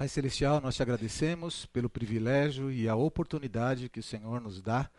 Pai 0.00 0.08
Celestial, 0.08 0.62
nós 0.62 0.76
te 0.76 0.82
agradecemos 0.82 1.66
pelo 1.66 1.90
privilégio 1.90 2.72
e 2.72 2.88
a 2.88 2.96
oportunidade 2.96 3.90
que 3.90 4.00
o 4.00 4.02
Senhor 4.02 4.40
nos 4.40 4.62
dá 4.62 4.90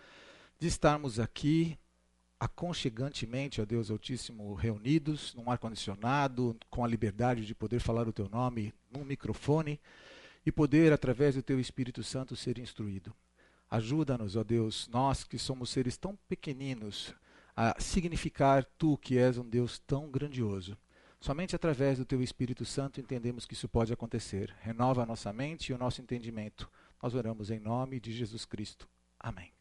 de 0.60 0.68
estarmos 0.68 1.20
aqui 1.20 1.76
aconchegantemente, 2.40 3.60
ó 3.60 3.66
Deus 3.66 3.90
Altíssimo, 3.90 4.54
reunidos 4.54 5.34
num 5.34 5.50
ar-condicionado, 5.50 6.56
com 6.70 6.86
a 6.86 6.88
liberdade 6.88 7.48
de 7.48 7.56
poder 7.56 7.80
falar 7.80 8.08
o 8.08 8.14
teu 8.14 8.30
nome 8.30 8.76
num 8.92 9.04
microfone 9.04 9.82
e 10.46 10.52
poder, 10.52 10.94
através 10.94 11.34
do 11.34 11.42
teu 11.42 11.60
Espírito 11.60 12.04
Santo, 12.04 12.36
ser 12.36 12.60
instruído. 12.60 13.12
Ajuda-nos, 13.72 14.36
ó 14.36 14.44
Deus, 14.44 14.88
nós 14.88 15.24
que 15.24 15.40
somos 15.40 15.72
seres 15.72 15.98
tão 15.98 16.16
pequeninos, 16.30 17.12
a 17.56 17.76
significar 17.82 18.64
tu 18.78 18.96
que 19.00 19.18
és 19.18 19.36
um 19.40 19.50
Deus 19.50 19.80
tão 19.80 20.12
grandioso. 20.12 20.78
Somente 21.22 21.56
através 21.56 22.00
do 22.00 22.06
teu 22.06 22.24
Espírito 22.24 22.66
Santo 22.66 23.00
entendemos 23.00 23.46
que 23.46 23.54
isso 23.54 23.70
pode 23.70 23.94
acontecer. 23.94 24.56
Renova 24.60 25.04
a 25.04 25.06
nossa 25.06 25.32
mente 25.32 25.70
e 25.70 25.74
o 25.74 25.78
nosso 25.78 26.02
entendimento. 26.02 26.68
Nós 27.02 27.14
oramos 27.14 27.52
em 27.52 27.60
nome 27.60 28.00
de 28.00 28.12
Jesus 28.12 28.44
Cristo. 28.44 28.90
Amém. 29.20 29.54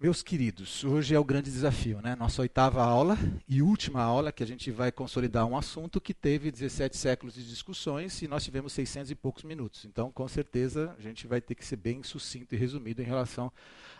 Meus 0.00 0.24
queridos, 0.24 0.82
hoje 0.82 1.14
é 1.14 1.18
o 1.20 1.24
grande 1.24 1.52
desafio, 1.52 2.02
né? 2.02 2.16
Nossa 2.16 2.42
oitava 2.42 2.82
aula 2.82 3.16
e 3.48 3.62
última 3.62 4.02
aula 4.02 4.32
que 4.32 4.42
a 4.42 4.46
gente 4.46 4.72
vai 4.72 4.90
consolidar 4.90 5.46
um 5.46 5.56
assunto 5.56 6.00
que 6.00 6.12
teve 6.12 6.50
17 6.50 6.96
séculos 6.96 7.34
de 7.34 7.48
discussões 7.48 8.20
e 8.22 8.26
nós 8.26 8.42
tivemos 8.42 8.72
600 8.72 9.12
e 9.12 9.14
poucos 9.14 9.44
minutos. 9.44 9.84
Então, 9.84 10.10
com 10.10 10.26
certeza, 10.26 10.96
a 10.98 11.00
gente 11.00 11.28
vai 11.28 11.40
ter 11.40 11.54
que 11.54 11.64
ser 11.64 11.76
bem 11.76 12.02
sucinto 12.02 12.56
e 12.56 12.58
resumido 12.58 13.02
em 13.02 13.06
relação 13.06 13.52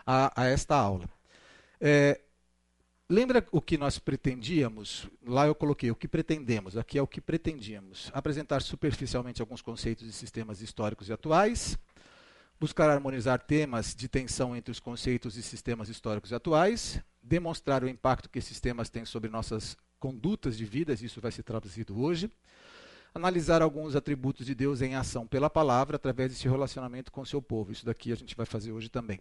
a, 0.05 0.33
a 0.35 0.45
esta 0.47 0.75
aula. 0.75 1.09
É, 1.79 2.19
lembra 3.09 3.45
o 3.51 3.61
que 3.61 3.77
nós 3.77 3.97
pretendíamos? 3.99 5.07
Lá 5.25 5.47
eu 5.47 5.55
coloquei 5.55 5.89
o 5.91 5.95
que 5.95 6.07
pretendemos, 6.07 6.77
aqui 6.77 6.97
é 6.97 7.01
o 7.01 7.07
que 7.07 7.21
pretendíamos. 7.21 8.11
Apresentar 8.13 8.61
superficialmente 8.61 9.41
alguns 9.41 9.61
conceitos 9.61 10.05
de 10.05 10.13
sistemas 10.13 10.61
históricos 10.61 11.09
e 11.09 11.13
atuais, 11.13 11.77
buscar 12.59 12.89
harmonizar 12.89 13.39
temas 13.39 13.95
de 13.95 14.07
tensão 14.07 14.55
entre 14.55 14.71
os 14.71 14.79
conceitos 14.79 15.37
e 15.37 15.43
sistemas 15.43 15.89
históricos 15.89 16.33
atuais, 16.33 17.01
demonstrar 17.21 17.83
o 17.83 17.89
impacto 17.89 18.29
que 18.29 18.39
esses 18.39 18.59
temas 18.59 18.89
têm 18.89 19.05
sobre 19.05 19.29
nossas 19.29 19.77
condutas 19.99 20.57
de 20.57 20.65
vida, 20.65 20.93
isso 20.93 21.21
vai 21.21 21.31
ser 21.31 21.43
traduzido 21.43 21.99
hoje, 21.99 22.31
analisar 23.13 23.61
alguns 23.61 23.95
atributos 23.95 24.45
de 24.45 24.53
Deus 24.53 24.81
em 24.81 24.95
ação 24.95 25.25
pela 25.25 25.49
palavra 25.49 25.95
através 25.95 26.31
desse 26.31 26.47
relacionamento 26.47 27.11
com 27.11 27.21
o 27.21 27.25
seu 27.25 27.41
povo. 27.41 27.71
Isso 27.71 27.85
daqui 27.85 28.11
a 28.11 28.15
gente 28.15 28.35
vai 28.35 28.45
fazer 28.45 28.71
hoje 28.71 28.89
também. 28.89 29.19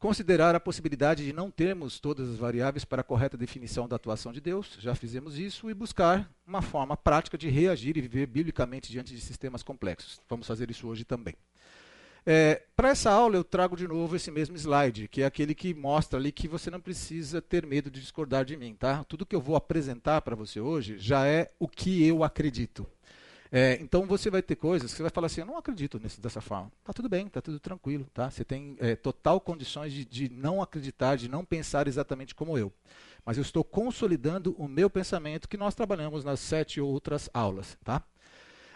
Considerar 0.00 0.54
a 0.54 0.60
possibilidade 0.60 1.26
de 1.26 1.30
não 1.30 1.50
termos 1.50 2.00
todas 2.00 2.30
as 2.30 2.36
variáveis 2.38 2.86
para 2.86 3.02
a 3.02 3.04
correta 3.04 3.36
definição 3.36 3.86
da 3.86 3.96
atuação 3.96 4.32
de 4.32 4.40
Deus, 4.40 4.78
já 4.80 4.94
fizemos 4.94 5.38
isso, 5.38 5.68
e 5.68 5.74
buscar 5.74 6.26
uma 6.46 6.62
forma 6.62 6.96
prática 6.96 7.36
de 7.36 7.50
reagir 7.50 7.98
e 7.98 8.00
viver 8.00 8.24
biblicamente 8.24 8.90
diante 8.90 9.14
de 9.14 9.20
sistemas 9.20 9.62
complexos. 9.62 10.18
Vamos 10.26 10.46
fazer 10.46 10.70
isso 10.70 10.88
hoje 10.88 11.04
também. 11.04 11.34
É, 12.24 12.62
Para 12.74 12.88
essa 12.88 13.10
aula 13.10 13.36
eu 13.36 13.44
trago 13.44 13.76
de 13.76 13.86
novo 13.86 14.16
esse 14.16 14.30
mesmo 14.30 14.56
slide, 14.56 15.06
que 15.06 15.20
é 15.20 15.26
aquele 15.26 15.54
que 15.54 15.74
mostra 15.74 16.18
ali 16.18 16.32
que 16.32 16.48
você 16.48 16.70
não 16.70 16.80
precisa 16.80 17.42
ter 17.42 17.66
medo 17.66 17.90
de 17.90 18.00
discordar 18.00 18.42
de 18.46 18.56
mim, 18.56 18.74
tá? 18.74 19.04
Tudo 19.04 19.26
que 19.26 19.36
eu 19.36 19.40
vou 19.40 19.54
apresentar 19.54 20.22
para 20.22 20.34
você 20.34 20.60
hoje 20.60 20.96
já 20.96 21.26
é 21.26 21.50
o 21.58 21.68
que 21.68 22.02
eu 22.06 22.24
acredito. 22.24 22.86
É, 23.52 23.78
então 23.80 24.06
você 24.06 24.30
vai 24.30 24.42
ter 24.42 24.54
coisas 24.54 24.90
que 24.90 24.96
você 24.96 25.02
vai 25.02 25.10
falar 25.10 25.26
assim, 25.26 25.40
eu 25.40 25.46
não 25.46 25.56
acredito 25.56 25.98
nesse, 25.98 26.20
dessa 26.20 26.40
forma. 26.40 26.70
Tá 26.84 26.92
tudo 26.92 27.08
bem, 27.08 27.28
tá 27.28 27.40
tudo 27.40 27.58
tranquilo, 27.58 28.06
tá? 28.14 28.30
Você 28.30 28.44
tem 28.44 28.76
é, 28.78 28.94
total 28.94 29.40
condições 29.40 29.92
de, 29.92 30.04
de 30.04 30.28
não 30.28 30.62
acreditar, 30.62 31.16
de 31.16 31.28
não 31.28 31.44
pensar 31.44 31.88
exatamente 31.88 32.34
como 32.34 32.56
eu. 32.56 32.72
Mas 33.24 33.36
eu 33.36 33.42
estou 33.42 33.64
consolidando 33.64 34.54
o 34.56 34.68
meu 34.68 34.88
pensamento 34.88 35.48
que 35.48 35.56
nós 35.56 35.74
trabalhamos 35.74 36.24
nas 36.24 36.38
sete 36.38 36.80
outras 36.80 37.28
aulas, 37.34 37.76
tá? 37.84 38.02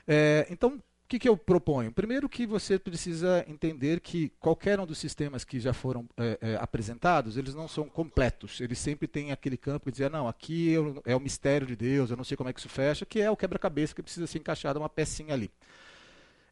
É, 0.06 0.46
então, 0.50 0.82
o 1.04 1.08
que, 1.08 1.18
que, 1.18 1.28
eu 1.28 1.36
proponho? 1.36 1.92
Primeiro 1.92 2.28
que 2.30 2.46
você 2.46 2.78
precisa 2.78 3.44
entender 3.46 4.00
que 4.00 4.30
qualquer 4.40 4.80
um 4.80 4.86
dos 4.86 4.96
sistemas 4.96 5.44
que 5.44 5.60
já 5.60 5.74
foram 5.74 6.08
é, 6.16 6.38
é, 6.40 6.56
apresentados, 6.56 7.36
eles 7.36 7.54
não 7.54 7.68
são 7.68 7.88
completos. 7.88 8.58
Eles 8.60 8.78
sempre 8.78 9.06
têm 9.06 9.30
aquele 9.30 9.58
campo 9.58 9.90
de 9.90 9.98
dizer, 9.98 10.10
não, 10.10 10.26
aqui 10.26 10.70
eu, 10.70 11.02
é 11.04 11.14
o 11.14 11.20
mistério 11.20 11.66
de 11.66 11.76
Deus, 11.76 12.10
eu 12.10 12.16
não 12.16 12.24
sei 12.24 12.38
como 12.38 12.48
é 12.48 12.54
que 12.54 12.58
isso 12.58 12.70
fecha, 12.70 13.04
que 13.04 13.20
é 13.20 13.30
o 13.30 13.36
quebra-cabeça 13.36 13.94
que 13.94 14.02
precisa 14.02 14.26
ser 14.26 14.38
encaixado 14.38 14.78
uma 14.78 14.88
pecinha 14.88 15.34
ali. 15.34 15.50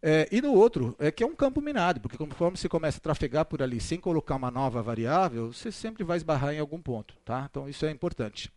É, 0.03 0.29
e 0.31 0.43
no 0.43 0.53
outro, 0.53 0.95
é 0.99 1.11
que 1.11 1.23
é 1.23 1.27
um 1.27 1.35
campo 1.35 1.63
minado, 1.63 2.01
porque 2.01 2.19
conforme 2.19 2.59
você 2.59 2.69
começa 2.69 2.99
a 2.99 3.01
trafegar 3.01 3.47
por 3.47 3.63
ali 3.63 3.81
sem 3.81 3.99
colocar 3.99 4.35
uma 4.35 4.51
nova 4.51 4.83
variável, 4.83 5.51
você 5.51 5.73
sempre 5.73 6.05
vai 6.05 6.19
esbarrar 6.19 6.53
em 6.53 6.59
algum 6.59 6.81
ponto. 6.81 7.15
Tá? 7.25 7.47
Então 7.49 7.69
isso 7.69 7.87
é 7.87 7.91
importante. 7.91 8.53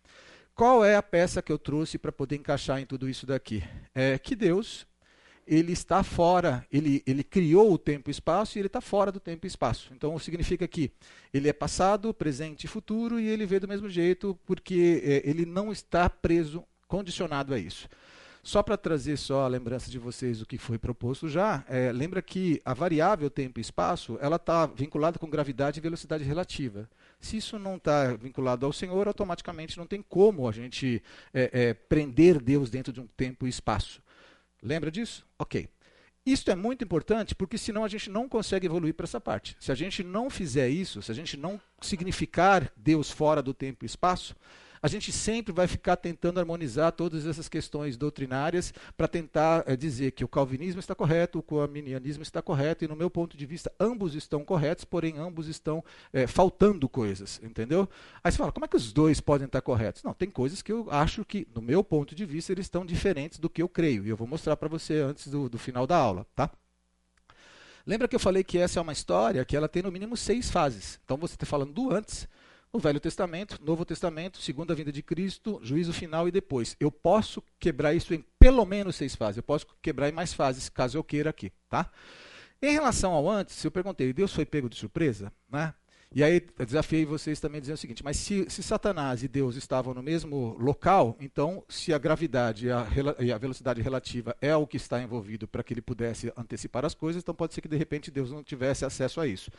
Qual 0.53 0.83
é 0.83 0.95
a 0.95 1.03
peça 1.03 1.41
que 1.41 1.51
eu 1.51 1.59
trouxe 1.59 1.97
para 1.97 2.11
poder 2.11 2.35
encaixar 2.35 2.79
em 2.79 2.85
tudo 2.85 3.07
isso 3.07 3.25
daqui? 3.25 3.63
É 3.93 4.17
que 4.17 4.35
Deus 4.35 4.87
ele 5.45 5.73
está 5.73 6.03
fora, 6.03 6.65
ele, 6.71 7.03
ele 7.05 7.23
criou 7.23 7.71
o 7.71 7.77
tempo 7.77 8.09
e 8.09 8.11
espaço 8.11 8.57
e 8.57 8.59
ele 8.59 8.67
está 8.67 8.81
fora 8.81 9.11
do 9.11 9.19
tempo 9.19 9.45
e 9.45 9.47
espaço. 9.47 9.91
Então 9.93 10.17
significa 10.17 10.67
que 10.67 10.91
ele 11.33 11.47
é 11.47 11.53
passado, 11.53 12.13
presente 12.13 12.63
e 12.63 12.67
futuro 12.67 13.19
e 13.19 13.27
ele 13.27 13.45
vê 13.45 13.59
do 13.59 13.67
mesmo 13.67 13.89
jeito 13.89 14.37
porque 14.45 15.01
é, 15.03 15.29
ele 15.29 15.45
não 15.45 15.71
está 15.71 16.09
preso, 16.09 16.63
condicionado 16.87 17.53
a 17.53 17.59
isso. 17.59 17.87
Só 18.45 18.61
para 18.61 18.77
trazer 18.77 19.17
só 19.17 19.43
a 19.43 19.47
lembrança 19.47 19.89
de 19.89 19.97
vocês 19.97 20.37
do 20.37 20.45
que 20.45 20.59
foi 20.59 20.77
proposto 20.77 21.27
já, 21.27 21.65
é, 21.67 21.91
lembra 21.91 22.21
que 22.21 22.61
a 22.63 22.75
variável 22.75 23.27
tempo 23.27 23.59
e 23.59 23.61
espaço 23.61 24.19
ela 24.21 24.35
está 24.35 24.67
vinculada 24.67 25.17
com 25.17 25.27
gravidade 25.27 25.79
e 25.79 25.81
velocidade 25.81 26.23
relativa. 26.23 26.87
Se 27.19 27.37
isso 27.37 27.57
não 27.57 27.77
está 27.77 28.15
vinculado 28.15 28.63
ao 28.63 28.71
Senhor, 28.71 29.07
automaticamente 29.07 29.79
não 29.79 29.87
tem 29.87 29.99
como 29.99 30.47
a 30.47 30.51
gente 30.51 31.01
é, 31.33 31.49
é, 31.51 31.73
prender 31.73 32.39
Deus 32.39 32.69
dentro 32.69 32.93
de 32.93 33.01
um 33.01 33.07
tempo 33.07 33.47
e 33.47 33.49
espaço. 33.49 33.99
Lembra 34.65 34.89
disso? 34.89 35.23
Ok. 35.37 35.69
Isso 36.25 36.49
é 36.49 36.55
muito 36.55 36.83
importante 36.83 37.35
porque 37.35 37.55
senão 37.55 37.83
a 37.83 37.87
gente 37.87 38.09
não 38.09 38.27
consegue 38.27 38.65
evoluir 38.65 38.95
para 38.95 39.03
essa 39.03 39.21
parte. 39.21 39.55
Se 39.59 39.71
a 39.71 39.75
gente 39.75 40.03
não 40.03 40.27
fizer 40.27 40.67
isso, 40.69 41.03
se 41.03 41.11
a 41.11 41.13
gente 41.13 41.37
não 41.37 41.61
significar 41.79 42.71
Deus 42.75 43.11
fora 43.11 43.43
do 43.43 43.53
tempo 43.53 43.85
e 43.85 43.87
espaço, 43.87 44.35
a 44.85 44.87
gente 44.87 45.11
sempre 45.11 45.51
vai 45.51 45.65
ficar 45.65 45.95
tentando 45.95 46.39
harmonizar 46.39 46.91
todas 46.91 47.25
essas 47.25 47.49
questões 47.49 47.97
doutrinárias 47.97 48.71
para 48.95 49.07
tentar 49.07 49.63
é, 49.65 49.75
dizer 49.75 50.11
que 50.11 50.23
o 50.23 50.27
calvinismo 50.27 50.79
está 50.79 50.93
correto, 50.93 51.43
o 51.49 51.59
arminianismo 51.59 52.21
está 52.21 52.39
correto, 52.39 52.85
e 52.85 52.87
no 52.87 52.95
meu 52.95 53.09
ponto 53.09 53.35
de 53.35 53.47
vista, 53.47 53.71
ambos 53.79 54.13
estão 54.13 54.45
corretos, 54.45 54.85
porém 54.85 55.17
ambos 55.17 55.47
estão 55.47 55.83
é, 56.13 56.27
faltando 56.27 56.87
coisas, 56.87 57.41
entendeu? 57.41 57.89
Aí 58.23 58.31
você 58.31 58.37
fala, 58.37 58.51
como 58.51 58.65
é 58.65 58.67
que 58.67 58.77
os 58.77 58.93
dois 58.93 59.19
podem 59.19 59.47
estar 59.47 59.59
corretos? 59.59 60.03
Não, 60.03 60.13
tem 60.13 60.29
coisas 60.29 60.61
que 60.61 60.71
eu 60.71 60.87
acho 60.91 61.25
que, 61.25 61.47
no 61.55 61.63
meu 61.63 61.83
ponto 61.83 62.13
de 62.13 62.23
vista, 62.23 62.51
eles 62.51 62.67
estão 62.67 62.85
diferentes 62.85 63.39
do 63.39 63.49
que 63.49 63.63
eu 63.63 63.67
creio, 63.67 64.05
e 64.05 64.09
eu 64.09 64.15
vou 64.15 64.27
mostrar 64.27 64.55
para 64.55 64.69
você 64.69 64.99
antes 64.99 65.29
do, 65.29 65.49
do 65.49 65.57
final 65.57 65.87
da 65.87 65.97
aula, 65.97 66.27
tá? 66.35 66.51
Lembra 67.87 68.07
que 68.07 68.15
eu 68.15 68.19
falei 68.19 68.43
que 68.43 68.59
essa 68.59 68.79
é 68.79 68.81
uma 68.83 68.93
história 68.93 69.43
que 69.43 69.57
ela 69.57 69.67
tem 69.67 69.81
no 69.81 69.91
mínimo 69.91 70.15
seis 70.15 70.51
fases. 70.51 70.99
Então 71.03 71.17
você 71.17 71.33
está 71.33 71.45
falando 71.47 71.73
do 71.73 71.91
antes, 71.91 72.27
o 72.75 72.79
Velho 72.79 72.99
Testamento, 72.99 73.57
Novo 73.63 73.85
Testamento, 73.85 74.41
segunda 74.41 74.75
vinda 74.75 74.91
de 74.91 75.01
Cristo, 75.01 75.61
juízo 75.63 75.93
final 75.93 76.27
e 76.27 76.31
depois. 76.31 76.75
Eu 76.77 76.91
posso 76.91 77.41
quebrar 77.57 77.93
isso 77.93 78.13
em 78.13 78.23
pelo 78.37 78.65
menos 78.65 78.97
seis 78.97 79.15
fases. 79.15 79.37
Eu 79.37 79.43
posso 79.43 79.65
quebrar 79.81 80.09
em 80.09 80.11
mais 80.11 80.33
fases, 80.33 80.67
caso 80.67 80.97
eu 80.97 81.03
queira 81.03 81.29
aqui, 81.29 81.53
tá? 81.69 81.89
Em 82.61 82.73
relação 82.73 83.13
ao 83.13 83.29
antes, 83.29 83.63
eu 83.63 83.71
perguntei, 83.71 84.11
Deus 84.11 84.33
foi 84.33 84.45
pego 84.45 84.69
de 84.69 84.75
surpresa? 84.75 85.31
Né? 85.49 85.73
E 86.15 86.23
aí 86.23 86.41
desafiei 86.65 87.05
vocês 87.05 87.41
também 87.41 87.59
dizendo 87.59 87.75
o 87.75 87.77
seguinte: 87.77 88.01
mas 88.01 88.15
se, 88.15 88.49
se, 88.49 88.63
Satanás 88.63 89.21
e 89.21 89.27
Deus 89.27 89.57
estavam 89.57 89.93
no 89.93 90.01
mesmo 90.01 90.55
local, 90.57 91.17
então 91.19 91.61
se 91.67 91.93
a 91.93 91.97
gravidade 91.97 92.67
e 92.67 92.71
a, 92.71 92.87
e 93.19 93.33
a 93.33 93.37
velocidade 93.37 93.81
relativa 93.81 94.33
é 94.39 94.55
o 94.55 94.65
que 94.65 94.77
está 94.77 95.03
envolvido 95.03 95.45
para 95.45 95.61
que 95.61 95.73
ele 95.73 95.81
pudesse 95.81 96.31
antecipar 96.37 96.85
as 96.85 96.95
coisas, 96.95 97.21
então 97.21 97.35
pode 97.35 97.53
ser 97.53 97.59
que 97.59 97.67
de 97.67 97.75
repente 97.75 98.09
Deus 98.09 98.31
não 98.31 98.41
tivesse 98.41 98.85
acesso 98.85 99.19
a 99.19 99.27
isso. 99.27 99.51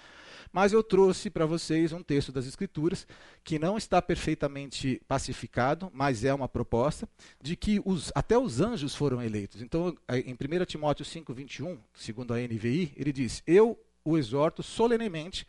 Mas 0.51 0.73
eu 0.73 0.83
trouxe 0.83 1.29
para 1.29 1.45
vocês 1.45 1.93
um 1.93 2.03
texto 2.03 2.33
das 2.33 2.47
Escrituras 2.47 3.07
que 3.45 3.59
não 3.59 3.77
está 3.77 4.01
perfeitamente 4.01 5.03
pacificado, 5.07 5.91
mas 5.93 6.25
é 6.25 6.33
uma 6.33 6.49
proposta 6.49 7.07
de 7.39 7.55
que 7.55 7.83
os, 7.85 8.11
até 8.15 8.39
os 8.39 8.63
anjos 8.63 8.95
foram 8.95 9.23
eleitos. 9.23 9.61
Então, 9.61 9.95
em 10.09 10.33
1 10.33 10.65
Timóteo 10.65 11.05
5, 11.05 11.35
21, 11.35 11.79
segundo 11.95 12.33
a 12.33 12.39
NVI, 12.39 12.95
ele 12.97 13.13
diz: 13.13 13.43
Eu 13.47 13.79
o 14.03 14.17
exorto 14.17 14.63
solenemente 14.63 15.47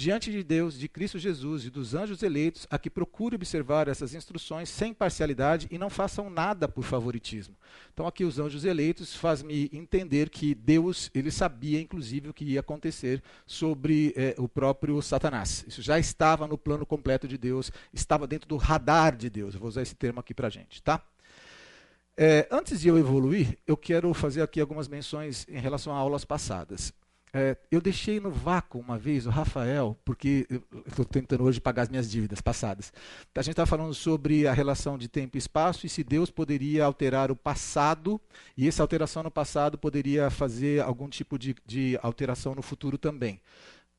diante 0.00 0.32
de 0.32 0.42
Deus, 0.42 0.78
de 0.78 0.88
Cristo 0.88 1.18
Jesus 1.18 1.66
e 1.66 1.70
dos 1.70 1.94
anjos 1.94 2.22
eleitos, 2.22 2.66
a 2.70 2.78
que 2.78 2.88
procure 2.88 3.36
observar 3.36 3.86
essas 3.86 4.14
instruções 4.14 4.70
sem 4.70 4.94
parcialidade 4.94 5.68
e 5.70 5.76
não 5.76 5.90
façam 5.90 6.30
nada 6.30 6.66
por 6.66 6.84
favoritismo. 6.84 7.54
Então 7.92 8.06
aqui 8.06 8.24
os 8.24 8.38
anjos 8.38 8.64
eleitos 8.64 9.14
faz-me 9.14 9.68
entender 9.70 10.30
que 10.30 10.54
Deus, 10.54 11.10
ele 11.14 11.30
sabia 11.30 11.78
inclusive 11.78 12.30
o 12.30 12.32
que 12.32 12.46
ia 12.46 12.60
acontecer 12.60 13.22
sobre 13.46 14.14
eh, 14.16 14.34
o 14.38 14.48
próprio 14.48 15.02
Satanás. 15.02 15.66
Isso 15.68 15.82
já 15.82 15.98
estava 15.98 16.48
no 16.48 16.56
plano 16.56 16.86
completo 16.86 17.28
de 17.28 17.36
Deus, 17.36 17.70
estava 17.92 18.26
dentro 18.26 18.48
do 18.48 18.56
radar 18.56 19.14
de 19.14 19.28
Deus. 19.28 19.52
Eu 19.52 19.60
vou 19.60 19.68
usar 19.68 19.82
esse 19.82 19.94
termo 19.94 20.18
aqui 20.18 20.32
para 20.32 20.48
gente, 20.48 20.82
tá? 20.82 21.04
É, 22.16 22.48
antes 22.50 22.80
de 22.80 22.88
eu 22.88 22.98
evoluir, 22.98 23.58
eu 23.66 23.76
quero 23.76 24.14
fazer 24.14 24.40
aqui 24.40 24.62
algumas 24.62 24.88
menções 24.88 25.46
em 25.46 25.58
relação 25.58 25.94
a 25.94 25.98
aulas 25.98 26.24
passadas. 26.24 26.90
É, 27.32 27.56
eu 27.70 27.80
deixei 27.80 28.18
no 28.18 28.30
vácuo 28.30 28.78
uma 28.78 28.98
vez 28.98 29.26
o 29.26 29.30
Rafael, 29.30 29.96
porque 30.04 30.46
estou 30.86 31.04
tentando 31.04 31.44
hoje 31.44 31.60
pagar 31.60 31.82
as 31.82 31.88
minhas 31.88 32.10
dívidas 32.10 32.40
passadas. 32.40 32.92
A 33.34 33.42
gente 33.42 33.52
estava 33.52 33.66
falando 33.66 33.94
sobre 33.94 34.46
a 34.46 34.52
relação 34.52 34.98
de 34.98 35.08
tempo 35.08 35.36
e 35.36 35.38
espaço 35.38 35.86
e 35.86 35.88
se 35.88 36.02
Deus 36.02 36.30
poderia 36.30 36.84
alterar 36.84 37.30
o 37.30 37.36
passado, 37.36 38.20
e 38.56 38.66
essa 38.66 38.82
alteração 38.82 39.22
no 39.22 39.30
passado 39.30 39.78
poderia 39.78 40.28
fazer 40.30 40.82
algum 40.82 41.08
tipo 41.08 41.38
de, 41.38 41.54
de 41.64 41.98
alteração 42.02 42.54
no 42.54 42.62
futuro 42.62 42.98
também. 42.98 43.40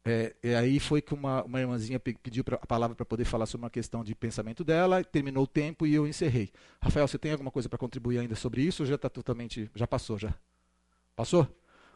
É, 0.03 0.35
e 0.43 0.55
aí 0.55 0.79
foi 0.79 0.99
que 1.01 1.13
uma, 1.13 1.43
uma 1.43 1.59
irmãzinha 1.59 1.99
pediu 1.99 2.43
pra, 2.43 2.55
a 2.55 2.65
palavra 2.65 2.95
para 2.95 3.05
poder 3.05 3.23
falar 3.23 3.45
sobre 3.45 3.65
uma 3.65 3.69
questão 3.69 4.03
de 4.03 4.15
pensamento 4.15 4.63
dela, 4.63 5.03
terminou 5.03 5.43
o 5.43 5.47
tempo 5.47 5.85
e 5.85 5.93
eu 5.93 6.07
encerrei. 6.07 6.51
Rafael, 6.81 7.07
você 7.07 7.19
tem 7.19 7.31
alguma 7.31 7.51
coisa 7.51 7.69
para 7.69 7.77
contribuir 7.77 8.17
ainda 8.17 8.35
sobre 8.35 8.63
isso 8.63 8.83
ou 8.83 8.87
já 8.87 8.95
está 8.95 9.09
totalmente. 9.09 9.69
Já 9.75 9.85
passou 9.85 10.17
já? 10.17 10.33
Passou? 11.15 11.47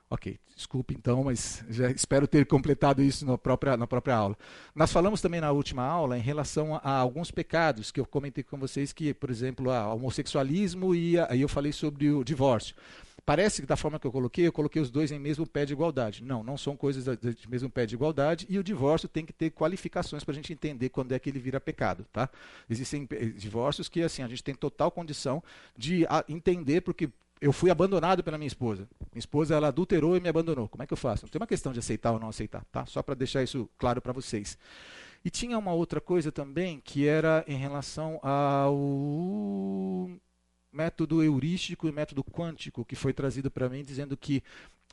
Ok, 0.08 0.40
desculpe 0.56 0.94
então, 0.94 1.24
mas 1.24 1.66
já 1.68 1.90
espero 1.90 2.28
ter 2.28 2.46
completado 2.46 3.02
isso 3.02 3.26
na 3.26 3.38
própria, 3.40 3.76
na 3.76 3.88
própria 3.88 4.16
aula. 4.16 4.38
Nós 4.76 4.92
falamos 4.92 5.20
também 5.20 5.42
na 5.42 5.52
última 5.52 5.84
aula 5.84 6.16
em 6.16 6.22
relação 6.22 6.76
a, 6.76 6.78
a 6.78 6.98
alguns 6.98 7.32
pecados 7.32 7.92
que 7.92 8.00
eu 8.00 8.06
comentei 8.06 8.44
com 8.44 8.58
vocês, 8.58 8.94
que, 8.94 9.16
por 9.16 9.32
exemplo, 9.32 9.72
o 9.72 9.96
homossexualismo 9.96 10.94
e 10.94 11.18
aí 11.20 11.42
eu 11.42 11.50
falei 11.50 11.72
sobre 11.72 12.12
o 12.12 12.24
divórcio. 12.24 12.76
Parece 13.26 13.62
que 13.62 13.68
da 13.68 13.76
forma 13.76 14.00
que 14.00 14.06
eu 14.06 14.12
coloquei, 14.12 14.46
eu 14.46 14.54
coloquei 14.54 14.80
os 14.80 14.92
dois 14.92 15.12
em 15.12 15.18
mesmo 15.18 15.48
pé 15.48 15.66
de 15.66 15.74
igualdade. 15.74 16.24
Não, 16.24 16.44
não 16.44 16.56
são 16.56 16.78
coisas 16.78 17.06
de 17.18 17.50
mesmo 17.50 17.68
pé 17.68 17.88
de 17.88 17.96
igualdade 17.96 18.46
e 18.48 18.60
o 18.60 18.64
divórcio 18.64 19.10
tem 19.10 19.26
que 19.26 19.34
ter 19.34 19.50
qualificações 19.50 20.24
para 20.24 20.34
a 20.34 20.36
gente 20.36 20.54
entender 20.54 20.90
quando 20.90 21.12
é 21.14 21.18
que 21.18 21.32
ele 21.32 21.40
vira 21.40 21.60
pecado. 21.60 22.06
Tá? 22.14 22.30
Existem 22.70 23.08
eh, 23.10 23.26
divórcios 23.26 23.90
que 23.90 24.04
assim 24.04 24.22
a 24.22 24.28
gente 24.28 24.44
tem 24.44 24.54
total 24.54 24.92
condição 24.92 25.44
de 25.76 26.06
entender 26.30 26.82
porque 26.82 27.10
eu 27.42 27.52
fui 27.52 27.70
abandonado 27.70 28.24
pela 28.24 28.38
minha 28.38 28.48
esposa. 28.48 28.88
Minha 29.12 29.20
esposa 29.20 29.56
ela 29.56 29.68
adulterou 29.68 30.16
e 30.16 30.20
me 30.20 30.30
abandonou. 30.30 30.68
Como 30.70 30.84
é 30.84 30.88
que 30.88 30.94
eu 30.94 30.98
faço? 30.98 31.26
Não 31.26 31.30
tem 31.30 31.40
uma 31.40 31.48
questão 31.48 31.74
de 31.74 31.80
aceitar 31.80 32.12
ou 32.12 32.20
não 32.20 32.30
aceitar, 32.30 32.64
tá? 32.72 32.86
Só 32.86 33.04
para 33.04 33.16
deixar 33.16 33.44
isso 33.44 33.70
claro 33.78 34.02
para 34.02 34.14
vocês. 34.14 34.58
E 35.24 35.30
tinha 35.30 35.58
uma 35.58 35.74
outra 35.74 36.00
coisa 36.00 36.32
também 36.32 36.80
que 36.80 37.08
era 37.08 37.44
em 37.48 37.58
relação 37.58 38.20
ao 38.22 40.10
método 40.72 41.24
heurístico 41.24 41.88
e 41.88 41.92
método 41.92 42.24
quântico 42.24 42.86
que 42.86 42.96
foi 42.96 43.14
trazido 43.14 43.50
para 43.50 43.70
mim, 43.70 43.84
dizendo 43.84 44.16
que 44.16 44.44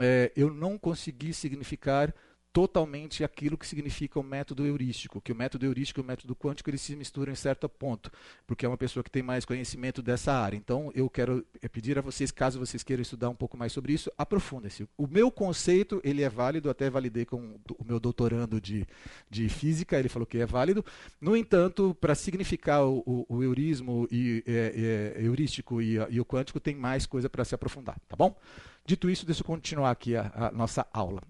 é, 0.00 0.32
eu 0.34 0.52
não 0.52 0.78
consegui 0.78 1.34
significar 1.34 2.14
totalmente 2.52 3.24
aquilo 3.24 3.56
que 3.56 3.66
significa 3.66 4.20
o 4.20 4.22
método 4.22 4.66
heurístico, 4.66 5.20
que 5.20 5.32
o 5.32 5.34
método 5.34 5.64
heurístico 5.64 6.00
e 6.00 6.02
o 6.02 6.04
método 6.04 6.36
quântico 6.36 6.68
eles 6.68 6.82
se 6.82 6.94
misturam 6.94 7.32
em 7.32 7.36
certo 7.36 7.68
ponto, 7.68 8.10
porque 8.46 8.66
é 8.66 8.68
uma 8.68 8.76
pessoa 8.76 9.02
que 9.02 9.10
tem 9.10 9.22
mais 9.22 9.44
conhecimento 9.44 10.02
dessa 10.02 10.32
área. 10.32 10.56
Então, 10.56 10.92
eu 10.94 11.08
quero 11.08 11.44
é, 11.62 11.68
pedir 11.68 11.98
a 11.98 12.02
vocês, 12.02 12.30
caso 12.30 12.58
vocês 12.58 12.82
queiram 12.82 13.00
estudar 13.00 13.30
um 13.30 13.34
pouco 13.34 13.56
mais 13.56 13.72
sobre 13.72 13.94
isso, 13.94 14.12
aprofundem-se. 14.18 14.86
O 14.98 15.06
meu 15.06 15.30
conceito, 15.30 16.00
ele 16.04 16.22
é 16.22 16.28
válido, 16.28 16.68
até 16.68 16.90
validei 16.90 17.24
com 17.24 17.58
o 17.78 17.84
meu 17.84 17.98
doutorando 17.98 18.60
de, 18.60 18.86
de 19.30 19.48
física, 19.48 19.98
ele 19.98 20.10
falou 20.10 20.26
que 20.26 20.38
é 20.38 20.46
válido. 20.46 20.84
No 21.20 21.34
entanto, 21.34 21.96
para 22.00 22.14
significar 22.14 22.84
o, 22.84 23.02
o, 23.06 23.36
o, 23.36 24.08
e 24.10 24.44
é, 24.46 25.14
é, 25.16 25.24
heurístico 25.24 25.80
e, 25.80 25.94
e, 26.10 26.20
o 26.20 26.24
quântico, 26.24 26.60
tem 26.60 26.74
mais 26.74 27.06
coisa 27.06 27.30
para 27.30 27.44
se 27.44 27.54
aprofundar, 27.54 27.98
tá 28.08 28.16
bom? 28.16 28.36
Dito 28.84 29.08
isso, 29.08 29.24
deixa 29.24 29.40
eu 29.40 29.46
continuar 29.46 29.90
aqui 29.90 30.16
a, 30.16 30.30
a 30.34 30.50
nossa 30.50 30.86
aula. 30.92 31.22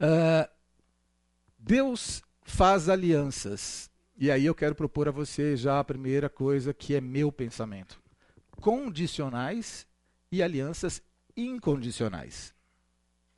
Uh, 0.00 0.48
Deus 1.58 2.22
faz 2.42 2.88
alianças. 2.88 3.90
E 4.16 4.30
aí 4.30 4.44
eu 4.46 4.54
quero 4.54 4.74
propor 4.74 5.08
a 5.08 5.10
você 5.10 5.56
já 5.56 5.80
a 5.80 5.84
primeira 5.84 6.28
coisa 6.28 6.72
que 6.72 6.94
é 6.94 7.00
meu 7.00 7.32
pensamento: 7.32 8.00
condicionais 8.60 9.86
e 10.30 10.42
alianças 10.42 11.02
incondicionais. 11.36 12.54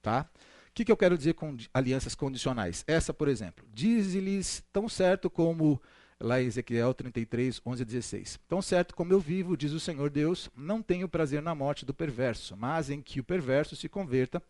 Tá? 0.02 0.28
O 0.68 0.72
que, 0.74 0.84
que 0.84 0.92
eu 0.92 0.96
quero 0.96 1.16
dizer 1.16 1.34
com 1.34 1.56
alianças 1.72 2.14
condicionais? 2.14 2.84
Essa, 2.86 3.14
por 3.14 3.28
exemplo, 3.28 3.66
diz-lhes 3.72 4.62
tão 4.72 4.88
certo 4.88 5.30
como 5.30 5.80
lá 6.20 6.40
em 6.40 6.46
Ezequiel 6.46 6.92
33, 6.92 7.60
11 7.64 7.82
a 7.82 7.86
16. 7.86 8.40
Tão 8.48 8.60
certo 8.60 8.94
como 8.94 9.12
eu 9.12 9.20
vivo, 9.20 9.56
diz 9.56 9.72
o 9.72 9.80
Senhor 9.80 10.10
Deus, 10.10 10.50
não 10.56 10.82
tenho 10.82 11.08
prazer 11.08 11.40
na 11.42 11.54
morte 11.54 11.86
do 11.86 11.94
perverso, 11.94 12.56
mas 12.56 12.90
em 12.90 13.00
que 13.00 13.20
o 13.20 13.24
perverso 13.24 13.74
se 13.74 13.88
converta 13.88 14.42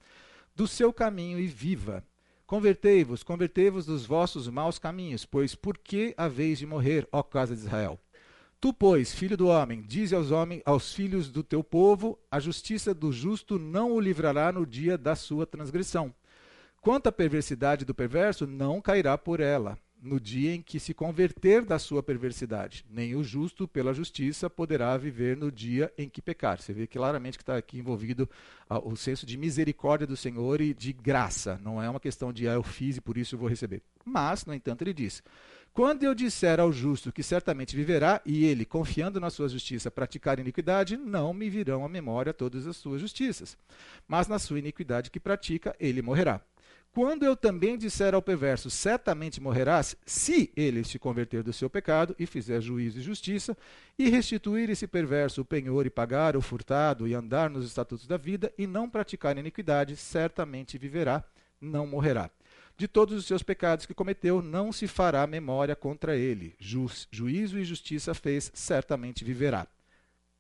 do 0.56 0.67
seu 0.67 0.93
caminho 0.93 1.38
e 1.38 1.47
viva. 1.47 2.03
Convertei-vos, 2.47 3.23
convertei-vos 3.23 3.87
dos 3.87 4.06
vossos 4.06 4.49
maus 4.49 4.79
caminhos, 4.79 5.25
pois 5.25 5.55
por 5.55 5.76
que 5.76 6.14
haveis 6.17 6.58
de 6.58 6.67
morrer, 6.67 7.06
ó 7.12 7.23
casa 7.23 7.55
de 7.55 7.61
Israel? 7.61 8.00
Tu, 8.58 8.73
pois, 8.73 9.14
filho 9.14 9.37
do 9.37 9.49
homem, 9.49 9.82
dize 9.82 10.14
aos 10.14 10.31
homens, 10.31 10.62
aos 10.64 10.94
filhos 10.94 11.31
do 11.31 11.44
teu 11.44 11.62
povo, 11.62 12.19
a 12.31 12.41
justiça 12.41 12.94
do 12.94 13.12
justo 13.12 13.58
não 13.58 13.93
o 13.93 14.00
livrará 14.00 14.50
no 14.50 14.64
dia 14.64 14.97
da 14.97 15.14
sua 15.14 15.47
transgressão. 15.47 16.14
Quanto 16.81 17.08
à 17.08 17.12
perversidade 17.12 17.85
do 17.85 17.94
perverso, 17.94 18.47
não 18.47 18.81
cairá 18.81 19.19
por 19.19 19.41
ela 19.41 19.79
no 20.02 20.20
dia 20.20 20.54
em 20.54 20.62
que 20.62 20.78
se 20.78 20.94
converter 20.94 21.64
da 21.64 21.78
sua 21.78 22.02
perversidade. 22.02 22.84
Nem 22.90 23.14
o 23.14 23.25
justo, 23.25 23.66
pela 23.66 23.94
justiça, 23.94 24.48
poderá 24.48 24.96
viver 24.96 25.37
no 25.37 25.50
dia 25.50 25.93
em 25.96 26.08
que 26.08 26.22
pecar. 26.22 26.60
Você 26.60 26.72
vê 26.72 26.87
claramente 26.87 27.38
que 27.38 27.43
está 27.43 27.56
aqui 27.56 27.78
envolvido 27.78 28.28
ah, 28.69 28.78
o 28.78 28.96
senso 28.96 29.26
de 29.26 29.37
misericórdia 29.37 30.06
do 30.06 30.16
Senhor 30.16 30.60
e 30.60 30.72
de 30.72 30.93
graça. 30.93 31.58
Não 31.62 31.82
é 31.82 31.88
uma 31.88 32.00
questão 32.00 32.32
de 32.32 32.48
ah, 32.48 32.52
eu 32.52 32.62
fiz 32.62 32.96
e 32.96 33.00
por 33.00 33.16
isso 33.16 33.34
eu 33.34 33.38
vou 33.38 33.48
receber. 33.48 33.82
Mas, 34.04 34.44
no 34.44 34.54
entanto, 34.54 34.82
ele 34.82 34.93
diz: 34.93 35.22
Quando 35.72 36.04
eu 36.04 36.14
disser 36.14 36.60
ao 36.60 36.72
justo 36.72 37.12
que 37.12 37.22
certamente 37.22 37.75
viverá, 37.75 38.20
e 38.25 38.44
ele, 38.44 38.64
confiando 38.64 39.19
na 39.19 39.31
sua 39.31 39.48
justiça, 39.48 39.90
praticar 39.90 40.38
iniquidade, 40.38 40.96
não 40.96 41.34
me 41.34 41.50
virão 41.50 41.84
à 41.84 41.88
memória 41.88 42.32
todas 42.32 42.66
as 42.66 42.76
suas 42.76 43.00
justiças. 43.00 43.56
Mas 44.06 44.28
na 44.28 44.38
sua 44.38 44.58
iniquidade 44.58 45.10
que 45.10 45.19
pratica, 45.19 45.75
ele 45.81 46.02
morrerá. 46.02 46.40
Quando 46.96 47.26
eu 47.26 47.37
também 47.37 47.76
disser 47.76 48.14
ao 48.14 48.22
perverso, 48.22 48.70
certamente 48.70 49.38
morrerás, 49.38 49.94
se 50.06 50.50
ele 50.56 50.82
se 50.82 50.98
converter 50.98 51.43
do 51.43 51.52
seu 51.52 51.69
pecado 51.69 52.16
e 52.19 52.25
fizer 52.25 52.58
juízo 52.62 52.98
e 52.98 53.02
justiça, 53.02 53.54
e 53.98 54.08
restituir 54.08 54.70
esse 54.70 54.87
perverso 54.87 55.43
o 55.43 55.44
penhor 55.44 55.84
e 55.84 55.90
pagar 55.90 56.38
o 56.38 56.40
furtado 56.40 57.06
e 57.06 57.12
andar 57.12 57.50
nos 57.50 57.66
estatutos 57.66 58.06
da 58.06 58.16
vida 58.16 58.50
e 58.56 58.66
não 58.66 58.88
praticar 58.88 59.37
iniquidade, 59.37 59.94
certamente 59.94 60.78
viverá, 60.78 61.22
não 61.60 61.87
morrerá. 61.87 62.31
De 62.78 62.88
todos 62.88 63.14
os 63.14 63.26
seus 63.26 63.43
pecados 63.43 63.84
que 63.84 63.93
cometeu, 63.93 64.40
não 64.40 64.72
se 64.72 64.88
fará 64.88 65.26
memória 65.26 65.76
contra 65.76 66.16
ele. 66.16 66.56
Ju 66.58 66.87
juízo 67.10 67.58
e 67.58 67.64
justiça 67.64 68.14
fez, 68.14 68.50
certamente 68.54 69.22
viverá. 69.22 69.66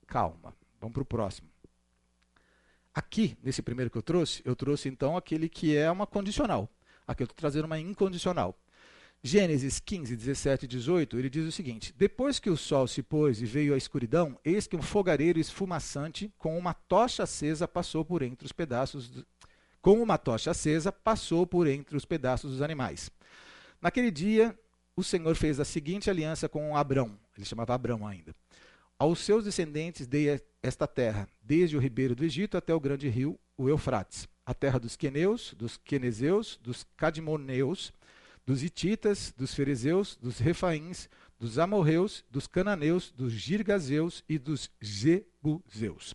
Calma, 0.06 0.54
vamos 0.80 0.94
para 0.94 1.02
o 1.02 1.04
próximo. 1.04 1.50
Aqui, 2.96 3.36
nesse 3.42 3.60
primeiro 3.60 3.90
que 3.90 3.98
eu 3.98 4.02
trouxe, 4.02 4.40
eu 4.42 4.56
trouxe 4.56 4.88
então 4.88 5.18
aquele 5.18 5.50
que 5.50 5.76
é 5.76 5.90
uma 5.90 6.06
condicional. 6.06 6.66
Aqui 7.06 7.22
eu 7.22 7.26
estou 7.26 7.36
trazendo 7.36 7.66
uma 7.66 7.78
incondicional. 7.78 8.58
Gênesis 9.22 9.78
15, 9.78 10.16
17 10.16 10.64
e 10.64 10.66
18, 10.66 11.18
ele 11.18 11.28
diz 11.28 11.46
o 11.46 11.52
seguinte: 11.52 11.94
Depois 11.94 12.38
que 12.38 12.48
o 12.48 12.56
sol 12.56 12.86
se 12.86 13.02
pôs 13.02 13.42
e 13.42 13.44
veio 13.44 13.74
a 13.74 13.76
escuridão, 13.76 14.38
eis 14.42 14.66
que 14.66 14.74
um 14.74 14.80
fogareiro 14.80 15.38
esfumaçante 15.38 16.32
com 16.38 16.56
uma 16.56 16.72
tocha 16.72 17.24
acesa 17.24 17.68
passou 17.68 18.02
por 18.02 18.22
entre 18.22 18.46
os 18.46 18.52
pedaços 18.52 19.10
do... 19.10 19.26
com 19.82 20.02
uma 20.02 20.16
tocha 20.16 20.50
acesa 20.50 20.90
passou 20.90 21.46
por 21.46 21.66
entre 21.66 21.98
os 21.98 22.06
pedaços 22.06 22.52
dos 22.52 22.62
animais. 22.62 23.10
Naquele 23.78 24.10
dia, 24.10 24.58
o 24.96 25.04
Senhor 25.04 25.36
fez 25.36 25.60
a 25.60 25.66
seguinte 25.66 26.08
aliança 26.08 26.48
com 26.48 26.74
Abrão, 26.74 27.18
ele 27.36 27.44
chamava 27.44 27.74
Abrão 27.74 28.06
ainda. 28.06 28.34
Aos 28.98 29.18
seus 29.18 29.44
descendentes 29.44 30.06
dei 30.06 30.40
esta 30.62 30.86
terra, 30.86 31.28
desde 31.42 31.76
o 31.76 31.80
ribeiro 31.80 32.14
do 32.14 32.24
Egito 32.24 32.56
até 32.56 32.74
o 32.74 32.80
grande 32.80 33.08
rio, 33.10 33.38
o 33.56 33.68
Eufrates, 33.68 34.26
a 34.44 34.54
terra 34.54 34.78
dos 34.78 34.96
queneus, 34.96 35.52
dos 35.52 35.76
quenezeus, 35.76 36.58
dos 36.62 36.86
cadimoneus, 36.96 37.92
dos 38.46 38.62
hititas, 38.62 39.34
dos 39.36 39.54
ferezeus, 39.54 40.16
dos 40.16 40.38
refaíns, 40.38 41.10
dos 41.38 41.58
amorreus, 41.58 42.24
dos 42.30 42.46
cananeus, 42.46 43.12
dos 43.12 43.32
girgazeus 43.32 44.24
e 44.26 44.38
dos 44.38 44.70
jebuseus. 44.80 46.14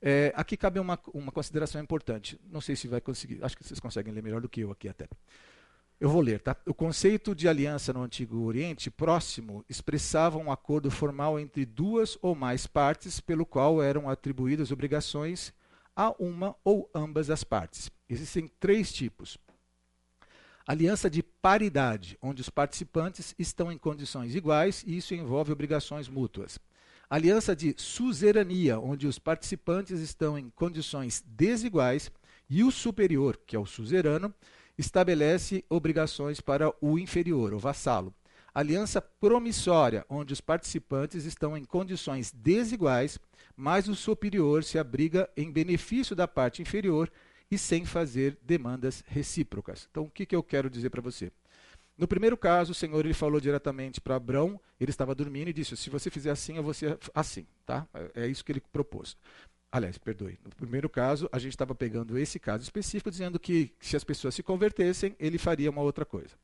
É, 0.00 0.32
aqui 0.34 0.56
cabe 0.56 0.80
uma, 0.80 0.98
uma 1.12 1.32
consideração 1.32 1.78
importante. 1.82 2.40
Não 2.50 2.62
sei 2.62 2.74
se 2.74 2.88
vai 2.88 3.02
conseguir, 3.02 3.44
acho 3.44 3.54
que 3.54 3.64
vocês 3.64 3.80
conseguem 3.80 4.14
ler 4.14 4.22
melhor 4.22 4.40
do 4.40 4.48
que 4.48 4.60
eu 4.60 4.70
aqui 4.70 4.88
até. 4.88 5.06
Eu 6.00 6.08
vou 6.08 6.20
ler, 6.20 6.40
tá? 6.40 6.56
O 6.64 6.72
conceito 6.72 7.34
de 7.34 7.48
aliança 7.48 7.92
no 7.92 8.02
Antigo 8.02 8.44
Oriente 8.44 8.88
próximo 8.88 9.64
expressava 9.68 10.38
um 10.38 10.52
acordo 10.52 10.92
formal 10.92 11.40
entre 11.40 11.66
duas 11.66 12.16
ou 12.22 12.36
mais 12.36 12.68
partes, 12.68 13.18
pelo 13.18 13.44
qual 13.44 13.82
eram 13.82 14.08
atribuídas 14.08 14.70
obrigações 14.70 15.52
a 15.96 16.14
uma 16.16 16.54
ou 16.62 16.88
ambas 16.94 17.30
as 17.30 17.42
partes. 17.42 17.90
Existem 18.08 18.48
três 18.60 18.92
tipos. 18.92 19.38
Aliança 20.64 21.10
de 21.10 21.20
paridade, 21.20 22.16
onde 22.22 22.42
os 22.42 22.48
participantes 22.48 23.34
estão 23.36 23.72
em 23.72 23.78
condições 23.78 24.36
iguais 24.36 24.84
e 24.86 24.96
isso 24.96 25.14
envolve 25.14 25.50
obrigações 25.50 26.08
mútuas. 26.08 26.60
Aliança 27.10 27.56
de 27.56 27.74
suzerania, 27.76 28.78
onde 28.78 29.08
os 29.08 29.18
participantes 29.18 29.98
estão 29.98 30.38
em 30.38 30.48
condições 30.50 31.24
desiguais 31.26 32.12
e 32.48 32.62
o 32.62 32.70
superior, 32.70 33.36
que 33.44 33.56
é 33.56 33.58
o 33.58 33.66
suzerano, 33.66 34.32
estabelece 34.78 35.64
obrigações 35.68 36.40
para 36.40 36.72
o 36.80 36.98
inferior, 36.98 37.52
o 37.52 37.58
vassalo. 37.58 38.14
Aliança 38.54 39.00
promissória, 39.02 40.06
onde 40.08 40.32
os 40.32 40.40
participantes 40.40 41.24
estão 41.24 41.56
em 41.56 41.64
condições 41.64 42.32
desiguais, 42.32 43.18
mas 43.56 43.88
o 43.88 43.94
superior 43.94 44.64
se 44.64 44.78
abriga 44.78 45.28
em 45.36 45.50
benefício 45.50 46.16
da 46.16 46.26
parte 46.26 46.62
inferior 46.62 47.10
e 47.50 47.58
sem 47.58 47.84
fazer 47.84 48.38
demandas 48.42 49.02
recíprocas. 49.06 49.88
Então, 49.90 50.04
o 50.04 50.10
que, 50.10 50.24
que 50.24 50.36
eu 50.36 50.42
quero 50.42 50.70
dizer 50.70 50.90
para 50.90 51.02
você? 51.02 51.30
No 51.96 52.06
primeiro 52.06 52.36
caso, 52.36 52.70
o 52.70 52.74
Senhor 52.74 53.04
ele 53.04 53.14
falou 53.14 53.40
diretamente 53.40 54.00
para 54.00 54.14
Abraão, 54.14 54.60
ele 54.78 54.90
estava 54.90 55.14
dormindo 55.16 55.48
e 55.48 55.52
disse: 55.52 55.76
Se 55.76 55.90
você 55.90 56.08
fizer 56.10 56.30
assim, 56.30 56.56
eu 56.56 56.62
vou 56.62 56.72
ser 56.72 56.96
assim. 57.12 57.44
Tá? 57.66 57.86
É 58.14 58.28
isso 58.28 58.44
que 58.44 58.52
ele 58.52 58.60
propôs. 58.72 59.16
Aliás, 59.70 59.98
perdoe. 59.98 60.38
No 60.44 60.50
primeiro 60.50 60.88
caso, 60.88 61.28
a 61.30 61.38
gente 61.38 61.52
estava 61.52 61.74
pegando 61.74 62.18
esse 62.18 62.38
caso 62.38 62.62
específico, 62.62 63.10
dizendo 63.10 63.38
que 63.38 63.72
se 63.80 63.96
as 63.96 64.04
pessoas 64.04 64.34
se 64.34 64.42
convertessem, 64.42 65.14
ele 65.18 65.38
faria 65.38 65.70
uma 65.70 65.82
outra 65.82 66.04
coisa. 66.04 66.34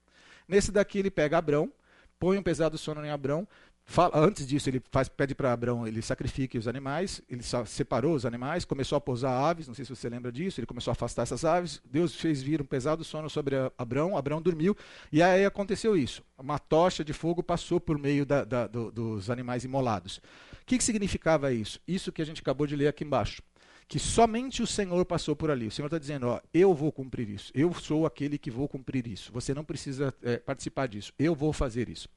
Nesse 0.47 0.71
daqui, 0.71 0.99
ele 0.99 1.11
pega 1.11 1.39
Abrão, 1.39 1.73
põe 2.19 2.37
um 2.37 2.43
pesado 2.43 2.77
sono 2.77 3.05
em 3.05 3.11
Abrão, 3.11 3.49
Fala, 3.87 4.19
antes 4.19 4.47
disso, 4.47 4.71
ele 4.71 4.83
faz, 4.91 5.09
pede 5.11 5.35
para 5.35 5.53
Abraão 5.53 5.87
ele 5.87 6.01
sacrifique 6.01 6.57
os 6.57 6.67
animais, 6.67 7.21
ele 7.29 7.43
separou 7.67 8.15
os 8.15 8.25
animais, 8.25 8.65
começou 8.65 8.97
a 8.97 9.01
pousar 9.01 9.31
aves, 9.31 9.69
não 9.69 9.75
sei 9.75 9.85
se 9.85 9.95
você 9.95 10.09
lembra 10.09 10.33
disso, 10.33 10.59
ele 10.59 10.67
começou 10.67 10.91
a 10.91 10.93
afastar 10.93 11.23
essas 11.23 11.45
aves, 11.45 11.83
Deus 11.85 12.15
fez 12.15 12.43
vir 12.43 12.63
um 12.63 12.65
pesado 12.65 13.05
sono 13.05 13.29
sobre 13.29 13.57
Abraão, 13.77 14.17
Abraão 14.17 14.41
dormiu, 14.41 14.75
e 15.13 15.23
aí 15.23 15.45
aconteceu 15.45 15.95
isso, 15.97 16.25
uma 16.39 16.59
tocha 16.59 17.05
de 17.05 17.13
fogo 17.13 17.43
passou 17.43 17.79
por 17.79 17.99
meio 17.99 18.25
da, 18.25 18.43
da, 18.43 18.67
do, 18.67 18.91
dos 18.91 19.29
animais 19.29 19.65
imolados. 19.65 20.19
O 20.65 20.67
que, 20.67 20.79
que 20.79 20.85
significava 20.85 21.53
isso? 21.53 21.79
Isso 21.87 22.11
que 22.11 22.23
a 22.23 22.25
gente 22.25 22.41
acabou 22.41 22.67
de 22.67 22.75
ler 22.75 22.89
aqui 22.89 23.05
embaixo 23.05 23.43
que 23.87 23.99
somente 23.99 24.63
o 24.63 24.67
Senhor 24.67 25.05
passou 25.05 25.37
por 25.37 25.51
ali. 25.51 25.67
O 25.67 25.71
Senhor 25.71 25.87
está 25.89 25.99
dizendo: 25.99 26.29
ó, 26.29 26.41
eu 26.53 26.75
vou 26.75 26.91
cumprir 26.91 27.29
isso. 27.29 27.53
Eu 27.55 27.73
sou 27.75 28.07
aquele 28.07 28.39
que 28.39 28.51
vou 28.51 28.69
cumprir 28.69 29.07
isso. 29.07 29.33
Você 29.33 29.53
não 29.53 29.65
precisa 29.65 30.15
é, 30.23 30.39
participar 30.39 30.89
disso. 30.89 31.13
Eu 31.19 31.35
vou 31.35 31.53
fazer 31.53 31.89
isso. 31.89 32.09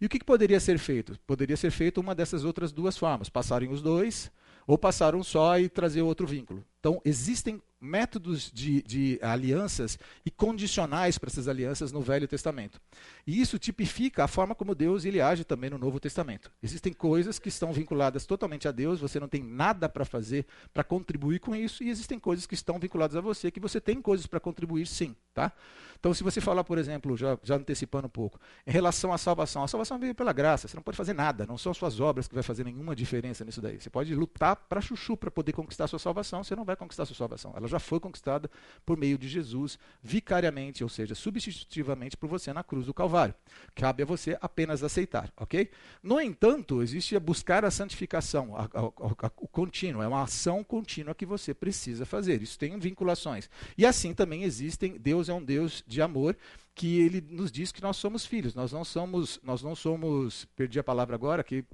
E 0.00 0.06
o 0.06 0.08
que, 0.08 0.18
que 0.18 0.24
poderia 0.24 0.58
ser 0.58 0.78
feito? 0.78 1.18
Poderia 1.26 1.56
ser 1.56 1.70
feito 1.70 2.00
uma 2.00 2.14
dessas 2.14 2.44
outras 2.44 2.72
duas 2.72 2.96
formas: 2.98 3.28
passarem 3.28 3.70
os 3.70 3.80
dois 3.80 4.30
ou 4.66 4.78
passar 4.78 5.14
um 5.14 5.22
só 5.22 5.58
e 5.58 5.68
trazer 5.68 6.02
outro 6.02 6.26
vínculo. 6.26 6.64
Então, 6.78 7.00
existem 7.04 7.60
métodos 7.82 8.50
de, 8.50 8.82
de 8.82 9.18
alianças 9.20 9.98
e 10.24 10.30
condicionais 10.30 11.18
para 11.18 11.28
essas 11.28 11.48
alianças 11.48 11.90
no 11.90 12.00
Velho 12.00 12.28
Testamento. 12.28 12.80
E 13.26 13.40
isso 13.40 13.58
tipifica 13.58 14.24
a 14.24 14.28
forma 14.28 14.54
como 14.54 14.74
Deus 14.74 15.04
ele 15.04 15.20
age 15.20 15.44
também 15.44 15.68
no 15.68 15.78
Novo 15.78 15.98
Testamento. 15.98 16.50
Existem 16.62 16.92
coisas 16.92 17.38
que 17.38 17.48
estão 17.48 17.72
vinculadas 17.72 18.24
totalmente 18.24 18.68
a 18.68 18.72
Deus, 18.72 19.00
você 19.00 19.18
não 19.18 19.28
tem 19.28 19.42
nada 19.42 19.88
para 19.88 20.04
fazer 20.04 20.46
para 20.72 20.84
contribuir 20.84 21.40
com 21.40 21.54
isso, 21.54 21.82
e 21.82 21.90
existem 21.90 22.18
coisas 22.18 22.46
que 22.46 22.54
estão 22.54 22.78
vinculadas 22.78 23.16
a 23.16 23.20
você, 23.20 23.50
que 23.50 23.60
você 23.60 23.80
tem 23.80 24.00
coisas 24.00 24.26
para 24.26 24.38
contribuir 24.38 24.86
sim. 24.86 25.14
Tá? 25.34 25.52
Então, 25.98 26.12
se 26.12 26.24
você 26.24 26.40
falar, 26.40 26.64
por 26.64 26.78
exemplo, 26.78 27.16
já, 27.16 27.38
já 27.44 27.54
antecipando 27.54 28.06
um 28.06 28.10
pouco, 28.10 28.38
em 28.66 28.72
relação 28.72 29.12
à 29.12 29.18
salvação, 29.18 29.62
a 29.62 29.68
salvação 29.68 29.98
veio 30.00 30.14
pela 30.14 30.32
graça, 30.32 30.66
você 30.66 30.76
não 30.76 30.82
pode 30.82 30.96
fazer 30.96 31.12
nada, 31.12 31.46
não 31.46 31.56
são 31.56 31.72
suas 31.72 32.00
obras 32.00 32.26
que 32.26 32.34
vai 32.34 32.42
fazer 32.42 32.64
nenhuma 32.64 32.94
diferença 32.96 33.44
nisso 33.44 33.62
daí. 33.62 33.80
Você 33.80 33.88
pode 33.88 34.12
lutar 34.14 34.56
para 34.56 34.80
chuchu 34.80 35.16
para 35.16 35.30
poder 35.30 35.52
conquistar 35.52 35.84
a 35.84 35.88
sua 35.88 36.00
salvação, 36.00 36.42
você 36.42 36.56
não 36.56 36.64
vai 36.64 36.74
conquistar 36.74 37.04
a 37.04 37.06
sua 37.06 37.16
salvação. 37.16 37.54
Ela 37.56 37.68
já 37.72 37.78
foi 37.78 37.98
conquistada 37.98 38.50
por 38.86 38.96
meio 38.96 39.18
de 39.18 39.28
Jesus, 39.28 39.78
vicariamente, 40.02 40.82
ou 40.82 40.88
seja, 40.88 41.14
substitutivamente 41.14 42.16
por 42.16 42.28
você 42.28 42.52
na 42.52 42.62
cruz 42.62 42.86
do 42.86 42.94
Calvário. 42.94 43.34
Cabe 43.74 44.02
a 44.02 44.06
você 44.06 44.38
apenas 44.40 44.82
aceitar, 44.82 45.32
ok? 45.36 45.70
No 46.02 46.20
entanto, 46.20 46.82
existe 46.82 47.18
buscar 47.18 47.64
a 47.64 47.70
santificação, 47.70 48.56
a, 48.56 48.64
a, 48.64 49.26
a, 49.26 49.32
o 49.36 49.48
contínuo, 49.48 50.02
é 50.02 50.08
uma 50.08 50.22
ação 50.22 50.62
contínua 50.62 51.14
que 51.14 51.26
você 51.26 51.52
precisa 51.52 52.06
fazer. 52.06 52.42
Isso 52.42 52.58
tem 52.58 52.78
vinculações. 52.78 53.48
E 53.76 53.84
assim 53.84 54.14
também 54.14 54.44
existem, 54.44 54.98
Deus 54.98 55.28
é 55.28 55.34
um 55.34 55.42
Deus 55.42 55.82
de 55.86 56.00
amor 56.00 56.36
que 56.74 57.00
ele 57.00 57.20
nos 57.20 57.50
diz 57.52 57.72
que 57.72 57.82
nós 57.82 57.96
somos 57.96 58.24
filhos. 58.24 58.54
Nós 58.54 58.72
não 58.72 58.84
somos, 58.84 59.40
nós 59.42 59.62
não 59.62 59.74
somos, 59.74 60.46
perdi 60.56 60.78
a 60.78 60.84
palavra 60.84 61.14
agora, 61.14 61.44
que 61.44 61.64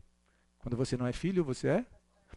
quando 0.59 0.77
você 0.77 0.97
não 0.97 1.07
é 1.07 1.13
filho, 1.13 1.45
você 1.45 1.69
é 1.69 1.87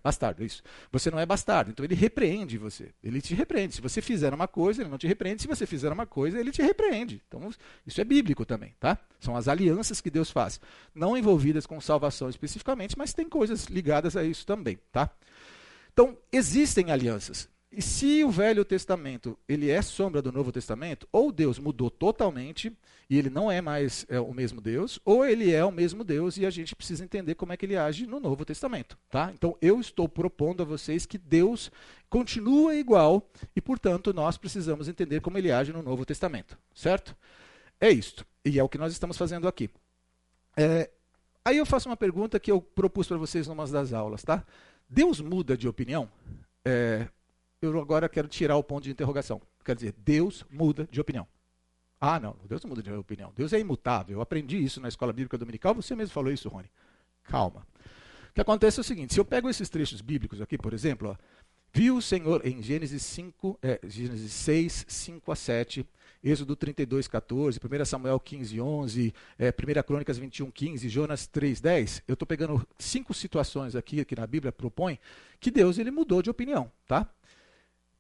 bastardo, 0.04 0.44
isso. 0.44 0.64
Você 0.92 1.12
não 1.12 1.20
é 1.20 1.26
bastardo, 1.26 1.72
então 1.72 1.84
ele 1.86 1.96
repreende 1.96 2.58
você. 2.58 2.92
Ele 3.04 3.22
te 3.22 3.36
repreende. 3.36 3.76
Se 3.76 3.82
você 3.82 4.02
fizer 4.02 4.34
uma 4.34 4.48
coisa, 4.48 4.82
ele 4.82 4.90
não 4.90 4.98
te 4.98 5.08
repreende. 5.08 5.42
Se 5.42 5.48
você 5.48 5.66
fizer 5.66 5.92
uma 5.92 6.06
coisa, 6.06 6.40
ele 6.40 6.52
te 6.52 6.62
repreende. 6.62 7.22
Então, 7.28 7.50
isso 7.86 8.02
é 8.02 8.04
bíblico 8.04 8.46
também, 8.46 8.74
tá? 8.80 8.98
São 9.20 9.36
as 9.36 9.48
alianças 9.48 10.02
que 10.02 10.10
Deus 10.10 10.32
faz, 10.32 10.60
não 10.94 11.18
envolvidas 11.18 11.66
com 11.66 11.80
salvação 11.80 12.30
especificamente, 12.30 12.98
mas 12.98 13.14
tem 13.14 13.28
coisas 13.28 13.66
ligadas 13.66 14.16
a 14.16 14.24
isso 14.24 14.46
também, 14.46 14.80
tá? 14.92 15.10
Então, 15.94 16.18
existem 16.32 16.92
alianças. 16.92 17.51
E 17.72 17.82
se 17.82 18.22
o 18.24 18.30
Velho 18.30 18.66
Testamento 18.66 19.40
ele 19.48 19.70
é 19.70 19.82
sombra 19.82 20.22
do 20.22 20.30
Novo 20.30 20.52
Testamento, 20.52 21.08
ou 21.10 21.32
Deus 21.32 21.58
mudou 21.58 21.90
totalmente 21.90 22.76
e 23.10 23.18
ele 23.18 23.30
não 23.30 23.50
é 23.50 23.62
mais 23.62 24.06
é, 24.10 24.20
o 24.20 24.34
mesmo 24.34 24.60
Deus, 24.60 25.00
ou 25.06 25.24
ele 25.24 25.54
é 25.54 25.64
o 25.64 25.72
mesmo 25.72 26.04
Deus 26.04 26.36
e 26.36 26.46
a 26.46 26.50
gente 26.50 26.76
precisa 26.76 27.04
entender 27.04 27.36
como 27.36 27.54
é 27.54 27.58
que 27.58 27.66
ele 27.66 27.78
age 27.78 28.06
no 28.06 28.20
Novo 28.20 28.44
Testamento. 28.44 28.98
Tá? 29.10 29.32
Então 29.34 29.58
eu 29.62 29.80
estou 29.80 30.10
propondo 30.10 30.62
a 30.62 30.66
vocês 30.66 31.06
que 31.06 31.18
Deus 31.18 31.72
continua 32.10 32.76
igual 32.76 33.26
e, 33.56 33.62
portanto, 33.62 34.14
nós 34.14 34.38
precisamos 34.38 34.90
entender 34.90 35.22
como 35.22 35.38
ele 35.38 35.50
age 35.50 35.72
no 35.72 35.82
Novo 35.82 36.06
Testamento. 36.06 36.58
Certo? 36.76 37.16
É 37.80 37.90
isto. 37.90 38.26
E 38.44 38.60
é 38.60 38.64
o 38.64 38.68
que 38.70 38.78
nós 38.78 38.92
estamos 38.92 39.18
fazendo 39.18 39.48
aqui. 39.48 39.70
É, 40.58 40.90
aí 41.46 41.58
eu 41.58 41.66
faço 41.66 41.88
uma 41.88 41.96
pergunta 41.96 42.38
que 42.38 42.52
eu 42.52 42.62
propus 42.62 43.08
para 43.08 43.18
vocês 43.18 43.48
numa 43.48 43.66
das 43.66 43.94
aulas. 43.94 44.24
Tá? 44.24 44.44
Deus 44.90 45.22
muda 45.22 45.56
de 45.56 45.70
opinião? 45.70 46.10
É, 46.66 47.08
eu 47.62 47.80
agora 47.80 48.10
quero 48.10 48.28
tirar 48.28 48.58
o 48.58 48.64
ponto 48.64 48.84
de 48.84 48.92
interrogação. 48.92 49.42
Quer 49.64 49.76
dizer, 49.76 49.94
Deus 49.98 50.46
muda 50.50 50.88
de 50.92 51.00
opinião. 51.00 51.28
Ah, 52.00 52.20
não, 52.20 52.36
Deus 52.46 52.64
não 52.64 52.70
muda 52.70 52.82
de 52.82 52.92
opinião. 52.92 53.32
Deus 53.36 53.54
é 53.54 53.60
imutável. 53.60 54.18
Eu 54.18 54.22
aprendi 54.22 54.58
isso 54.58 54.82
na 54.82 54.88
escola 54.88 55.14
bíblica 55.14 55.38
dominical, 55.38 55.76
você 55.76 55.96
mesmo 55.96 56.14
falou 56.14 56.32
isso, 56.32 56.50
Rony. 56.50 56.72
Calma. 57.24 57.68
O 58.32 58.34
que 58.34 58.42
acontece 58.42 58.80
é 58.80 58.82
o 58.82 58.84
seguinte: 58.84 59.14
se 59.14 59.20
eu 59.20 59.26
pego 59.26 59.48
esses 59.50 59.70
trechos 59.70 60.02
bíblicos 60.02 60.42
aqui, 60.42 60.58
por 60.58 60.74
exemplo, 60.74 61.10
ó, 61.10 61.16
viu 61.72 61.98
o 61.98 62.02
Senhor 62.02 62.46
em 62.46 62.64
Gênesis, 62.64 63.04
5, 63.04 63.60
é, 63.62 63.80
Gênesis 63.84 64.32
6, 64.32 64.86
5 64.88 65.32
a 65.32 65.36
7, 65.36 65.86
Êxodo 66.24 66.56
32, 66.56 67.08
14, 67.08 67.60
1 67.60 67.86
Samuel 67.86 68.20
15, 68.20 68.62
11, 68.62 69.14
é, 69.38 69.50
1 69.50 69.84
Crônicas 69.84 70.18
21, 70.18 70.50
15, 70.50 70.90
Jonas 70.90 71.28
3, 71.28 71.62
10. 71.62 72.04
Eu 72.08 72.14
estou 72.14 72.26
pegando 72.28 72.68
cinco 72.80 73.14
situações 73.14 73.76
aqui 73.76 74.04
que 74.06 74.16
na 74.16 74.26
Bíblia 74.26 74.52
propõe 74.52 75.00
que 75.40 75.52
Deus 75.52 75.78
ele 75.78 75.92
mudou 75.92 76.22
de 76.22 76.30
opinião, 76.30 76.72
tá? 76.88 77.08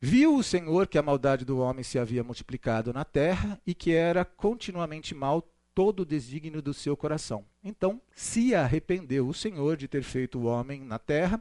Viu 0.04 0.36
o 0.36 0.42
Senhor 0.42 0.88
que 0.88 0.98
a 0.98 1.04
maldade 1.04 1.46
do 1.46 1.60
homem 1.60 1.84
se 1.84 2.00
havia 2.00 2.24
multiplicado 2.24 2.92
na 2.92 3.06
terra 3.06 3.62
e 3.68 3.76
que 3.76 3.94
era 3.94 4.26
continuamente 4.26 5.14
mal 5.14 5.48
todo 5.76 6.00
o 6.00 6.06
desígnio 6.06 6.60
do 6.60 6.74
seu 6.74 6.98
coração. 6.98 7.46
Então 7.64 8.02
se 8.12 8.56
arrependeu 8.56 9.28
o 9.28 9.34
Senhor 9.34 9.78
de 9.78 9.88
ter 9.88 10.02
feito 10.02 10.40
o 10.40 10.46
homem 10.46 10.82
na 10.82 10.98
terra, 10.98 11.40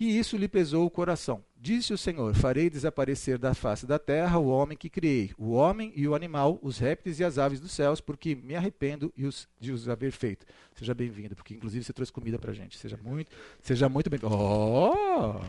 e 0.00 0.18
isso 0.18 0.36
lhe 0.36 0.48
pesou 0.48 0.84
o 0.84 0.90
coração. 0.90 1.44
Disse 1.56 1.92
o 1.92 1.98
Senhor: 1.98 2.34
Farei 2.34 2.68
desaparecer 2.68 3.38
da 3.38 3.54
face 3.54 3.86
da 3.86 4.00
terra 4.00 4.36
o 4.36 4.48
homem 4.48 4.76
que 4.76 4.90
criei, 4.90 5.30
o 5.38 5.52
homem 5.52 5.92
e 5.94 6.08
o 6.08 6.16
animal, 6.16 6.58
os 6.60 6.78
répteis 6.78 7.20
e 7.20 7.24
as 7.24 7.38
aves 7.38 7.60
dos 7.60 7.70
céus, 7.70 8.00
porque 8.00 8.34
me 8.34 8.56
arrependo 8.56 9.12
de 9.60 9.70
os, 9.70 9.88
haver 9.88 10.10
feito. 10.10 10.44
Seja 10.74 10.92
bem-vindo, 10.92 11.36
porque 11.36 11.54
inclusive 11.54 11.84
você 11.84 11.92
trouxe 11.92 12.12
comida 12.12 12.36
para 12.36 12.52
gente. 12.52 12.76
Seja 12.76 12.98
muito, 13.00 13.30
seja 13.60 13.88
muito 13.88 14.10
bem-vindo. 14.10 14.34
Oh! 14.34 15.40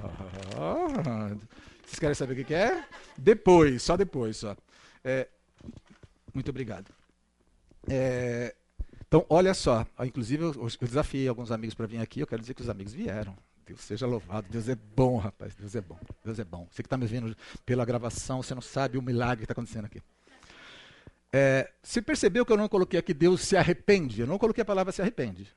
Vocês 1.86 2.00
querem 2.00 2.16
saber 2.16 2.40
o 2.40 2.46
que 2.46 2.54
é? 2.54 2.86
Depois, 3.18 3.82
só 3.82 3.96
depois. 3.98 4.38
Só. 4.38 4.56
É, 5.04 5.28
muito 6.34 6.50
obrigado. 6.50 6.92
É, 7.90 8.56
então, 9.08 9.26
olha 9.30 9.54
só. 9.54 9.86
Inclusive, 10.00 10.44
eu, 10.44 10.54
eu 10.54 10.88
desafiei 10.88 11.28
alguns 11.28 11.52
amigos 11.52 11.76
para 11.76 11.86
vir 11.86 12.00
aqui. 12.00 12.20
Eu 12.20 12.28
quero 12.28 12.42
dizer 12.42 12.54
que 12.54 12.62
os 12.62 12.70
amigos 12.70 12.94
vieram. 12.94 13.36
Deus 13.66 13.82
seja 13.82 14.06
louvado. 14.06 14.48
Deus 14.50 14.68
é 14.68 14.76
bom, 14.76 15.18
rapaz. 15.18 15.56
Deus 15.56 15.76
é 15.76 15.82
bom. 15.82 16.00
Deus 16.24 16.40
é 16.40 16.44
bom. 16.44 16.68
Você 16.72 16.82
que 16.82 16.88
está 16.88 16.98
me 16.98 17.06
vendo 17.06 17.36
pela 17.66 17.86
gravação, 17.86 18.42
você 18.42 18.54
não 18.54 18.62
sabe 18.62 18.98
o 18.98 19.02
milagre 19.02 19.38
que 19.38 19.44
está 19.44 19.54
acontecendo 19.54 19.86
aqui. 19.86 20.02
É, 21.32 21.72
você 21.82 22.02
percebeu 22.02 22.46
que 22.46 22.52
eu 22.52 22.58
não 22.58 22.70
coloquei 22.70 23.00
aqui 23.00 23.14
Deus 23.14 23.42
se 23.42 23.58
arrepende? 23.58 24.22
Eu 24.22 24.28
não 24.28 24.38
coloquei 24.38 24.62
a 24.62 24.66
palavra 24.66 24.92
se 24.92 25.02
arrepende. 25.02 25.48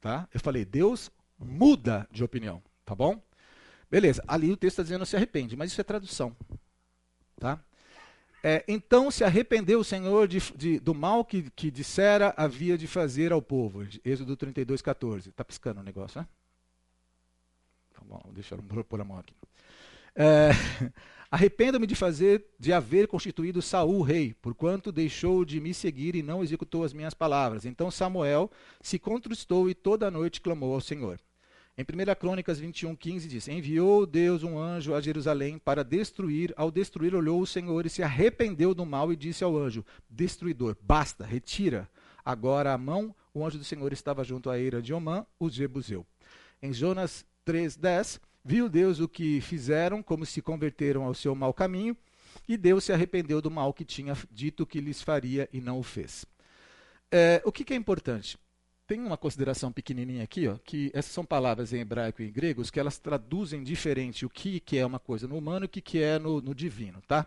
Tá? 0.00 0.28
Eu 0.32 0.40
falei 0.40 0.64
Deus 0.64 1.10
muda 1.38 2.06
de 2.10 2.22
opinião. 2.22 2.62
Tá 2.84 2.94
bom? 2.94 3.20
Beleza, 3.90 4.22
ali 4.26 4.50
o 4.50 4.56
texto 4.56 4.74
está 4.74 4.82
dizendo 4.82 5.06
se 5.06 5.16
arrepende, 5.16 5.56
mas 5.56 5.70
isso 5.70 5.80
é 5.80 5.84
tradução. 5.84 6.36
Tá? 7.38 7.62
É, 8.42 8.64
então 8.68 9.10
se 9.10 9.24
arrependeu 9.24 9.80
o 9.80 9.84
Senhor 9.84 10.28
de, 10.28 10.38
de, 10.54 10.78
do 10.78 10.94
mal 10.94 11.24
que, 11.24 11.50
que 11.50 11.70
dissera 11.70 12.34
havia 12.36 12.76
de 12.76 12.86
fazer 12.86 13.32
ao 13.32 13.40
povo. 13.40 13.86
Êxodo 14.04 14.36
32, 14.36 14.82
14. 14.82 15.30
Está 15.30 15.44
piscando 15.44 15.80
o 15.80 15.84
negócio, 15.84 16.20
né? 16.20 16.28
Tá 17.94 18.02
bom, 18.04 18.20
deixa 18.34 18.54
eu 18.54 18.84
pôr 18.84 19.00
a 19.00 19.04
mão 19.04 19.18
aqui. 19.18 19.34
É, 20.14 20.50
Arrependo-me 21.34 21.84
de 21.84 21.96
fazer, 21.96 22.44
de 22.60 22.72
haver 22.72 23.08
constituído 23.08 23.60
Saul 23.60 24.02
rei, 24.02 24.34
porquanto 24.40 24.92
deixou 24.92 25.44
de 25.44 25.58
me 25.58 25.74
seguir 25.74 26.14
e 26.14 26.22
não 26.22 26.44
executou 26.44 26.84
as 26.84 26.92
minhas 26.92 27.12
palavras. 27.12 27.64
Então 27.64 27.90
Samuel 27.90 28.48
se 28.80 29.00
contristou 29.00 29.68
e 29.68 29.74
toda 29.74 30.06
a 30.06 30.12
noite 30.12 30.40
clamou 30.40 30.72
ao 30.74 30.80
Senhor. 30.80 31.18
Em 31.76 31.82
1 31.82 32.14
Crônicas 32.14 32.60
21, 32.60 32.94
15 32.94 33.28
diz: 33.28 33.48
Enviou 33.48 34.06
Deus 34.06 34.44
um 34.44 34.56
anjo 34.56 34.94
a 34.94 35.00
Jerusalém 35.00 35.58
para 35.58 35.82
destruir. 35.82 36.54
Ao 36.56 36.70
destruir, 36.70 37.16
olhou 37.16 37.40
o 37.40 37.46
Senhor 37.46 37.84
e 37.84 37.90
se 37.90 38.00
arrependeu 38.00 38.72
do 38.72 38.86
mal 38.86 39.12
e 39.12 39.16
disse 39.16 39.42
ao 39.42 39.56
anjo: 39.56 39.84
Destruidor, 40.08 40.76
basta, 40.80 41.26
retira. 41.26 41.90
Agora 42.24 42.72
a 42.72 42.78
mão, 42.78 43.12
o 43.34 43.44
anjo 43.44 43.58
do 43.58 43.64
Senhor 43.64 43.92
estava 43.92 44.22
junto 44.22 44.50
à 44.50 44.58
eira 44.58 44.80
de 44.80 44.94
Omã, 44.94 45.26
o 45.36 45.50
Jebuseu. 45.50 46.06
Em 46.62 46.72
Jonas 46.72 47.26
3, 47.44 47.76
10, 47.76 48.20
viu 48.44 48.68
Deus 48.68 49.00
o 49.00 49.08
que 49.08 49.40
fizeram, 49.40 50.00
como 50.00 50.24
se 50.24 50.40
converteram 50.40 51.02
ao 51.02 51.12
seu 51.12 51.34
mau 51.34 51.52
caminho, 51.52 51.96
e 52.48 52.56
Deus 52.56 52.84
se 52.84 52.92
arrependeu 52.92 53.42
do 53.42 53.50
mal 53.50 53.74
que 53.74 53.84
tinha 53.84 54.16
dito 54.30 54.64
que 54.64 54.80
lhes 54.80 55.02
faria 55.02 55.48
e 55.52 55.60
não 55.60 55.80
o 55.80 55.82
fez. 55.82 56.24
É, 57.10 57.42
o 57.44 57.50
que, 57.50 57.64
que 57.64 57.74
é 57.74 57.76
importante? 57.76 58.38
Tem 58.86 59.00
uma 59.00 59.16
consideração 59.16 59.72
pequenininha 59.72 60.24
aqui, 60.24 60.46
ó, 60.46 60.56
que 60.64 60.90
essas 60.92 61.12
são 61.12 61.24
palavras 61.24 61.72
em 61.72 61.80
hebraico 61.80 62.22
e 62.22 62.28
em 62.28 62.32
grego 62.32 62.62
que 62.70 62.80
elas 62.80 62.98
traduzem 62.98 63.62
diferente 63.62 64.26
o 64.26 64.30
que, 64.30 64.60
que 64.60 64.76
é 64.76 64.84
uma 64.84 64.98
coisa 64.98 65.26
no 65.26 65.36
humano 65.36 65.64
e 65.64 65.66
o 65.66 65.68
que, 65.68 65.80
que 65.80 66.02
é 66.02 66.18
no, 66.18 66.40
no 66.40 66.54
divino, 66.54 67.00
tá? 67.06 67.26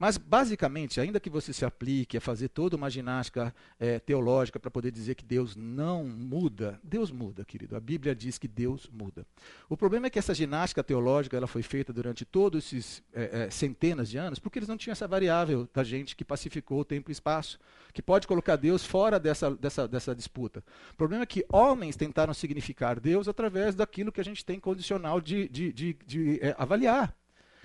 Mas, 0.00 0.16
basicamente, 0.16 0.98
ainda 0.98 1.20
que 1.20 1.28
você 1.28 1.52
se 1.52 1.62
aplique 1.62 2.16
a 2.16 2.22
fazer 2.22 2.48
toda 2.48 2.74
uma 2.74 2.88
ginástica 2.88 3.54
é, 3.78 3.98
teológica 3.98 4.58
para 4.58 4.70
poder 4.70 4.90
dizer 4.90 5.14
que 5.14 5.26
Deus 5.26 5.54
não 5.54 6.04
muda, 6.04 6.80
Deus 6.82 7.10
muda, 7.10 7.44
querido. 7.44 7.76
A 7.76 7.80
Bíblia 7.80 8.14
diz 8.14 8.38
que 8.38 8.48
Deus 8.48 8.88
muda. 8.90 9.26
O 9.68 9.76
problema 9.76 10.06
é 10.06 10.10
que 10.10 10.18
essa 10.18 10.32
ginástica 10.32 10.82
teológica 10.82 11.36
ela 11.36 11.46
foi 11.46 11.62
feita 11.62 11.92
durante 11.92 12.24
todos 12.24 12.64
esses 12.64 13.02
é, 13.12 13.42
é, 13.42 13.50
centenas 13.50 14.08
de 14.08 14.16
anos, 14.16 14.38
porque 14.38 14.58
eles 14.58 14.70
não 14.70 14.78
tinham 14.78 14.92
essa 14.92 15.06
variável 15.06 15.68
da 15.74 15.84
gente 15.84 16.16
que 16.16 16.24
pacificou 16.24 16.80
o 16.80 16.84
tempo 16.84 17.10
e 17.10 17.12
espaço, 17.12 17.58
que 17.92 18.00
pode 18.00 18.26
colocar 18.26 18.56
Deus 18.56 18.82
fora 18.82 19.20
dessa, 19.20 19.54
dessa, 19.54 19.86
dessa 19.86 20.14
disputa. 20.14 20.64
O 20.94 20.96
problema 20.96 21.24
é 21.24 21.26
que 21.26 21.44
homens 21.52 21.94
tentaram 21.94 22.32
significar 22.32 22.98
Deus 22.98 23.28
através 23.28 23.74
daquilo 23.74 24.10
que 24.10 24.20
a 24.22 24.24
gente 24.24 24.46
tem 24.46 24.58
condicional 24.58 25.20
de, 25.20 25.46
de, 25.46 25.70
de, 25.74 25.96
de 26.06 26.38
é, 26.40 26.54
avaliar. 26.56 27.14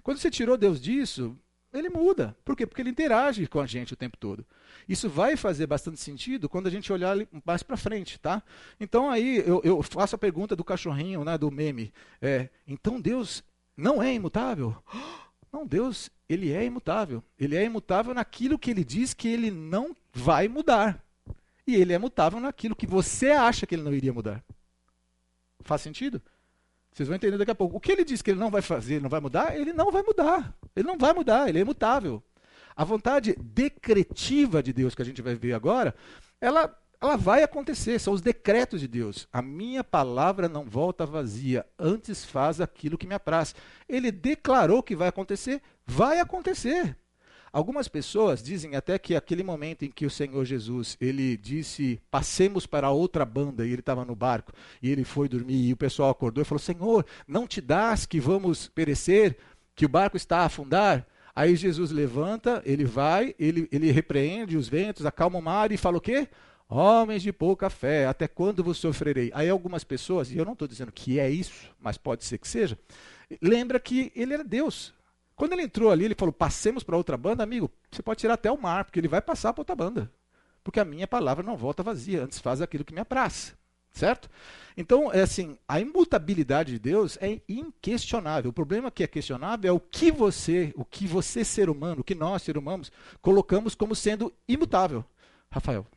Quando 0.03 0.17
você 0.17 0.29
tirou 0.29 0.57
Deus 0.57 0.81
disso, 0.81 1.35
ele 1.77 1.89
muda. 1.89 2.35
Por 2.43 2.55
quê? 2.55 2.65
Porque 2.65 2.81
ele 2.81 2.89
interage 2.89 3.47
com 3.47 3.59
a 3.59 3.65
gente 3.65 3.93
o 3.93 3.97
tempo 3.97 4.17
todo. 4.17 4.45
Isso 4.87 5.09
vai 5.09 5.35
fazer 5.35 5.67
bastante 5.67 5.99
sentido 5.99 6.47
quando 6.47 6.67
a 6.67 6.69
gente 6.69 6.91
olhar 6.91 7.15
mais 7.45 7.63
para 7.63 7.77
frente, 7.77 8.19
tá? 8.19 8.41
Então 8.79 9.09
aí 9.09 9.37
eu, 9.45 9.61
eu, 9.63 9.81
faço 9.81 10.15
a 10.15 10.19
pergunta 10.19 10.55
do 10.55 10.63
cachorrinho, 10.63 11.23
né, 11.23 11.37
do 11.37 11.51
meme. 11.51 11.93
É, 12.21 12.49
então 12.67 12.99
Deus 12.99 13.43
não 13.75 14.01
é 14.01 14.13
imutável? 14.13 14.75
Não, 15.51 15.65
Deus, 15.65 16.09
ele 16.27 16.51
é 16.51 16.65
imutável. 16.65 17.23
Ele 17.39 17.55
é 17.55 17.63
imutável 17.63 18.13
naquilo 18.13 18.59
que 18.59 18.69
ele 18.69 18.83
diz 18.83 19.13
que 19.13 19.29
ele 19.29 19.49
não 19.49 19.95
vai 20.11 20.49
mudar. 20.49 21.01
E 21.65 21.75
ele 21.75 21.93
é 21.93 21.97
mutável 21.97 22.41
naquilo 22.41 22.75
que 22.75 22.85
você 22.85 23.31
acha 23.31 23.65
que 23.65 23.73
ele 23.73 23.81
não 23.81 23.93
iria 23.93 24.11
mudar. 24.11 24.43
Faz 25.61 25.81
sentido? 25.81 26.21
Vocês 26.91 27.07
vão 27.07 27.15
entender 27.15 27.37
daqui 27.37 27.51
a 27.51 27.55
pouco. 27.55 27.75
O 27.75 27.79
que 27.79 27.91
ele 27.91 28.05
diz 28.05 28.21
que 28.21 28.31
ele 28.31 28.39
não 28.39 28.51
vai 28.51 28.61
fazer, 28.61 29.01
não 29.01 29.09
vai 29.09 29.19
mudar, 29.19 29.55
ele 29.55 29.73
não 29.73 29.91
vai 29.91 30.03
mudar. 30.03 30.53
Ele 30.75 30.87
não 30.87 30.97
vai 30.97 31.13
mudar, 31.13 31.47
ele 31.47 31.59
é 31.59 31.61
imutável. 31.61 32.21
A 32.75 32.83
vontade 32.83 33.35
decretiva 33.39 34.61
de 34.61 34.73
Deus 34.73 34.93
que 34.93 35.01
a 35.01 35.05
gente 35.05 35.21
vai 35.21 35.33
ver 35.33 35.53
agora, 35.53 35.95
ela, 36.41 36.77
ela 37.01 37.15
vai 37.15 37.41
acontecer, 37.41 37.99
são 37.99 38.13
os 38.13 38.21
decretos 38.21 38.81
de 38.81 38.87
Deus. 38.87 39.27
A 39.31 39.41
minha 39.41 39.83
palavra 39.83 40.49
não 40.49 40.65
volta 40.65 41.05
vazia, 41.05 41.65
antes 41.79 42.25
faz 42.25 42.59
aquilo 42.59 42.97
que 42.97 43.07
me 43.07 43.15
apraz. 43.15 43.55
Ele 43.87 44.11
declarou 44.11 44.83
que 44.83 44.95
vai 44.95 45.07
acontecer, 45.07 45.61
vai 45.85 46.19
acontecer. 46.19 46.97
Algumas 47.55 47.87
pessoas 47.87 48.43
dizem 48.43 48.75
até 48.75 48.99
que 48.99 49.15
aquele 49.15 49.41
momento 49.41 49.85
em 49.85 49.89
que 49.89 50.05
o 50.05 50.09
Senhor 50.09 50.43
Jesus 50.43 50.97
ele 50.99 51.37
disse 51.37 52.01
passemos 52.11 52.65
para 52.65 52.91
outra 52.91 53.23
banda 53.23 53.65
e 53.65 53.71
ele 53.71 53.79
estava 53.79 54.03
no 54.03 54.13
barco 54.13 54.51
e 54.81 54.91
ele 54.91 55.05
foi 55.05 55.29
dormir 55.29 55.69
e 55.69 55.71
o 55.71 55.77
pessoal 55.77 56.09
acordou 56.09 56.41
e 56.41 56.45
falou 56.45 56.59
Senhor 56.59 57.05
não 57.25 57.47
te 57.47 57.61
dás 57.61 58.05
que 58.05 58.19
vamos 58.19 58.67
perecer 58.67 59.37
que 59.75 59.85
o 59.85 59.89
barco 59.89 60.17
está 60.17 60.39
a 60.39 60.45
afundar 60.45 61.05
aí 61.35 61.55
Jesus 61.55 61.91
levanta 61.91 62.61
ele 62.65 62.85
vai 62.85 63.35
ele, 63.37 63.67
ele 63.71 63.91
repreende 63.91 64.57
os 64.57 64.67
ventos 64.67 65.05
acalma 65.05 65.39
o 65.39 65.41
mar 65.41 65.71
e 65.71 65.77
fala 65.77 65.97
o 65.97 66.01
quê 66.01 66.29
Homens 66.67 67.21
de 67.21 67.31
pouca 67.31 67.69
fé, 67.69 68.07
até 68.07 68.27
quando 68.27 68.63
vos 68.63 68.79
sofrerei? 68.79 69.31
Aí 69.35 69.47
algumas 69.47 69.83
pessoas, 69.83 70.31
e 70.31 70.37
eu 70.37 70.43
não 70.43 70.53
estou 70.53 70.67
dizendo 70.67 70.91
que 70.91 71.19
é 71.19 71.29
isso, 71.29 71.69
mas 71.79 71.95
pode 71.95 72.25
ser 72.25 72.39
que 72.39 72.47
seja, 72.47 72.77
lembra 73.39 73.79
que 73.79 74.11
ele 74.15 74.33
era 74.33 74.43
Deus. 74.43 74.93
Quando 75.35 75.53
ele 75.53 75.63
entrou 75.63 75.91
ali, 75.91 76.05
ele 76.05 76.15
falou: 76.15 76.33
passemos 76.33 76.83
para 76.83 76.97
outra 76.97 77.17
banda, 77.17 77.43
amigo, 77.43 77.69
você 77.91 78.01
pode 78.01 78.19
tirar 78.19 78.33
até 78.33 78.51
o 78.51 78.59
mar, 78.59 78.85
porque 78.85 78.99
ele 78.99 79.07
vai 79.07 79.21
passar 79.21 79.53
para 79.53 79.61
outra 79.61 79.75
banda. 79.75 80.11
Porque 80.63 80.79
a 80.79 80.85
minha 80.85 81.07
palavra 81.07 81.43
não 81.43 81.55
volta 81.55 81.83
vazia, 81.83 82.23
antes 82.23 82.39
faz 82.39 82.61
aquilo 82.61 82.83
que 82.83 82.93
me 82.93 83.01
apraz. 83.01 83.55
Certo? 83.95 84.29
Então, 84.75 85.09
é 85.11 85.21
assim, 85.21 85.57
a 85.65 85.79
imutabilidade 85.79 86.73
de 86.73 86.79
Deus 86.79 87.17
é 87.21 87.39
inquestionável. 87.47 88.49
O 88.49 88.53
problema 88.53 88.91
que 88.91 89.03
é 89.03 89.07
questionável 89.07 89.69
é 89.69 89.71
o 89.71 89.79
que 89.79 90.11
você, 90.11 90.73
o 90.75 90.83
que 90.83 91.07
você, 91.07 91.45
ser 91.45 91.69
humano, 91.69 92.01
o 92.01 92.03
que 92.03 92.13
nós, 92.13 92.43
ser 92.43 92.57
humanos, 92.57 92.91
colocamos 93.21 93.73
como 93.73 93.95
sendo 93.95 94.33
imutável. 94.49 95.03
Rafael. 95.49 95.87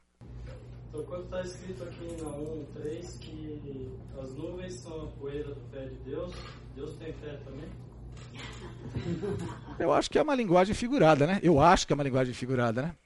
Então, 0.89 1.03
quando 1.03 1.25
está 1.25 1.43
escrito 1.43 1.83
aqui 1.83 2.05
em 2.05 2.23
Naum 2.23 2.65
3 2.73 3.19
que 3.21 3.91
as 4.17 4.33
nuvens 4.37 4.75
são 4.75 5.03
a 5.03 5.07
poeira 5.09 5.49
do 5.49 5.61
pé 5.73 5.87
de 5.87 5.97
Deus, 5.97 6.33
Deus 6.77 6.95
tem 6.99 7.13
pé 7.15 7.41
também? 7.45 7.69
Eu 9.77 9.93
acho 9.93 10.09
que 10.09 10.19
é 10.19 10.23
uma 10.23 10.37
linguagem 10.37 10.75
figurada, 10.75 11.27
né? 11.27 11.41
Eu 11.43 11.61
acho 11.61 11.85
que 11.85 11.93
é 11.93 11.95
uma 11.95 12.05
linguagem 12.05 12.33
figurada, 12.33 12.83
né? 12.83 12.97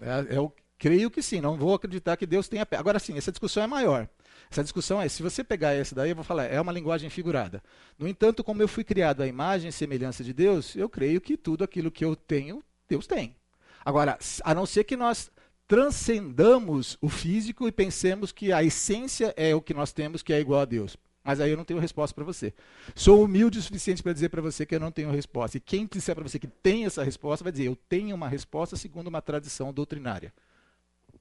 É, 0.00 0.36
eu 0.38 0.54
creio 0.78 1.10
que 1.10 1.22
sim, 1.22 1.40
não 1.40 1.56
vou 1.56 1.74
acreditar 1.74 2.16
que 2.16 2.26
Deus 2.26 2.48
tenha 2.48 2.66
pé. 2.66 2.76
Agora 2.76 2.98
sim, 2.98 3.16
essa 3.16 3.30
discussão 3.30 3.62
é 3.62 3.66
maior. 3.68 4.08
Essa 4.52 4.62
discussão 4.62 5.00
é, 5.00 5.08
se 5.08 5.22
você 5.22 5.42
pegar 5.42 5.72
essa 5.72 5.94
daí, 5.94 6.10
eu 6.10 6.14
vou 6.14 6.22
falar, 6.22 6.44
é 6.44 6.60
uma 6.60 6.72
linguagem 6.72 7.08
figurada. 7.08 7.62
No 7.98 8.06
entanto, 8.06 8.44
como 8.44 8.60
eu 8.60 8.68
fui 8.68 8.84
criado 8.84 9.22
à 9.22 9.26
imagem 9.26 9.70
e 9.70 9.72
semelhança 9.72 10.22
de 10.22 10.34
Deus, 10.34 10.76
eu 10.76 10.90
creio 10.90 11.22
que 11.22 11.38
tudo 11.38 11.64
aquilo 11.64 11.90
que 11.90 12.04
eu 12.04 12.14
tenho, 12.14 12.62
Deus 12.86 13.06
tem. 13.06 13.34
Agora, 13.82 14.18
a 14.44 14.54
não 14.54 14.66
ser 14.66 14.84
que 14.84 14.94
nós 14.94 15.30
transcendamos 15.66 16.98
o 17.00 17.08
físico 17.08 17.66
e 17.66 17.72
pensemos 17.72 18.30
que 18.30 18.52
a 18.52 18.62
essência 18.62 19.32
é 19.38 19.54
o 19.54 19.62
que 19.62 19.72
nós 19.72 19.90
temos, 19.90 20.22
que 20.22 20.34
é 20.34 20.40
igual 20.40 20.60
a 20.60 20.66
Deus. 20.66 20.98
Mas 21.24 21.40
aí 21.40 21.50
eu 21.50 21.56
não 21.56 21.64
tenho 21.64 21.80
resposta 21.80 22.14
para 22.14 22.24
você. 22.24 22.52
Sou 22.94 23.24
humilde 23.24 23.58
o 23.58 23.62
suficiente 23.62 24.02
para 24.02 24.12
dizer 24.12 24.28
para 24.28 24.42
você 24.42 24.66
que 24.66 24.74
eu 24.74 24.80
não 24.80 24.92
tenho 24.92 25.10
resposta. 25.10 25.56
E 25.56 25.60
quem 25.60 25.86
disser 25.86 26.14
para 26.14 26.28
você 26.28 26.38
que 26.38 26.46
tem 26.46 26.84
essa 26.84 27.02
resposta 27.02 27.42
vai 27.42 27.52
dizer: 27.52 27.68
eu 27.68 27.76
tenho 27.88 28.14
uma 28.14 28.28
resposta 28.28 28.76
segundo 28.76 29.06
uma 29.06 29.22
tradição 29.22 29.72
doutrinária. 29.72 30.30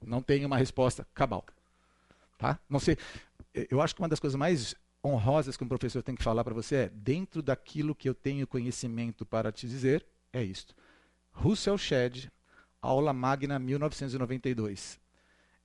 Não 0.06 0.22
tenho 0.22 0.48
uma 0.48 0.58
resposta 0.58 1.08
cabal. 1.14 1.46
Tá? 2.42 2.60
Não 2.68 2.80
sei. 2.80 2.98
Eu 3.70 3.80
acho 3.82 3.94
que 3.94 4.02
uma 4.02 4.10
das 4.10 4.20
coisas 4.20 4.36
mais 4.36 4.74
honrosas 5.06 5.56
que 5.56 5.64
um 5.64 5.68
professor 5.68 6.02
tem 6.02 6.16
que 6.16 6.24
falar 6.24 6.44
para 6.44 6.56
você 6.56 6.76
é: 6.76 6.90
dentro 6.90 7.40
daquilo 7.40 7.94
que 7.94 8.10
eu 8.10 8.16
tenho 8.16 8.48
conhecimento 8.48 9.24
para 9.24 9.52
te 9.52 9.68
dizer, 9.68 10.04
é 10.34 10.44
isto. 10.44 10.74
Russell 11.32 11.78
Shedd, 11.78 12.32
aula 12.82 13.14
magna 13.14 13.60
1992. 13.60 15.00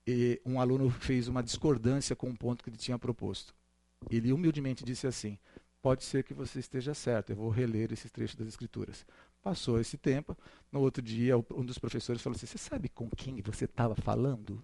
E 0.05 0.39
um 0.45 0.61
aluno 0.61 0.91
fez 0.91 1.27
uma 1.27 1.41
discordância 1.41 2.15
com 2.15 2.29
um 2.29 2.35
ponto 2.35 2.63
que 2.63 2.69
ele 2.69 2.77
tinha 2.77 2.99
proposto. 2.99 3.55
Ele 4.07 4.31
humildemente 4.31 4.83
disse 4.83 5.07
assim: 5.07 5.39
Pode 5.81 6.03
ser 6.03 6.23
que 6.23 6.35
você 6.35 6.59
esteja 6.59 6.93
certo, 6.93 7.31
eu 7.31 7.37
vou 7.37 7.49
reler 7.49 7.91
esses 7.91 8.11
trechos 8.11 8.35
das 8.35 8.49
Escrituras. 8.49 9.03
Passou 9.41 9.79
esse 9.79 9.97
tempo, 9.97 10.37
no 10.71 10.81
outro 10.81 11.01
dia, 11.01 11.35
um 11.35 11.65
dos 11.65 11.79
professores 11.79 12.21
falou 12.21 12.35
assim: 12.35 12.45
Você 12.45 12.59
sabe 12.59 12.87
com 12.87 13.09
quem 13.09 13.41
você 13.41 13.65
estava 13.65 13.95
falando? 13.95 14.63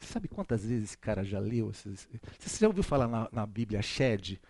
Sabe 0.00 0.28
quantas 0.28 0.64
vezes 0.64 0.90
esse 0.90 0.98
cara 0.98 1.24
já 1.24 1.38
leu? 1.38 1.70
Esses... 1.70 2.08
Você 2.38 2.60
já 2.60 2.66
ouviu 2.66 2.82
falar 2.82 3.08
na, 3.08 3.28
na 3.32 3.46
Bíblia 3.46 3.82
Shed? 3.82 4.40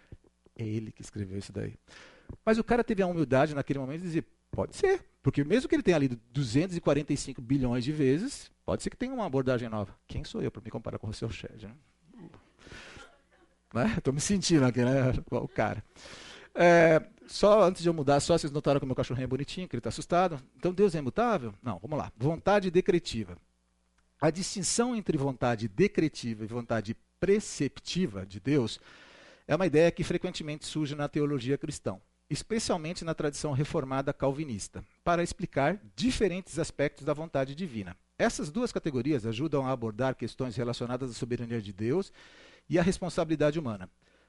É 0.54 0.64
ele 0.64 0.92
que 0.92 1.02
escreveu 1.02 1.38
isso 1.38 1.52
daí. 1.52 1.74
Mas 2.44 2.58
o 2.58 2.64
cara 2.64 2.82
teve 2.82 3.02
a 3.02 3.06
humildade 3.06 3.54
naquele 3.54 3.78
momento 3.78 4.00
de 4.00 4.06
dizer: 4.06 4.26
Pode 4.50 4.74
ser, 4.74 5.04
porque 5.22 5.44
mesmo 5.44 5.68
que 5.68 5.74
ele 5.74 5.82
tenha 5.82 5.98
lido 5.98 6.18
245 6.32 7.42
bilhões 7.42 7.84
de 7.84 7.92
vezes, 7.92 8.50
pode 8.64 8.82
ser 8.82 8.90
que 8.90 8.96
tenha 8.96 9.12
uma 9.12 9.26
abordagem 9.26 9.68
nova. 9.68 9.94
Quem 10.06 10.24
sou 10.24 10.42
eu 10.42 10.50
para 10.50 10.62
me 10.62 10.70
comparar 10.70 10.98
com 10.98 11.08
o 11.08 11.14
seu 11.14 11.28
Shed? 11.28 11.66
Né? 11.66 11.74
Né? 13.74 13.94
Estou 13.98 14.14
me 14.14 14.20
sentindo 14.20 14.64
aqui, 14.64 14.82
né? 14.82 15.12
O 15.30 15.48
cara. 15.48 15.84
É, 16.54 17.02
só 17.26 17.62
antes 17.64 17.82
de 17.82 17.88
eu 17.88 17.92
mudar, 17.92 18.18
só 18.20 18.38
vocês 18.38 18.50
notaram 18.50 18.80
que 18.80 18.84
o 18.84 18.86
meu 18.86 18.96
cachorrinho 18.96 19.24
é 19.24 19.28
bonitinho, 19.28 19.68
que 19.68 19.76
ele 19.76 19.80
está 19.80 19.90
assustado. 19.90 20.40
Então 20.56 20.72
Deus 20.72 20.94
é 20.94 20.98
imutável? 20.98 21.52
Não, 21.62 21.78
vamos 21.78 21.98
lá. 21.98 22.10
Vontade 22.16 22.70
decretiva. 22.70 23.36
A 24.18 24.30
distinção 24.30 24.96
entre 24.96 25.18
vontade 25.18 25.68
decretiva 25.68 26.42
e 26.42 26.46
vontade 26.46 26.96
preceptiva 27.20 28.24
de 28.24 28.40
Deus 28.40 28.80
é 29.46 29.54
uma 29.54 29.66
ideia 29.66 29.90
que 29.90 30.02
frequentemente 30.02 30.64
surge 30.64 30.94
na 30.94 31.06
teologia 31.06 31.58
cristã, 31.58 32.00
especialmente 32.30 33.04
na 33.04 33.14
tradição 33.14 33.52
reformada 33.52 34.14
calvinista, 34.14 34.82
para 35.04 35.22
explicar 35.22 35.78
diferentes 35.94 36.58
aspectos 36.58 37.04
da 37.04 37.12
vontade 37.12 37.54
divina. 37.54 37.94
Essas 38.18 38.50
duas 38.50 38.72
categorias 38.72 39.26
ajudam 39.26 39.66
a 39.66 39.70
abordar 39.70 40.14
questões 40.14 40.56
relacionadas 40.56 41.10
à 41.10 41.12
soberania 41.12 41.60
de 41.60 41.74
Deus 41.74 42.10
e 42.70 42.78
a 42.78 42.82
responsabilidade 42.82 43.58
humana. 43.58 43.86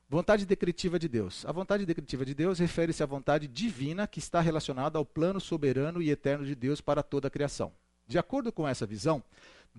Vontade 0.10 0.46
decretiva 0.46 1.00
de 1.00 1.08
Deus. 1.08 1.46
A 1.46 1.54
vontade 1.54 1.86
decretiva 1.86 2.26
de 2.26 2.36
Deus 2.36 2.60
refere-se 2.60 3.04
à 3.04 3.06
vontade 3.06 3.48
divina 3.48 4.06
que 4.06 4.20
está 4.20 4.42
relacionada 4.42 4.98
ao 4.98 5.06
plano 5.06 5.40
soberano 5.40 6.02
e 6.02 6.10
eterno 6.10 6.46
de 6.46 6.56
Deus 6.56 6.82
para 6.82 7.02
toda 7.02 7.30
a 7.30 7.32
criação. 7.32 7.72
De 8.06 8.18
acordo 8.18 8.52
com 8.52 8.68
essa 8.68 8.86
visão, 8.86 9.22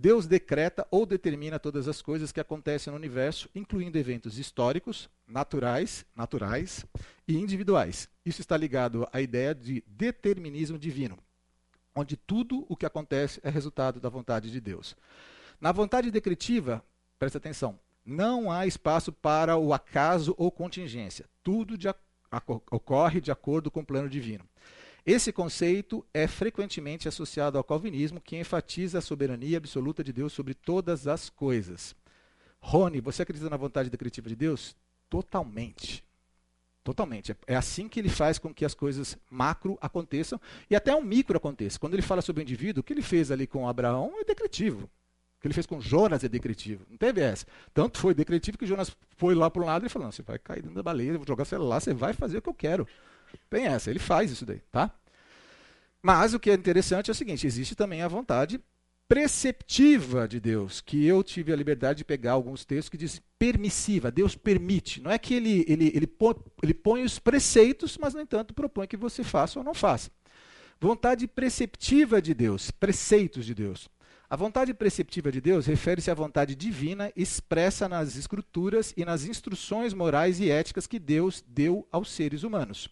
Deus 0.01 0.29
decreta 0.29 0.87
ou 0.93 1.05
determina 1.05 1.59
todas 1.59 1.89
as 1.89 2.01
coisas 2.01 2.31
que 2.31 2.39
acontecem 2.39 2.89
no 2.93 2.97
universo, 2.97 3.51
incluindo 3.53 3.99
eventos 3.99 4.39
históricos, 4.39 5.11
naturais, 5.27 6.07
naturais 6.15 6.87
e 7.27 7.37
individuais. 7.37 8.09
Isso 8.25 8.41
está 8.41 8.57
ligado 8.57 9.09
à 9.13 9.21
ideia 9.21 9.53
de 9.53 9.83
determinismo 9.89 10.79
divino, 10.79 11.19
onde 11.97 12.17
tudo 12.17 12.65
o 12.69 12.77
que 12.77 12.87
acontece 12.87 13.41
é 13.43 13.51
resultado 13.51 13.99
da 13.99 14.09
vontade 14.09 14.53
de 14.53 14.61
Deus. 14.61 14.95
Na 15.61 15.73
vontade 15.73 16.13
decretiva, 16.13 16.81
preste 17.19 17.37
atenção, 17.37 17.77
não 18.07 18.53
há 18.53 18.69
espaço 18.69 19.13
para 19.13 19.57
o 19.57 19.75
acaso 19.75 20.33
ou 20.39 20.49
contingência. 20.53 21.27
Tudo 21.43 21.77
de, 21.77 21.89
ocorre 22.71 23.21
de 23.21 23.33
acordo 23.33 23.69
com 23.69 23.81
o 23.81 23.85
plano 23.85 24.09
divino. 24.09 24.45
Esse 25.09 25.33
conceito 25.33 26.05
é 26.13 26.27
frequentemente 26.27 27.09
associado 27.09 27.57
ao 27.57 27.65
calvinismo, 27.65 28.21
que 28.21 28.37
enfatiza 28.37 28.99
a 28.99 29.01
soberania 29.01 29.57
absoluta 29.57 30.05
de 30.05 30.13
Deus 30.13 30.35
sobre 30.35 30.53
todas 30.53 31.07
as 31.07 31.31
coisas. 31.31 31.97
Rony, 32.61 33.01
você 33.01 33.23
acredita 33.23 33.49
na 33.49 33.57
vontade 33.57 33.89
decretiva 33.89 34.29
de 34.29 34.37
Deus? 34.37 34.77
Totalmente. 35.09 36.05
Totalmente. 36.85 37.35
É 37.47 37.57
assim 37.57 37.89
que 37.89 37.99
ele 37.99 38.11
faz 38.11 38.39
com 38.39 38.53
que 38.53 38.67
as 38.67 38.75
coisas 38.75 39.17
macro 39.31 39.79
aconteçam 39.81 40.39
e 40.69 40.77
até 40.77 40.95
um 40.95 41.01
micro 41.01 41.39
aconteça. 41.39 41.79
Quando 41.79 41.95
ele 41.95 42.03
fala 42.03 42.21
sobre 42.21 42.43
o 42.43 42.45
indivíduo, 42.45 42.83
o 42.83 42.85
que 42.85 42.93
ele 42.93 43.01
fez 43.01 43.31
ali 43.31 43.47
com 43.47 43.67
Abraão 43.67 44.13
é 44.21 44.25
decretivo. 44.25 44.91
O 45.39 45.41
que 45.41 45.47
ele 45.47 45.55
fez 45.55 45.65
com 45.65 45.81
Jonas 45.81 46.23
é 46.23 46.29
decretivo. 46.29 46.85
Não 46.91 46.99
teve 46.99 47.23
essa. 47.23 47.47
Tanto 47.73 47.99
foi 47.99 48.13
decretivo 48.13 48.59
que 48.59 48.67
Jonas 48.67 48.95
foi 49.17 49.35
lá 49.35 49.51
para 49.51 49.63
um 49.63 49.65
lado 49.65 49.87
e 49.87 49.89
falou: 49.89 50.13
você 50.13 50.21
vai 50.21 50.39
cair 50.39 50.61
dentro 50.61 50.75
da 50.75 50.83
baleia, 50.83 51.17
vou 51.17 51.27
jogar 51.27 51.47
você 51.47 51.57
lá, 51.57 51.81
você 51.81 51.95
vai 51.95 52.13
fazer 52.13 52.37
o 52.37 52.43
que 52.43 52.49
eu 52.51 52.55
quero. 52.55 52.87
Tem 53.51 53.67
essa, 53.67 53.91
ele 53.91 53.99
faz 53.99 54.31
isso 54.31 54.45
daí, 54.45 54.61
tá? 54.71 54.91
Mas 56.03 56.35
o 56.35 56.41
que 56.41 56.51
é 56.51 56.55
interessante 56.55 57.11
é 57.11 57.13
o 57.13 57.15
seguinte: 57.15 57.47
existe 57.47 57.75
também 57.75 58.03
a 58.03 58.09
vontade 58.09 58.61
preceptiva 59.09 60.29
de 60.29 60.39
Deus, 60.39 60.83
que 60.83 61.07
eu 61.07 61.25
tive 61.25 61.51
a 61.51 61.57
liberdade 61.57 61.99
de 61.99 62.05
pegar 62.05 62.33
alguns 62.33 62.65
textos 62.65 62.91
que 62.91 62.99
dizem 62.99 63.23
permissiva, 63.39 64.11
Deus 64.11 64.37
permite. 64.37 65.01
Não 65.01 65.11
é 65.11 65.19
que 65.19 65.33
ele, 65.33 65.65
ele, 65.67 65.91
ele, 65.95 66.07
põe, 66.07 66.35
ele 66.63 66.75
põe 66.75 67.03
os 67.03 67.19
preceitos, 67.19 67.97
mas, 67.97 68.13
no 68.13 68.21
entanto, 68.21 68.53
propõe 68.53 68.87
que 68.87 68.99
você 68.99 69.25
faça 69.25 69.59
ou 69.59 69.65
não 69.65 69.73
faça. 69.73 70.11
Vontade 70.79 71.27
preceptiva 71.27 72.21
de 72.21 72.35
Deus, 72.35 72.71
preceitos 72.71 73.47
de 73.47 73.55
Deus. 73.55 73.89
A 74.31 74.37
vontade 74.37 74.75
preceptiva 74.75 75.33
de 75.33 75.41
Deus 75.41 75.65
refere-se 75.65 76.11
à 76.11 76.15
vontade 76.15 76.55
divina 76.55 77.11
expressa 77.17 77.89
nas 77.89 78.15
escrituras 78.15 78.93
e 78.95 79.03
nas 79.07 79.25
instruções 79.25 79.95
morais 79.95 80.39
e 80.39 80.51
éticas 80.51 80.87
que 80.87 80.99
Deus 80.99 81.43
deu 81.49 81.89
aos 81.91 82.11
seres 82.11 82.43
humanos. 82.43 82.91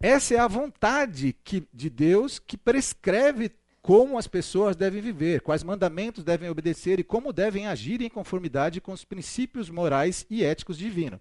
Essa 0.00 0.34
é 0.34 0.38
a 0.38 0.46
vontade 0.46 1.34
que, 1.42 1.66
de 1.72 1.90
Deus 1.90 2.38
que 2.38 2.56
prescreve 2.56 3.50
como 3.82 4.16
as 4.16 4.28
pessoas 4.28 4.76
devem 4.76 5.00
viver, 5.00 5.40
quais 5.40 5.64
mandamentos 5.64 6.22
devem 6.22 6.48
obedecer 6.48 7.00
e 7.00 7.04
como 7.04 7.32
devem 7.32 7.66
agir 7.66 8.00
em 8.00 8.08
conformidade 8.08 8.80
com 8.80 8.92
os 8.92 9.04
princípios 9.04 9.68
morais 9.70 10.24
e 10.30 10.44
éticos 10.44 10.78
divinos. 10.78 11.18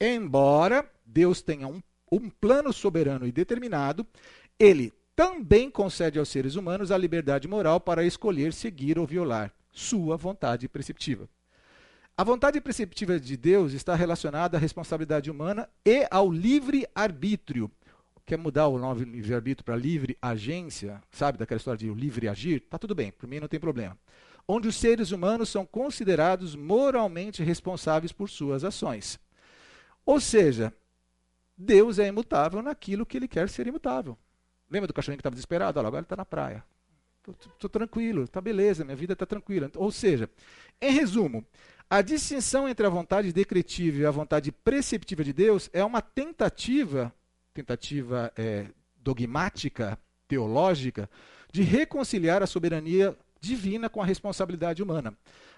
Embora 0.00 0.88
Deus 1.04 1.42
tenha 1.42 1.66
um, 1.66 1.82
um 2.12 2.30
plano 2.30 2.72
soberano 2.72 3.26
e 3.26 3.32
determinado, 3.32 4.06
ele 4.56 4.92
também 5.16 5.70
concede 5.70 6.18
aos 6.18 6.28
seres 6.28 6.54
humanos 6.54 6.92
a 6.92 6.98
liberdade 6.98 7.48
moral 7.48 7.80
para 7.80 8.04
escolher, 8.04 8.52
seguir 8.52 8.98
ou 8.98 9.06
violar 9.06 9.52
sua 9.72 10.16
vontade 10.16 10.68
preceptiva. 10.68 11.28
A 12.16 12.22
vontade 12.22 12.60
preceptiva 12.60 13.18
de 13.18 13.36
Deus 13.36 13.72
está 13.72 13.94
relacionada 13.94 14.56
à 14.56 14.60
responsabilidade 14.60 15.30
humana 15.30 15.68
e 15.84 16.06
ao 16.10 16.30
livre 16.30 16.86
arbítrio, 16.94 17.70
quer 18.24 18.38
mudar 18.38 18.68
o 18.68 18.78
nome 18.78 19.04
livre-arbítrio 19.04 19.64
para 19.64 19.76
livre 19.76 20.16
agência, 20.20 21.02
sabe, 21.10 21.38
daquela 21.38 21.58
história 21.58 21.78
de 21.78 21.92
livre 21.92 22.28
agir, 22.28 22.60
tá 22.60 22.78
tudo 22.78 22.94
bem, 22.94 23.10
para 23.12 23.28
mim 23.28 23.40
não 23.40 23.48
tem 23.48 23.60
problema. 23.60 23.98
Onde 24.46 24.68
os 24.68 24.76
seres 24.76 25.12
humanos 25.12 25.48
são 25.48 25.64
considerados 25.64 26.54
moralmente 26.54 27.42
responsáveis 27.42 28.12
por 28.12 28.28
suas 28.28 28.64
ações. 28.64 29.18
Ou 30.04 30.20
seja, 30.20 30.72
Deus 31.56 31.98
é 31.98 32.08
imutável 32.08 32.60
naquilo 32.62 33.06
que 33.06 33.16
ele 33.16 33.28
quer 33.28 33.48
ser 33.48 33.66
imutável. 33.66 34.18
Lembra 34.70 34.88
do 34.88 34.94
cachorrinho 34.94 35.18
que 35.18 35.20
estava 35.20 35.34
desesperado? 35.34 35.78
Olha, 35.78 35.88
agora 35.88 36.00
ele 36.00 36.06
está 36.06 36.16
na 36.16 36.24
praia. 36.24 36.64
Estou 37.28 37.70
tranquilo, 37.70 38.24
está 38.24 38.40
beleza, 38.40 38.84
minha 38.84 38.96
vida 38.96 39.12
está 39.12 39.24
tranquila. 39.24 39.70
Ou 39.76 39.92
seja, 39.92 40.28
em 40.80 40.90
resumo, 40.90 41.46
a 41.88 42.02
distinção 42.02 42.68
entre 42.68 42.84
a 42.84 42.90
vontade 42.90 43.32
decretiva 43.32 43.98
e 43.98 44.06
a 44.06 44.10
vontade 44.10 44.50
preceptiva 44.50 45.22
de 45.22 45.32
Deus 45.32 45.70
é 45.72 45.84
uma 45.84 46.02
tentativa 46.02 47.14
tentativa 47.52 48.32
é, 48.36 48.66
dogmática, 48.96 49.98
teológica, 50.26 51.08
de 51.52 51.62
reconciliar 51.62 52.42
a 52.42 52.46
soberania 52.46 53.16
divina 53.40 53.90
com 53.90 54.00
a 54.00 54.06
responsabilidade 54.06 54.82
humana. 54.82 55.14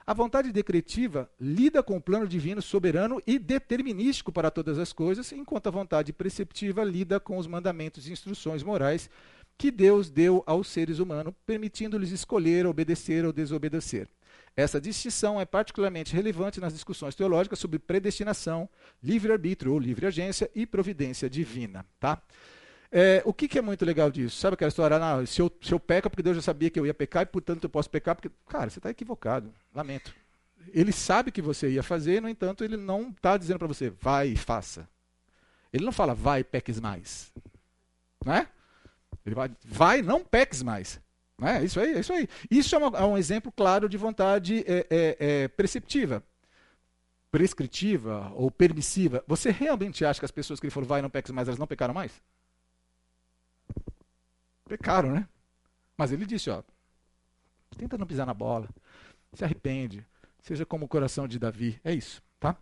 A 0.07 0.13
vontade 0.13 0.53
decretiva 0.53 1.31
lida 1.41 1.83
com 1.83 1.97
o 1.97 2.01
plano 2.01 2.27
divino 2.27 2.61
soberano 2.61 3.23
e 3.27 3.39
determinístico 3.39 4.33
para 4.33 4.51
todas 4.51 4.79
as 4.79 4.93
coisas, 4.93 5.33
enquanto 5.33 5.69
a 5.69 5.71
vontade 5.71 6.13
preceptiva 6.13 6.83
lida 6.85 7.21
com 7.21 7.39
os 7.39 7.47
mandamentos 7.47 8.07
e 8.07 8.13
instruções 8.13 8.63
morais 8.63 9.09
que 9.57 9.71
Deus 9.71 10.11
deu 10.11 10.43
aos 10.47 10.67
seres 10.67 10.99
humanos, 10.99 11.33
permitindo-lhes 11.47 12.11
escolher, 12.11 12.67
obedecer 12.67 13.25
ou 13.25 13.33
desobedecer. 13.33 14.09
Essa 14.57 14.81
distinção 14.81 15.41
é 15.41 15.45
particularmente 15.45 16.15
relevante 16.15 16.61
nas 16.61 16.73
discussões 16.73 17.15
teológicas 17.15 17.59
sobre 17.59 17.79
predestinação, 17.79 18.69
livre-arbítrio 19.03 19.73
ou 19.73 19.79
livre 19.79 20.07
agência 20.07 20.49
e 20.55 20.65
providência 20.65 21.29
divina. 21.29 21.85
Tá? 21.99 22.23
É, 22.91 23.21
o 23.25 23.35
que, 23.35 23.49
que, 23.49 23.59
é 23.59 23.63
muito 23.63 23.85
legal 23.85 24.09
disso? 24.09 24.37
Sabe 24.37 24.55
aquela 24.55 24.69
história, 24.69 24.97
ah, 24.97 25.27
se, 25.27 25.43
eu, 25.43 25.51
se 25.61 25.75
eu 25.75 25.81
peco 25.81 26.07
é 26.07 26.09
porque 26.09 26.23
Deus 26.23 26.37
já 26.37 26.43
sabia 26.43 26.71
que 26.71 26.79
eu 26.79 26.87
ia 26.87 26.95
pecar 26.95 27.25
e 27.25 27.27
portanto 27.27 27.65
eu 27.65 27.71
posso 27.71 27.91
pecar, 27.91 28.15
porque, 28.15 28.31
cara, 28.47 28.71
você 28.71 28.79
está 28.79 28.89
equivocado, 28.89 29.53
lamento. 29.75 30.15
Ele 30.73 30.93
sabe 30.93 31.33
que 31.33 31.43
você 31.43 31.71
ia 31.71 31.83
fazer, 31.83 32.23
no 32.23 32.29
entanto, 32.29 32.63
ele 32.63 32.77
não 32.77 33.09
está 33.11 33.37
dizendo 33.37 33.59
para 33.59 33.67
você, 33.67 33.91
vai 33.91 34.29
e 34.29 34.37
faça. 34.37 34.89
Ele 35.73 35.85
não 35.85 35.91
fala, 35.91 36.15
vai 36.15 36.45
peques 36.45 36.79
mais. 36.79 37.33
Não 38.25 38.33
é? 38.33 38.49
Ele 39.27 39.35
vai, 39.35 39.51
vai, 39.65 40.01
não 40.01 40.25
peques 40.25 40.63
mais. 40.63 41.01
É 41.45 41.65
isso 41.65 41.79
aí, 41.81 41.95
é 41.95 42.01
isso 42.01 42.13
aí. 42.13 42.29
Isso 42.51 42.75
é, 42.75 42.79
uma, 42.79 42.99
é 42.99 43.05
um 43.05 43.19
exemplo 43.19 43.53
claro 43.53 43.89
de 43.89 43.97
vontade 43.97 44.65
é, 44.67 44.87
é, 44.91 45.17
é, 45.19 45.49
preceptiva, 45.49 46.23
prescritiva 47.31 48.33
ou 48.35 48.51
permissiva. 48.51 49.23
Você 49.27 49.51
realmente 49.51 50.05
acha 50.05 50.21
que 50.21 50.25
as 50.25 50.31
pessoas 50.31 50.59
que 50.59 50.67
ele 50.67 50.73
falou 50.73 50.89
vai 50.89 51.03
não 51.03 51.11
peques 51.11 51.33
mais, 51.33 51.49
elas 51.49 51.59
não 51.59 51.67
pecaram 51.67 51.95
mais? 51.95 52.23
Pecaram, 54.69 55.13
né? 55.13 55.29
Mas 55.97 56.13
ele 56.13 56.27
disse, 56.27 56.51
ó, 56.51 56.63
tenta 57.77 57.99
não 57.99 58.07
pisar 58.07 58.27
na 58.27 58.35
bola, 58.35 58.69
se 59.33 59.45
arrepende, 59.45 60.05
seja 60.41 60.65
como 60.65 60.87
o 60.87 60.89
coração 60.89 61.29
de 61.29 61.39
Davi. 61.39 61.81
É 61.85 61.93
isso, 61.93 62.23
tá? 62.41 62.57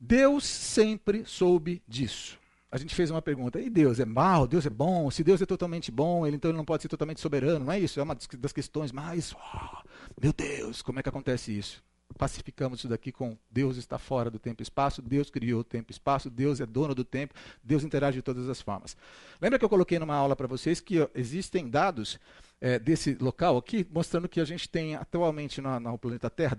Deus 0.00 0.44
sempre 0.44 1.24
soube 1.26 1.82
disso 1.86 2.38
a 2.70 2.76
gente 2.76 2.94
fez 2.94 3.10
uma 3.10 3.22
pergunta: 3.22 3.60
e 3.60 3.70
Deus 3.70 3.98
é 3.98 4.04
mal? 4.04 4.46
Deus 4.46 4.66
é 4.66 4.70
bom? 4.70 5.10
Se 5.10 5.24
Deus 5.24 5.40
é 5.40 5.46
totalmente 5.46 5.90
bom, 5.90 6.26
ele 6.26 6.36
então 6.36 6.50
ele 6.50 6.58
não 6.58 6.64
pode 6.64 6.82
ser 6.82 6.88
totalmente 6.88 7.20
soberano, 7.20 7.64
não 7.64 7.72
é 7.72 7.80
isso? 7.80 7.98
É 7.98 8.02
uma 8.02 8.14
das 8.14 8.52
questões 8.52 8.92
mais. 8.92 9.34
Oh, 9.34 9.78
meu 10.20 10.32
Deus, 10.32 10.82
como 10.82 10.98
é 10.98 11.02
que 11.02 11.08
acontece 11.08 11.56
isso? 11.56 11.82
Pacificamos 12.16 12.80
isso 12.80 12.88
daqui 12.88 13.12
com 13.12 13.36
Deus 13.50 13.76
está 13.76 13.98
fora 13.98 14.30
do 14.30 14.38
tempo 14.38 14.62
e 14.62 14.64
espaço, 14.64 15.02
Deus 15.02 15.30
criou 15.30 15.60
o 15.60 15.64
tempo 15.64 15.90
e 15.90 15.92
espaço, 15.92 16.30
Deus 16.30 16.58
é 16.60 16.66
dono 16.66 16.94
do 16.94 17.04
tempo, 17.04 17.34
Deus 17.62 17.84
interage 17.84 18.16
de 18.16 18.22
todas 18.22 18.48
as 18.48 18.60
formas. 18.62 18.96
Lembra 19.40 19.58
que 19.58 19.64
eu 19.64 19.68
coloquei 19.68 19.98
numa 19.98 20.14
aula 20.14 20.34
para 20.34 20.46
vocês 20.46 20.80
que 20.80 21.06
existem 21.14 21.68
dados 21.68 22.18
é, 22.60 22.78
desse 22.78 23.14
local 23.20 23.58
aqui, 23.58 23.86
mostrando 23.90 24.28
que 24.28 24.40
a 24.40 24.44
gente 24.44 24.68
tem 24.68 24.96
atualmente 24.96 25.60
no 25.60 25.98
planeta 25.98 26.30
Terra, 26.30 26.58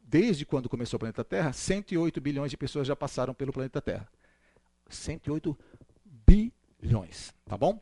desde 0.00 0.46
quando 0.46 0.68
começou 0.68 0.96
o 0.96 1.00
planeta 1.00 1.24
Terra, 1.24 1.52
108 1.52 2.20
bilhões 2.20 2.50
de 2.50 2.56
pessoas 2.56 2.86
já 2.86 2.94
passaram 2.94 3.34
pelo 3.34 3.52
planeta 3.52 3.82
Terra. 3.82 4.08
108 4.88 5.56
bilhões, 6.26 7.34
tá 7.44 7.56
bom? 7.56 7.80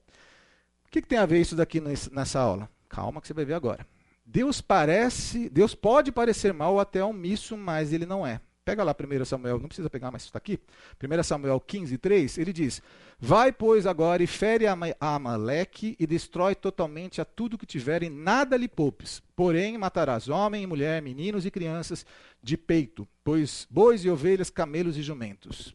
O 0.87 0.91
que, 0.91 1.03
que 1.03 1.09
tem 1.09 1.19
a 1.19 1.27
ver 1.27 1.41
isso 1.41 1.57
daqui 1.57 1.81
nessa 1.81 2.41
aula? 2.41 2.69
Calma 2.89 3.21
que 3.21 3.27
você 3.27 3.35
vai 3.35 3.45
ver 3.45 3.55
agora. 3.55 3.87
Deus 4.25 4.61
parece, 4.61 5.49
Deus 5.51 5.75
pode 5.75 6.11
parecer 6.11 6.55
mal 6.55 6.81
até 6.81 7.05
omisso, 7.05 7.57
mas 7.57 7.93
ele 7.93 8.07
não 8.07 8.27
é. 8.27 8.41
Pega 8.65 8.83
lá 8.83 8.97
1 8.99 9.25
Samuel, 9.27 9.59
não 9.59 9.69
precisa 9.69 9.91
pegar, 9.91 10.11
mas 10.11 10.23
está 10.23 10.39
aqui. 10.39 10.59
1 10.99 11.23
Samuel 11.23 11.61
15, 11.61 11.99
3, 11.99 12.39
ele 12.39 12.51
diz: 12.51 12.81
Vai, 13.21 13.53
pois, 13.53 13.87
agora 13.87 14.23
e 14.23 14.27
fere 14.27 14.67
a 14.67 14.75
Amaleque 15.01 15.95
e 16.01 16.07
destrói 16.07 16.55
totalmente 16.55 17.21
a 17.21 17.27
tudo 17.27 17.59
que 17.59 17.67
tiver 17.67 18.03
e 18.03 18.09
nada 18.09 18.57
lhe 18.57 18.67
poupes. 18.67 19.23
Porém, 19.37 19.77
matarás 19.77 20.29
homem 20.29 20.67
mulher, 20.67 21.03
meninos 21.03 21.45
e 21.45 21.51
crianças 21.51 22.07
de 22.43 22.57
peito, 22.57 23.07
pois 23.23 23.67
bois 23.71 24.03
e 24.03 24.09
ovelhas, 24.09 24.49
camelos 24.49 24.97
e 24.97 25.03
jumentos. 25.03 25.75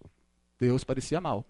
Deus 0.59 0.83
parecia 0.83 1.21
mal. 1.21 1.45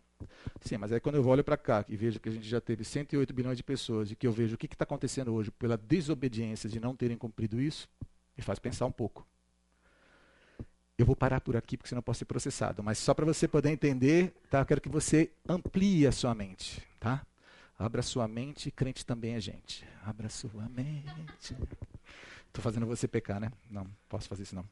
Sim, 0.62 0.78
mas 0.78 0.91
aí 0.91 1.00
quando 1.00 1.15
eu 1.15 1.26
olho 1.26 1.43
para 1.43 1.58
cá 1.58 1.86
e 1.88 1.95
vejo 1.95 2.19
que 2.19 2.30
a 2.30 2.32
gente 2.32 2.48
já 2.48 2.60
teve 2.60 2.84
108 2.84 3.34
bilhões 3.34 3.58
de 3.58 3.63
pessoas 3.63 4.12
e 4.12 4.15
que 4.15 4.28
eu 4.28 4.32
vejo 4.32 4.56
o 4.56 4.58
que 4.58 4.67
está 4.67 4.84
acontecendo 4.84 5.34
hoje 5.34 5.50
pela 5.52 5.78
desobediência 5.78 6.69
de 6.69 6.80
não 6.80 6.95
terem 6.95 7.17
cumprido 7.17 7.60
isso, 7.60 7.88
me 8.38 8.43
faz 8.43 8.60
pensar 8.60 8.86
um 8.86 8.91
pouco. 8.91 9.26
Eu 10.98 11.06
vou 11.06 11.15
parar 11.15 11.39
por 11.39 11.56
aqui 11.56 11.78
porque 11.78 11.88
senão 11.88 12.00
eu 12.00 12.04
posso 12.04 12.19
ser 12.19 12.26
processado, 12.26 12.84
mas 12.84 12.98
só 12.98 13.13
para 13.13 13.26
você 13.26 13.48
poder 13.48 13.69
entender, 13.69 14.34
tá? 14.50 14.60
eu 14.60 14.65
quero 14.65 14.82
que 14.82 14.89
você 14.89 15.32
amplie 15.48 16.06
a 16.06 16.12
sua 16.12 16.36
mente. 16.36 16.86
Tá? 17.00 17.26
Abra 17.78 18.02
sua 18.02 18.28
mente, 18.28 18.69
crente 18.69 19.06
também 19.06 19.36
é 19.36 19.39
gente. 19.39 19.88
Abra 20.04 20.28
sua 20.28 20.67
mente. 20.67 21.56
Estou 22.48 22.62
fazendo 22.62 22.86
você 22.86 23.08
pecar, 23.08 23.39
né? 23.39 23.50
Não, 23.72 23.88
posso 24.10 24.28
fazer 24.28 24.43
isso 24.43 24.56
não. 24.56 24.67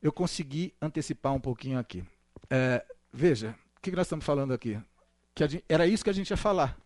Eu 0.00 0.10
consegui 0.10 0.72
antecipar 0.80 1.34
um 1.34 1.40
pouquinho 1.40 1.78
aqui. 1.78 2.02
É, 2.48 2.82
Veja, 3.12 3.54
o 3.76 3.80
que 3.80 3.90
nós 3.90 4.06
estamos 4.06 4.24
falando 4.24 4.54
aqui? 4.54 4.80
Que 5.34 5.46
gente, 5.46 5.64
era 5.68 5.86
isso 5.86 6.02
que 6.02 6.10
a 6.10 6.14
gente 6.14 6.30
ia 6.30 6.36
falar. 6.36 6.78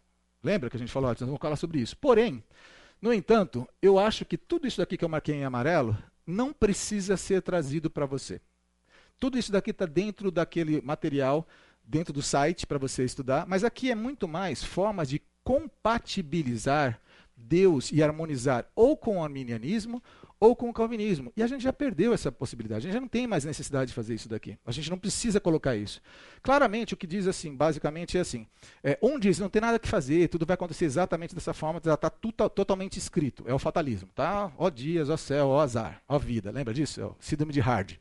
Lembra 0.42 0.68
que 0.68 0.76
a 0.76 0.78
gente 0.78 0.92
falou? 0.92 1.10
Nós 1.10 1.20
vamos 1.20 1.38
falar 1.40 1.56
sobre 1.56 1.80
isso. 1.80 1.96
Porém, 1.96 2.42
no 3.00 3.12
entanto, 3.12 3.68
eu 3.80 3.98
acho 3.98 4.24
que 4.24 4.36
tudo 4.36 4.66
isso 4.66 4.78
daqui 4.78 4.96
que 4.96 5.04
eu 5.04 5.08
marquei 5.08 5.34
em 5.34 5.44
amarelo 5.44 5.96
não 6.26 6.52
precisa 6.52 7.16
ser 7.16 7.42
trazido 7.42 7.88
para 7.88 8.06
você. 8.06 8.40
Tudo 9.18 9.38
isso 9.38 9.52
daqui 9.52 9.70
está 9.70 9.86
dentro 9.86 10.30
daquele 10.30 10.80
material 10.82 11.46
dentro 11.84 12.12
do 12.12 12.22
site 12.22 12.66
para 12.66 12.78
você 12.78 13.04
estudar, 13.04 13.46
mas 13.46 13.62
aqui 13.62 13.90
é 13.90 13.94
muito 13.94 14.26
mais 14.26 14.62
formas 14.64 15.08
de 15.08 15.22
compatibilizar 15.44 17.00
Deus 17.36 17.92
e 17.92 18.02
harmonizar 18.02 18.66
ou 18.74 18.96
com 18.96 19.18
o 19.18 19.22
arminianismo 19.22 20.02
ou 20.38 20.54
com 20.54 20.68
o 20.68 20.72
calvinismo. 20.72 21.32
E 21.36 21.42
a 21.42 21.46
gente 21.46 21.62
já 21.62 21.72
perdeu 21.72 22.12
essa 22.12 22.30
possibilidade. 22.30 22.80
A 22.80 22.82
gente 22.82 22.94
já 22.94 23.00
não 23.00 23.08
tem 23.08 23.26
mais 23.26 23.44
necessidade 23.44 23.88
de 23.88 23.94
fazer 23.94 24.14
isso 24.14 24.28
daqui. 24.28 24.58
A 24.66 24.72
gente 24.72 24.90
não 24.90 24.98
precisa 24.98 25.40
colocar 25.40 25.74
isso. 25.74 26.00
Claramente, 26.42 26.94
o 26.94 26.96
que 26.96 27.06
diz 27.06 27.26
assim, 27.26 27.54
basicamente 27.54 28.18
é 28.18 28.20
assim: 28.20 28.46
é, 28.82 28.98
um 29.02 29.18
diz 29.18 29.38
não 29.38 29.48
tem 29.48 29.62
nada 29.62 29.78
que 29.78 29.88
fazer, 29.88 30.28
tudo 30.28 30.46
vai 30.46 30.54
acontecer 30.54 30.84
exatamente 30.84 31.34
dessa 31.34 31.54
forma, 31.54 31.80
já 31.82 31.94
está 31.94 32.10
totalmente 32.10 32.98
escrito. 32.98 33.44
É 33.46 33.54
o 33.54 33.58
fatalismo, 33.58 34.08
tá? 34.14 34.52
Ó 34.58 34.68
dias, 34.68 35.08
ó 35.08 35.16
céu, 35.16 35.48
ó 35.48 35.60
azar, 35.60 36.02
ó 36.08 36.18
vida. 36.18 36.50
Lembra 36.50 36.74
disso? 36.74 37.00
É 37.00 37.04
o 37.04 37.16
síndrome 37.18 37.52
de 37.52 37.60
Hard. 37.60 37.94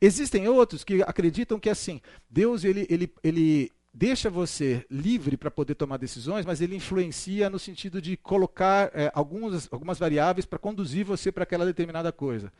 Existem 0.00 0.46
outros 0.48 0.84
que 0.84 1.02
acreditam 1.02 1.58
que 1.58 1.70
assim, 1.70 2.00
Deus 2.28 2.64
ele, 2.64 2.86
ele, 2.90 3.12
ele 3.22 3.72
deixa 3.96 4.28
você 4.28 4.84
livre 4.90 5.38
para 5.38 5.50
poder 5.50 5.74
tomar 5.74 5.96
decisões, 5.96 6.44
mas 6.44 6.60
ele 6.60 6.76
influencia 6.76 7.48
no 7.48 7.58
sentido 7.58 8.00
de 8.02 8.14
colocar 8.14 8.90
é, 8.92 9.10
algumas, 9.14 9.72
algumas 9.72 9.98
variáveis 9.98 10.44
para 10.44 10.58
conduzir 10.58 11.02
você 11.02 11.32
para 11.32 11.44
aquela 11.44 11.64
determinada 11.64 12.12
coisa. 12.12 12.52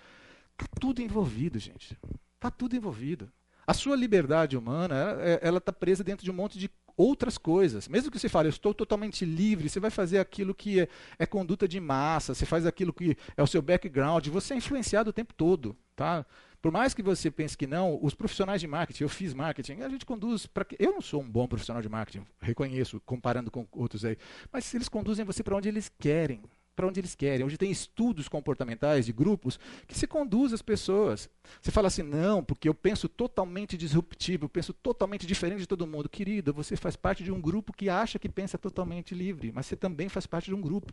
Está 0.53 0.67
tudo 0.81 1.03
envolvido, 1.03 1.59
gente. 1.59 1.99
Está 2.37 2.51
tudo 2.51 2.75
envolvido. 2.75 3.31
A 3.67 3.75
sua 3.75 3.97
liberdade 3.97 4.57
humana, 4.57 5.19
ela 5.43 5.59
está 5.59 5.73
presa 5.73 6.03
dentro 6.03 6.25
de 6.25 6.31
um 6.31 6.35
monte 6.35 6.59
de 6.59 6.71
outras 6.97 7.37
coisas. 7.37 7.87
Mesmo 7.87 8.11
que 8.11 8.19
você 8.19 8.29
fale, 8.29 8.49
eu 8.49 8.51
estou 8.51 8.73
totalmente 8.73 9.25
livre, 9.25 9.69
você 9.69 9.79
vai 9.79 9.91
fazer 9.91 10.19
aquilo 10.19 10.55
que 10.55 10.81
é, 10.81 10.89
é, 11.19 11.27
conduta 11.27 11.69
de 11.69 11.79
massa, 11.79 12.35
você 12.35 12.47
faz 12.47 12.65
aquilo 12.65 12.93
que 12.95 13.17
é 13.37 13.43
o 13.43 13.47
seu 13.47 13.61
background, 13.61 14.27
você 14.29 14.55
é 14.55 14.57
influenciado 14.57 15.11
o 15.11 15.13
tempo 15.13 15.35
todo. 15.35 15.77
Tá? 15.95 16.25
Por 16.61 16.73
mais 16.73 16.95
que 16.95 17.03
você 17.03 17.31
pense 17.31 17.57
que 17.57 17.67
não, 17.67 17.99
os 18.03 18.15
profissionais 18.15 18.61
de 18.61 18.67
marketing, 18.67 19.03
eu 19.03 19.09
fiz 19.09 19.35
marketing, 19.35 19.83
a 19.83 19.89
gente 19.89 20.07
conduz 20.07 20.47
para 20.47 20.67
eu 20.79 20.93
não 20.93 21.01
sou 21.01 21.23
um 21.23 21.29
bom 21.29 21.47
profissional 21.47 21.83
de 21.83 21.89
marketing, 21.89 22.25
reconheço 22.41 23.01
comparando 23.05 23.51
com 23.51 23.67
outros 23.73 24.05
aí, 24.05 24.17
mas 24.53 24.73
eles 24.75 24.89
conduzem 24.89 25.25
você 25.25 25.43
para 25.43 25.57
onde 25.57 25.69
eles 25.69 25.91
querem, 25.99 26.43
para 26.75 26.87
onde 26.87 27.01
eles 27.01 27.15
querem. 27.15 27.45
Hoje 27.45 27.57
tem 27.57 27.71
estudos 27.71 28.29
comportamentais 28.29 29.07
de 29.07 29.13
grupos 29.13 29.59
que 29.87 29.99
se 29.99 30.07
conduz 30.07 30.53
as 30.53 30.61
pessoas. 30.61 31.29
Você 31.61 31.71
fala 31.71 31.89
assim, 31.89 32.03
não, 32.03 32.45
porque 32.45 32.69
eu 32.69 32.75
penso 32.75 33.09
totalmente 33.09 33.77
disruptivo, 33.77 34.45
eu 34.45 34.49
penso 34.49 34.75
totalmente 34.75 35.27
diferente 35.27 35.61
de 35.61 35.67
todo 35.67 35.87
mundo. 35.87 36.09
Querido, 36.09 36.53
você 36.53 36.77
faz 36.77 36.95
parte 36.95 37.25
de 37.25 37.33
um 37.33 37.41
grupo 37.41 37.73
que 37.73 37.89
acha 37.89 38.19
que 38.19 38.29
pensa 38.29 38.59
totalmente 38.59 39.15
livre, 39.15 39.51
mas 39.53 39.67
você 39.67 39.75
também 39.75 40.09
faz 40.09 40.27
parte 40.27 40.47
de 40.47 40.55
um 40.55 40.61
grupo. 40.61 40.93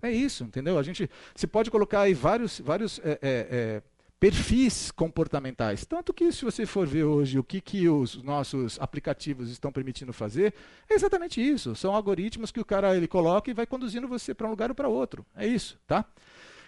É 0.00 0.10
isso, 0.10 0.42
entendeu? 0.42 0.78
A 0.78 0.82
gente, 0.82 1.08
se 1.34 1.46
pode 1.46 1.70
colocar 1.70 2.00
aí 2.00 2.14
vários, 2.14 2.58
vários 2.58 2.98
é, 3.04 3.18
é, 3.22 3.82
perfis 4.22 4.92
comportamentais. 4.92 5.84
Tanto 5.84 6.14
que, 6.14 6.30
se 6.30 6.44
você 6.44 6.64
for 6.64 6.86
ver 6.86 7.02
hoje 7.02 7.40
o 7.40 7.42
que, 7.42 7.60
que 7.60 7.88
os 7.88 8.22
nossos 8.22 8.80
aplicativos 8.80 9.50
estão 9.50 9.72
permitindo 9.72 10.12
fazer, 10.12 10.54
é 10.88 10.94
exatamente 10.94 11.42
isso. 11.42 11.74
São 11.74 11.92
algoritmos 11.92 12.52
que 12.52 12.60
o 12.60 12.64
cara 12.64 12.96
ele 12.96 13.08
coloca 13.08 13.50
e 13.50 13.52
vai 13.52 13.66
conduzindo 13.66 14.06
você 14.06 14.32
para 14.32 14.46
um 14.46 14.50
lugar 14.50 14.70
ou 14.70 14.76
para 14.76 14.86
outro. 14.86 15.26
É 15.34 15.44
isso, 15.44 15.76
tá? 15.88 16.04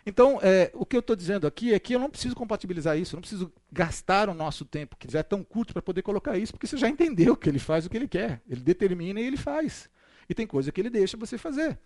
Então, 0.04 0.40
é, 0.42 0.72
o 0.74 0.84
que 0.84 0.96
eu 0.96 1.00
estou 1.00 1.14
dizendo 1.14 1.46
aqui 1.46 1.72
é 1.72 1.78
que 1.78 1.94
eu 1.94 2.00
não 2.00 2.10
preciso 2.10 2.34
compatibilizar 2.34 2.98
isso, 2.98 3.14
eu 3.14 3.18
não 3.18 3.22
preciso 3.22 3.52
gastar 3.70 4.28
o 4.28 4.34
nosso 4.34 4.64
tempo, 4.64 4.96
que 4.96 5.08
já 5.08 5.20
é 5.20 5.22
tão 5.22 5.44
curto, 5.44 5.72
para 5.72 5.80
poder 5.80 6.02
colocar 6.02 6.36
isso, 6.36 6.52
porque 6.52 6.66
você 6.66 6.76
já 6.76 6.88
entendeu 6.88 7.36
que 7.36 7.48
ele 7.48 7.60
faz 7.60 7.86
o 7.86 7.88
que 7.88 7.96
ele 7.96 8.08
quer. 8.08 8.42
Ele 8.48 8.62
determina 8.62 9.20
e 9.20 9.26
ele 9.28 9.36
faz. 9.36 9.88
E 10.28 10.34
tem 10.34 10.44
coisa 10.44 10.72
que 10.72 10.80
ele 10.80 10.90
deixa 10.90 11.16
você 11.16 11.38
fazer. 11.38 11.78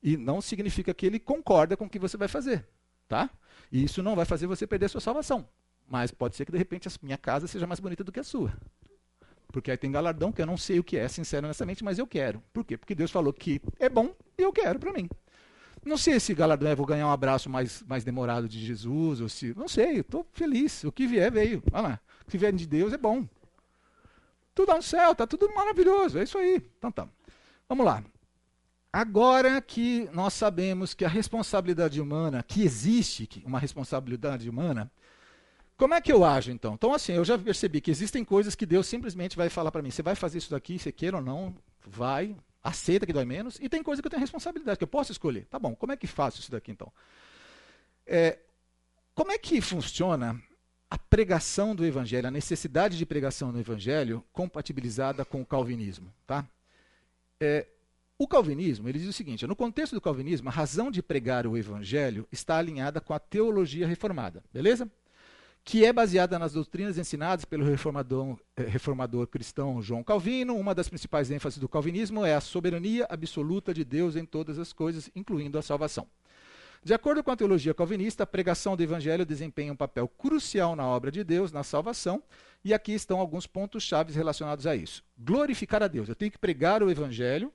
E 0.00 0.16
não 0.16 0.40
significa 0.40 0.94
que 0.94 1.04
ele 1.04 1.18
concorda 1.18 1.76
com 1.76 1.86
o 1.86 1.90
que 1.90 1.98
você 1.98 2.16
vai 2.16 2.28
fazer. 2.28 2.64
Tá? 3.10 3.28
E 3.72 3.82
isso 3.82 4.04
não 4.04 4.14
vai 4.14 4.24
fazer 4.24 4.46
você 4.46 4.68
perder 4.68 4.86
a 4.86 4.88
sua 4.88 5.00
salvação. 5.00 5.44
Mas 5.88 6.12
pode 6.12 6.36
ser 6.36 6.44
que 6.44 6.52
de 6.52 6.58
repente 6.58 6.86
a 6.86 6.92
minha 7.02 7.18
casa 7.18 7.48
seja 7.48 7.66
mais 7.66 7.80
bonita 7.80 8.04
do 8.04 8.12
que 8.12 8.20
a 8.20 8.24
sua. 8.24 8.52
Porque 9.48 9.68
aí 9.68 9.76
tem 9.76 9.90
galardão 9.90 10.30
que 10.30 10.40
eu 10.40 10.46
não 10.46 10.56
sei 10.56 10.78
o 10.78 10.84
que 10.84 10.96
é, 10.96 11.08
sincero 11.08 11.48
mas 11.82 11.98
eu 11.98 12.06
quero. 12.06 12.40
Por 12.52 12.64
quê? 12.64 12.76
Porque 12.78 12.94
Deus 12.94 13.10
falou 13.10 13.32
que 13.32 13.60
é 13.80 13.88
bom 13.88 14.14
e 14.38 14.42
eu 14.42 14.52
quero 14.52 14.78
para 14.78 14.92
mim. 14.92 15.10
Não 15.84 15.96
sei 15.96 16.20
se 16.20 16.32
galardão 16.34 16.70
é 16.70 16.74
vou 16.76 16.86
ganhar 16.86 17.08
um 17.08 17.10
abraço 17.10 17.50
mais, 17.50 17.82
mais 17.82 18.04
demorado 18.04 18.48
de 18.48 18.64
Jesus, 18.64 19.20
ou 19.20 19.28
se. 19.28 19.52
Não 19.56 19.66
sei, 19.66 19.98
estou 19.98 20.24
feliz. 20.32 20.84
O 20.84 20.92
que 20.92 21.04
vier, 21.04 21.32
veio. 21.32 21.64
Olha 21.72 21.82
lá. 21.82 22.00
O 22.24 22.30
que 22.30 22.38
vier 22.38 22.52
de 22.52 22.64
Deus 22.64 22.92
é 22.92 22.96
bom. 22.96 23.26
Tudo 24.54 24.72
no 24.72 24.82
céu, 24.82 25.16
tá 25.16 25.26
tudo 25.26 25.52
maravilhoso. 25.52 26.16
É 26.16 26.22
isso 26.22 26.38
aí. 26.38 26.62
Então 26.78 26.92
tá. 26.92 27.08
Vamos 27.68 27.84
lá. 27.84 28.04
Agora 28.92 29.60
que 29.60 30.08
nós 30.12 30.34
sabemos 30.34 30.94
que 30.94 31.04
a 31.04 31.08
responsabilidade 31.08 32.00
humana, 32.00 32.42
que 32.42 32.62
existe 32.62 33.42
uma 33.46 33.58
responsabilidade 33.58 34.50
humana, 34.50 34.90
como 35.76 35.94
é 35.94 36.00
que 36.00 36.12
eu 36.12 36.24
ajo 36.24 36.50
então? 36.50 36.74
Então, 36.74 36.92
assim, 36.92 37.12
eu 37.12 37.24
já 37.24 37.38
percebi 37.38 37.80
que 37.80 37.90
existem 37.90 38.24
coisas 38.24 38.54
que 38.54 38.66
Deus 38.66 38.86
simplesmente 38.86 39.36
vai 39.36 39.48
falar 39.48 39.70
para 39.70 39.80
mim: 39.80 39.90
você 39.90 40.02
vai 40.02 40.14
fazer 40.14 40.38
isso 40.38 40.50
daqui, 40.50 40.78
você 40.78 40.90
queira 40.90 41.18
ou 41.18 41.22
não, 41.22 41.54
vai, 41.86 42.36
aceita 42.62 43.06
que 43.06 43.12
dói 43.12 43.24
menos, 43.24 43.58
e 43.60 43.68
tem 43.68 43.82
coisa 43.82 44.02
que 44.02 44.06
eu 44.06 44.10
tenho 44.10 44.20
responsabilidade, 44.20 44.76
que 44.76 44.84
eu 44.84 44.88
posso 44.88 45.12
escolher. 45.12 45.46
Tá 45.46 45.58
bom, 45.58 45.74
como 45.74 45.92
é 45.92 45.96
que 45.96 46.06
faço 46.06 46.40
isso 46.40 46.50
daqui 46.50 46.72
então? 46.72 46.92
É, 48.04 48.38
como 49.14 49.30
é 49.30 49.38
que 49.38 49.60
funciona 49.60 50.38
a 50.90 50.98
pregação 50.98 51.74
do 51.76 51.86
evangelho, 51.86 52.26
a 52.26 52.30
necessidade 52.30 52.98
de 52.98 53.06
pregação 53.06 53.52
do 53.52 53.58
evangelho 53.60 54.24
compatibilizada 54.32 55.24
com 55.24 55.40
o 55.40 55.46
calvinismo? 55.46 56.12
Tá? 56.26 56.44
É, 57.40 57.66
o 58.20 58.28
calvinismo, 58.28 58.86
ele 58.86 58.98
diz 58.98 59.08
o 59.08 59.14
seguinte: 59.14 59.46
no 59.46 59.56
contexto 59.56 59.94
do 59.94 60.00
calvinismo, 60.00 60.50
a 60.50 60.52
razão 60.52 60.90
de 60.90 61.02
pregar 61.02 61.46
o 61.46 61.56
evangelho 61.56 62.28
está 62.30 62.58
alinhada 62.58 63.00
com 63.00 63.14
a 63.14 63.18
teologia 63.18 63.86
reformada, 63.86 64.44
beleza? 64.52 64.86
Que 65.64 65.86
é 65.86 65.92
baseada 65.92 66.38
nas 66.38 66.52
doutrinas 66.52 66.98
ensinadas 66.98 67.46
pelo 67.46 67.64
reformador, 67.64 68.38
eh, 68.58 68.64
reformador 68.64 69.26
cristão 69.26 69.80
João 69.80 70.04
Calvino. 70.04 70.54
Uma 70.54 70.74
das 70.74 70.86
principais 70.86 71.30
ênfases 71.30 71.58
do 71.58 71.66
calvinismo 71.66 72.22
é 72.22 72.34
a 72.34 72.42
soberania 72.42 73.06
absoluta 73.08 73.72
de 73.72 73.86
Deus 73.86 74.16
em 74.16 74.26
todas 74.26 74.58
as 74.58 74.70
coisas, 74.70 75.08
incluindo 75.16 75.58
a 75.58 75.62
salvação. 75.62 76.06
De 76.84 76.92
acordo 76.92 77.24
com 77.24 77.30
a 77.30 77.36
teologia 77.36 77.72
calvinista, 77.72 78.24
a 78.24 78.26
pregação 78.26 78.76
do 78.76 78.82
evangelho 78.82 79.24
desempenha 79.24 79.72
um 79.72 79.76
papel 79.76 80.06
crucial 80.06 80.76
na 80.76 80.86
obra 80.86 81.10
de 81.10 81.24
Deus, 81.24 81.52
na 81.52 81.62
salvação, 81.62 82.22
e 82.62 82.74
aqui 82.74 82.92
estão 82.92 83.18
alguns 83.18 83.46
pontos 83.46 83.82
chaves 83.82 84.14
relacionados 84.14 84.66
a 84.66 84.76
isso. 84.76 85.02
Glorificar 85.18 85.82
a 85.82 85.88
Deus. 85.88 86.06
Eu 86.06 86.14
tenho 86.14 86.30
que 86.30 86.38
pregar 86.38 86.82
o 86.82 86.90
evangelho 86.90 87.50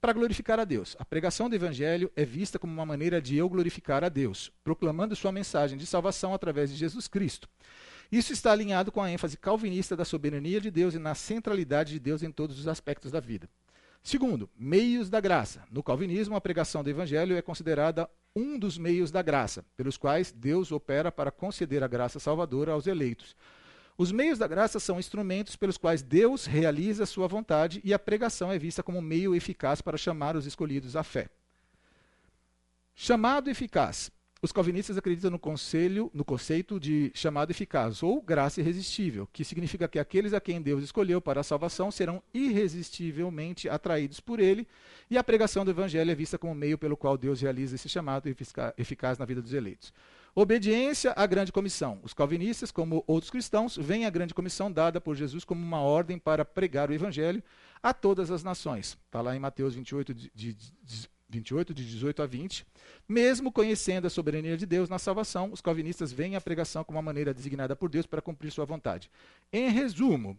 para 0.00 0.12
glorificar 0.14 0.58
a 0.58 0.64
Deus. 0.64 0.96
A 0.98 1.04
pregação 1.04 1.48
do 1.48 1.54
Evangelho 1.54 2.10
é 2.16 2.24
vista 2.24 2.58
como 2.58 2.72
uma 2.72 2.86
maneira 2.86 3.20
de 3.20 3.36
eu 3.36 3.48
glorificar 3.48 4.02
a 4.02 4.08
Deus, 4.08 4.50
proclamando 4.64 5.14
sua 5.14 5.30
mensagem 5.30 5.76
de 5.76 5.86
salvação 5.86 6.32
através 6.32 6.70
de 6.70 6.76
Jesus 6.76 7.06
Cristo. 7.06 7.48
Isso 8.10 8.32
está 8.32 8.50
alinhado 8.50 8.90
com 8.90 9.02
a 9.02 9.10
ênfase 9.10 9.36
calvinista 9.36 9.96
da 9.96 10.04
soberania 10.04 10.60
de 10.60 10.70
Deus 10.70 10.94
e 10.94 10.98
na 10.98 11.14
centralidade 11.14 11.92
de 11.92 12.00
Deus 12.00 12.22
em 12.22 12.32
todos 12.32 12.58
os 12.58 12.66
aspectos 12.66 13.12
da 13.12 13.20
vida. 13.20 13.48
Segundo, 14.02 14.48
meios 14.58 15.10
da 15.10 15.20
graça. 15.20 15.62
No 15.70 15.82
calvinismo, 15.82 16.34
a 16.34 16.40
pregação 16.40 16.82
do 16.82 16.88
Evangelho 16.88 17.36
é 17.36 17.42
considerada 17.42 18.08
um 18.34 18.58
dos 18.58 18.78
meios 18.78 19.10
da 19.10 19.20
graça, 19.20 19.64
pelos 19.76 19.98
quais 19.98 20.32
Deus 20.32 20.72
opera 20.72 21.12
para 21.12 21.30
conceder 21.30 21.84
a 21.84 21.88
graça 21.88 22.18
salvadora 22.18 22.72
aos 22.72 22.86
eleitos, 22.86 23.36
os 24.00 24.10
meios 24.10 24.38
da 24.38 24.48
graça 24.48 24.80
são 24.80 24.98
instrumentos 24.98 25.56
pelos 25.56 25.76
quais 25.76 26.00
Deus 26.00 26.46
realiza 26.46 27.02
a 27.02 27.06
sua 27.06 27.28
vontade 27.28 27.82
e 27.84 27.92
a 27.92 27.98
pregação 27.98 28.50
é 28.50 28.58
vista 28.58 28.82
como 28.82 29.02
meio 29.02 29.34
eficaz 29.34 29.82
para 29.82 29.98
chamar 29.98 30.36
os 30.36 30.46
escolhidos 30.46 30.96
à 30.96 31.02
fé. 31.02 31.28
Chamado 32.94 33.50
eficaz. 33.50 34.10
Os 34.42 34.52
calvinistas 34.52 34.96
acreditam 34.96 35.30
no, 35.30 35.38
conselho, 35.38 36.10
no 36.14 36.24
conceito 36.24 36.80
de 36.80 37.12
chamado 37.14 37.50
eficaz, 37.50 38.02
ou 38.02 38.22
graça 38.22 38.58
irresistível, 38.58 39.28
que 39.30 39.44
significa 39.44 39.86
que 39.86 39.98
aqueles 39.98 40.32
a 40.32 40.40
quem 40.40 40.62
Deus 40.62 40.82
escolheu 40.82 41.20
para 41.20 41.40
a 41.40 41.44
salvação 41.44 41.90
serão 41.90 42.22
irresistivelmente 42.32 43.68
atraídos 43.68 44.18
por 44.18 44.40
ele, 44.40 44.66
e 45.10 45.18
a 45.18 45.24
pregação 45.24 45.62
do 45.62 45.70
evangelho 45.70 46.10
é 46.10 46.14
vista 46.14 46.38
como 46.38 46.54
meio 46.54 46.78
pelo 46.78 46.96
qual 46.96 47.18
Deus 47.18 47.42
realiza 47.42 47.74
esse 47.74 47.86
chamado 47.86 48.34
eficaz 48.78 49.18
na 49.18 49.26
vida 49.26 49.42
dos 49.42 49.52
eleitos. 49.52 49.92
Obediência 50.34 51.12
à 51.16 51.26
grande 51.26 51.52
comissão. 51.52 52.00
Os 52.02 52.14
calvinistas, 52.14 52.70
como 52.72 53.04
outros 53.06 53.30
cristãos, 53.30 53.76
veem 53.76 54.06
a 54.06 54.10
grande 54.10 54.32
comissão 54.32 54.72
dada 54.72 55.02
por 55.02 55.16
Jesus 55.16 55.44
como 55.44 55.62
uma 55.62 55.82
ordem 55.82 56.18
para 56.18 56.46
pregar 56.46 56.88
o 56.88 56.94
evangelho 56.94 57.42
a 57.82 57.92
todas 57.92 58.30
as 58.30 58.42
nações. 58.42 58.96
Está 59.04 59.20
lá 59.20 59.36
em 59.36 59.40
Mateus 59.40 59.74
28, 59.74 60.14
de, 60.14 60.32
de, 60.34 60.54
de, 60.54 61.10
28, 61.30 61.72
de 61.72 61.86
18 61.86 62.22
a 62.22 62.26
20. 62.26 62.66
Mesmo 63.08 63.52
conhecendo 63.52 64.06
a 64.06 64.10
soberania 64.10 64.56
de 64.56 64.66
Deus 64.66 64.88
na 64.88 64.98
salvação, 64.98 65.50
os 65.52 65.60
calvinistas 65.60 66.12
veem 66.12 66.36
a 66.36 66.40
pregação 66.40 66.84
como 66.84 66.98
uma 66.98 67.02
maneira 67.02 67.32
designada 67.32 67.74
por 67.76 67.88
Deus 67.88 68.06
para 68.06 68.20
cumprir 68.20 68.50
sua 68.50 68.64
vontade. 68.64 69.10
Em 69.52 69.70
resumo, 69.70 70.38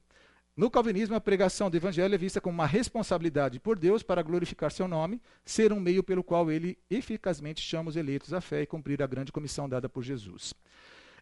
no 0.55 0.69
calvinismo, 0.69 1.15
a 1.15 1.21
pregação 1.21 1.69
do 1.69 1.77
evangelho 1.77 2.13
é 2.13 2.17
vista 2.17 2.41
como 2.41 2.53
uma 2.53 2.67
responsabilidade 2.67 3.59
por 3.59 3.79
Deus 3.79 4.03
para 4.03 4.21
glorificar 4.21 4.69
seu 4.69 4.87
nome, 4.87 5.21
ser 5.45 5.71
um 5.71 5.79
meio 5.79 6.03
pelo 6.03 6.23
qual 6.23 6.51
ele 6.51 6.77
eficazmente 6.89 7.61
chama 7.61 7.89
os 7.89 7.95
eleitos 7.95 8.33
à 8.33 8.41
fé 8.41 8.61
e 8.61 8.67
cumprir 8.67 9.01
a 9.01 9.07
grande 9.07 9.31
comissão 9.31 9.69
dada 9.69 9.87
por 9.87 10.03
Jesus. 10.03 10.53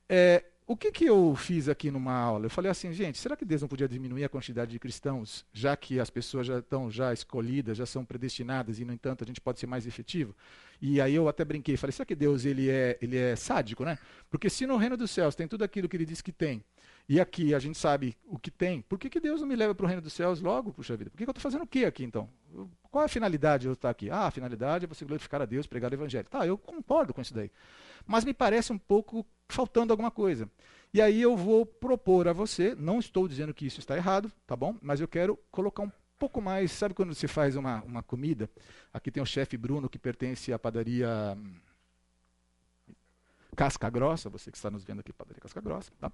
É, 0.09 0.43
o 0.69 0.77
que, 0.77 0.91
que 0.91 1.05
eu 1.05 1.33
fiz 1.35 1.67
aqui 1.67 1.89
numa 1.89 2.13
aula? 2.13 2.45
Eu 2.45 2.49
falei 2.51 2.69
assim, 2.69 2.93
gente, 2.93 3.17
será 3.17 3.35
que 3.35 3.43
Deus 3.43 3.59
não 3.59 3.67
podia 3.67 3.87
diminuir 3.87 4.23
a 4.23 4.29
quantidade 4.29 4.69
de 4.69 4.77
cristãos, 4.77 5.43
já 5.51 5.75
que 5.75 5.99
as 5.99 6.11
pessoas 6.11 6.45
já 6.45 6.59
estão 6.59 6.91
já 6.91 7.11
escolhidas, 7.11 7.75
já 7.75 7.87
são 7.87 8.05
predestinadas 8.05 8.77
e, 8.77 8.85
no 8.85 8.93
entanto, 8.93 9.23
a 9.23 9.27
gente 9.27 9.41
pode 9.41 9.59
ser 9.59 9.65
mais 9.65 9.87
efetivo? 9.87 10.35
E 10.79 11.01
aí 11.01 11.15
eu 11.15 11.27
até 11.27 11.43
brinquei, 11.43 11.75
falei, 11.75 11.91
será 11.91 12.05
que 12.05 12.13
Deus 12.13 12.45
ele 12.45 12.69
é, 12.69 12.99
ele 13.01 13.17
é 13.17 13.35
sádico, 13.35 13.83
né? 13.83 13.97
Porque 14.29 14.47
se 14.47 14.67
no 14.67 14.77
reino 14.77 14.95
dos 14.95 15.09
céus 15.09 15.33
tem 15.33 15.47
tudo 15.47 15.63
aquilo 15.63 15.89
que 15.89 15.97
ele 15.97 16.05
diz 16.05 16.21
que 16.21 16.31
tem, 16.31 16.63
e 17.07 17.19
aqui 17.19 17.55
a 17.55 17.57
gente 17.57 17.75
sabe 17.75 18.15
o 18.27 18.37
que 18.37 18.51
tem, 18.51 18.83
por 18.83 18.99
que, 18.99 19.09
que 19.09 19.19
Deus 19.19 19.41
não 19.41 19.47
me 19.47 19.55
leva 19.55 19.73
para 19.73 19.85
o 19.85 19.87
reino 19.87 20.03
dos 20.03 20.13
céus 20.13 20.39
logo, 20.39 20.71
puxa 20.71 20.95
vida? 20.95 21.09
Por 21.09 21.17
que, 21.17 21.23
que 21.23 21.29
eu 21.29 21.31
estou 21.31 21.41
fazendo 21.41 21.63
o 21.63 21.67
que 21.67 21.83
aqui 21.83 22.03
então? 22.03 22.29
Qual 22.91 23.03
é 23.03 23.05
a 23.05 23.09
finalidade 23.09 23.61
de 23.61 23.67
eu 23.67 23.73
estar 23.73 23.89
aqui? 23.89 24.09
Ah, 24.09 24.27
a 24.27 24.31
finalidade 24.31 24.85
é 24.85 24.87
você 24.87 25.05
glorificar 25.05 25.41
a 25.41 25.45
Deus, 25.45 25.67
pregar 25.67 25.91
o 25.91 25.95
evangelho. 25.95 26.27
Tá, 26.27 26.45
eu 26.45 26.57
concordo 26.57 27.13
com 27.13 27.21
isso 27.21 27.33
daí. 27.33 27.51
Mas 28.05 28.25
me 28.25 28.33
parece 28.33 28.73
um 28.73 28.77
pouco 28.77 29.25
faltando 29.47 29.93
alguma 29.93 30.09
coisa. 30.09 30.49
E 30.91 31.01
aí 31.01 31.21
eu 31.21 31.37
vou 31.37 31.65
propor 31.65 32.27
a 32.27 32.33
você, 32.33 32.73
não 32.73 32.97
estou 32.97 33.27
dizendo 33.27 33.53
que 33.53 33.65
isso 33.65 33.79
está 33.79 33.95
errado, 33.95 34.31
tá 34.47 34.55
bom? 34.55 34.75
Mas 34.81 34.99
eu 34.99 35.07
quero 35.07 35.37
colocar 35.51 35.83
um 35.83 35.91
pouco 36.17 36.41
mais. 36.41 36.71
Sabe 36.71 36.95
quando 36.95 37.13
você 37.13 37.27
faz 37.27 37.55
uma, 37.55 37.83
uma 37.83 38.01
comida? 38.01 38.49
Aqui 38.91 39.11
tem 39.11 39.21
o 39.21 39.25
chefe 39.25 39.55
Bruno, 39.55 39.87
que 39.87 39.99
pertence 39.99 40.51
à 40.51 40.57
padaria 40.57 41.37
hum, 41.37 41.53
Casca 43.55 43.89
Grossa, 43.89 44.29
você 44.29 44.49
que 44.49 44.57
está 44.57 44.71
nos 44.71 44.83
vendo 44.83 45.01
aqui, 45.01 45.13
padaria 45.13 45.39
Casca 45.39 45.61
Grossa, 45.61 45.91
tá? 45.99 46.11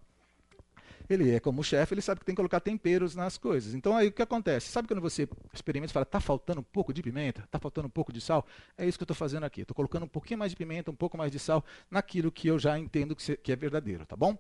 Ele 1.10 1.32
é 1.32 1.40
como 1.40 1.64
chefe, 1.64 1.94
ele 1.94 2.02
sabe 2.02 2.20
que 2.20 2.26
tem 2.26 2.34
que 2.34 2.38
colocar 2.38 2.60
temperos 2.60 3.16
nas 3.16 3.38
coisas. 3.38 3.74
Então 3.74 3.96
aí 3.96 4.08
o 4.08 4.12
que 4.12 4.22
acontece? 4.22 4.72
Sabe 4.72 4.88
quando 4.88 5.02
você 5.02 5.28
experimenta 5.54 5.92
e 5.92 5.94
fala, 5.94 6.04
está 6.04 6.20
faltando 6.20 6.62
um 6.62 6.64
pouco 6.64 6.94
de 6.94 7.02
pimenta? 7.02 7.42
Está 7.42 7.60
faltando 7.60 7.88
um 7.88 7.92
pouco 7.92 8.12
de 8.12 8.20
sal? 8.20 8.46
É 8.78 8.88
isso 8.88 8.98
que 8.98 9.04
eu 9.04 9.06
estou 9.06 9.16
fazendo 9.16 9.44
aqui. 9.44 9.62
Estou 9.62 9.76
colocando 9.76 10.04
um 10.04 10.08
pouquinho 10.08 10.40
mais 10.40 10.52
de 10.52 10.58
pimenta, 10.58 10.90
um 10.90 10.96
pouco 10.96 11.18
mais 11.18 11.32
de 11.32 11.40
sal 11.40 11.64
naquilo 11.90 12.32
que 12.32 12.48
eu 12.48 12.58
já 12.58 12.78
entendo 12.78 13.16
que 13.16 13.52
é 13.52 13.56
verdadeiro, 13.56 14.06
tá 14.06 14.16
bom? 14.16 14.38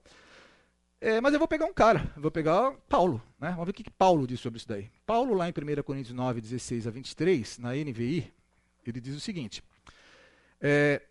É, 0.99 1.21
mas 1.21 1.33
eu 1.33 1.39
vou 1.39 1.47
pegar 1.47 1.65
um 1.65 1.73
cara, 1.73 2.11
vou 2.17 2.31
pegar 2.31 2.71
Paulo. 2.89 3.21
Né? 3.39 3.51
Vamos 3.51 3.65
ver 3.65 3.71
o 3.71 3.73
que, 3.73 3.83
que 3.83 3.91
Paulo 3.91 4.25
diz 4.25 4.39
sobre 4.39 4.57
isso 4.57 4.67
daí. 4.67 4.89
Paulo, 5.05 5.35
lá 5.35 5.47
em 5.47 5.51
1 5.51 5.83
Coríntios 5.83 6.15
9, 6.15 6.41
16 6.41 6.87
a 6.87 6.91
23, 6.91 7.59
na 7.59 7.73
NVI, 7.73 8.33
ele 8.85 8.99
diz 8.99 9.15
o 9.15 9.19
seguinte: 9.19 9.63
é, 10.59 11.01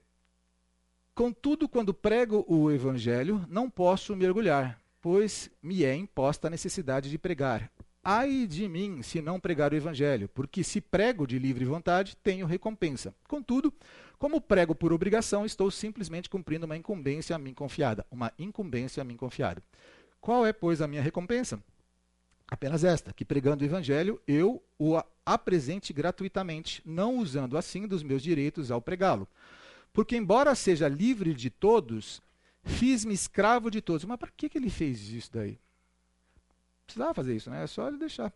Contudo, 1.14 1.68
quando 1.68 1.94
prego 1.94 2.44
o 2.48 2.72
evangelho, 2.72 3.46
não 3.48 3.70
posso 3.70 4.16
mergulhar, 4.16 4.80
pois 5.04 5.50
me 5.62 5.84
é 5.84 5.94
imposta 5.94 6.46
a 6.46 6.50
necessidade 6.50 7.10
de 7.10 7.18
pregar. 7.18 7.70
Ai 8.02 8.46
de 8.46 8.66
mim 8.66 9.02
se 9.02 9.20
não 9.20 9.38
pregar 9.38 9.70
o 9.70 9.76
evangelho, 9.76 10.30
porque 10.30 10.64
se 10.64 10.80
prego 10.80 11.26
de 11.26 11.38
livre 11.38 11.66
vontade, 11.66 12.16
tenho 12.22 12.46
recompensa. 12.46 13.14
Contudo, 13.28 13.70
como 14.18 14.40
prego 14.40 14.74
por 14.74 14.94
obrigação, 14.94 15.44
estou 15.44 15.70
simplesmente 15.70 16.30
cumprindo 16.30 16.64
uma 16.64 16.74
incumbência 16.74 17.36
a 17.36 17.38
mim 17.38 17.52
confiada. 17.52 18.06
Uma 18.10 18.32
incumbência 18.38 19.02
a 19.02 19.04
mim 19.04 19.14
confiada. 19.14 19.62
Qual 20.22 20.46
é, 20.46 20.54
pois, 20.54 20.80
a 20.80 20.88
minha 20.88 21.02
recompensa? 21.02 21.62
Apenas 22.48 22.82
esta, 22.82 23.12
que 23.12 23.26
pregando 23.26 23.62
o 23.62 23.66
evangelho, 23.66 24.18
eu 24.26 24.62
o 24.78 24.98
apresente 25.26 25.92
gratuitamente, 25.92 26.80
não 26.82 27.18
usando 27.18 27.58
assim 27.58 27.86
dos 27.86 28.02
meus 28.02 28.22
direitos 28.22 28.70
ao 28.70 28.80
pregá-lo. 28.80 29.28
Porque, 29.92 30.16
embora 30.16 30.54
seja 30.54 30.88
livre 30.88 31.34
de 31.34 31.50
todos, 31.50 32.22
fiz-me 32.64 33.14
escravo 33.14 33.70
de 33.70 33.80
todos. 33.80 34.04
Mas 34.04 34.18
para 34.18 34.30
que, 34.36 34.48
que 34.48 34.58
ele 34.58 34.70
fez 34.70 35.08
isso 35.08 35.30
daí? 35.32 35.58
Precisava 36.86 37.14
fazer 37.14 37.36
isso, 37.36 37.50
né? 37.50 37.64
É 37.64 37.66
só 37.66 37.88
ele 37.88 37.98
deixar. 37.98 38.32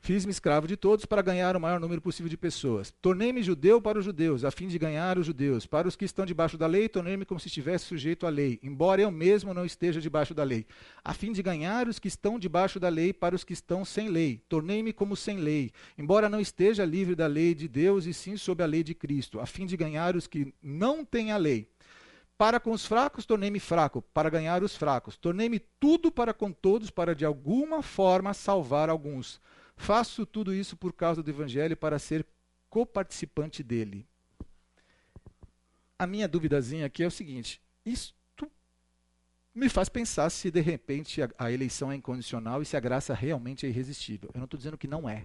Fiz-me 0.00 0.30
escravo 0.30 0.66
de 0.68 0.76
todos 0.76 1.04
para 1.04 1.22
ganhar 1.22 1.56
o 1.56 1.60
maior 1.60 1.80
número 1.80 2.00
possível 2.00 2.30
de 2.30 2.36
pessoas. 2.36 2.94
Tornei-me 3.02 3.42
judeu 3.42 3.82
para 3.82 3.98
os 3.98 4.04
judeus, 4.04 4.44
a 4.44 4.50
fim 4.50 4.68
de 4.68 4.78
ganhar 4.78 5.18
os 5.18 5.26
judeus. 5.26 5.66
Para 5.66 5.88
os 5.88 5.96
que 5.96 6.04
estão 6.04 6.24
debaixo 6.24 6.56
da 6.56 6.66
lei, 6.66 6.88
tornei-me 6.88 7.24
como 7.24 7.40
se 7.40 7.48
estivesse 7.48 7.86
sujeito 7.86 8.26
à 8.26 8.30
lei, 8.30 8.60
embora 8.62 9.02
eu 9.02 9.10
mesmo 9.10 9.52
não 9.52 9.64
esteja 9.64 10.00
debaixo 10.00 10.34
da 10.34 10.44
lei. 10.44 10.66
A 11.04 11.12
fim 11.12 11.32
de 11.32 11.42
ganhar 11.42 11.88
os 11.88 11.98
que 11.98 12.08
estão 12.08 12.38
debaixo 12.38 12.78
da 12.78 12.88
lei 12.88 13.12
para 13.12 13.34
os 13.34 13.42
que 13.42 13.52
estão 13.52 13.84
sem 13.84 14.08
lei. 14.08 14.40
Tornei-me 14.48 14.92
como 14.92 15.16
sem 15.16 15.38
lei, 15.38 15.72
embora 15.96 16.28
não 16.28 16.40
esteja 16.40 16.84
livre 16.84 17.14
da 17.14 17.26
lei 17.26 17.54
de 17.54 17.66
Deus 17.66 18.06
e 18.06 18.14
sim 18.14 18.36
sob 18.36 18.62
a 18.62 18.66
lei 18.66 18.84
de 18.84 18.94
Cristo, 18.94 19.40
a 19.40 19.46
fim 19.46 19.66
de 19.66 19.76
ganhar 19.76 20.14
os 20.14 20.26
que 20.26 20.54
não 20.62 21.04
têm 21.04 21.32
a 21.32 21.36
lei. 21.36 21.68
Para 22.38 22.60
com 22.60 22.70
os 22.70 22.86
fracos, 22.86 23.26
tornei-me 23.26 23.58
fraco, 23.58 24.00
para 24.00 24.30
ganhar 24.30 24.62
os 24.62 24.76
fracos. 24.76 25.16
Tornei-me 25.16 25.58
tudo 25.58 26.12
para 26.12 26.32
com 26.32 26.52
todos, 26.52 26.88
para 26.88 27.12
de 27.12 27.24
alguma 27.24 27.82
forma 27.82 28.32
salvar 28.32 28.88
alguns. 28.88 29.40
Faço 29.76 30.24
tudo 30.24 30.54
isso 30.54 30.76
por 30.76 30.92
causa 30.92 31.20
do 31.20 31.28
Evangelho 31.28 31.76
para 31.76 31.98
ser 31.98 32.24
coparticipante 32.70 33.64
dele. 33.64 34.06
A 35.98 36.06
minha 36.06 36.28
duvidazinha 36.28 36.86
aqui 36.86 37.02
é 37.02 37.08
o 37.08 37.10
seguinte: 37.10 37.60
isto 37.84 38.48
me 39.52 39.68
faz 39.68 39.88
pensar 39.88 40.30
se 40.30 40.48
de 40.48 40.60
repente 40.60 41.20
a, 41.20 41.28
a 41.36 41.50
eleição 41.50 41.90
é 41.90 41.96
incondicional 41.96 42.62
e 42.62 42.64
se 42.64 42.76
a 42.76 42.80
graça 42.80 43.14
realmente 43.14 43.66
é 43.66 43.68
irresistível. 43.68 44.30
Eu 44.32 44.38
não 44.38 44.44
estou 44.44 44.56
dizendo 44.56 44.78
que 44.78 44.86
não 44.86 45.08
é, 45.08 45.24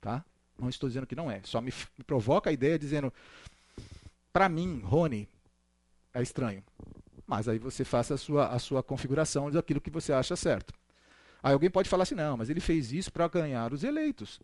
tá? 0.00 0.24
Não 0.58 0.70
estou 0.70 0.88
dizendo 0.88 1.06
que 1.06 1.14
não 1.14 1.30
é. 1.30 1.42
Só 1.44 1.60
me, 1.60 1.70
me 1.98 2.04
provoca 2.04 2.48
a 2.48 2.52
ideia 2.52 2.78
dizendo, 2.78 3.12
para 4.32 4.48
mim, 4.48 4.80
Rony, 4.82 5.28
é 6.16 6.22
estranho. 6.22 6.62
Mas 7.26 7.48
aí 7.48 7.58
você 7.58 7.84
faça 7.84 8.14
a 8.14 8.16
sua, 8.16 8.48
a 8.48 8.58
sua 8.58 8.82
configuração 8.82 9.50
daquilo 9.50 9.80
que 9.80 9.90
você 9.90 10.12
acha 10.12 10.36
certo. 10.36 10.72
Aí 11.42 11.52
alguém 11.52 11.70
pode 11.70 11.88
falar 11.88 12.04
assim, 12.04 12.14
não, 12.14 12.36
mas 12.36 12.48
ele 12.48 12.60
fez 12.60 12.92
isso 12.92 13.12
para 13.12 13.28
ganhar 13.28 13.72
os 13.72 13.84
eleitos. 13.84 14.40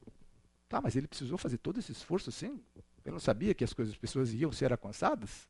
Tá, 0.69 0.81
mas 0.81 0.97
ele 0.97 1.07
precisou 1.07 1.39
fazer 1.39 1.59
todo 1.59 1.79
esse 1.79 1.93
esforço 1.93 2.31
assim? 2.31 2.61
Eu 3.05 3.13
não 3.13 3.19
sabia 3.19 3.55
que 3.55 3.65
as 3.65 3.73
coisas, 3.73 3.95
as 3.95 3.99
pessoas 3.99 4.33
iam 4.33 4.53
ser 4.53 4.73
alcançadas? 4.73 5.49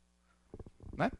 Né? 0.95 1.11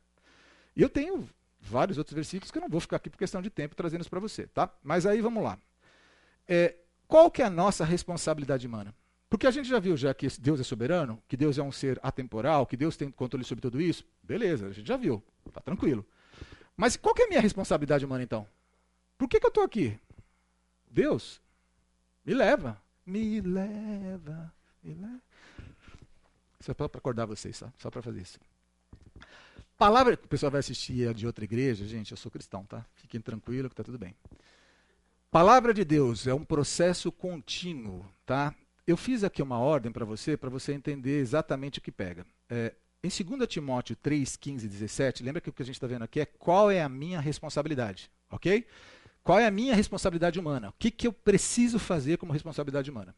E 0.75 0.81
eu 0.81 0.89
tenho 0.89 1.27
vários 1.59 1.97
outros 1.97 2.15
versículos 2.15 2.51
que 2.51 2.57
eu 2.57 2.61
não 2.61 2.69
vou 2.69 2.79
ficar 2.79 2.97
aqui 2.97 3.09
por 3.09 3.17
questão 3.17 3.41
de 3.41 3.49
tempo 3.49 3.75
trazendo 3.75 4.07
para 4.09 4.19
você, 4.19 4.47
tá? 4.47 4.69
Mas 4.83 5.05
aí 5.05 5.21
vamos 5.21 5.43
lá. 5.43 5.57
É, 6.47 6.75
qual 7.07 7.29
que 7.29 7.41
é 7.41 7.45
a 7.45 7.49
nossa 7.49 7.85
responsabilidade 7.85 8.67
humana? 8.67 8.93
Porque 9.33 9.47
a 9.47 9.51
gente 9.51 9.67
já 9.67 9.79
viu 9.79 9.97
já 9.97 10.13
que 10.13 10.27
Deus 10.39 10.59
é 10.59 10.63
soberano, 10.63 11.19
que 11.27 11.35
Deus 11.35 11.57
é 11.57 11.63
um 11.63 11.71
ser 11.71 11.99
atemporal, 12.03 12.67
que 12.67 12.77
Deus 12.77 12.95
tem 12.95 13.09
controle 13.09 13.43
sobre 13.43 13.63
tudo 13.63 13.81
isso. 13.81 14.05
Beleza, 14.21 14.67
a 14.67 14.71
gente 14.71 14.87
já 14.87 14.95
viu, 14.95 15.23
tá 15.51 15.59
tranquilo. 15.59 16.05
Mas 16.77 16.95
qual 16.95 17.15
que 17.15 17.23
é 17.23 17.25
a 17.25 17.29
minha 17.29 17.41
responsabilidade 17.41 18.05
humana 18.05 18.21
então? 18.21 18.47
Por 19.17 19.27
que, 19.27 19.39
que 19.39 19.45
eu 19.47 19.49
estou 19.49 19.63
aqui? 19.63 19.99
Deus, 20.87 21.41
me 22.23 22.35
leva. 22.35 22.79
Me 23.03 23.41
leva. 23.41 24.53
Me 24.83 24.93
leva. 24.93 25.21
Só 26.59 26.75
para 26.75 26.85
acordar 26.85 27.25
vocês, 27.25 27.57
só, 27.57 27.73
só 27.79 27.89
para 27.89 28.03
fazer 28.03 28.21
isso. 28.21 28.39
Palavra. 29.79 30.13
O 30.13 30.27
pessoal 30.27 30.51
vai 30.51 30.59
assistir 30.59 31.11
de 31.15 31.25
outra 31.25 31.43
igreja, 31.43 31.87
gente, 31.87 32.11
eu 32.11 32.17
sou 32.17 32.31
cristão, 32.31 32.65
tá? 32.65 32.85
Fiquem 32.93 33.19
tranquilos 33.19 33.69
que 33.69 33.73
está 33.73 33.83
tudo 33.83 33.97
bem. 33.97 34.15
Palavra 35.31 35.73
de 35.73 35.83
Deus 35.83 36.27
é 36.27 36.33
um 36.35 36.43
processo 36.43 37.11
contínuo, 37.11 38.05
tá? 38.27 38.53
Eu 38.85 38.97
fiz 38.97 39.23
aqui 39.23 39.41
uma 39.41 39.57
ordem 39.57 39.91
para 39.91 40.03
você, 40.03 40.35
para 40.35 40.49
você 40.49 40.73
entender 40.73 41.19
exatamente 41.19 41.79
o 41.79 41.81
que 41.81 41.91
pega. 41.91 42.25
É, 42.49 42.73
em 43.01 43.09
2 43.09 43.47
Timóteo 43.47 43.95
3, 43.95 44.35
15 44.35 44.65
e 44.65 44.69
17, 44.69 45.23
lembra 45.23 45.41
que 45.41 45.49
o 45.49 45.53
que 45.53 45.61
a 45.61 45.65
gente 45.65 45.75
está 45.75 45.87
vendo 45.87 46.03
aqui 46.03 46.19
é 46.19 46.25
qual 46.25 46.69
é 46.69 46.81
a 46.81 46.89
minha 46.89 47.19
responsabilidade, 47.19 48.11
ok? 48.29 48.65
Qual 49.23 49.39
é 49.39 49.45
a 49.47 49.51
minha 49.51 49.73
responsabilidade 49.73 50.37
humana? 50.37 50.69
O 50.69 50.73
que, 50.77 50.91
que 50.91 51.07
eu 51.07 51.13
preciso 51.13 51.79
fazer 51.79 52.17
como 52.17 52.33
responsabilidade 52.33 52.91
humana? 52.91 53.15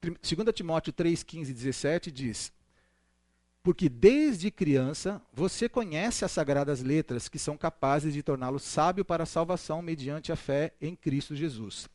2 0.00 0.18
Timóteo 0.54 0.92
3, 0.92 1.22
15 1.22 1.50
e 1.50 1.54
17 1.54 2.10
diz: 2.10 2.52
Porque 3.62 3.90
desde 3.90 4.50
criança 4.50 5.20
você 5.34 5.68
conhece 5.68 6.24
as 6.24 6.32
sagradas 6.32 6.82
letras 6.82 7.28
que 7.28 7.38
são 7.38 7.58
capazes 7.58 8.14
de 8.14 8.22
torná-lo 8.22 8.58
sábio 8.58 9.04
para 9.04 9.24
a 9.24 9.26
salvação 9.26 9.82
mediante 9.82 10.32
a 10.32 10.36
fé 10.36 10.72
em 10.80 10.96
Cristo 10.96 11.34
Jesus. 11.34 11.88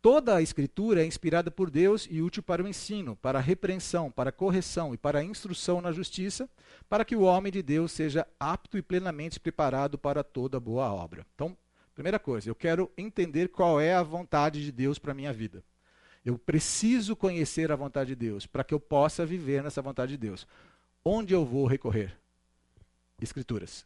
Toda 0.00 0.36
a 0.36 0.42
Escritura 0.42 1.02
é 1.02 1.06
inspirada 1.06 1.50
por 1.50 1.70
Deus 1.70 2.06
e 2.10 2.22
útil 2.22 2.42
para 2.42 2.62
o 2.62 2.68
ensino, 2.68 3.16
para 3.16 3.38
a 3.38 3.42
repreensão, 3.42 4.10
para 4.10 4.30
a 4.30 4.32
correção 4.32 4.94
e 4.94 4.96
para 4.96 5.18
a 5.18 5.24
instrução 5.24 5.80
na 5.80 5.90
justiça, 5.90 6.48
para 6.88 7.04
que 7.04 7.16
o 7.16 7.22
homem 7.22 7.52
de 7.52 7.62
Deus 7.62 7.92
seja 7.92 8.26
apto 8.38 8.78
e 8.78 8.82
plenamente 8.82 9.40
preparado 9.40 9.98
para 9.98 10.22
toda 10.22 10.60
boa 10.60 10.92
obra. 10.92 11.26
Então, 11.34 11.56
Primeira 11.98 12.20
coisa, 12.20 12.48
eu 12.48 12.54
quero 12.54 12.92
entender 12.96 13.48
qual 13.48 13.80
é 13.80 13.92
a 13.92 14.04
vontade 14.04 14.64
de 14.64 14.70
Deus 14.70 15.00
para 15.00 15.10
a 15.10 15.14
minha 15.16 15.32
vida. 15.32 15.64
Eu 16.24 16.38
preciso 16.38 17.16
conhecer 17.16 17.72
a 17.72 17.74
vontade 17.74 18.10
de 18.10 18.14
Deus 18.14 18.46
para 18.46 18.62
que 18.62 18.72
eu 18.72 18.78
possa 18.78 19.26
viver 19.26 19.64
nessa 19.64 19.82
vontade 19.82 20.12
de 20.12 20.16
Deus. 20.16 20.46
Onde 21.04 21.34
eu 21.34 21.44
vou 21.44 21.66
recorrer? 21.66 22.16
Escrituras. 23.20 23.84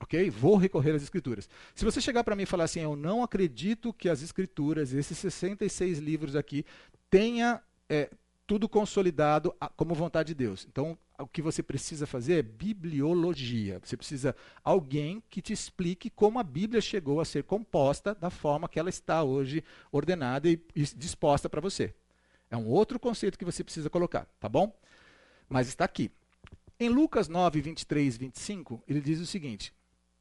Ok? 0.00 0.30
Vou 0.30 0.56
recorrer 0.56 0.94
às 0.94 1.02
Escrituras. 1.02 1.48
Se 1.74 1.84
você 1.84 2.00
chegar 2.00 2.22
para 2.22 2.36
mim 2.36 2.42
e 2.42 2.46
falar 2.46 2.64
assim, 2.64 2.80
eu 2.80 2.94
não 2.94 3.22
acredito 3.22 3.92
que 3.92 4.08
as 4.08 4.22
Escrituras, 4.22 4.92
esses 4.92 5.16
66 5.18 5.98
livros 5.98 6.36
aqui, 6.36 6.64
tenha 7.10 7.62
é, 7.88 8.10
tudo 8.46 8.68
consolidado 8.68 9.54
como 9.76 9.94
vontade 9.94 10.28
de 10.28 10.34
Deus. 10.34 10.66
Então, 10.70 10.96
o 11.18 11.26
que 11.26 11.42
você 11.42 11.62
precisa 11.62 12.06
fazer 12.06 12.34
é 12.34 12.42
bibliologia. 12.42 13.80
Você 13.82 13.96
precisa 13.96 14.36
alguém 14.62 15.22
que 15.30 15.40
te 15.40 15.52
explique 15.52 16.10
como 16.10 16.38
a 16.38 16.42
Bíblia 16.42 16.80
chegou 16.80 17.20
a 17.20 17.24
ser 17.24 17.44
composta 17.44 18.14
da 18.14 18.30
forma 18.30 18.68
que 18.68 18.78
ela 18.78 18.90
está 18.90 19.22
hoje 19.22 19.64
ordenada 19.90 20.48
e, 20.48 20.60
e 20.74 20.82
disposta 20.82 21.48
para 21.48 21.60
você. 21.60 21.94
É 22.50 22.56
um 22.56 22.66
outro 22.68 23.00
conceito 23.00 23.38
que 23.38 23.44
você 23.44 23.64
precisa 23.64 23.90
colocar, 23.90 24.26
tá 24.38 24.48
bom? 24.48 24.72
Mas 25.48 25.68
está 25.68 25.84
aqui. 25.84 26.10
Em 26.78 26.88
Lucas 26.88 27.28
9, 27.28 27.60
23 27.60 28.16
25, 28.16 28.82
ele 28.86 29.00
diz 29.00 29.18
o 29.18 29.26
seguinte, 29.26 29.72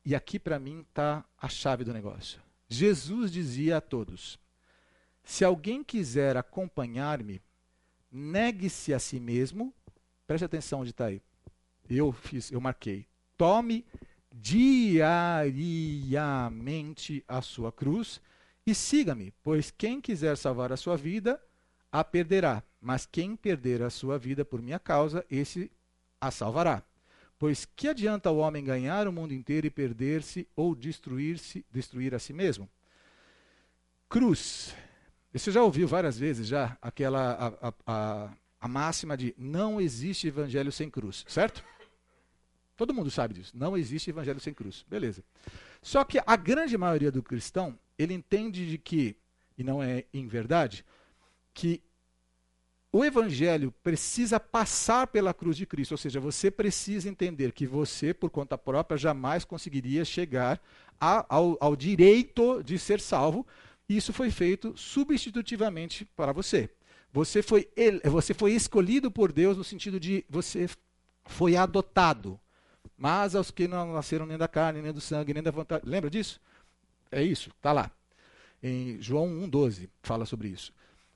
e 0.05 0.13
aqui 0.13 0.37
para 0.37 0.59
mim 0.59 0.85
está 0.87 1.25
a 1.37 1.49
chave 1.49 1.83
do 1.83 1.91
negócio. 1.91 2.39
Jesus 2.67 3.31
dizia 3.31 3.77
a 3.77 3.81
todos: 3.81 4.37
Se 5.23 5.43
alguém 5.43 5.83
quiser 5.83 6.37
acompanhar-me, 6.37 7.41
negue-se 8.11 8.93
a 8.93 8.99
si 8.99 9.19
mesmo. 9.19 9.73
Preste 10.27 10.45
atenção 10.45 10.81
onde 10.81 10.91
está 10.91 11.05
aí. 11.05 11.19
Eu 11.89 12.11
fiz, 12.11 12.51
eu 12.51 12.61
marquei. 12.61 13.07
Tome 13.37 13.83
diariamente 14.31 17.23
a 17.27 17.41
sua 17.41 17.71
cruz 17.71 18.21
e 18.65 18.75
siga-me, 18.75 19.31
pois 19.43 19.71
quem 19.71 20.01
quiser 20.01 20.35
salvar 20.37 20.73
a 20.73 20.77
sua 20.77 20.97
vida, 20.97 21.39
a 21.91 22.03
perderá, 22.03 22.63
mas 22.81 23.05
quem 23.05 23.35
perder 23.35 23.83
a 23.83 23.91
sua 23.91 24.17
vida 24.17 24.43
por 24.43 24.59
minha 24.61 24.79
causa, 24.79 25.23
esse 25.29 25.71
a 26.19 26.31
salvará. 26.31 26.83
Pois 27.45 27.63
que 27.63 27.87
adianta 27.87 28.31
o 28.31 28.37
homem 28.37 28.63
ganhar 28.63 29.07
o 29.07 29.13
mundo 29.13 29.31
inteiro 29.31 29.67
e 29.67 29.69
perder-se 29.69 30.47
ou 30.55 30.73
destruir-se, 30.73 31.63
destruir 31.71 32.15
a 32.15 32.17
si 32.17 32.33
mesmo? 32.33 32.67
Cruz. 34.09 34.75
Você 35.31 35.51
já 35.51 35.61
ouviu 35.61 35.87
várias 35.87 36.17
vezes 36.17 36.47
já 36.47 36.75
aquela 36.81 37.33
a, 37.33 37.67
a, 37.67 37.73
a, 37.85 38.33
a 38.61 38.67
máxima 38.67 39.15
de 39.15 39.35
não 39.37 39.79
existe 39.79 40.27
evangelho 40.27 40.71
sem 40.71 40.89
cruz, 40.89 41.23
certo? 41.27 41.63
Todo 42.75 42.95
mundo 42.95 43.11
sabe 43.11 43.35
disso. 43.35 43.51
Não 43.55 43.77
existe 43.77 44.09
evangelho 44.09 44.39
sem 44.39 44.51
cruz. 44.51 44.83
Beleza. 44.89 45.23
Só 45.83 46.03
que 46.03 46.19
a 46.25 46.35
grande 46.35 46.75
maioria 46.75 47.11
do 47.11 47.21
cristão, 47.21 47.77
ele 47.95 48.15
entende 48.15 48.67
de 48.67 48.79
que, 48.79 49.15
e 49.55 49.63
não 49.63 49.83
é 49.83 50.05
em 50.11 50.25
verdade, 50.25 50.83
que 51.53 51.79
o 52.95 53.03
evangelho 53.03 53.73
precisa 53.83 54.39
passar 54.39 55.07
pela 55.07 55.33
cruz 55.33 55.57
de 55.57 55.65
Cristo, 55.65 55.91
ou 55.91 55.97
seja, 55.97 56.17
você 56.17 56.49
precisa 56.49 57.09
entender 57.09 57.51
que 57.51 57.67
você, 57.67 58.13
por 58.13 58.29
conta 58.29 58.57
própria, 58.57 58.97
jamais 58.97 59.43
conseguiria 59.43 60.05
chegar 60.05 60.61
a, 60.97 61.25
ao, 61.27 61.57
ao 61.59 61.75
direito 61.75 62.63
de 62.63 62.79
ser 62.79 63.01
salvo, 63.01 63.45
isso 63.89 64.13
foi 64.13 64.31
feito 64.31 64.73
substitutivamente 64.77 66.05
para 66.15 66.31
você. 66.31 66.69
Você 67.11 67.41
foi, 67.41 67.67
você 68.05 68.33
foi 68.33 68.53
escolhido 68.53 69.11
por 69.11 69.33
Deus 69.33 69.57
no 69.57 69.63
sentido 69.65 69.99
de 69.99 70.23
você 70.29 70.69
foi 71.25 71.57
adotado. 71.57 72.39
Mas 72.97 73.35
aos 73.35 73.51
que 73.51 73.67
não 73.67 73.91
nasceram 73.91 74.25
nem 74.25 74.37
da 74.37 74.47
carne, 74.47 74.81
nem 74.81 74.93
do 74.93 75.01
sangue, 75.01 75.33
nem 75.33 75.43
da 75.43 75.51
vontade. 75.51 75.85
Lembra 75.85 76.09
disso? 76.09 76.39
É 77.11 77.21
isso, 77.21 77.49
está 77.49 77.73
lá. 77.73 77.91
Em 78.63 79.01
João 79.01 79.27
1,12 79.27 79.89
fala 80.01 80.25
sobre 80.25 80.47
isso. 80.47 80.71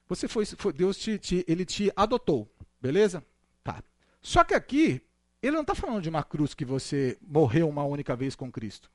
Você 0.09 0.27
foi, 0.27 0.43
foi 0.43 0.73
Deus 0.73 0.97
te, 0.97 1.19
te, 1.19 1.45
ele 1.47 1.63
te 1.63 1.91
adotou, 1.95 2.51
beleza? 2.81 3.23
Tá. 3.63 3.83
Só 4.19 4.43
que 4.43 4.55
aqui, 4.55 5.01
ele 5.41 5.53
não 5.55 5.61
está 5.61 5.75
falando 5.75 6.01
de 6.01 6.09
uma 6.09 6.23
cruz 6.23 6.55
que 6.55 6.65
você 6.65 7.15
morreu 7.21 7.69
uma 7.69 7.83
única 7.83 8.15
vez 8.15 8.35
com 8.35 8.51
Cristo. 8.51 8.91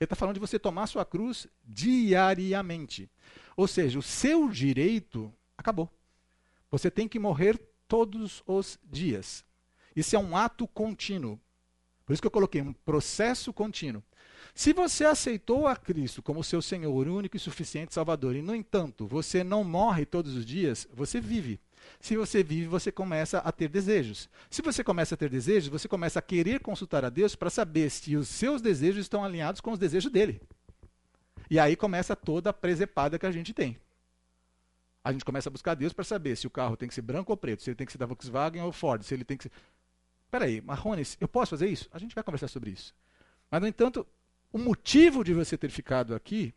Ele 0.00 0.06
está 0.06 0.16
falando 0.16 0.34
de 0.34 0.40
você 0.40 0.58
tomar 0.58 0.86
sua 0.86 1.04
cruz 1.04 1.46
diariamente. 1.62 3.10
Ou 3.54 3.68
seja, 3.68 3.98
o 3.98 4.02
seu 4.02 4.48
direito 4.48 5.32
acabou. 5.56 5.92
Você 6.70 6.90
tem 6.90 7.06
que 7.06 7.18
morrer 7.18 7.60
todos 7.86 8.42
os 8.46 8.78
dias. 8.84 9.44
Isso 9.94 10.16
é 10.16 10.18
um 10.18 10.36
ato 10.36 10.66
contínuo. 10.66 11.38
Por 12.06 12.14
isso 12.14 12.22
que 12.22 12.26
eu 12.26 12.32
coloquei 12.32 12.62
um 12.62 12.72
processo 12.72 13.52
contínuo. 13.52 14.02
Se 14.54 14.72
você 14.72 15.04
aceitou 15.04 15.66
a 15.66 15.76
Cristo 15.76 16.22
como 16.22 16.42
seu 16.42 16.60
Senhor, 16.60 17.08
único 17.08 17.36
e 17.36 17.40
suficiente 17.40 17.94
Salvador, 17.94 18.34
e 18.34 18.42
no 18.42 18.54
entanto 18.54 19.06
você 19.06 19.44
não 19.44 19.62
morre 19.62 20.04
todos 20.04 20.34
os 20.34 20.44
dias, 20.44 20.86
você 20.92 21.20
vive. 21.20 21.60
Se 22.00 22.16
você 22.16 22.42
vive, 22.42 22.66
você 22.66 22.92
começa 22.92 23.38
a 23.38 23.52
ter 23.52 23.68
desejos. 23.68 24.28
Se 24.50 24.62
você 24.62 24.84
começa 24.84 25.14
a 25.14 25.18
ter 25.18 25.30
desejos, 25.30 25.68
você 25.68 25.88
começa 25.88 26.18
a 26.18 26.22
querer 26.22 26.60
consultar 26.60 27.04
a 27.04 27.10
Deus 27.10 27.34
para 27.34 27.50
saber 27.50 27.90
se 27.90 28.16
os 28.16 28.28
seus 28.28 28.60
desejos 28.60 29.02
estão 29.02 29.24
alinhados 29.24 29.60
com 29.60 29.72
os 29.72 29.78
desejos 29.78 30.10
dele. 30.10 30.40
E 31.50 31.58
aí 31.58 31.76
começa 31.76 32.14
toda 32.14 32.50
a 32.50 32.52
presepada 32.52 33.18
que 33.18 33.26
a 33.26 33.32
gente 33.32 33.54
tem. 33.54 33.78
A 35.02 35.12
gente 35.12 35.24
começa 35.24 35.48
a 35.48 35.52
buscar 35.52 35.74
Deus 35.74 35.92
para 35.92 36.04
saber 36.04 36.36
se 36.36 36.46
o 36.46 36.50
carro 36.50 36.76
tem 36.76 36.88
que 36.88 36.94
ser 36.94 37.02
branco 37.02 37.32
ou 37.32 37.36
preto, 37.36 37.62
se 37.62 37.70
ele 37.70 37.76
tem 37.76 37.86
que 37.86 37.92
ser 37.92 37.98
da 37.98 38.06
Volkswagen 38.06 38.62
ou 38.62 38.72
Ford, 38.72 39.02
se 39.02 39.14
ele 39.14 39.24
tem 39.24 39.36
que 39.36 39.44
ser. 39.44 39.52
Peraí, 40.30 40.60
Marrones, 40.60 41.16
eu 41.20 41.26
posso 41.26 41.50
fazer 41.50 41.68
isso? 41.68 41.88
A 41.92 41.98
gente 41.98 42.14
vai 42.14 42.22
conversar 42.22 42.48
sobre 42.48 42.70
isso. 42.70 42.94
Mas, 43.50 43.60
no 43.62 43.66
entanto, 43.66 44.06
o 44.52 44.58
motivo 44.58 45.22
de 45.22 45.34
você 45.34 45.56
ter 45.56 45.70
ficado 45.70 46.14
aqui 46.14 46.54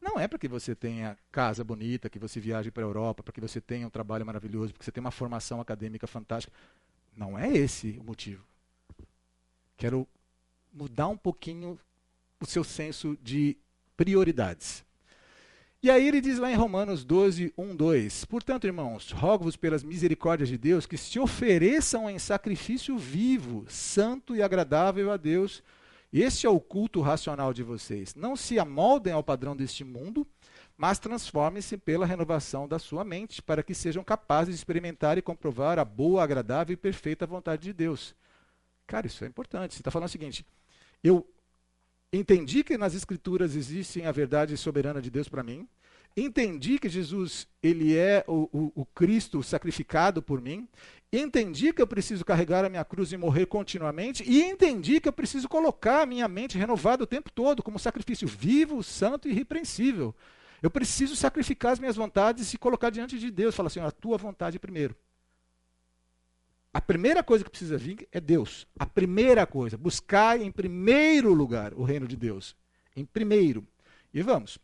não 0.00 0.18
é 0.18 0.26
para 0.26 0.38
que 0.38 0.48
você 0.48 0.74
tenha 0.74 1.16
casa 1.30 1.62
bonita, 1.62 2.08
que 2.08 2.18
você 2.18 2.40
viaje 2.40 2.70
para 2.70 2.82
a 2.82 2.86
Europa, 2.86 3.22
para 3.22 3.32
que 3.32 3.40
você 3.40 3.60
tenha 3.60 3.86
um 3.86 3.90
trabalho 3.90 4.24
maravilhoso, 4.24 4.72
para 4.72 4.78
que 4.78 4.84
você 4.84 4.92
tenha 4.92 5.04
uma 5.04 5.10
formação 5.10 5.60
acadêmica 5.60 6.06
fantástica. 6.06 6.52
Não 7.14 7.38
é 7.38 7.52
esse 7.52 7.98
o 7.98 8.04
motivo. 8.04 8.44
Quero 9.76 10.08
mudar 10.72 11.08
um 11.08 11.16
pouquinho 11.16 11.78
o 12.40 12.46
seu 12.46 12.64
senso 12.64 13.18
de 13.22 13.56
prioridades. 13.96 14.84
E 15.82 15.90
aí 15.90 16.06
ele 16.06 16.20
diz 16.20 16.38
lá 16.38 16.50
em 16.50 16.54
Romanos 16.54 17.04
12, 17.04 17.52
1, 17.56 17.76
2: 17.76 18.24
Portanto, 18.26 18.66
irmãos, 18.66 19.10
rogo-vos 19.10 19.56
pelas 19.56 19.82
misericórdias 19.82 20.48
de 20.48 20.58
Deus 20.58 20.86
que 20.86 20.98
se 20.98 21.18
ofereçam 21.18 22.08
em 22.08 22.18
sacrifício 22.18 22.98
vivo, 22.98 23.64
santo 23.68 24.36
e 24.36 24.42
agradável 24.42 25.10
a 25.10 25.16
Deus. 25.16 25.62
Este 26.12 26.46
é 26.46 26.50
o 26.50 26.58
culto 26.58 27.00
racional 27.00 27.52
de 27.52 27.62
vocês. 27.62 28.14
Não 28.16 28.34
se 28.34 28.58
amoldem 28.58 29.12
ao 29.12 29.22
padrão 29.22 29.54
deste 29.54 29.84
mundo, 29.84 30.26
mas 30.76 30.98
transformem-se 30.98 31.76
pela 31.76 32.04
renovação 32.04 32.66
da 32.66 32.78
sua 32.78 33.04
mente, 33.04 33.40
para 33.40 33.62
que 33.62 33.74
sejam 33.74 34.02
capazes 34.02 34.54
de 34.54 34.58
experimentar 34.58 35.18
e 35.18 35.22
comprovar 35.22 35.78
a 35.78 35.84
boa, 35.84 36.24
agradável 36.24 36.74
e 36.74 36.76
perfeita 36.76 37.26
vontade 37.26 37.62
de 37.62 37.72
Deus. 37.72 38.14
Cara, 38.86 39.06
isso 39.06 39.24
é 39.24 39.28
importante. 39.28 39.74
Você 39.74 39.80
está 39.80 39.90
falando 39.90 40.08
o 40.08 40.10
seguinte: 40.10 40.44
eu 41.02 41.24
entendi 42.12 42.64
que 42.64 42.76
nas 42.76 42.94
Escrituras 42.94 43.54
existe 43.54 44.02
a 44.02 44.10
verdade 44.10 44.56
soberana 44.56 45.00
de 45.00 45.10
Deus 45.10 45.28
para 45.28 45.44
mim. 45.44 45.68
Entendi 46.16 46.78
que 46.78 46.88
Jesus 46.88 47.46
ele 47.62 47.96
é 47.96 48.24
o, 48.26 48.48
o, 48.52 48.72
o, 48.82 48.84
Cristo 48.86 49.42
sacrificado 49.42 50.20
por 50.20 50.40
mim. 50.40 50.68
Entendi 51.12 51.72
que 51.72 51.80
eu 51.80 51.86
preciso 51.86 52.24
carregar 52.24 52.64
a 52.64 52.68
minha 52.68 52.84
cruz 52.84 53.12
e 53.12 53.16
morrer 53.16 53.46
continuamente. 53.46 54.24
E 54.28 54.42
entendi 54.42 55.00
que 55.00 55.08
eu 55.08 55.12
preciso 55.12 55.48
colocar 55.48 56.02
a 56.02 56.06
minha 56.06 56.26
mente 56.28 56.58
renovada 56.58 57.04
o 57.04 57.06
tempo 57.06 57.30
todo 57.30 57.62
como 57.62 57.78
sacrifício 57.78 58.26
vivo, 58.26 58.82
santo 58.82 59.28
e 59.28 59.30
irrepreensível. 59.30 60.14
Eu 60.62 60.70
preciso 60.70 61.16
sacrificar 61.16 61.72
as 61.72 61.78
minhas 61.78 61.96
vontades 61.96 62.52
e 62.52 62.58
colocar 62.58 62.90
diante 62.90 63.18
de 63.18 63.30
Deus. 63.30 63.54
Falar 63.54 63.68
assim, 63.68 63.80
a 63.80 63.90
tua 63.90 64.18
vontade 64.18 64.58
primeiro. 64.58 64.96
A 66.72 66.80
primeira 66.80 67.22
coisa 67.22 67.42
que 67.42 67.50
precisa 67.50 67.78
vir 67.78 68.06
é 68.12 68.20
Deus. 68.20 68.66
A 68.78 68.86
primeira 68.86 69.46
coisa. 69.46 69.76
Buscar 69.76 70.40
em 70.40 70.50
primeiro 70.50 71.32
lugar 71.32 71.72
o 71.74 71.82
reino 71.82 72.06
de 72.06 72.16
Deus. 72.16 72.54
Em 72.94 73.04
primeiro. 73.04 73.66
E 74.12 74.22
vamos. 74.22 74.58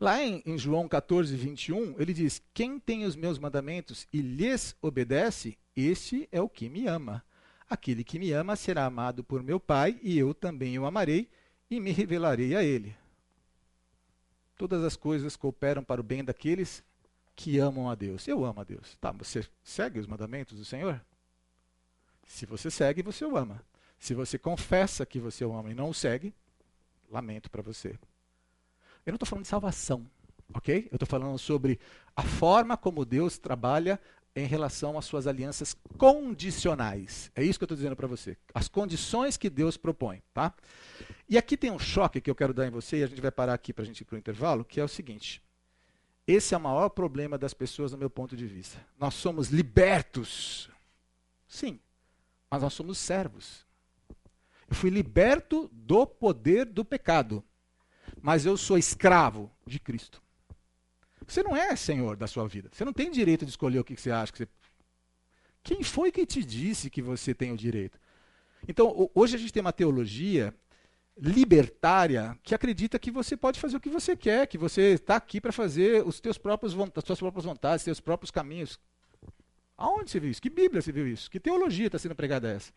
Lá 0.00 0.22
em, 0.22 0.42
em, 0.44 0.58
João 0.58 0.88
14, 0.88 1.34
21, 1.36 2.00
ele 2.00 2.12
diz: 2.12 2.42
Quem 2.52 2.78
tem 2.78 3.04
os 3.04 3.14
meus 3.14 3.38
mandamentos 3.38 4.06
e 4.12 4.20
lhes 4.20 4.76
obedece, 4.82 5.56
esse 5.76 6.28
é 6.32 6.40
o 6.40 6.48
que 6.48 6.68
me 6.68 6.86
ama. 6.86 7.24
Aquele 7.68 8.04
que 8.04 8.18
me 8.18 8.32
ama 8.32 8.56
será 8.56 8.84
amado 8.84 9.24
por 9.24 9.42
meu 9.42 9.58
Pai, 9.58 9.98
e 10.02 10.18
eu 10.18 10.34
também 10.34 10.78
o 10.78 10.86
amarei 10.86 11.28
e 11.70 11.80
me 11.80 11.92
revelarei 11.92 12.54
a 12.54 12.62
ele. 12.62 12.94
Todas 14.56 14.84
as 14.84 14.96
coisas 14.96 15.36
cooperam 15.36 15.82
para 15.82 16.00
o 16.00 16.04
bem 16.04 16.24
daqueles 16.24 16.84
que 17.34 17.58
amam 17.58 17.88
a 17.88 17.94
Deus. 17.94 18.28
Eu 18.28 18.44
amo 18.44 18.60
a 18.60 18.64
Deus. 18.64 18.96
Tá, 19.00 19.10
você 19.12 19.44
segue 19.62 19.98
os 19.98 20.06
mandamentos 20.06 20.58
do 20.58 20.64
Senhor? 20.64 21.04
Se 22.26 22.46
você 22.46 22.70
segue, 22.70 23.02
você 23.02 23.24
o 23.24 23.36
ama. 23.36 23.64
Se 23.98 24.14
você 24.14 24.38
confessa 24.38 25.06
que 25.06 25.18
você 25.18 25.44
o 25.44 25.52
ama 25.52 25.70
e 25.70 25.74
não 25.74 25.90
o 25.90 25.94
segue, 25.94 26.34
lamento 27.10 27.50
para 27.50 27.62
você. 27.62 27.98
Eu 29.04 29.12
não 29.12 29.16
estou 29.16 29.26
falando 29.26 29.44
de 29.44 29.48
salvação, 29.48 30.06
ok? 30.52 30.88
Eu 30.90 30.96
estou 30.96 31.06
falando 31.06 31.38
sobre 31.38 31.78
a 32.16 32.22
forma 32.22 32.76
como 32.76 33.04
Deus 33.04 33.38
trabalha 33.38 34.00
em 34.36 34.46
relação 34.46 34.98
às 34.98 35.04
suas 35.04 35.26
alianças 35.26 35.76
condicionais. 35.96 37.30
É 37.36 37.44
isso 37.44 37.58
que 37.58 37.62
eu 37.62 37.66
estou 37.66 37.76
dizendo 37.76 37.94
para 37.94 38.08
você. 38.08 38.36
As 38.52 38.66
condições 38.66 39.36
que 39.36 39.48
Deus 39.48 39.76
propõe, 39.76 40.22
tá? 40.32 40.52
E 41.28 41.38
aqui 41.38 41.56
tem 41.56 41.70
um 41.70 41.78
choque 41.78 42.20
que 42.20 42.30
eu 42.30 42.34
quero 42.34 42.52
dar 42.52 42.66
em 42.66 42.70
você, 42.70 42.98
e 42.98 43.02
a 43.04 43.06
gente 43.06 43.20
vai 43.20 43.30
parar 43.30 43.54
aqui 43.54 43.72
para 43.72 43.82
a 43.82 43.86
gente 43.86 44.00
ir 44.00 44.04
para 44.04 44.16
o 44.16 44.18
intervalo, 44.18 44.64
que 44.64 44.80
é 44.80 44.84
o 44.84 44.88
seguinte. 44.88 45.40
Esse 46.26 46.54
é 46.54 46.56
o 46.56 46.60
maior 46.60 46.88
problema 46.88 47.38
das 47.38 47.54
pessoas, 47.54 47.92
no 47.92 47.98
meu 47.98 48.10
ponto 48.10 48.36
de 48.36 48.46
vista. 48.46 48.84
Nós 48.98 49.14
somos 49.14 49.48
libertos. 49.48 50.70
Sim, 51.46 51.78
mas 52.50 52.62
nós 52.62 52.72
somos 52.72 52.98
servos. 52.98 53.64
Eu 54.68 54.74
fui 54.74 54.90
liberto 54.90 55.70
do 55.70 56.06
poder 56.06 56.64
do 56.64 56.84
pecado, 56.84 57.44
mas 58.24 58.46
eu 58.46 58.56
sou 58.56 58.78
escravo 58.78 59.52
de 59.66 59.78
Cristo. 59.78 60.22
Você 61.26 61.42
não 61.42 61.54
é 61.54 61.76
senhor 61.76 62.16
da 62.16 62.26
sua 62.26 62.48
vida. 62.48 62.70
Você 62.72 62.82
não 62.82 62.92
tem 62.92 63.10
direito 63.10 63.44
de 63.44 63.50
escolher 63.50 63.78
o 63.78 63.84
que 63.84 63.94
você 63.94 64.10
acha 64.10 64.32
que 64.32 64.38
você. 64.38 64.48
Quem 65.62 65.82
foi 65.82 66.10
que 66.10 66.24
te 66.24 66.42
disse 66.42 66.88
que 66.88 67.02
você 67.02 67.34
tem 67.34 67.52
o 67.52 67.56
direito? 67.56 67.98
Então, 68.66 69.10
hoje 69.14 69.36
a 69.36 69.38
gente 69.38 69.52
tem 69.52 69.60
uma 69.60 69.74
teologia 69.74 70.54
libertária 71.18 72.34
que 72.42 72.54
acredita 72.54 72.98
que 72.98 73.10
você 73.10 73.36
pode 73.36 73.60
fazer 73.60 73.76
o 73.76 73.80
que 73.80 73.90
você 73.90 74.16
quer, 74.16 74.46
que 74.46 74.56
você 74.56 74.94
está 74.94 75.16
aqui 75.16 75.38
para 75.38 75.52
fazer 75.52 76.02
os 76.02 76.18
teus 76.18 76.38
próprios 76.38 76.74
as 76.96 77.04
suas 77.04 77.18
próprias 77.18 77.44
vontades, 77.44 77.82
os 77.82 77.84
teus 77.84 78.00
próprios 78.00 78.30
caminhos. 78.30 78.80
Aonde 79.76 80.10
você 80.10 80.18
viu 80.18 80.30
isso? 80.30 80.40
Que 80.40 80.48
Bíblia 80.48 80.80
você 80.80 80.92
viu 80.92 81.06
isso? 81.06 81.30
Que 81.30 81.38
teologia 81.38 81.88
está 81.88 81.98
sendo 81.98 82.14
pregada 82.14 82.48
essa? 82.48 82.72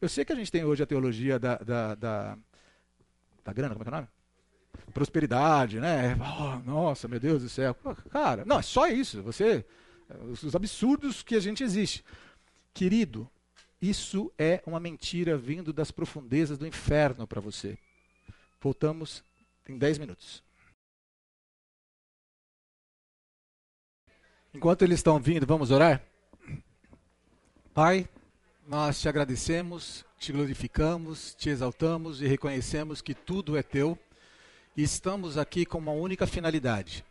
Eu 0.00 0.08
sei 0.08 0.24
que 0.24 0.32
a 0.32 0.36
gente 0.36 0.52
tem 0.52 0.64
hoje 0.64 0.84
a 0.84 0.86
teologia 0.86 1.40
da, 1.40 1.56
da, 1.56 1.94
da, 1.96 2.38
da 3.42 3.52
grana, 3.52 3.74
como 3.74 3.82
é 3.82 3.84
que 3.84 3.90
é 3.90 3.92
o 3.94 3.96
nome? 3.96 4.21
Prosperidade, 4.92 5.80
né? 5.80 6.16
Oh, 6.20 6.70
nossa, 6.70 7.08
meu 7.08 7.18
Deus 7.18 7.42
do 7.42 7.48
céu. 7.48 7.74
Cara, 8.10 8.44
não, 8.44 8.58
é 8.58 8.62
só 8.62 8.88
isso. 8.88 9.22
Você, 9.22 9.64
os 10.30 10.54
absurdos 10.54 11.22
que 11.22 11.34
a 11.34 11.40
gente 11.40 11.62
existe. 11.62 12.04
Querido, 12.74 13.28
Isso 13.82 14.32
é 14.38 14.62
uma 14.64 14.78
mentira 14.78 15.36
vindo 15.36 15.72
das 15.72 15.90
profundezas 15.90 16.56
do 16.56 16.64
inferno 16.64 17.26
para 17.26 17.40
você. 17.40 17.76
Voltamos 18.60 19.24
em 19.68 19.76
10 19.76 19.98
minutos. 19.98 20.40
Enquanto 24.54 24.82
eles 24.82 25.00
estão 25.00 25.18
vindo, 25.18 25.44
vamos 25.48 25.72
orar? 25.72 26.00
Pai, 27.74 28.08
nós 28.68 29.00
te 29.00 29.08
agradecemos, 29.08 30.04
te 30.16 30.30
glorificamos, 30.30 31.34
te 31.34 31.48
exaltamos 31.48 32.22
e 32.22 32.26
reconhecemos 32.28 33.02
que 33.02 33.14
tudo 33.14 33.56
é 33.56 33.64
teu. 33.64 33.98
Estamos 34.76 35.36
aqui 35.36 35.66
com 35.66 35.76
uma 35.76 35.92
única 35.92 36.26
finalidade: 36.26 37.04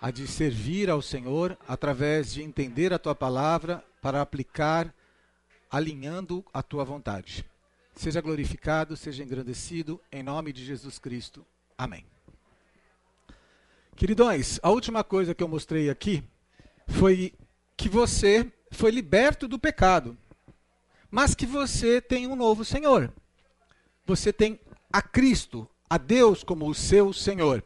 a 0.00 0.10
de 0.10 0.26
servir 0.26 0.90
ao 0.90 1.00
Senhor 1.00 1.56
através 1.68 2.32
de 2.32 2.42
entender 2.42 2.92
a 2.92 2.98
tua 2.98 3.14
palavra 3.14 3.84
para 4.02 4.20
aplicar, 4.20 4.92
alinhando 5.70 6.44
a 6.52 6.60
tua 6.60 6.84
vontade. 6.84 7.48
Seja 7.94 8.20
glorificado, 8.20 8.96
seja 8.96 9.22
engrandecido, 9.22 10.00
em 10.10 10.24
nome 10.24 10.52
de 10.52 10.64
Jesus 10.64 10.98
Cristo. 10.98 11.46
Amém. 11.76 12.04
Queridões, 13.94 14.58
a 14.60 14.70
última 14.70 15.04
coisa 15.04 15.36
que 15.36 15.42
eu 15.42 15.48
mostrei 15.48 15.88
aqui 15.90 16.24
foi 16.88 17.32
que 17.76 17.88
você 17.88 18.50
foi 18.72 18.90
liberto 18.90 19.46
do 19.46 19.58
pecado, 19.58 20.18
mas 21.08 21.32
que 21.32 21.46
você 21.46 22.00
tem 22.00 22.26
um 22.26 22.34
novo 22.34 22.64
Senhor. 22.64 23.12
Você 24.04 24.32
tem 24.32 24.58
a 24.92 25.00
Cristo, 25.00 25.68
a 25.88 25.98
Deus 25.98 26.42
como 26.42 26.68
o 26.68 26.74
seu 26.74 27.12
Senhor. 27.12 27.64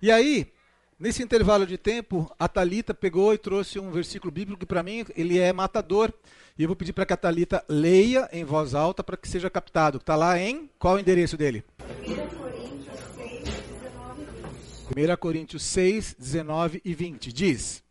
E 0.00 0.10
aí, 0.10 0.52
nesse 0.98 1.22
intervalo 1.22 1.66
de 1.66 1.78
tempo, 1.78 2.30
a 2.38 2.48
Talita 2.48 2.92
pegou 2.92 3.32
e 3.32 3.38
trouxe 3.38 3.78
um 3.78 3.90
versículo 3.90 4.30
bíblico 4.32 4.60
que 4.60 4.66
para 4.66 4.82
mim 4.82 5.04
ele 5.16 5.38
é 5.38 5.52
matador. 5.52 6.12
E 6.58 6.62
eu 6.62 6.68
vou 6.68 6.76
pedir 6.76 6.92
para 6.92 7.06
que 7.06 7.12
a 7.12 7.16
Talita 7.16 7.64
leia 7.68 8.28
em 8.32 8.44
voz 8.44 8.74
alta 8.74 9.02
para 9.02 9.16
que 9.16 9.28
seja 9.28 9.48
captado. 9.48 9.98
Está 9.98 10.16
lá 10.16 10.38
em 10.38 10.68
qual 10.78 10.94
é 10.94 10.96
o 10.98 11.00
endereço 11.00 11.36
dele? 11.36 11.64
1 14.94 15.16
Coríntios 15.16 15.62
6, 15.62 16.16
19 16.18 16.82
e 16.84 16.94
20. 16.94 17.32
Diz: 17.32 17.82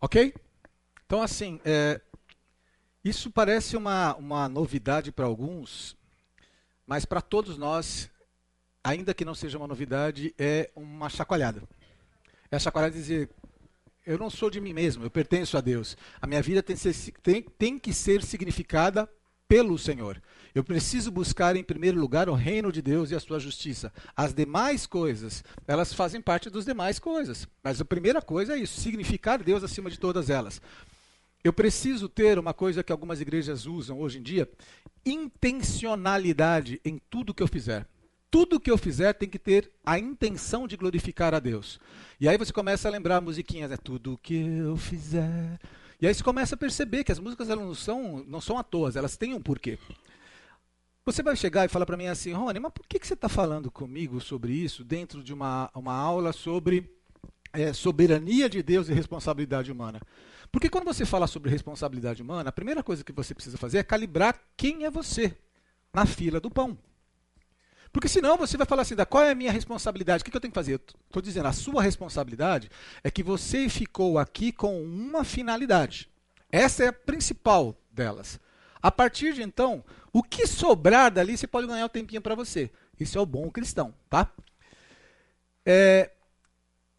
Ok? 0.00 0.34
Então, 1.04 1.22
assim, 1.22 1.60
é, 1.64 2.00
isso 3.04 3.30
parece 3.30 3.76
uma, 3.76 4.14
uma 4.16 4.48
novidade 4.48 5.12
para 5.12 5.24
alguns, 5.24 5.96
mas 6.86 7.04
para 7.04 7.20
todos 7.20 7.56
nós, 7.56 8.10
ainda 8.82 9.14
que 9.14 9.24
não 9.24 9.34
seja 9.34 9.58
uma 9.58 9.66
novidade, 9.66 10.34
é 10.38 10.70
uma 10.74 11.08
chacoalhada. 11.08 11.62
É 12.50 12.56
a 12.56 12.58
chacoalhada 12.58 12.94
de 12.94 13.00
dizer: 13.00 13.30
eu 14.04 14.18
não 14.18 14.30
sou 14.30 14.50
de 14.50 14.60
mim 14.60 14.72
mesmo, 14.72 15.04
eu 15.04 15.10
pertenço 15.10 15.56
a 15.56 15.60
Deus. 15.60 15.96
A 16.20 16.26
minha 16.26 16.42
vida 16.42 16.62
tem, 16.62 16.76
ser, 16.76 16.94
tem, 17.22 17.42
tem 17.42 17.78
que 17.78 17.92
ser 17.92 18.22
significada 18.22 19.08
pelo 19.48 19.78
Senhor. 19.78 20.22
Eu 20.56 20.64
preciso 20.64 21.10
buscar 21.10 21.54
em 21.54 21.62
primeiro 21.62 22.00
lugar 22.00 22.30
o 22.30 22.32
reino 22.32 22.72
de 22.72 22.80
Deus 22.80 23.10
e 23.10 23.14
a 23.14 23.20
sua 23.20 23.38
justiça. 23.38 23.92
As 24.16 24.32
demais 24.32 24.86
coisas, 24.86 25.44
elas 25.68 25.92
fazem 25.92 26.18
parte 26.18 26.48
das 26.48 26.64
demais 26.64 26.98
coisas. 26.98 27.46
Mas 27.62 27.78
a 27.78 27.84
primeira 27.84 28.22
coisa 28.22 28.54
é 28.54 28.58
isso, 28.58 28.80
significar 28.80 29.42
Deus 29.42 29.62
acima 29.62 29.90
de 29.90 30.00
todas 30.00 30.30
elas. 30.30 30.62
Eu 31.44 31.52
preciso 31.52 32.08
ter 32.08 32.38
uma 32.38 32.54
coisa 32.54 32.82
que 32.82 32.90
algumas 32.90 33.20
igrejas 33.20 33.66
usam 33.66 34.00
hoje 34.00 34.18
em 34.18 34.22
dia, 34.22 34.50
intencionalidade 35.04 36.80
em 36.82 36.98
tudo 37.10 37.34
que 37.34 37.42
eu 37.42 37.48
fizer. 37.48 37.86
Tudo 38.30 38.58
que 38.58 38.70
eu 38.70 38.78
fizer 38.78 39.12
tem 39.12 39.28
que 39.28 39.38
ter 39.38 39.70
a 39.84 39.98
intenção 39.98 40.66
de 40.66 40.78
glorificar 40.78 41.34
a 41.34 41.38
Deus. 41.38 41.78
E 42.18 42.26
aí 42.26 42.38
você 42.38 42.50
começa 42.50 42.88
a 42.88 42.90
lembrar 42.90 43.20
musiquinhas, 43.20 43.70
é 43.70 43.76
tudo 43.76 44.18
que 44.22 44.34
eu 44.34 44.74
fizer 44.78 45.60
e 45.98 46.06
aí 46.06 46.14
você 46.14 46.22
começa 46.22 46.54
a 46.54 46.58
perceber 46.58 47.04
que 47.04 47.12
as 47.12 47.18
músicas 47.18 47.48
elas 47.48 47.64
não 47.64 47.74
são, 47.74 48.24
não 48.28 48.40
são 48.40 48.58
à 48.58 48.62
toa, 48.62 48.92
elas 48.94 49.16
têm 49.16 49.32
um 49.32 49.40
porquê. 49.40 49.78
Você 51.06 51.22
vai 51.22 51.36
chegar 51.36 51.64
e 51.64 51.68
falar 51.68 51.86
para 51.86 51.96
mim 51.96 52.08
assim, 52.08 52.32
Rony, 52.32 52.58
mas 52.58 52.72
por 52.72 52.84
que, 52.84 52.98
que 52.98 53.06
você 53.06 53.14
está 53.14 53.28
falando 53.28 53.70
comigo 53.70 54.20
sobre 54.20 54.52
isso 54.52 54.82
dentro 54.82 55.22
de 55.22 55.32
uma, 55.32 55.70
uma 55.72 55.94
aula 55.94 56.32
sobre 56.32 56.92
é, 57.52 57.72
soberania 57.72 58.50
de 58.50 58.60
Deus 58.60 58.88
e 58.88 58.92
responsabilidade 58.92 59.70
humana? 59.70 60.00
Porque 60.50 60.68
quando 60.68 60.84
você 60.84 61.06
fala 61.06 61.28
sobre 61.28 61.48
responsabilidade 61.48 62.20
humana, 62.20 62.48
a 62.48 62.52
primeira 62.52 62.82
coisa 62.82 63.04
que 63.04 63.12
você 63.12 63.32
precisa 63.34 63.56
fazer 63.56 63.78
é 63.78 63.84
calibrar 63.84 64.36
quem 64.56 64.84
é 64.84 64.90
você 64.90 65.38
na 65.94 66.06
fila 66.06 66.40
do 66.40 66.50
pão. 66.50 66.76
Porque 67.92 68.08
senão 68.08 68.36
você 68.36 68.56
vai 68.56 68.66
falar 68.66 68.82
assim, 68.82 68.96
qual 69.08 69.22
é 69.22 69.30
a 69.30 69.34
minha 69.36 69.52
responsabilidade? 69.52 70.22
O 70.22 70.24
que, 70.24 70.36
eu 70.36 70.40
tenho 70.40 70.50
que 70.50 70.58
fazer? 70.58 70.80
Estou 71.06 71.22
dizendo, 71.22 71.46
a 71.46 71.52
sua 71.52 71.84
responsabilidade 71.84 72.68
é 73.04 73.12
que 73.12 73.22
você 73.22 73.68
ficou 73.68 74.18
aqui 74.18 74.50
com 74.50 74.82
uma 74.82 75.22
finalidade. 75.22 76.10
Essa 76.50 76.82
é 76.82 76.88
a 76.88 76.92
principal 76.92 77.80
delas. 77.92 78.40
A 78.82 78.90
partir 78.92 79.34
de 79.34 79.42
então, 79.42 79.84
o 80.16 80.22
que 80.22 80.46
sobrar 80.46 81.12
dali, 81.12 81.36
você 81.36 81.46
pode 81.46 81.66
ganhar 81.66 81.82
o 81.82 81.86
um 81.86 81.90
tempinho 81.90 82.22
para 82.22 82.34
você. 82.34 82.70
Isso 82.98 83.18
é 83.18 83.20
o 83.20 83.26
bom 83.26 83.50
cristão, 83.50 83.92
tá? 84.08 84.32
É, 85.62 86.10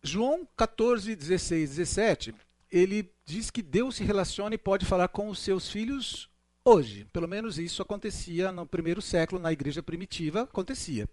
João 0.03 0.47
14, 0.55 1.15
16, 1.15 1.77
17, 1.77 2.35
ele 2.71 3.11
diz 3.25 3.49
que 3.49 3.63
Deus 3.63 3.95
se 3.95 4.03
relaciona 4.03 4.53
e 4.53 4.59
pode 4.59 4.85
falar 4.85 5.07
com 5.07 5.29
os 5.29 5.39
seus 5.39 5.67
filhos 5.67 6.29
hoje. 6.63 7.05
Pelo 7.05 7.27
menos 7.27 7.57
isso 7.57 7.81
acontecia 7.81 8.51
no 8.51 8.67
primeiro 8.67 9.01
século, 9.01 9.41
na 9.41 9.51
igreja 9.51 9.81
primitiva, 9.81 10.43
acontecia. 10.43 11.09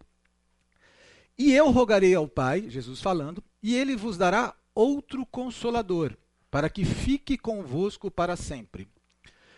E 1.38 1.54
eu 1.54 1.70
rogarei 1.70 2.14
ao 2.14 2.28
Pai, 2.28 2.68
Jesus 2.68 3.00
falando, 3.00 3.42
e 3.62 3.74
ele 3.74 3.96
vos 3.96 4.18
dará 4.18 4.54
outro 4.74 5.24
consolador, 5.24 6.14
para 6.50 6.68
que 6.68 6.84
fique 6.84 7.38
convosco 7.38 8.10
para 8.10 8.36
sempre. 8.36 8.86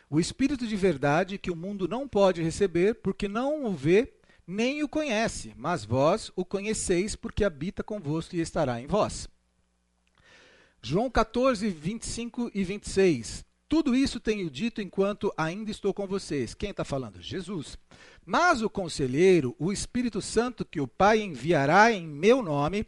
O 0.08 0.20
Espírito 0.20 0.66
de 0.66 0.76
verdade 0.76 1.38
que 1.38 1.50
o 1.50 1.56
mundo 1.56 1.88
não 1.88 2.06
pode 2.06 2.42
receber, 2.42 2.94
porque 2.96 3.26
não 3.26 3.64
o 3.64 3.72
vê 3.72 4.12
nem 4.46 4.82
o 4.82 4.88
conhece, 4.88 5.52
mas 5.56 5.84
vós 5.84 6.30
o 6.36 6.44
conheceis, 6.44 7.16
porque 7.16 7.42
habita 7.42 7.82
convosco 7.82 8.36
e 8.36 8.40
estará 8.40 8.80
em 8.80 8.86
vós. 8.86 9.28
João 10.80 11.10
14, 11.10 11.68
25 11.68 12.52
e 12.54 12.62
26. 12.62 13.44
Tudo 13.68 13.96
isso 13.96 14.20
tenho 14.20 14.48
dito 14.48 14.80
enquanto 14.80 15.32
ainda 15.36 15.72
estou 15.72 15.92
com 15.92 16.06
vocês. 16.06 16.54
Quem 16.54 16.70
está 16.70 16.84
falando? 16.84 17.20
Jesus. 17.20 17.76
Mas 18.24 18.62
o 18.62 18.70
conselheiro, 18.70 19.56
o 19.58 19.72
Espírito 19.72 20.22
Santo, 20.22 20.64
que 20.64 20.80
o 20.80 20.86
Pai 20.86 21.20
enviará 21.20 21.90
em 21.90 22.06
meu 22.06 22.40
nome, 22.40 22.86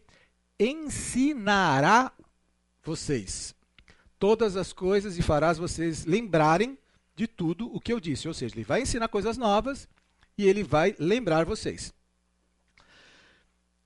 ensinará 0.61 2.12
vocês 2.85 3.57
todas 4.19 4.57
as 4.57 4.73
coisas 4.73 5.19
e 5.19 5.23
farás 5.23 5.59
vocês 5.59 6.05
lembrarem 6.05 6.79
de 7.19 7.27
tudo 7.27 7.66
o 7.75 7.81
que 7.81 7.93
eu 7.93 7.99
disse. 7.99 8.29
Ou 8.29 8.33
seja, 8.33 8.55
ele 8.55 8.64
vai 8.64 8.83
ensinar 8.83 9.09
coisas 9.09 9.37
novas 9.37 9.89
e 10.39 10.47
ele 10.47 10.62
vai 10.62 10.95
lembrar 11.01 11.45
vocês. 11.45 11.93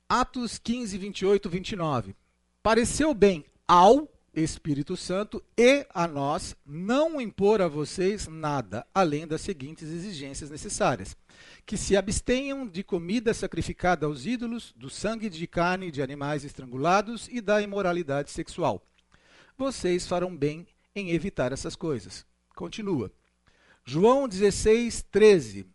Atos 0.06 0.58
15, 0.58 0.98
28, 0.98 1.48
29. 1.48 2.14
Pareceu 2.62 3.14
bem 3.14 3.46
ao 3.66 4.06
Espírito 4.34 4.96
Santo 4.98 5.42
e 5.56 5.86
a 5.94 6.06
nós 6.06 6.54
não 6.66 7.18
impor 7.18 7.62
a 7.62 7.68
vocês 7.68 8.28
nada 8.28 8.86
além 8.94 9.26
das 9.26 9.40
seguintes 9.40 9.88
exigências 9.88 10.50
necessárias: 10.50 11.16
que 11.64 11.78
se 11.78 11.96
abstenham 11.96 12.66
de 12.66 12.84
comida 12.84 13.32
sacrificada 13.32 14.04
aos 14.04 14.26
ídolos, 14.26 14.74
do 14.76 14.90
sangue 14.90 15.30
de 15.30 15.46
carne 15.46 15.90
de 15.90 16.02
animais 16.02 16.44
estrangulados 16.44 17.28
e 17.28 17.40
da 17.40 17.62
imoralidade 17.62 18.30
sexual. 18.30 18.86
Vocês 19.56 20.06
farão 20.06 20.36
bem 20.36 20.66
em 20.94 21.10
evitar 21.10 21.52
essas 21.52 21.74
coisas. 21.74 22.26
Continua. 22.54 23.10
João 23.84 24.28
16, 24.28 25.04
13. 25.10 25.66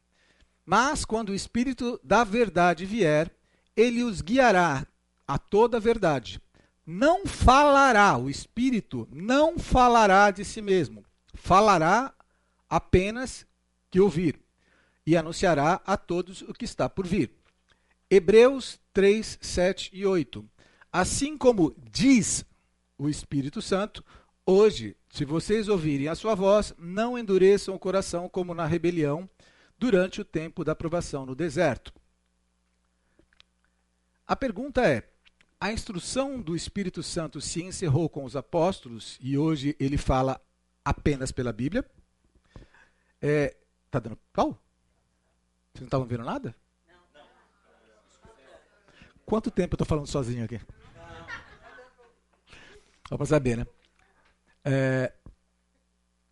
Mas 0.65 1.05
quando 1.05 1.29
o 1.29 1.35
Espírito 1.35 1.99
da 2.03 2.23
verdade 2.23 2.85
vier, 2.85 3.31
ele 3.75 4.03
os 4.03 4.21
guiará 4.21 4.85
a 5.27 5.37
toda 5.37 5.77
a 5.77 5.79
verdade 5.79 6.41
não 6.87 7.27
falará, 7.27 8.17
o 8.17 8.29
Espírito 8.29 9.05
não 9.11 9.59
falará 9.59 10.31
de 10.31 10.45
si 10.45 10.61
mesmo, 10.61 11.03
falará 11.33 12.13
apenas 12.69 13.45
que 13.91 13.99
ouvir 13.99 14.39
e 15.05 15.17
anunciará 15.17 15.81
a 15.85 15.97
todos 15.97 16.41
o 16.43 16.53
que 16.53 16.63
está 16.63 16.87
por 16.87 17.05
vir. 17.05 17.29
Hebreus 18.09 18.79
3, 18.93 19.37
7 19.41 19.89
e 19.91 20.05
8. 20.05 20.49
Assim 20.89 21.37
como 21.37 21.75
diz 21.91 22.45
o 22.97 23.09
Espírito 23.09 23.61
Santo, 23.61 24.03
hoje, 24.47 24.95
se 25.09 25.25
vocês 25.25 25.67
ouvirem 25.67 26.07
a 26.07 26.15
sua 26.15 26.33
voz, 26.33 26.73
não 26.77 27.17
endureçam 27.17 27.75
o 27.75 27.79
coração 27.79 28.29
como 28.29 28.55
na 28.55 28.65
rebelião 28.65 29.29
durante 29.77 30.21
o 30.21 30.25
tempo 30.25 30.63
da 30.63 30.73
provação 30.73 31.25
no 31.25 31.35
deserto. 31.35 31.93
A 34.25 34.35
pergunta 34.35 34.87
é: 34.87 35.07
a 35.59 35.71
instrução 35.71 36.41
do 36.41 36.55
Espírito 36.55 37.03
Santo 37.03 37.41
se 37.41 37.61
encerrou 37.61 38.09
com 38.09 38.23
os 38.23 38.35
apóstolos 38.35 39.17
e 39.21 39.37
hoje 39.37 39.75
ele 39.79 39.97
fala 39.97 40.41
apenas 40.83 41.31
pela 41.31 41.51
Bíblia. 41.51 41.85
É, 43.21 43.55
tá 43.91 43.99
dando 43.99 44.17
pau? 44.31 44.51
Vocês 45.73 45.81
não 45.81 45.87
estavam 45.87 46.07
vendo 46.07 46.23
nada? 46.23 46.55
Quanto 49.25 49.51
tempo 49.51 49.73
eu 49.73 49.75
estou 49.75 49.87
falando 49.87 50.07
sozinho 50.07 50.45
aqui? 50.45 50.59
Só 53.09 53.17
para 53.17 53.25
saber, 53.25 53.57
né? 53.57 53.67
É, 54.69 55.13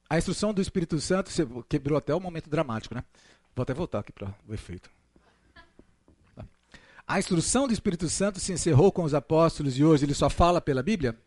a 0.10 0.18
instrução 0.18 0.54
do 0.54 0.62
Espírito 0.62 1.00
Santo 1.00 1.32
quebrou 1.70 1.98
até 1.98 2.14
o 2.14 2.20
momento 2.20 2.50
dramático, 2.50 2.94
né? 2.94 3.04
Vou 3.56 3.64
até 3.64 3.74
voltar 3.74 4.00
aqui 4.00 4.12
para 4.12 4.36
o 4.46 4.54
efeito. 4.54 4.90
Tá. 6.36 6.46
A 7.08 7.18
instrução 7.18 7.66
do 7.66 7.74
Espírito 7.74 8.10
Santo 8.10 8.42
se 8.42 8.52
encerrou 8.52 8.92
com 8.92 9.04
os 9.04 9.14
apóstolos 9.14 9.78
e 9.78 9.86
hoje 9.86 10.04
ele 10.04 10.14
só 10.14 10.30
fala 10.30 10.60
pela 10.60 10.84
Bíblia? 10.84 11.18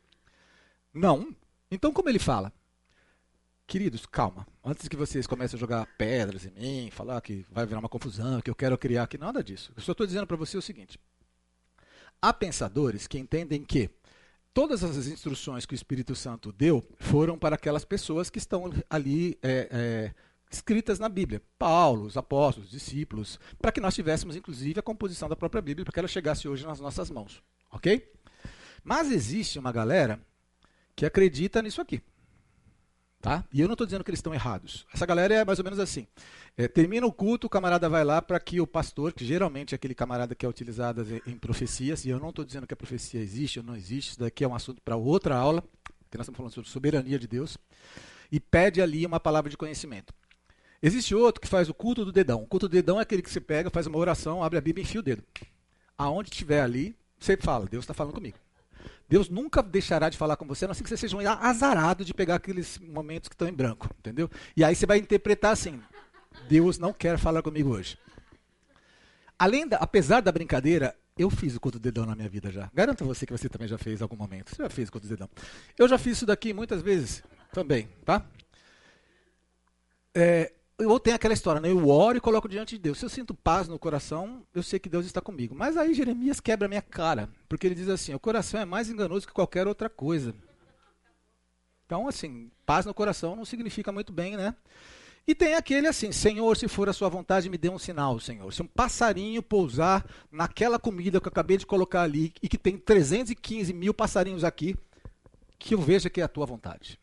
Não. 0.92 1.34
Então 1.70 1.92
como 1.92 2.10
ele 2.10 2.18
fala? 2.18 2.52
Queridos, 3.66 4.04
calma. 4.04 4.46
Antes 4.62 4.86
que 4.86 4.96
vocês 4.96 5.26
comecem 5.26 5.56
a 5.56 5.60
jogar 5.60 5.86
pedras 5.96 6.44
em 6.44 6.50
mim, 6.50 6.90
falar 6.90 7.20
que 7.22 7.46
vai 7.50 7.64
virar 7.64 7.80
uma 7.80 7.88
confusão, 7.88 8.42
que 8.42 8.50
eu 8.50 8.54
quero 8.54 8.76
criar 8.76 9.04
aqui, 9.04 9.16
nada 9.16 9.42
disso. 9.42 9.72
Eu 9.74 9.82
só 9.82 9.92
estou 9.92 10.06
dizendo 10.06 10.26
para 10.26 10.36
você 10.36 10.58
o 10.58 10.62
seguinte: 10.62 11.00
há 12.20 12.34
pensadores 12.34 13.06
que 13.06 13.18
entendem 13.18 13.64
que 13.64 13.90
todas 14.58 14.82
as 14.82 15.06
instruções 15.06 15.64
que 15.64 15.72
o 15.72 15.76
Espírito 15.76 16.16
Santo 16.16 16.50
deu 16.50 16.84
foram 16.98 17.38
para 17.38 17.54
aquelas 17.54 17.84
pessoas 17.84 18.28
que 18.28 18.38
estão 18.38 18.72
ali 18.90 19.38
é, 19.40 19.68
é, 19.70 20.14
escritas 20.50 20.98
na 20.98 21.08
Bíblia. 21.08 21.40
Paulo, 21.56 22.06
os 22.06 22.16
apóstolos, 22.16 22.66
os 22.66 22.72
discípulos, 22.72 23.38
para 23.62 23.70
que 23.70 23.80
nós 23.80 23.94
tivéssemos, 23.94 24.34
inclusive, 24.34 24.80
a 24.80 24.82
composição 24.82 25.28
da 25.28 25.36
própria 25.36 25.62
Bíblia, 25.62 25.84
para 25.84 25.92
que 25.92 26.00
ela 26.00 26.08
chegasse 26.08 26.48
hoje 26.48 26.66
nas 26.66 26.80
nossas 26.80 27.08
mãos. 27.08 27.40
Ok? 27.70 28.12
Mas 28.82 29.12
existe 29.12 29.60
uma 29.60 29.70
galera 29.70 30.20
que 30.96 31.06
acredita 31.06 31.62
nisso 31.62 31.80
aqui. 31.80 32.02
Tá? 33.20 33.44
E 33.52 33.60
eu 33.60 33.66
não 33.66 33.74
estou 33.74 33.84
dizendo 33.84 34.04
que 34.04 34.10
eles 34.10 34.18
estão 34.18 34.32
errados. 34.32 34.86
Essa 34.94 35.04
galera 35.04 35.34
é 35.34 35.44
mais 35.44 35.58
ou 35.58 35.64
menos 35.64 35.80
assim. 35.80 36.06
É, 36.56 36.68
termina 36.68 37.04
o 37.04 37.12
culto, 37.12 37.48
o 37.48 37.50
camarada 37.50 37.88
vai 37.88 38.04
lá 38.04 38.22
para 38.22 38.38
que 38.38 38.60
o 38.60 38.66
pastor, 38.66 39.12
que 39.12 39.24
geralmente 39.24 39.74
é 39.74 39.76
aquele 39.76 39.94
camarada 39.94 40.36
que 40.36 40.46
é 40.46 40.48
utilizado 40.48 41.04
em 41.26 41.36
profecias, 41.36 42.04
e 42.04 42.10
eu 42.10 42.20
não 42.20 42.30
estou 42.30 42.44
dizendo 42.44 42.66
que 42.66 42.74
a 42.74 42.76
profecia 42.76 43.20
existe 43.20 43.58
ou 43.58 43.64
não 43.64 43.74
existe, 43.74 44.10
isso 44.10 44.20
daqui 44.20 44.44
é 44.44 44.48
um 44.48 44.54
assunto 44.54 44.80
para 44.80 44.96
outra 44.96 45.36
aula, 45.36 45.62
que 46.08 46.16
nós 46.16 46.24
estamos 46.24 46.36
falando 46.36 46.52
sobre 46.52 46.70
soberania 46.70 47.18
de 47.18 47.26
Deus, 47.26 47.58
e 48.30 48.38
pede 48.38 48.80
ali 48.80 49.04
uma 49.04 49.18
palavra 49.18 49.50
de 49.50 49.56
conhecimento. 49.56 50.14
Existe 50.80 51.12
outro 51.12 51.40
que 51.40 51.48
faz 51.48 51.68
o 51.68 51.74
culto 51.74 52.04
do 52.04 52.12
dedão. 52.12 52.44
O 52.44 52.46
culto 52.46 52.68
do 52.68 52.72
dedão 52.72 53.00
é 53.00 53.02
aquele 53.02 53.20
que 53.20 53.30
você 53.30 53.40
pega, 53.40 53.68
faz 53.68 53.88
uma 53.88 53.98
oração, 53.98 54.44
abre 54.44 54.58
a 54.58 54.62
Bíblia 54.62 54.82
e 54.82 54.86
enfia 54.86 55.00
o 55.00 55.02
dedo. 55.02 55.24
Aonde 55.96 56.30
estiver 56.30 56.62
ali, 56.62 56.94
você 57.18 57.36
fala, 57.36 57.66
Deus 57.66 57.82
está 57.82 57.92
falando 57.92 58.14
comigo. 58.14 58.38
Deus 59.08 59.28
nunca 59.28 59.62
deixará 59.62 60.10
de 60.10 60.18
falar 60.18 60.36
com 60.36 60.46
você, 60.46 60.64
a 60.64 60.68
não 60.68 60.74
ser 60.74 60.82
que 60.82 60.88
você 60.88 60.96
seja 60.96 61.16
um 61.16 61.20
azarado 61.26 62.04
de 62.04 62.12
pegar 62.12 62.34
aqueles 62.34 62.78
momentos 62.78 63.28
que 63.28 63.34
estão 63.34 63.48
em 63.48 63.52
branco, 63.52 63.88
entendeu? 63.98 64.30
E 64.56 64.62
aí 64.62 64.74
você 64.74 64.84
vai 64.84 64.98
interpretar 64.98 65.52
assim: 65.52 65.80
Deus 66.48 66.78
não 66.78 66.92
quer 66.92 67.18
falar 67.18 67.42
comigo 67.42 67.70
hoje. 67.70 67.98
Além 69.38 69.66
da, 69.66 69.78
apesar 69.78 70.20
da 70.20 70.30
brincadeira, 70.30 70.94
eu 71.16 71.30
fiz 71.30 71.56
o 71.56 71.60
culto 71.60 71.78
dedão 71.78 72.04
na 72.04 72.14
minha 72.14 72.28
vida 72.28 72.50
já. 72.50 72.70
Garanto 72.74 73.02
a 73.02 73.06
você 73.06 73.24
que 73.24 73.32
você 73.32 73.48
também 73.48 73.68
já 73.68 73.78
fez 73.78 74.00
em 74.00 74.02
algum 74.02 74.16
momento. 74.16 74.54
Você 74.54 74.62
já 74.62 74.68
fez 74.68 74.88
o 74.88 74.92
culto 74.92 75.06
dedão. 75.06 75.28
Eu 75.78 75.88
já 75.88 75.96
fiz 75.96 76.18
isso 76.18 76.26
daqui 76.26 76.52
muitas 76.52 76.82
vezes 76.82 77.22
também, 77.52 77.88
tá? 78.04 78.24
É, 80.14 80.52
ou 80.86 81.00
tem 81.00 81.12
aquela 81.12 81.34
história, 81.34 81.60
né? 81.60 81.70
Eu 81.70 81.88
oro 81.88 82.16
e 82.16 82.20
coloco 82.20 82.48
diante 82.48 82.76
de 82.76 82.82
Deus. 82.82 82.98
Se 82.98 83.04
eu 83.04 83.08
sinto 83.08 83.34
paz 83.34 83.66
no 83.66 83.78
coração, 83.78 84.46
eu 84.54 84.62
sei 84.62 84.78
que 84.78 84.88
Deus 84.88 85.06
está 85.06 85.20
comigo. 85.20 85.54
Mas 85.54 85.76
aí 85.76 85.92
Jeremias 85.92 86.38
quebra 86.38 86.66
a 86.66 86.68
minha 86.68 86.82
cara, 86.82 87.28
porque 87.48 87.66
ele 87.66 87.74
diz 87.74 87.88
assim: 87.88 88.14
o 88.14 88.20
coração 88.20 88.60
é 88.60 88.64
mais 88.64 88.88
enganoso 88.88 89.26
que 89.26 89.32
qualquer 89.32 89.66
outra 89.66 89.90
coisa. 89.90 90.34
Então, 91.84 92.06
assim, 92.06 92.50
paz 92.64 92.86
no 92.86 92.94
coração 92.94 93.34
não 93.34 93.44
significa 93.44 93.90
muito 93.90 94.12
bem, 94.12 94.36
né? 94.36 94.54
E 95.26 95.34
tem 95.34 95.54
aquele 95.54 95.88
assim: 95.88 96.12
Senhor, 96.12 96.56
se 96.56 96.68
for 96.68 96.88
a 96.88 96.92
sua 96.92 97.08
vontade, 97.08 97.50
me 97.50 97.58
dê 97.58 97.68
um 97.68 97.78
sinal, 97.78 98.20
Senhor. 98.20 98.52
Se 98.52 98.62
um 98.62 98.66
passarinho 98.66 99.42
pousar 99.42 100.06
naquela 100.30 100.78
comida 100.78 101.20
que 101.20 101.26
eu 101.26 101.30
acabei 101.30 101.56
de 101.56 101.66
colocar 101.66 102.02
ali 102.02 102.32
e 102.40 102.48
que 102.48 102.56
tem 102.56 102.78
315 102.78 103.72
mil 103.72 103.92
passarinhos 103.92 104.44
aqui, 104.44 104.76
que 105.58 105.74
eu 105.74 105.80
veja 105.80 106.08
que 106.08 106.20
é 106.20 106.24
a 106.24 106.28
tua 106.28 106.46
vontade. 106.46 107.00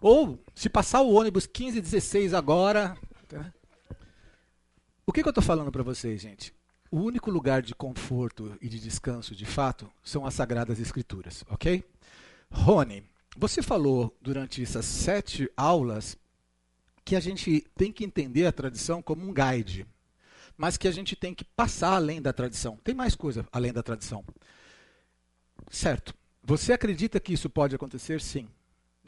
Ou, 0.00 0.42
se 0.54 0.68
passar 0.68 1.02
o 1.02 1.12
ônibus 1.12 1.46
1516 1.46 2.32
agora. 2.32 2.96
Tá? 3.28 3.52
O 5.06 5.12
que, 5.12 5.22
que 5.22 5.28
eu 5.28 5.32
estou 5.32 5.44
falando 5.44 5.70
para 5.70 5.82
vocês, 5.82 6.20
gente? 6.20 6.54
O 6.90 6.98
único 6.98 7.30
lugar 7.30 7.62
de 7.62 7.74
conforto 7.74 8.56
e 8.60 8.68
de 8.68 8.80
descanso, 8.80 9.34
de 9.34 9.44
fato, 9.44 9.90
são 10.02 10.26
as 10.26 10.34
Sagradas 10.34 10.80
Escrituras, 10.80 11.44
ok? 11.48 11.84
Rony, 12.50 13.04
você 13.36 13.62
falou 13.62 14.16
durante 14.20 14.62
essas 14.62 14.84
sete 14.84 15.50
aulas 15.56 16.16
que 17.04 17.14
a 17.14 17.20
gente 17.20 17.66
tem 17.76 17.92
que 17.92 18.04
entender 18.04 18.46
a 18.46 18.52
tradição 18.52 19.02
como 19.02 19.26
um 19.26 19.32
guide, 19.32 19.86
mas 20.56 20.76
que 20.76 20.88
a 20.88 20.92
gente 20.92 21.14
tem 21.14 21.34
que 21.34 21.44
passar 21.44 21.94
além 21.94 22.20
da 22.20 22.32
tradição. 22.32 22.76
Tem 22.82 22.94
mais 22.94 23.14
coisa 23.14 23.46
além 23.52 23.72
da 23.72 23.82
tradição. 23.82 24.24
Certo. 25.70 26.14
Você 26.42 26.72
acredita 26.72 27.20
que 27.20 27.32
isso 27.32 27.48
pode 27.48 27.74
acontecer? 27.74 28.20
Sim. 28.20 28.48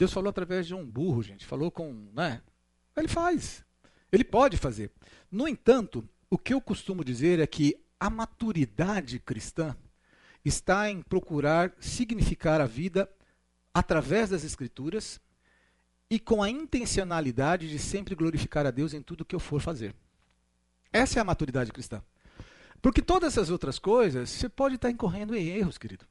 Deus 0.03 0.13
falou 0.13 0.31
através 0.31 0.67
de 0.67 0.75
um 0.75 0.85
burro, 0.85 1.23
gente. 1.23 1.47
Falou 1.47 1.71
com. 1.71 2.11
Né? 2.13 2.43
Ele 2.97 3.07
faz. 3.07 3.65
Ele 4.11 4.25
pode 4.25 4.57
fazer. 4.57 4.91
No 5.31 5.47
entanto, 5.47 6.05
o 6.29 6.37
que 6.37 6.53
eu 6.53 6.61
costumo 6.61 7.05
dizer 7.05 7.39
é 7.39 7.47
que 7.47 7.81
a 8.01 8.11
maturidade 8.11 9.21
cristã 9.21 9.77
está 10.45 10.91
em 10.91 11.03
procurar 11.03 11.73
significar 11.79 12.61
a 12.61 12.67
vida 12.67 13.09
através 13.73 14.31
das 14.31 14.43
Escrituras 14.43 15.21
e 16.11 16.19
com 16.19 16.43
a 16.43 16.51
intencionalidade 16.51 17.71
de 17.71 17.79
sempre 17.79 18.17
glorificar 18.17 18.67
a 18.67 18.73
Deus 18.73 18.93
em 18.95 19.03
tudo 19.03 19.25
que 19.25 19.37
eu 19.37 19.41
for 19.41 19.61
fazer. 19.61 19.95
Essa 20.93 21.21
é 21.21 21.23
a 21.23 21.25
maturidade 21.25 21.71
cristã. 21.71 22.03
Porque 22.83 23.01
todas 23.01 23.35
essas 23.35 23.51
outras 23.51 23.79
coisas, 23.79 24.31
você 24.31 24.49
pode 24.49 24.75
estar 24.75 24.91
incorrendo 24.91 25.37
em 25.37 25.47
erros, 25.47 25.79
querido. 25.79 26.05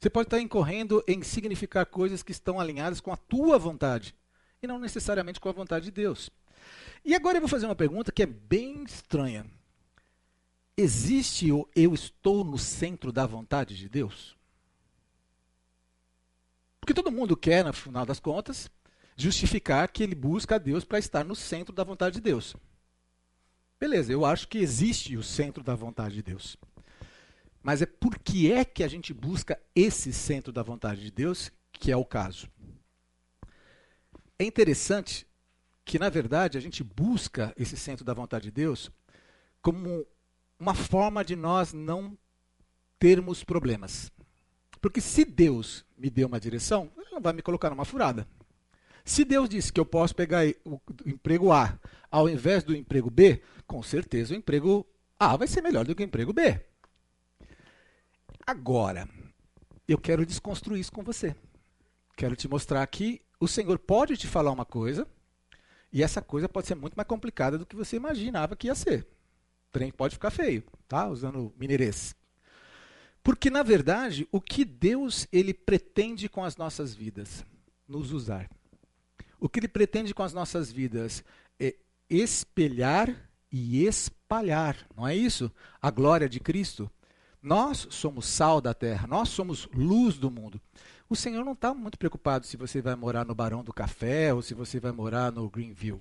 Você 0.00 0.08
pode 0.08 0.28
estar 0.28 0.40
incorrendo 0.40 1.04
em 1.06 1.22
significar 1.22 1.84
coisas 1.84 2.22
que 2.22 2.32
estão 2.32 2.58
alinhadas 2.58 3.00
com 3.00 3.12
a 3.12 3.18
tua 3.18 3.58
vontade 3.58 4.14
e 4.62 4.66
não 4.66 4.78
necessariamente 4.78 5.38
com 5.38 5.48
a 5.50 5.52
vontade 5.52 5.86
de 5.86 5.90
Deus. 5.90 6.30
E 7.04 7.14
agora 7.14 7.36
eu 7.36 7.42
vou 7.42 7.48
fazer 7.48 7.66
uma 7.66 7.76
pergunta 7.76 8.10
que 8.10 8.22
é 8.22 8.26
bem 8.26 8.82
estranha. 8.84 9.44
Existe 10.74 11.52
o 11.52 11.68
eu 11.76 11.92
estou 11.92 12.42
no 12.42 12.56
centro 12.56 13.12
da 13.12 13.26
vontade 13.26 13.76
de 13.76 13.90
Deus? 13.90 14.38
Porque 16.80 16.94
todo 16.94 17.12
mundo 17.12 17.36
quer, 17.36 17.62
no 17.62 17.72
final 17.74 18.06
das 18.06 18.18
contas, 18.18 18.70
justificar 19.14 19.86
que 19.88 20.02
ele 20.02 20.14
busca 20.14 20.54
a 20.54 20.58
Deus 20.58 20.82
para 20.82 20.98
estar 20.98 21.24
no 21.24 21.36
centro 21.36 21.74
da 21.74 21.84
vontade 21.84 22.14
de 22.14 22.22
Deus. 22.22 22.56
Beleza, 23.78 24.10
eu 24.10 24.24
acho 24.24 24.48
que 24.48 24.58
existe 24.58 25.14
o 25.18 25.22
centro 25.22 25.62
da 25.62 25.74
vontade 25.74 26.14
de 26.14 26.22
Deus. 26.22 26.56
Mas 27.62 27.82
é 27.82 27.86
por 27.86 28.18
que 28.18 28.50
é 28.50 28.64
que 28.64 28.82
a 28.82 28.88
gente 28.88 29.12
busca 29.12 29.60
esse 29.74 30.12
centro 30.12 30.52
da 30.52 30.62
vontade 30.62 31.02
de 31.02 31.10
Deus, 31.10 31.52
que 31.72 31.92
é 31.92 31.96
o 31.96 32.04
caso. 32.04 32.48
É 34.38 34.44
interessante 34.44 35.26
que, 35.84 35.98
na 35.98 36.08
verdade, 36.08 36.56
a 36.56 36.60
gente 36.60 36.82
busca 36.82 37.52
esse 37.56 37.76
centro 37.76 38.04
da 38.04 38.14
vontade 38.14 38.44
de 38.44 38.50
Deus 38.50 38.90
como 39.60 40.06
uma 40.58 40.74
forma 40.74 41.24
de 41.24 41.36
nós 41.36 41.72
não 41.72 42.16
termos 42.98 43.44
problemas. 43.44 44.10
Porque 44.80 45.00
se 45.00 45.24
Deus 45.24 45.84
me 45.96 46.08
deu 46.08 46.28
uma 46.28 46.40
direção, 46.40 46.90
ele 46.96 47.10
não 47.10 47.20
vai 47.20 47.32
me 47.32 47.42
colocar 47.42 47.68
numa 47.68 47.84
furada. 47.84 48.26
Se 49.04 49.24
Deus 49.24 49.48
disse 49.48 49.72
que 49.72 49.80
eu 49.80 49.84
posso 49.84 50.14
pegar 50.14 50.44
o 50.64 50.80
emprego 51.04 51.52
A 51.52 51.78
ao 52.10 52.28
invés 52.28 52.62
do 52.62 52.74
emprego 52.74 53.10
B, 53.10 53.42
com 53.66 53.82
certeza 53.82 54.34
o 54.34 54.36
emprego 54.36 54.86
A 55.18 55.36
vai 55.36 55.48
ser 55.48 55.62
melhor 55.62 55.84
do 55.84 55.94
que 55.94 56.02
o 56.02 56.04
emprego 56.04 56.32
B. 56.32 56.60
Agora, 58.50 59.08
eu 59.86 59.96
quero 59.96 60.26
desconstruir 60.26 60.80
isso 60.80 60.90
com 60.90 61.04
você. 61.04 61.36
Quero 62.16 62.34
te 62.34 62.48
mostrar 62.48 62.84
que 62.88 63.22
o 63.38 63.46
Senhor 63.46 63.78
pode 63.78 64.16
te 64.16 64.26
falar 64.26 64.50
uma 64.50 64.64
coisa 64.64 65.06
e 65.92 66.02
essa 66.02 66.20
coisa 66.20 66.48
pode 66.48 66.66
ser 66.66 66.74
muito 66.74 66.94
mais 66.94 67.06
complicada 67.06 67.56
do 67.56 67.64
que 67.64 67.76
você 67.76 67.94
imaginava 67.94 68.56
que 68.56 68.66
ia 68.66 68.74
ser. 68.74 69.06
O 69.68 69.70
trem 69.70 69.92
pode 69.92 70.16
ficar 70.16 70.32
feio, 70.32 70.64
tá? 70.88 71.08
Usando 71.08 71.54
mineirês. 71.56 72.12
Porque 73.22 73.50
na 73.50 73.62
verdade, 73.62 74.26
o 74.32 74.40
que 74.40 74.64
Deus 74.64 75.28
ele 75.30 75.54
pretende 75.54 76.28
com 76.28 76.42
as 76.42 76.56
nossas 76.56 76.92
vidas? 76.92 77.44
Nos 77.86 78.10
usar. 78.10 78.50
O 79.38 79.48
que 79.48 79.60
ele 79.60 79.68
pretende 79.68 80.12
com 80.12 80.24
as 80.24 80.32
nossas 80.32 80.72
vidas 80.72 81.22
é 81.56 81.76
espelhar 82.08 83.30
e 83.52 83.86
espalhar, 83.86 84.76
não 84.96 85.06
é 85.06 85.14
isso? 85.14 85.52
A 85.80 85.88
glória 85.92 86.28
de 86.28 86.40
Cristo. 86.40 86.90
Nós 87.42 87.86
somos 87.90 88.26
sal 88.26 88.60
da 88.60 88.74
terra, 88.74 89.06
nós 89.06 89.30
somos 89.30 89.68
luz 89.72 90.18
do 90.18 90.30
mundo. 90.30 90.60
O 91.08 91.16
Senhor 91.16 91.44
não 91.44 91.52
está 91.52 91.72
muito 91.74 91.98
preocupado 91.98 92.46
se 92.46 92.56
você 92.56 92.80
vai 92.80 92.94
morar 92.94 93.24
no 93.24 93.34
Barão 93.34 93.64
do 93.64 93.72
Café 93.72 94.32
ou 94.32 94.42
se 94.42 94.54
você 94.54 94.78
vai 94.78 94.92
morar 94.92 95.32
no 95.32 95.48
Greenville. 95.48 96.00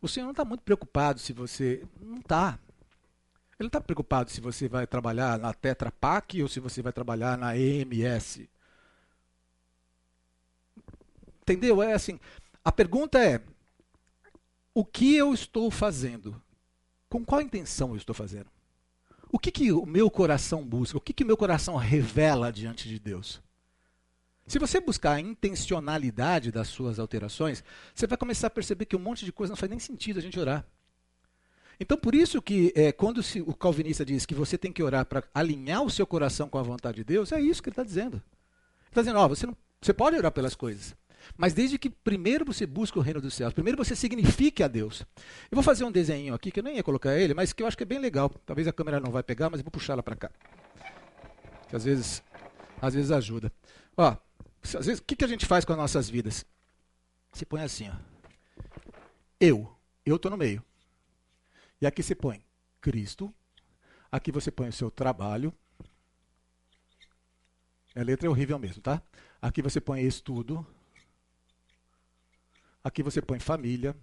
O 0.00 0.08
Senhor 0.08 0.26
não 0.26 0.32
está 0.32 0.44
muito 0.44 0.62
preocupado 0.62 1.18
se 1.18 1.32
você. 1.32 1.82
Não 2.00 2.18
está. 2.18 2.58
Ele 3.58 3.64
não 3.64 3.66
está 3.68 3.80
preocupado 3.80 4.30
se 4.30 4.40
você 4.40 4.68
vai 4.68 4.86
trabalhar 4.86 5.38
na 5.38 5.52
Tetra 5.54 5.90
Pak 5.90 6.42
ou 6.42 6.48
se 6.48 6.60
você 6.60 6.82
vai 6.82 6.92
trabalhar 6.92 7.38
na 7.38 7.56
EMS. 7.56 8.48
Entendeu? 11.40 11.82
É 11.82 11.94
assim. 11.94 12.20
A 12.62 12.70
pergunta 12.70 13.18
é: 13.18 13.40
o 14.74 14.84
que 14.84 15.16
eu 15.16 15.32
estou 15.32 15.70
fazendo? 15.70 16.40
Com 17.08 17.24
qual 17.24 17.40
intenção 17.40 17.90
eu 17.90 17.96
estou 17.96 18.14
fazendo? 18.14 18.50
O 19.30 19.38
que, 19.38 19.50
que 19.50 19.72
o 19.72 19.84
meu 19.84 20.10
coração 20.10 20.64
busca? 20.64 20.98
O 20.98 21.00
que, 21.00 21.12
que 21.12 21.24
o 21.24 21.26
meu 21.26 21.36
coração 21.36 21.76
revela 21.76 22.52
diante 22.52 22.88
de 22.88 22.98
Deus? 22.98 23.42
Se 24.46 24.58
você 24.58 24.80
buscar 24.80 25.14
a 25.14 25.20
intencionalidade 25.20 26.52
das 26.52 26.68
suas 26.68 27.00
alterações, 27.00 27.64
você 27.92 28.06
vai 28.06 28.16
começar 28.16 28.46
a 28.46 28.50
perceber 28.50 28.84
que 28.84 28.94
um 28.94 29.00
monte 29.00 29.24
de 29.24 29.32
coisa 29.32 29.50
não 29.50 29.56
faz 29.56 29.68
nem 29.68 29.80
sentido 29.80 30.18
a 30.18 30.22
gente 30.22 30.38
orar. 30.38 30.64
Então, 31.80 31.98
por 31.98 32.14
isso 32.14 32.40
que 32.40 32.72
é, 32.74 32.92
quando 32.92 33.22
se, 33.22 33.40
o 33.40 33.52
calvinista 33.52 34.04
diz 34.04 34.24
que 34.24 34.34
você 34.34 34.56
tem 34.56 34.72
que 34.72 34.82
orar 34.82 35.04
para 35.04 35.24
alinhar 35.34 35.82
o 35.82 35.90
seu 35.90 36.06
coração 36.06 36.48
com 36.48 36.58
a 36.58 36.62
vontade 36.62 36.98
de 36.98 37.04
Deus, 37.04 37.32
é 37.32 37.40
isso 37.40 37.62
que 37.62 37.68
ele 37.68 37.74
está 37.74 37.82
dizendo. 37.82 38.16
Ele 38.16 38.88
está 38.88 39.02
dizendo, 39.02 39.18
ó, 39.18 39.28
você, 39.28 39.46
não, 39.46 39.56
você 39.80 39.92
pode 39.92 40.16
orar 40.16 40.32
pelas 40.32 40.54
coisas, 40.54 40.94
mas 41.36 41.54
desde 41.54 41.78
que 41.78 41.88
primeiro 41.88 42.44
você 42.44 42.66
busque 42.66 42.98
o 42.98 43.02
reino 43.02 43.20
dos 43.20 43.34
céus, 43.34 43.52
primeiro 43.52 43.76
você 43.76 43.96
signifique 43.96 44.62
a 44.62 44.68
Deus. 44.68 45.00
Eu 45.50 45.56
vou 45.56 45.62
fazer 45.62 45.84
um 45.84 45.90
desenho 45.90 46.34
aqui, 46.34 46.50
que 46.50 46.60
eu 46.60 46.64
nem 46.64 46.76
ia 46.76 46.82
colocar 46.82 47.16
ele, 47.16 47.34
mas 47.34 47.52
que 47.52 47.62
eu 47.62 47.66
acho 47.66 47.76
que 47.76 47.82
é 47.82 47.86
bem 47.86 47.98
legal. 47.98 48.28
Talvez 48.44 48.68
a 48.68 48.72
câmera 48.72 49.00
não 49.00 49.10
vai 49.10 49.22
pegar, 49.22 49.50
mas 49.50 49.60
eu 49.60 49.64
vou 49.64 49.70
puxá-la 49.70 50.02
para 50.02 50.16
cá. 50.16 50.30
Que 51.68 51.76
às 51.76 51.84
vezes, 51.84 52.22
às 52.80 52.94
vezes 52.94 53.10
ajuda. 53.10 53.52
Ó, 53.96 54.16
às 54.62 54.86
vezes, 54.86 54.98
o 54.98 55.04
que, 55.04 55.16
que 55.16 55.24
a 55.24 55.28
gente 55.28 55.46
faz 55.46 55.64
com 55.64 55.72
as 55.72 55.78
nossas 55.78 56.08
vidas? 56.08 56.44
Você 57.32 57.44
põe 57.44 57.62
assim, 57.62 57.88
ó. 57.88 57.94
Eu. 59.40 59.70
Eu 60.04 60.16
estou 60.16 60.30
no 60.30 60.36
meio. 60.36 60.62
E 61.80 61.86
aqui 61.86 62.02
você 62.02 62.14
põe 62.14 62.42
Cristo. 62.80 63.34
Aqui 64.10 64.30
você 64.32 64.50
põe 64.50 64.68
o 64.68 64.72
seu 64.72 64.90
trabalho. 64.90 65.52
A 67.94 68.02
letra 68.02 68.26
é 68.26 68.30
horrível 68.30 68.58
mesmo, 68.58 68.82
tá? 68.82 69.02
Aqui 69.40 69.62
você 69.62 69.80
põe 69.80 70.02
estudo. 70.02 70.66
Aqui 72.86 73.02
você 73.02 73.20
põe 73.20 73.40
família. 73.40 73.96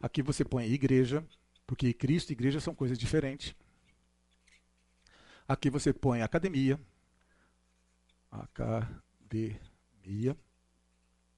Aqui 0.00 0.22
você 0.22 0.44
põe 0.44 0.66
igreja, 0.66 1.24
porque 1.64 1.94
Cristo 1.94 2.30
e 2.30 2.32
igreja 2.32 2.58
são 2.58 2.74
coisas 2.74 2.98
diferentes. 2.98 3.54
Aqui 5.46 5.70
você 5.70 5.92
põe 5.92 6.20
academia. 6.20 6.80
Academia. 8.28 9.56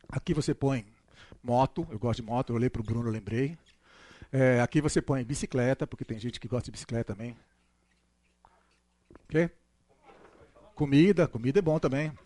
Aqui 0.09 0.33
você 0.33 0.55
põe 0.55 0.87
moto, 1.43 1.87
eu 1.91 1.99
gosto 1.99 2.23
de 2.23 2.27
moto, 2.27 2.49
eu 2.49 2.57
olhei 2.57 2.71
para 2.71 2.81
o 2.81 2.85
Bruno, 2.85 3.11
lembrei. 3.11 3.59
É, 4.33 4.63
aqui 4.63 4.81
você 4.81 5.03
põe 5.03 5.23
bicicleta, 5.23 5.87
porque 5.87 6.03
tem 6.03 6.19
gente 6.19 6.41
que 6.41 6.49
gosta 6.49 6.65
de 6.65 6.71
bicicleta 6.71 7.15
também. 7.15 7.37
Quê? 9.29 9.51
Comida, 10.75 11.29
comida 11.29 11.59
é 11.59 11.63
bom 11.63 11.79
também. 11.79 12.09
O 12.09 12.17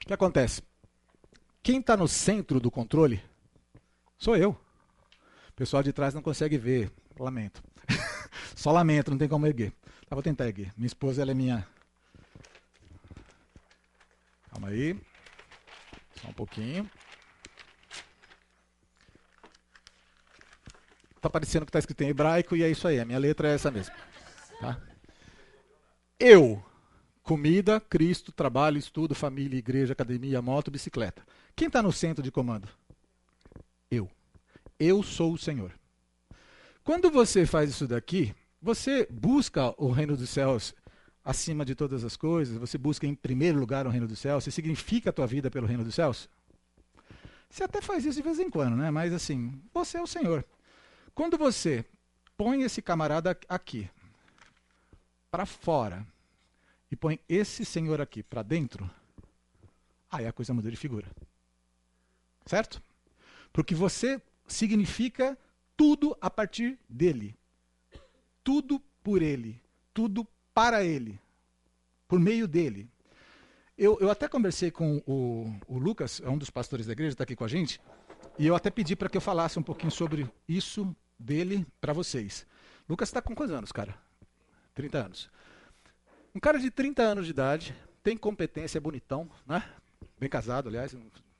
que 0.00 0.12
acontece? 0.12 0.60
Quem 1.68 1.80
está 1.80 1.98
no 1.98 2.08
centro 2.08 2.58
do 2.58 2.70
controle 2.70 3.22
sou 4.16 4.34
eu. 4.34 4.52
O 5.50 5.52
pessoal 5.54 5.82
de 5.82 5.92
trás 5.92 6.14
não 6.14 6.22
consegue 6.22 6.56
ver. 6.56 6.90
Lamento. 7.18 7.62
Só 8.56 8.72
lamento, 8.72 9.10
não 9.10 9.18
tem 9.18 9.28
como 9.28 9.46
erguer. 9.46 9.74
Tá, 10.08 10.16
vou 10.16 10.22
tentar 10.22 10.46
erguer. 10.46 10.72
Minha 10.78 10.86
esposa 10.86 11.20
ela 11.20 11.32
é 11.32 11.34
minha. 11.34 11.68
Calma 14.50 14.68
aí. 14.68 14.98
Só 16.14 16.28
um 16.28 16.32
pouquinho. 16.32 16.90
Está 21.16 21.28
parecendo 21.28 21.66
que 21.66 21.68
está 21.68 21.80
escrito 21.80 22.00
em 22.00 22.08
hebraico 22.08 22.56
e 22.56 22.62
é 22.62 22.70
isso 22.70 22.88
aí. 22.88 22.98
A 22.98 23.04
minha 23.04 23.18
letra 23.18 23.46
é 23.46 23.54
essa 23.54 23.70
mesmo. 23.70 23.94
Tá? 24.58 24.80
Eu. 26.18 26.64
Comida, 27.22 27.78
Cristo, 27.78 28.32
trabalho, 28.32 28.78
estudo, 28.78 29.14
família, 29.14 29.58
igreja, 29.58 29.92
academia, 29.92 30.40
moto, 30.40 30.70
bicicleta. 30.70 31.22
Quem 31.58 31.66
está 31.66 31.82
no 31.82 31.92
centro 31.92 32.22
de 32.22 32.30
comando? 32.30 32.68
Eu. 33.90 34.08
Eu 34.78 35.02
sou 35.02 35.32
o 35.32 35.38
Senhor. 35.38 35.72
Quando 36.84 37.10
você 37.10 37.44
faz 37.44 37.68
isso 37.68 37.84
daqui, 37.88 38.32
você 38.62 39.08
busca 39.10 39.74
o 39.76 39.90
reino 39.90 40.16
dos 40.16 40.30
céus 40.30 40.72
acima 41.24 41.64
de 41.64 41.74
todas 41.74 42.04
as 42.04 42.16
coisas, 42.16 42.56
você 42.56 42.78
busca 42.78 43.08
em 43.08 43.14
primeiro 43.14 43.58
lugar 43.58 43.88
o 43.88 43.90
reino 43.90 44.06
dos 44.06 44.20
céus, 44.20 44.44
você 44.44 44.52
significa 44.52 45.10
a 45.10 45.12
tua 45.12 45.26
vida 45.26 45.50
pelo 45.50 45.66
reino 45.66 45.82
dos 45.82 45.96
céus? 45.96 46.30
Você 47.50 47.64
até 47.64 47.82
faz 47.82 48.04
isso 48.04 48.18
de 48.18 48.22
vez 48.22 48.38
em 48.38 48.48
quando, 48.48 48.76
né? 48.76 48.92
Mas 48.92 49.12
assim, 49.12 49.60
você 49.74 49.98
é 49.98 50.00
o 50.00 50.06
Senhor. 50.06 50.44
Quando 51.12 51.36
você 51.36 51.84
põe 52.36 52.62
esse 52.62 52.80
camarada 52.80 53.36
aqui 53.48 53.90
para 55.28 55.44
fora 55.44 56.06
e 56.88 56.94
põe 56.94 57.18
esse 57.28 57.64
senhor 57.64 58.00
aqui 58.00 58.22
para 58.22 58.44
dentro, 58.44 58.88
aí 60.08 60.24
a 60.24 60.32
coisa 60.32 60.54
muda 60.54 60.70
de 60.70 60.76
figura. 60.76 61.08
Certo? 62.48 62.82
Porque 63.52 63.74
você 63.74 64.22
significa 64.46 65.36
tudo 65.76 66.16
a 66.18 66.30
partir 66.30 66.78
dele. 66.88 67.36
Tudo 68.42 68.80
por 69.02 69.20
ele. 69.20 69.60
Tudo 69.92 70.26
para 70.54 70.82
ele. 70.82 71.20
Por 72.08 72.18
meio 72.18 72.48
dele. 72.48 72.88
Eu, 73.76 73.98
eu 74.00 74.10
até 74.10 74.26
conversei 74.26 74.70
com 74.70 75.02
o, 75.06 75.52
o 75.68 75.78
Lucas, 75.78 76.22
é 76.24 76.30
um 76.30 76.38
dos 76.38 76.48
pastores 76.48 76.86
da 76.86 76.92
igreja, 76.92 77.12
está 77.12 77.24
aqui 77.24 77.36
com 77.36 77.44
a 77.44 77.48
gente, 77.48 77.80
e 78.38 78.46
eu 78.46 78.56
até 78.56 78.70
pedi 78.70 78.96
para 78.96 79.10
que 79.10 79.18
eu 79.18 79.20
falasse 79.20 79.58
um 79.58 79.62
pouquinho 79.62 79.92
sobre 79.92 80.28
isso 80.48 80.96
dele 81.18 81.66
para 81.82 81.92
vocês. 81.92 82.46
Lucas 82.88 83.10
está 83.10 83.20
com 83.20 83.34
quantos 83.34 83.54
anos, 83.54 83.70
cara? 83.70 83.94
30 84.74 84.98
anos. 84.98 85.30
Um 86.34 86.40
cara 86.40 86.58
de 86.58 86.70
30 86.70 87.02
anos 87.02 87.26
de 87.26 87.30
idade, 87.30 87.74
tem 88.02 88.16
competência, 88.16 88.78
é 88.78 88.80
bonitão, 88.80 89.30
né? 89.46 89.62
Bem 90.18 90.30
casado, 90.30 90.68
aliás, 90.68 90.96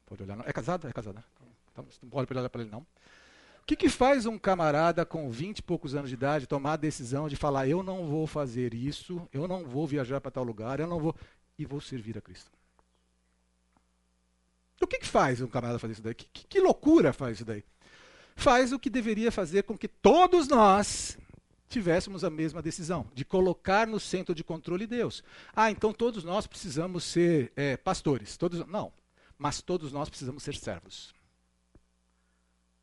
pode 0.09 0.23
olhar 0.23 0.37
não. 0.37 0.45
É 0.47 0.53
casado? 0.53 0.89
É 0.89 0.93
casado, 0.93 1.17
né? 1.17 1.25
Então, 1.73 1.87
não 2.03 2.11
pode 2.11 2.33
olhar 2.33 2.49
para 2.49 2.63
ele 2.63 2.71
não. 2.71 2.81
O 2.81 3.65
que, 3.67 3.77
que 3.77 3.89
faz 3.89 4.25
um 4.25 4.39
camarada 4.39 5.05
com 5.05 5.31
20 5.31 5.59
e 5.59 5.63
poucos 5.63 5.95
anos 5.95 6.09
de 6.09 6.15
idade 6.15 6.47
tomar 6.47 6.73
a 6.73 6.77
decisão 6.77 7.29
de 7.29 7.37
falar, 7.37 7.69
eu 7.69 7.83
não 7.83 8.07
vou 8.07 8.27
fazer 8.27 8.73
isso, 8.73 9.29
eu 9.33 9.47
não 9.47 9.65
vou 9.65 9.87
viajar 9.87 10.21
para 10.21 10.31
tal 10.31 10.45
lugar, 10.45 10.81
eu 10.81 10.87
não 10.87 10.99
vou... 10.99 11.15
E 11.59 11.67
vou 11.67 11.81
servir 11.81 12.17
a 12.17 12.21
Cristo. 12.21 12.51
O 14.81 14.87
que, 14.87 14.99
que 14.99 15.07
faz 15.07 15.41
um 15.41 15.49
camarada 15.49 15.79
fazer 15.79 15.95
isso 15.95 16.03
daí? 16.03 16.15
Que, 16.15 16.27
que, 16.33 16.47
que 16.47 16.61
loucura 16.61 17.13
faz 17.13 17.37
isso 17.37 17.45
daí? 17.45 17.65
faz 18.39 18.73
o 18.73 18.79
que 18.79 18.89
deveria 18.89 19.33
fazer 19.33 19.65
com 19.65 19.77
que 19.77 19.89
todos 19.89 20.49
nós 20.49 21.19
tivéssemos 21.69 22.25
a 22.25 22.31
mesma 22.31 22.63
decisão, 22.63 23.07
de 23.13 23.25
colocar 23.25 23.87
no 23.87 24.01
centro 24.01 24.35
de 24.35 24.43
controle 24.43 24.87
Deus. 24.87 25.23
Ah, 25.55 25.71
então 25.71 25.93
todos 25.93 26.25
nós 26.25 26.47
precisamos 26.47 27.05
ser 27.05 27.53
é, 27.55 27.77
pastores. 27.77 28.39
Todos, 28.39 28.65
não, 28.67 28.91
mas 29.39 29.63
todos 29.63 29.93
nós 29.93 30.09
precisamos 30.09 30.43
ser 30.43 30.57
servos. 30.57 31.15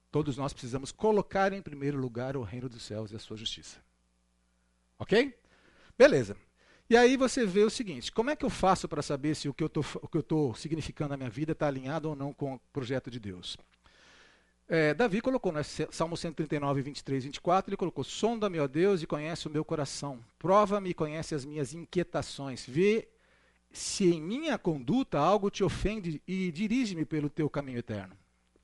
Todos 0.10 0.38
nós 0.38 0.54
precisamos 0.54 0.92
colocar 0.92 1.52
em 1.52 1.62
primeiro 1.62 2.00
lugar 2.00 2.38
o 2.38 2.42
reino 2.42 2.70
dos 2.70 2.84
céus 2.84 3.12
e 3.12 3.16
a 3.18 3.20
sua 3.20 3.36
justiça. 3.36 3.78
Ok? 4.98 5.38
Beleza. 5.98 6.38
E 6.90 6.96
aí 6.96 7.18
você 7.18 7.46
vê 7.46 7.64
o 7.64 7.70
seguinte: 7.70 8.12
como 8.12 8.30
é 8.30 8.36
que 8.36 8.46
eu 8.46 8.50
faço 8.50 8.88
para 8.88 9.02
saber 9.02 9.36
se 9.36 9.50
o 9.50 9.54
que 9.54 9.64
eu 9.64 10.20
estou 10.20 10.56
significando 10.56 11.10
na 11.10 11.18
minha 11.18 11.30
vida 11.30 11.52
está 11.52 11.68
alinhado 11.68 12.10
ou 12.10 12.16
não 12.16 12.34
com 12.34 12.56
o 12.56 12.60
projeto 12.72 13.12
de 13.12 13.20
Deus? 13.20 13.58
É, 14.68 14.96
Davi 14.96 15.22
colocou, 15.22 15.52
né, 15.52 15.62
Salmo 15.64 16.18
139, 16.18 16.82
23 16.82 17.24
e 17.24 17.28
24, 17.28 17.70
ele 17.70 17.78
colocou: 17.78 18.04
Sonda-me, 18.04 18.60
ó 18.60 18.68
Deus, 18.68 19.02
e 19.02 19.08
conhece 19.08 19.48
o 19.48 19.52
meu 19.52 19.66
coração. 19.66 20.24
Prova-me 20.40 20.90
e 20.92 20.94
conhece 20.94 21.36
as 21.36 21.44
minhas 21.44 21.74
inquietações. 21.74 22.66
Vê 22.66 23.08
se 23.76 24.06
em 24.06 24.22
minha 24.22 24.58
conduta 24.58 25.20
algo 25.20 25.50
te 25.50 25.64
ofende 25.64 26.22
e 26.26 26.52
dirige-me 26.52 27.06
pelo 27.06 27.30
teu 27.30 27.50
caminho 27.50 27.80
eterno. 27.80 28.16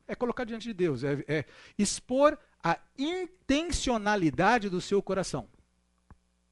É 0.08 0.16
colocar 0.16 0.46
diante 0.46 0.68
de 0.68 0.74
Deus, 0.74 1.04
é, 1.04 1.24
é 1.28 1.46
expor 1.78 2.38
a 2.64 2.80
intencionalidade 2.98 4.70
do 4.70 4.80
seu 4.80 5.02
coração 5.02 5.48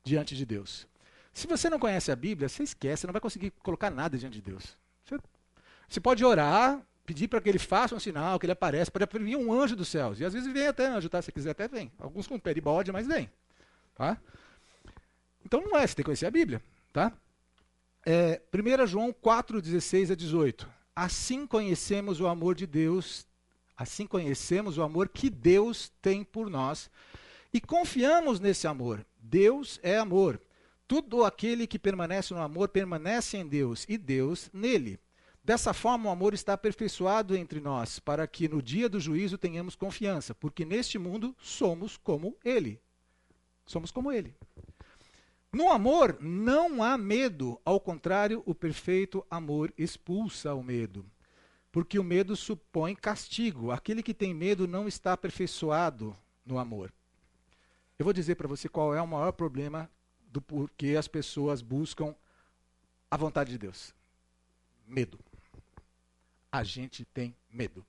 diante 0.04 0.36
de 0.36 0.46
Deus. 0.46 0.88
Se 1.34 1.48
você 1.48 1.70
não 1.70 1.80
conhece 1.80 2.12
a 2.12 2.16
Bíblia, 2.16 2.50
você 2.50 2.64
esquece, 2.64 3.08
não 3.08 3.14
vai 3.14 3.22
conseguir 3.22 3.52
colocar 3.64 3.90
nada 3.90 4.18
diante 4.18 4.34
de 4.34 4.42
Deus. 4.42 4.78
Você, 5.06 5.18
você 5.88 6.00
pode 6.02 6.26
orar, 6.26 6.82
pedir 7.06 7.28
para 7.28 7.40
que 7.40 7.48
ele 7.48 7.60
faça 7.60 7.96
um 7.96 8.00
sinal, 8.00 8.38
que 8.40 8.46
ele 8.46 8.54
apareça, 8.54 8.92
para 8.92 9.06
vir 9.06 9.38
um 9.38 9.54
anjo 9.54 9.76
dos 9.76 9.88
céus. 9.88 10.20
E 10.20 10.26
às 10.26 10.34
vezes 10.34 10.52
vem 10.52 10.68
até 10.68 10.88
anjo, 10.88 11.08
tá? 11.08 11.22
Se 11.22 11.32
quiser 11.32 11.52
até 11.52 11.68
vem. 11.68 11.92
Alguns 11.98 12.28
com 12.28 12.38
pé 12.38 12.54
de 12.54 12.62
bode, 12.62 12.92
mas 12.92 13.08
vem. 13.08 13.30
Tá? 13.96 14.18
Então 15.46 15.62
não 15.62 15.78
é, 15.78 15.88
você 15.88 15.96
tem 15.96 16.04
que 16.04 16.08
conhecer 16.08 16.26
a 16.26 16.32
Bíblia. 16.32 16.62
Tá? 16.92 17.14
É, 18.06 18.42
1 18.54 18.88
João 18.88 19.14
4, 19.14 19.62
16 19.62 20.12
a 20.12 20.16
18. 20.16 20.70
Assim 20.96 21.46
conhecemos 21.46 22.20
o 22.20 22.28
amor 22.28 22.56
de 22.56 22.66
Deus, 22.66 23.28
assim 23.76 24.06
conhecemos 24.06 24.78
o 24.78 24.84
amor 24.84 25.10
que 25.10 25.30
Deus 25.30 25.92
tem 26.02 26.24
por 26.24 26.50
nós 26.50 26.90
e 27.54 27.62
confiamos 27.62 28.40
nesse 28.40 28.68
amor. 28.68 29.06
Deus 29.18 29.80
é 29.82 29.98
amor. 29.98 30.42
Tudo 30.88 31.24
aquele 31.24 31.68
que 31.68 31.78
permanece 31.78 32.34
no 32.34 32.42
amor 32.42 32.70
permanece 32.70 33.38
em 33.38 33.48
Deus 33.48 33.86
e 33.88 33.98
Deus 33.98 34.50
nele. 34.52 35.00
Dessa 35.44 35.74
forma, 35.74 36.10
o 36.10 36.12
amor 36.12 36.34
está 36.34 36.54
aperfeiçoado 36.54 37.36
entre 37.36 37.60
nós, 37.60 37.98
para 38.00 38.28
que 38.28 38.48
no 38.48 38.62
dia 38.62 38.90
do 38.90 39.00
juízo 39.00 39.38
tenhamos 39.38 39.76
confiança, 39.76 40.36
porque 40.36 40.66
neste 40.66 41.00
mundo 41.00 41.36
somos 41.42 41.98
como 41.98 42.38
Ele. 42.44 42.80
Somos 43.66 43.90
como 43.92 44.12
Ele. 44.12 44.36
No 45.52 45.72
amor 45.72 46.18
não 46.22 46.84
há 46.84 46.96
medo, 46.96 47.60
ao 47.66 47.80
contrário, 47.80 48.44
o 48.46 48.54
perfeito 48.54 49.26
amor 49.30 49.74
expulsa 49.78 50.54
o 50.54 50.62
medo. 50.62 51.04
Porque 51.72 51.98
o 51.98 52.04
medo 52.04 52.36
supõe 52.36 52.96
castigo. 52.96 53.72
Aquele 53.72 54.04
que 54.04 54.14
tem 54.14 54.34
medo 54.34 54.68
não 54.68 54.88
está 54.88 55.14
aperfeiçoado 55.14 56.16
no 56.46 56.60
amor. 56.60 56.94
Eu 57.98 58.04
vou 58.04 58.14
dizer 58.14 58.36
para 58.36 58.48
você 58.48 58.70
qual 58.70 58.94
é 58.94 59.02
o 59.02 59.08
maior 59.08 59.32
problema 59.32 59.90
do 60.32 60.42
porquê 60.42 60.96
as 60.98 61.08
pessoas 61.08 61.62
buscam 61.62 62.16
a 63.10 63.18
vontade 63.18 63.52
de 63.52 63.58
Deus: 63.58 63.94
medo. 64.88 65.20
A 66.52 66.64
gente 66.64 67.06
tem 67.06 67.36
medo. 67.52 67.86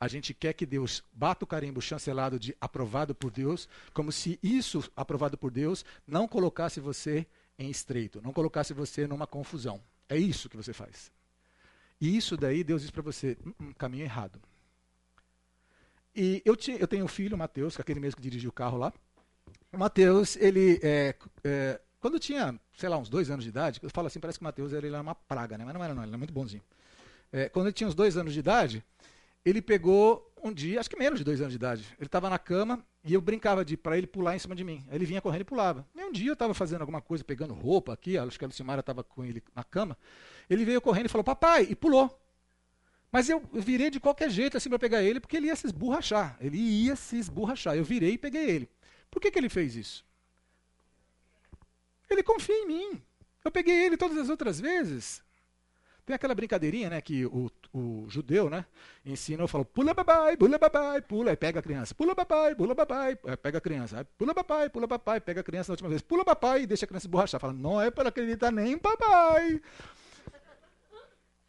A 0.00 0.06
gente 0.06 0.32
quer 0.32 0.52
que 0.52 0.64
Deus 0.64 1.02
bata 1.12 1.44
o 1.44 1.48
carimbo 1.48 1.82
chancelado 1.82 2.38
de 2.38 2.56
aprovado 2.60 3.14
por 3.14 3.30
Deus, 3.30 3.68
como 3.92 4.12
se 4.12 4.38
isso, 4.42 4.90
aprovado 4.94 5.36
por 5.36 5.50
Deus, 5.50 5.84
não 6.06 6.28
colocasse 6.28 6.78
você 6.78 7.26
em 7.58 7.68
estreito, 7.68 8.22
não 8.22 8.32
colocasse 8.32 8.72
você 8.72 9.06
numa 9.06 9.26
confusão. 9.26 9.80
É 10.08 10.16
isso 10.16 10.48
que 10.48 10.56
você 10.56 10.72
faz. 10.72 11.10
E 12.00 12.16
isso 12.16 12.36
daí 12.36 12.62
Deus 12.62 12.82
diz 12.82 12.90
para 12.90 13.02
você, 13.02 13.36
um, 13.44 13.66
um 13.66 13.72
caminho 13.72 14.04
errado. 14.04 14.40
E 16.14 16.42
eu, 16.44 16.56
eu 16.78 16.88
tenho 16.88 17.04
um 17.04 17.08
filho, 17.08 17.34
o 17.34 17.38
Mateus, 17.38 17.74
que 17.74 17.80
é 17.80 17.82
aquele 17.82 18.00
mesmo 18.00 18.16
que 18.16 18.22
dirigiu 18.22 18.50
o 18.50 18.52
carro 18.52 18.78
lá. 18.78 18.92
O 19.72 19.78
Mateus, 19.78 20.36
ele, 20.36 20.80
é, 20.82 21.14
é, 21.44 21.80
quando 22.00 22.18
tinha, 22.18 22.58
sei 22.76 22.88
lá, 22.88 22.96
uns 22.96 23.08
dois 23.08 23.30
anos 23.30 23.44
de 23.44 23.50
idade, 23.50 23.80
eu 23.82 23.90
falo 23.90 24.06
assim, 24.06 24.20
parece 24.20 24.38
que 24.38 24.44
o 24.44 24.46
Mateus 24.46 24.72
ele 24.72 24.88
era 24.88 25.00
uma 25.00 25.14
praga, 25.14 25.58
né? 25.58 25.64
mas 25.64 25.74
não 25.74 25.84
era 25.84 25.94
não, 25.94 26.02
ele 26.02 26.10
era 26.10 26.18
muito 26.18 26.32
bonzinho. 26.32 26.62
É, 27.32 27.48
quando 27.48 27.66
ele 27.66 27.74
tinha 27.74 27.86
uns 27.86 27.94
dois 27.94 28.16
anos 28.16 28.32
de 28.32 28.38
idade, 28.38 28.84
ele 29.44 29.62
pegou 29.62 30.32
um 30.42 30.52
dia, 30.52 30.80
acho 30.80 30.88
que 30.88 30.98
menos 30.98 31.18
de 31.18 31.24
dois 31.24 31.40
anos 31.40 31.52
de 31.52 31.56
idade, 31.56 31.84
ele 31.98 32.06
estava 32.06 32.30
na 32.30 32.38
cama 32.38 32.84
e 33.04 33.14
eu 33.14 33.20
brincava 33.20 33.64
de 33.64 33.76
para 33.76 33.96
ele 33.96 34.06
pular 34.06 34.36
em 34.36 34.38
cima 34.38 34.54
de 34.54 34.62
mim. 34.62 34.84
Aí 34.88 34.96
ele 34.96 35.06
vinha 35.06 35.20
correndo 35.20 35.42
e 35.42 35.44
pulava. 35.44 35.86
E 35.94 36.04
um 36.04 36.12
dia 36.12 36.30
eu 36.30 36.34
estava 36.34 36.54
fazendo 36.54 36.82
alguma 36.82 37.00
coisa, 37.00 37.24
pegando 37.24 37.54
roupa 37.54 37.92
aqui, 37.92 38.16
acho 38.18 38.38
que 38.38 38.44
a 38.44 38.48
Lucimara 38.48 38.80
estava 38.80 39.02
com 39.02 39.24
ele 39.24 39.42
na 39.54 39.64
cama, 39.64 39.96
ele 40.48 40.64
veio 40.64 40.80
correndo 40.80 41.06
e 41.06 41.08
falou, 41.08 41.24
papai, 41.24 41.66
e 41.70 41.74
pulou. 41.74 42.18
Mas 43.10 43.28
eu 43.28 43.42
virei 43.52 43.90
de 43.90 43.98
qualquer 43.98 44.30
jeito 44.30 44.56
assim 44.56 44.68
para 44.68 44.78
pegar 44.78 45.02
ele, 45.02 45.18
porque 45.18 45.36
ele 45.36 45.46
ia 45.46 45.56
se 45.56 45.66
esborrachar. 45.66 46.36
Ele 46.40 46.58
ia 46.58 46.94
se 46.94 47.16
esborrachar. 47.16 47.74
Eu 47.74 47.84
virei 47.84 48.12
e 48.12 48.18
peguei 48.18 48.50
ele. 48.50 48.68
Por 49.10 49.20
que, 49.20 49.30
que 49.30 49.38
ele 49.38 49.48
fez 49.48 49.74
isso? 49.74 50.04
Ele 52.10 52.22
confia 52.22 52.54
em 52.54 52.66
mim. 52.66 53.02
Eu 53.44 53.50
peguei 53.50 53.86
ele 53.86 53.96
todas 53.96 54.18
as 54.18 54.28
outras 54.28 54.60
vezes. 54.60 55.22
Tem 56.08 56.14
aquela 56.14 56.34
brincadeirinha, 56.34 56.88
né, 56.88 57.02
que 57.02 57.26
o, 57.26 57.50
o 57.70 58.06
judeu, 58.08 58.48
né, 58.48 58.64
ensina, 59.04 59.42
eu 59.42 59.46
falo, 59.46 59.62
pula 59.62 59.92
babai, 59.92 60.38
pula 60.38 60.56
babai, 60.56 61.02
pula, 61.02 61.32
aí 61.32 61.36
pega 61.36 61.60
a 61.60 61.62
criança, 61.62 61.94
pula 61.94 62.14
babai, 62.14 62.54
pula 62.54 62.74
babai, 62.74 63.14
pega 63.14 63.58
a 63.58 63.60
criança, 63.60 63.98
aí 63.98 64.04
pula 64.16 64.32
babai, 64.32 64.70
pula 64.70 64.86
babai, 64.86 65.20
pega 65.20 65.42
a 65.42 65.44
criança 65.44 65.70
na 65.70 65.74
última 65.74 65.90
vez, 65.90 66.00
pula 66.00 66.24
babai 66.24 66.62
e 66.62 66.66
deixa 66.66 66.86
a 66.86 66.88
criança 66.88 67.06
borrachar. 67.06 67.38
Fala, 67.38 67.52
não 67.52 67.78
é 67.78 67.90
para 67.90 68.08
acreditar 68.08 68.50
nem 68.50 68.72
em 68.72 68.78
papai. 68.78 69.60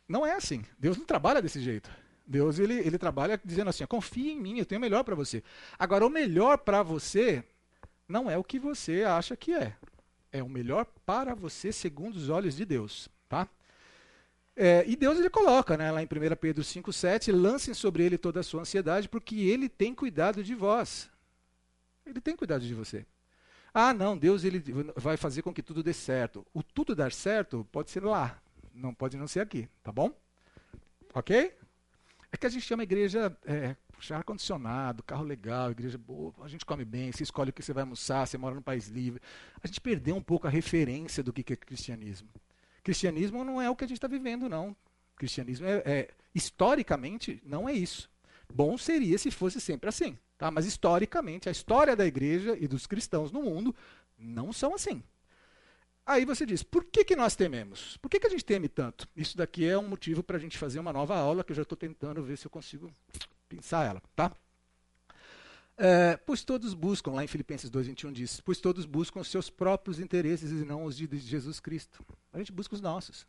Não 0.10 0.28
é 0.28 0.34
assim. 0.34 0.62
Deus 0.78 0.98
não 0.98 1.06
trabalha 1.06 1.42
desse 1.42 1.62
jeito. 1.62 1.90
Deus 2.28 2.60
ele, 2.60 2.80
ele 2.80 2.98
trabalha 2.98 3.40
dizendo 3.42 3.70
assim: 3.70 3.86
confia 3.86 4.34
em 4.34 4.42
mim, 4.42 4.60
eu 4.60 4.66
tenho 4.66 4.80
o 4.80 4.82
melhor 4.82 5.06
para 5.06 5.16
você. 5.16 5.42
Agora, 5.78 6.06
o 6.06 6.10
melhor 6.10 6.58
para 6.58 6.84
você 6.84 7.46
não 8.10 8.30
é 8.30 8.38
o 8.38 8.44
que 8.44 8.60
você 8.60 9.04
acha 9.04 9.38
que 9.38 9.54
é. 9.54 9.74
É 10.34 10.44
o 10.44 10.50
melhor 10.50 10.86
para 11.06 11.34
você 11.34 11.72
segundo 11.72 12.18
os 12.18 12.28
olhos 12.28 12.58
de 12.58 12.66
Deus. 12.66 13.08
Tá? 13.30 13.48
É, 14.62 14.84
e 14.86 14.94
Deus 14.98 15.18
ele 15.18 15.30
coloca, 15.30 15.78
né, 15.78 15.90
lá 15.90 16.04
em 16.04 16.06
1 16.06 16.36
Pedro 16.36 16.62
5,7, 16.62 17.32
lancem 17.32 17.74
sobre 17.74 18.04
ele 18.04 18.18
toda 18.18 18.42
a 18.42 18.44
sua 18.44 18.60
ansiedade, 18.60 19.08
porque 19.08 19.38
ele 19.38 19.70
tem 19.70 19.96
cuidado 19.96 20.44
de 20.44 20.54
vós. 20.54 21.10
Ele 22.06 22.20
tem 22.20 22.36
cuidado 22.36 22.68
de 22.68 22.74
você. 22.74 23.06
Ah, 23.74 23.94
não, 23.94 24.18
Deus 24.18 24.44
ele 24.44 24.62
vai 24.98 25.16
fazer 25.16 25.44
com 25.44 25.54
que 25.54 25.64
tudo 25.64 25.82
dê 25.82 25.94
certo. 25.94 26.46
O 26.54 26.62
tudo 26.62 26.94
dar 26.94 27.14
certo 27.14 27.66
pode 27.72 27.90
ser 27.90 28.04
lá, 28.04 28.38
não 28.74 28.94
pode 28.94 29.16
não 29.16 29.30
ser 29.30 29.40
aqui, 29.40 29.70
tá 29.82 29.94
bom? 29.94 30.12
Ok? 31.14 31.56
É 32.30 32.36
que 32.36 32.46
a 32.46 32.50
gente 32.50 32.66
chama 32.66 32.84
igreja 32.84 33.34
é, 33.46 33.78
ar-condicionado, 34.12 35.04
carro 35.04 35.24
legal, 35.24 35.72
igreja 35.72 35.98
boa, 35.98 36.34
a 36.42 36.50
gente 36.50 36.66
come 36.66 36.84
bem, 36.84 37.14
você 37.14 37.24
escolhe 37.24 37.52
o 37.52 37.54
que 37.54 37.64
você 37.64 37.72
vai 37.72 37.84
almoçar, 37.84 38.28
você 38.28 38.38
mora 38.38 38.56
num 38.56 38.62
país 38.62 38.90
livre. 38.90 39.22
A 39.64 39.68
gente 39.68 39.80
perdeu 39.80 40.18
um 40.18 40.22
pouco 40.22 40.48
a 40.48 40.50
referência 40.50 41.24
do 41.24 41.32
que 41.32 41.54
é 41.54 41.56
cristianismo. 41.56 42.28
Cristianismo 42.84 43.44
não 43.44 43.62
é 43.62 43.70
o 43.70 43.76
que 43.76 43.84
a 43.84 43.88
gente 43.88 43.98
está 43.98 44.08
vivendo, 44.08 44.50
não. 44.50 44.76
Cristianismo 45.16 45.68
é, 45.68 45.84
é, 45.86 46.10
historicamente 46.34 47.42
não 47.46 47.68
é 47.68 47.74
isso. 47.74 48.10
Bom 48.52 48.78
seria 48.78 49.18
se 49.18 49.30
fosse 49.30 49.62
sempre 49.62 49.90
assim, 49.90 50.18
tá? 50.38 50.50
Mas 50.50 50.66
historicamente 50.66 51.50
a 51.50 51.52
história 51.52 51.96
da 51.96 52.06
igreja 52.06 52.58
e 52.60 52.68
dos 52.68 52.88
cristãos 52.88 53.32
no 53.32 53.44
mundo 53.44 53.76
não 54.18 54.52
são 54.52 54.74
assim. 54.74 55.04
Aí 56.06 56.26
você 56.26 56.44
diz, 56.44 56.64
por 56.64 56.86
que, 56.86 57.04
que 57.04 57.16
nós 57.16 57.36
tememos? 57.36 57.98
Por 57.98 58.10
que, 58.10 58.20
que 58.20 58.26
a 58.26 58.30
gente 58.30 58.44
teme 58.44 58.68
tanto? 58.68 59.08
Isso 59.16 59.38
daqui 59.38 59.68
é 59.68 59.78
um 59.78 59.88
motivo 59.88 60.24
para 60.24 60.38
a 60.38 60.40
gente 60.40 60.58
fazer 60.58 60.80
uma 60.80 60.92
nova 60.92 61.16
aula 61.16 61.44
que 61.44 61.52
eu 61.52 61.56
já 61.56 61.62
estou 61.62 61.78
tentando 61.78 62.24
ver 62.24 62.36
se 62.36 62.48
eu 62.48 62.52
consigo 62.52 62.92
pensar 63.48 63.86
ela, 63.86 64.02
tá? 64.16 64.32
É, 65.82 66.18
pois 66.18 66.44
todos 66.44 66.74
buscam, 66.74 67.12
lá 67.14 67.24
em 67.24 67.28
Filipenses 67.28 67.72
2,21 67.72 68.12
diz, 68.12 68.42
pois 68.42 68.60
todos 68.60 68.86
buscam 68.86 69.22
os 69.22 69.30
seus 69.30 69.50
próprios 69.50 69.98
interesses 69.98 70.52
e 70.52 70.66
não 70.66 70.84
os 70.84 70.98
de 70.98 71.08
Jesus 71.18 71.62
Cristo. 71.62 72.06
A 72.34 72.38
gente 72.38 72.52
busca 72.52 72.76
os 72.76 72.82
nossos. 72.82 73.26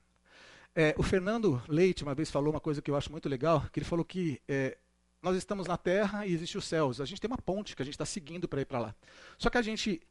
É, 0.75 0.93
o 0.99 1.03
Fernando 1.05 1.63
Leite 1.69 2.03
uma 2.03 2.13
vez 2.13 2.29
falou 2.29 2.53
uma 2.53 2.61
coisa 2.61 2.83
que 2.83 2.91
eu 2.91 2.97
acho 2.97 3.11
muito 3.13 3.29
legal, 3.29 3.65
que 3.73 3.79
ele 3.79 3.87
falou 3.87 4.05
que 4.05 4.43
é, 4.49 4.77
nós 5.23 5.37
estamos 5.37 5.69
na 5.69 5.77
Terra 5.77 6.27
e 6.27 6.33
existe 6.33 6.59
os 6.59 6.65
céus. 6.65 7.01
A 7.01 7.05
gente 7.05 7.21
tem 7.21 7.31
uma 7.31 7.39
ponte 7.39 7.77
que 7.77 7.83
a 7.83 7.85
gente 7.85 7.95
está 7.95 8.05
seguindo 8.05 8.49
para 8.49 8.61
ir 8.61 8.65
para 8.65 8.81
lá. 8.81 8.95
Só 9.39 9.49
que 9.49 9.57
a 9.57 9.63
gente, 9.63 10.03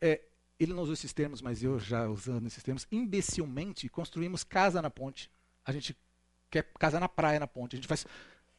é, 0.00 0.20
ele 0.58 0.72
não 0.72 0.82
usou 0.82 0.94
esses 0.94 1.12
termos, 1.12 1.40
mas 1.40 1.62
eu 1.62 1.78
já 1.78 2.08
usando 2.08 2.44
esses 2.48 2.62
termos, 2.62 2.88
imbecilmente 2.90 3.88
construímos 3.88 4.42
casa 4.42 4.82
na 4.82 4.90
ponte. 4.90 5.30
A 5.64 5.70
gente 5.70 5.96
quer 6.50 6.64
casa 6.76 6.98
na 6.98 7.08
praia 7.08 7.38
na 7.38 7.46
ponte. 7.46 7.76
A 7.76 7.78
gente 7.78 7.88
faz 7.88 8.04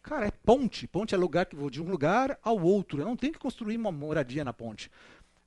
Cara, 0.05 0.27
é 0.27 0.31
ponte. 0.31 0.87
Ponte 0.87 1.15
é 1.15 1.17
lugar 1.17 1.47
que 1.47 1.55
vou 1.55 1.67
de 1.67 1.81
um 1.81 1.89
lugar 1.89 2.37
ao 2.43 2.61
outro. 2.61 3.01
Eu 3.01 3.05
não 3.05 3.17
tenho 3.17 3.33
que 3.33 3.39
construir 3.39 3.75
uma 3.75 3.91
moradia 3.91 4.45
na 4.45 4.53
ponte. 4.53 4.91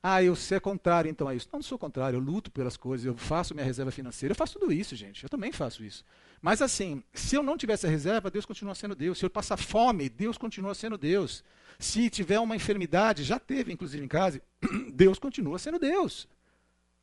Ah, 0.03 0.23
eu 0.23 0.35
ser 0.35 0.61
contrário 0.61 1.09
então 1.09 1.29
a 1.29 1.35
isso. 1.35 1.49
Não, 1.53 1.59
não 1.59 1.63
sou 1.63 1.79
contrário, 1.79 2.17
eu 2.17 2.21
luto 2.21 2.51
pelas 2.51 2.77
coisas, 2.77 3.07
eu 3.07 3.17
faço 3.17 3.55
minha 3.55 3.65
reserva 3.65 3.91
financeira, 3.91 4.33
eu 4.33 4.37
faço 4.37 4.59
tudo 4.59 4.73
isso, 4.73 4.97
gente. 4.97 5.23
Eu 5.23 5.29
também 5.29 5.53
faço 5.53 5.85
isso. 5.85 6.05
Mas 6.43 6.61
assim, 6.61 7.05
se 7.13 7.37
eu 7.37 7.43
não 7.43 7.57
tivesse 7.57 7.87
a 7.87 7.91
reserva, 7.91 8.31
Deus 8.31 8.45
continua 8.45 8.75
sendo 8.75 8.97
Deus. 8.97 9.19
Se 9.19 9.25
eu 9.25 9.31
passar 9.31 9.57
fome, 9.57 10.09
Deus 10.09 10.37
continua 10.37 10.75
sendo 10.75 10.99
Deus. 10.99 11.45
Se 11.79 12.11
tiver 12.11 12.41
uma 12.41 12.57
enfermidade, 12.57 13.23
já 13.23 13.39
teve 13.39 13.73
inclusive 13.73 14.05
em 14.05 14.09
casa, 14.09 14.43
Deus 14.93 15.21
continua 15.21 15.59
sendo 15.59 15.79
Deus. 15.79 16.29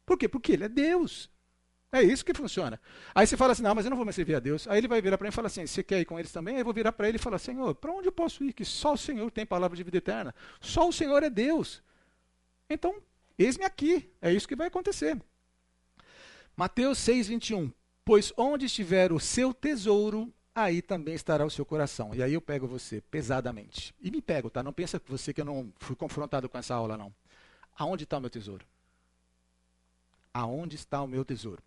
Por 0.05 0.17
quê? 0.17 0.27
Porque 0.27 0.51
Ele 0.51 0.65
é 0.65 0.69
Deus. 0.69 1.29
É 1.95 2.03
isso 2.03 2.25
que 2.25 2.33
funciona. 2.33 2.77
Aí 3.13 3.25
você 3.25 3.37
fala 3.37 3.53
assim, 3.53 3.63
não, 3.63 3.73
mas 3.73 3.85
eu 3.85 3.89
não 3.89 3.95
vou 3.95 4.05
mais 4.05 4.17
servir 4.17 4.35
a 4.35 4.39
Deus. 4.41 4.67
Aí 4.67 4.79
ele 4.79 4.87
vai 4.87 5.01
virar 5.01 5.17
para 5.17 5.23
mim 5.23 5.29
e 5.29 5.31
falar 5.31 5.47
assim, 5.47 5.65
você 5.65 5.81
quer 5.81 6.01
ir 6.01 6.03
com 6.03 6.19
eles 6.19 6.29
também? 6.29 6.55
Aí 6.55 6.59
eu 6.59 6.65
vou 6.65 6.73
virar 6.73 6.91
para 6.91 7.07
ele 7.07 7.15
e 7.15 7.19
falar, 7.19 7.39
Senhor, 7.39 7.73
para 7.75 7.89
onde 7.89 8.09
eu 8.09 8.11
posso 8.11 8.43
ir? 8.43 8.51
Que 8.51 8.65
só 8.65 8.95
o 8.95 8.97
Senhor 8.97 9.31
tem 9.31 9.45
palavra 9.45 9.77
de 9.77 9.83
vida 9.83 9.97
eterna. 9.97 10.35
Só 10.59 10.89
o 10.89 10.91
Senhor 10.91 11.23
é 11.23 11.29
Deus. 11.29 11.81
Então, 12.69 13.01
eis-me 13.39 13.63
aqui. 13.63 14.11
É 14.21 14.29
isso 14.29 14.45
que 14.45 14.57
vai 14.57 14.67
acontecer. 14.67 15.17
Mateus 16.53 16.97
6, 16.97 17.29
21. 17.29 17.71
Pois 18.03 18.33
onde 18.35 18.65
estiver 18.65 19.13
o 19.13 19.19
seu 19.19 19.53
tesouro, 19.53 20.33
aí 20.53 20.81
também 20.81 21.13
estará 21.13 21.45
o 21.45 21.49
seu 21.49 21.65
coração. 21.65 22.13
E 22.13 22.21
aí 22.21 22.33
eu 22.33 22.41
pego 22.41 22.67
você 22.67 22.99
pesadamente. 22.99 23.95
E 24.01 24.11
me 24.11 24.21
pego, 24.21 24.49
tá? 24.49 24.61
Não 24.61 24.73
pensa 24.73 25.01
você 25.07 25.33
que 25.33 25.39
eu 25.39 25.45
não 25.45 25.71
fui 25.79 25.95
confrontado 25.95 26.49
com 26.49 26.57
essa 26.57 26.75
aula, 26.75 26.97
não. 26.97 27.15
Aonde 27.77 28.03
está 28.03 28.17
o 28.17 28.21
meu 28.21 28.29
tesouro? 28.29 28.65
Aonde 30.35 30.75
está 30.75 31.01
o 31.01 31.07
meu 31.07 31.23
tesouro? 31.23 31.63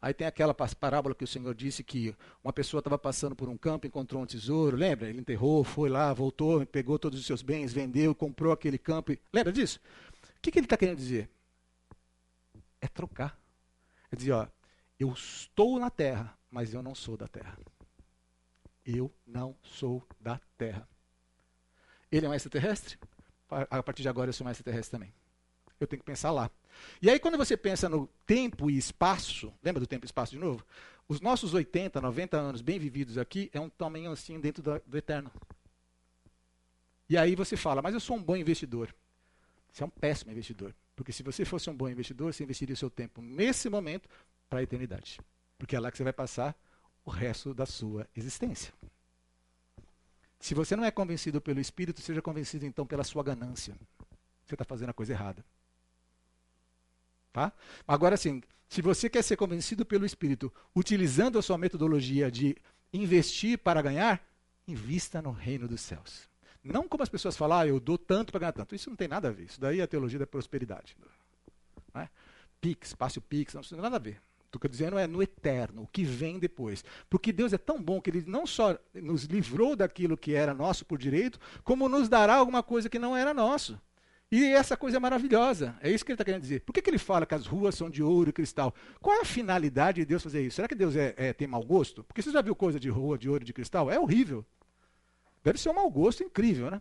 Aí 0.00 0.14
tem 0.14 0.28
aquela 0.28 0.54
parábola 0.54 1.12
que 1.12 1.24
o 1.24 1.26
Senhor 1.26 1.52
disse 1.56 1.82
que 1.82 2.14
uma 2.42 2.52
pessoa 2.52 2.78
estava 2.78 2.96
passando 2.96 3.34
por 3.34 3.48
um 3.48 3.56
campo, 3.56 3.84
encontrou 3.84 4.22
um 4.22 4.26
tesouro, 4.26 4.76
lembra? 4.76 5.08
Ele 5.08 5.18
enterrou, 5.18 5.64
foi 5.64 5.88
lá, 5.88 6.12
voltou, 6.12 6.64
pegou 6.64 7.00
todos 7.00 7.18
os 7.18 7.26
seus 7.26 7.42
bens, 7.42 7.72
vendeu, 7.72 8.14
comprou 8.14 8.52
aquele 8.52 8.78
campo. 8.78 9.12
Lembra 9.32 9.52
disso? 9.52 9.80
O 10.36 10.40
que, 10.40 10.52
que 10.52 10.58
ele 10.60 10.66
está 10.66 10.76
querendo 10.76 10.98
dizer? 10.98 11.28
É 12.80 12.86
trocar. 12.86 13.36
É 14.12 14.14
dizer, 14.14 14.30
ó, 14.30 14.46
eu 15.00 15.12
estou 15.12 15.80
na 15.80 15.90
terra, 15.90 16.38
mas 16.48 16.72
eu 16.72 16.80
não 16.80 16.94
sou 16.94 17.16
da 17.16 17.26
terra. 17.26 17.58
Eu 18.86 19.12
não 19.26 19.56
sou 19.64 20.06
da 20.20 20.40
terra. 20.56 20.88
Ele 22.10 22.26
é 22.26 22.28
um 22.28 22.34
extraterrestre? 22.34 22.98
A 23.50 23.82
partir 23.82 24.02
de 24.02 24.08
agora 24.08 24.28
eu 24.28 24.32
sou 24.32 24.46
um 24.46 24.50
extraterrestre 24.50 24.92
também. 24.92 25.12
Eu 25.80 25.88
tenho 25.88 25.98
que 25.98 26.06
pensar 26.06 26.30
lá. 26.30 26.48
E 27.00 27.10
aí, 27.10 27.18
quando 27.18 27.36
você 27.36 27.56
pensa 27.56 27.88
no 27.88 28.06
tempo 28.26 28.70
e 28.70 28.76
espaço, 28.76 29.52
lembra 29.62 29.80
do 29.80 29.86
tempo 29.86 30.04
e 30.04 30.06
espaço 30.06 30.32
de 30.32 30.38
novo? 30.38 30.64
Os 31.08 31.20
nossos 31.20 31.52
80, 31.52 32.00
90 32.00 32.36
anos 32.36 32.60
bem 32.60 32.78
vividos 32.78 33.18
aqui 33.18 33.50
é 33.52 33.60
um 33.60 33.68
tamanho 33.68 34.10
assim 34.12 34.40
dentro 34.40 34.62
do, 34.62 34.80
do 34.86 34.96
eterno. 34.96 35.30
E 37.08 37.16
aí 37.16 37.34
você 37.34 37.56
fala, 37.56 37.82
mas 37.82 37.94
eu 37.94 38.00
sou 38.00 38.16
um 38.16 38.22
bom 38.22 38.36
investidor. 38.36 38.94
Você 39.70 39.82
é 39.82 39.86
um 39.86 39.90
péssimo 39.90 40.30
investidor. 40.30 40.74
Porque 40.94 41.12
se 41.12 41.22
você 41.22 41.44
fosse 41.44 41.68
um 41.68 41.76
bom 41.76 41.88
investidor, 41.88 42.32
você 42.32 42.44
investiria 42.44 42.74
o 42.74 42.76
seu 42.76 42.90
tempo 42.90 43.20
nesse 43.20 43.68
momento 43.68 44.08
para 44.48 44.60
a 44.60 44.62
eternidade. 44.62 45.20
Porque 45.58 45.76
é 45.76 45.80
lá 45.80 45.90
que 45.90 45.96
você 45.96 46.04
vai 46.04 46.12
passar 46.12 46.56
o 47.04 47.10
resto 47.10 47.52
da 47.52 47.66
sua 47.66 48.08
existência. 48.14 48.72
Se 50.38 50.54
você 50.54 50.74
não 50.74 50.84
é 50.84 50.90
convencido 50.90 51.40
pelo 51.40 51.60
Espírito, 51.60 52.00
seja 52.00 52.20
convencido 52.20 52.66
então 52.66 52.86
pela 52.86 53.04
sua 53.04 53.22
ganância. 53.22 53.76
Você 54.44 54.54
está 54.54 54.64
fazendo 54.64 54.90
a 54.90 54.94
coisa 54.94 55.12
errada. 55.12 55.44
Tá? 57.32 57.52
Agora 57.88 58.16
sim, 58.16 58.42
se 58.68 58.82
você 58.82 59.08
quer 59.08 59.22
ser 59.22 59.36
convencido 59.36 59.84
pelo 59.84 60.04
Espírito, 60.04 60.52
utilizando 60.74 61.38
a 61.38 61.42
sua 61.42 61.58
metodologia 61.58 62.30
de 62.30 62.56
investir 62.92 63.58
para 63.58 63.80
ganhar, 63.80 64.22
invista 64.66 65.22
no 65.22 65.30
reino 65.30 65.66
dos 65.66 65.80
céus. 65.80 66.28
Não 66.62 66.86
como 66.86 67.02
as 67.02 67.08
pessoas 67.08 67.36
falam, 67.36 67.58
ah, 67.58 67.66
eu 67.66 67.80
dou 67.80 67.98
tanto 67.98 68.30
para 68.30 68.40
ganhar 68.40 68.52
tanto. 68.52 68.74
Isso 68.74 68.88
não 68.88 68.96
tem 68.96 69.08
nada 69.08 69.28
a 69.28 69.32
ver. 69.32 69.44
Isso 69.44 69.60
daí 69.60 69.80
é 69.80 69.82
a 69.82 69.86
teologia 69.86 70.18
da 70.18 70.26
prosperidade. 70.26 70.96
Não 71.92 72.02
é? 72.02 72.08
Pix, 72.60 72.94
passe 72.94 73.18
o 73.18 73.20
Pix, 73.20 73.54
não, 73.54 73.60
isso 73.60 73.74
não 73.74 73.82
tem 73.82 73.90
nada 73.90 73.96
a 73.96 73.98
ver. 73.98 74.22
O 74.54 74.58
que 74.58 74.66
eu 74.66 74.68
estou 74.68 74.70
dizendo 74.70 74.98
é 74.98 75.06
no 75.06 75.22
eterno, 75.22 75.82
o 75.82 75.86
que 75.86 76.04
vem 76.04 76.38
depois. 76.38 76.84
Porque 77.08 77.32
Deus 77.32 77.52
é 77.52 77.58
tão 77.58 77.82
bom 77.82 78.00
que 78.00 78.10
Ele 78.10 78.22
não 78.26 78.46
só 78.46 78.78
nos 78.94 79.24
livrou 79.24 79.74
daquilo 79.74 80.16
que 80.16 80.34
era 80.34 80.52
nosso 80.52 80.84
por 80.84 80.98
direito, 80.98 81.40
como 81.64 81.88
nos 81.88 82.08
dará 82.08 82.34
alguma 82.34 82.62
coisa 82.62 82.88
que 82.88 82.98
não 82.98 83.16
era 83.16 83.32
nosso. 83.32 83.80
E 84.32 84.46
essa 84.46 84.78
coisa 84.78 84.96
é 84.96 85.00
maravilhosa. 85.00 85.76
É 85.82 85.90
isso 85.90 86.02
que 86.02 86.10
ele 86.10 86.14
está 86.14 86.24
querendo 86.24 86.40
dizer. 86.40 86.62
Por 86.62 86.72
que, 86.72 86.80
que 86.80 86.88
ele 86.88 86.96
fala 86.96 87.26
que 87.26 87.34
as 87.34 87.46
ruas 87.46 87.74
são 87.74 87.90
de 87.90 88.02
ouro 88.02 88.30
e 88.30 88.32
cristal? 88.32 88.74
Qual 88.98 89.14
é 89.18 89.20
a 89.20 89.24
finalidade 89.26 90.00
de 90.00 90.06
Deus 90.06 90.22
fazer 90.22 90.40
isso? 90.40 90.56
Será 90.56 90.66
que 90.66 90.74
Deus 90.74 90.96
é, 90.96 91.12
é, 91.18 91.34
tem 91.34 91.46
mau 91.46 91.62
gosto? 91.62 92.02
Porque 92.02 92.22
você 92.22 92.32
já 92.32 92.40
viu 92.40 92.56
coisa 92.56 92.80
de 92.80 92.88
rua 92.88 93.18
de 93.18 93.28
ouro 93.28 93.44
e 93.44 93.44
de 93.44 93.52
cristal? 93.52 93.90
É 93.90 94.00
horrível. 94.00 94.42
Deve 95.44 95.60
ser 95.60 95.68
um 95.68 95.74
mau 95.74 95.90
gosto 95.90 96.22
incrível, 96.22 96.70
né? 96.70 96.80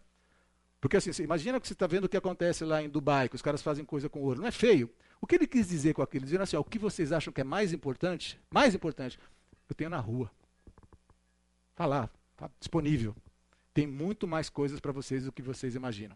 Porque 0.80 0.96
assim, 0.96 1.12
imagina 1.22 1.60
que 1.60 1.68
você 1.68 1.74
está 1.74 1.86
vendo 1.86 2.06
o 2.06 2.10
que 2.10 2.16
acontece 2.16 2.64
lá 2.64 2.82
em 2.82 2.88
Dubai, 2.88 3.28
que 3.28 3.36
os 3.36 3.42
caras 3.42 3.62
fazem 3.62 3.84
coisa 3.84 4.08
com 4.08 4.22
ouro. 4.22 4.40
Não 4.40 4.48
é 4.48 4.52
feio. 4.52 4.90
O 5.20 5.28
que 5.28 5.36
ele 5.36 5.46
quis 5.46 5.68
dizer 5.68 5.94
com 5.94 6.02
aquilo? 6.02 6.24
Dizendo 6.24 6.44
assim, 6.44 6.56
ó, 6.56 6.62
o 6.62 6.64
que 6.64 6.80
vocês 6.80 7.12
acham 7.12 7.34
que 7.34 7.42
é 7.42 7.44
mais 7.44 7.74
importante? 7.74 8.40
Mais 8.50 8.74
importante, 8.74 9.20
eu 9.68 9.76
tenho 9.76 9.90
na 9.90 10.00
rua. 10.00 10.32
Está 11.72 11.86
lá, 11.86 12.10
está 12.32 12.50
disponível. 12.60 13.14
Tem 13.74 13.86
muito 13.86 14.26
mais 14.26 14.50
coisas 14.50 14.80
para 14.80 14.94
vocês 14.94 15.26
do 15.26 15.34
que 15.34 15.42
vocês 15.42 15.76
imaginam? 15.76 16.16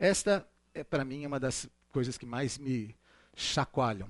Esta 0.00 0.48
é 0.72 0.82
para 0.82 1.04
mim 1.04 1.26
uma 1.26 1.38
das 1.38 1.68
coisas 1.92 2.16
que 2.16 2.24
mais 2.24 2.56
me 2.56 2.96
chacoalham. 3.36 4.08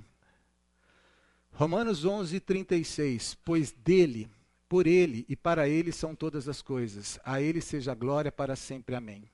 Romanos 1.52 2.04
11:36, 2.04 3.36
pois 3.44 3.72
dele, 3.72 4.30
por 4.68 4.86
ele 4.86 5.26
e 5.28 5.34
para 5.34 5.68
ele 5.68 5.90
são 5.90 6.14
todas 6.14 6.48
as 6.48 6.62
coisas. 6.62 7.18
A 7.24 7.42
ele 7.42 7.60
seja 7.60 7.90
a 7.90 7.96
glória 7.96 8.30
para 8.30 8.54
sempre. 8.54 8.94
Amém. 8.94 9.28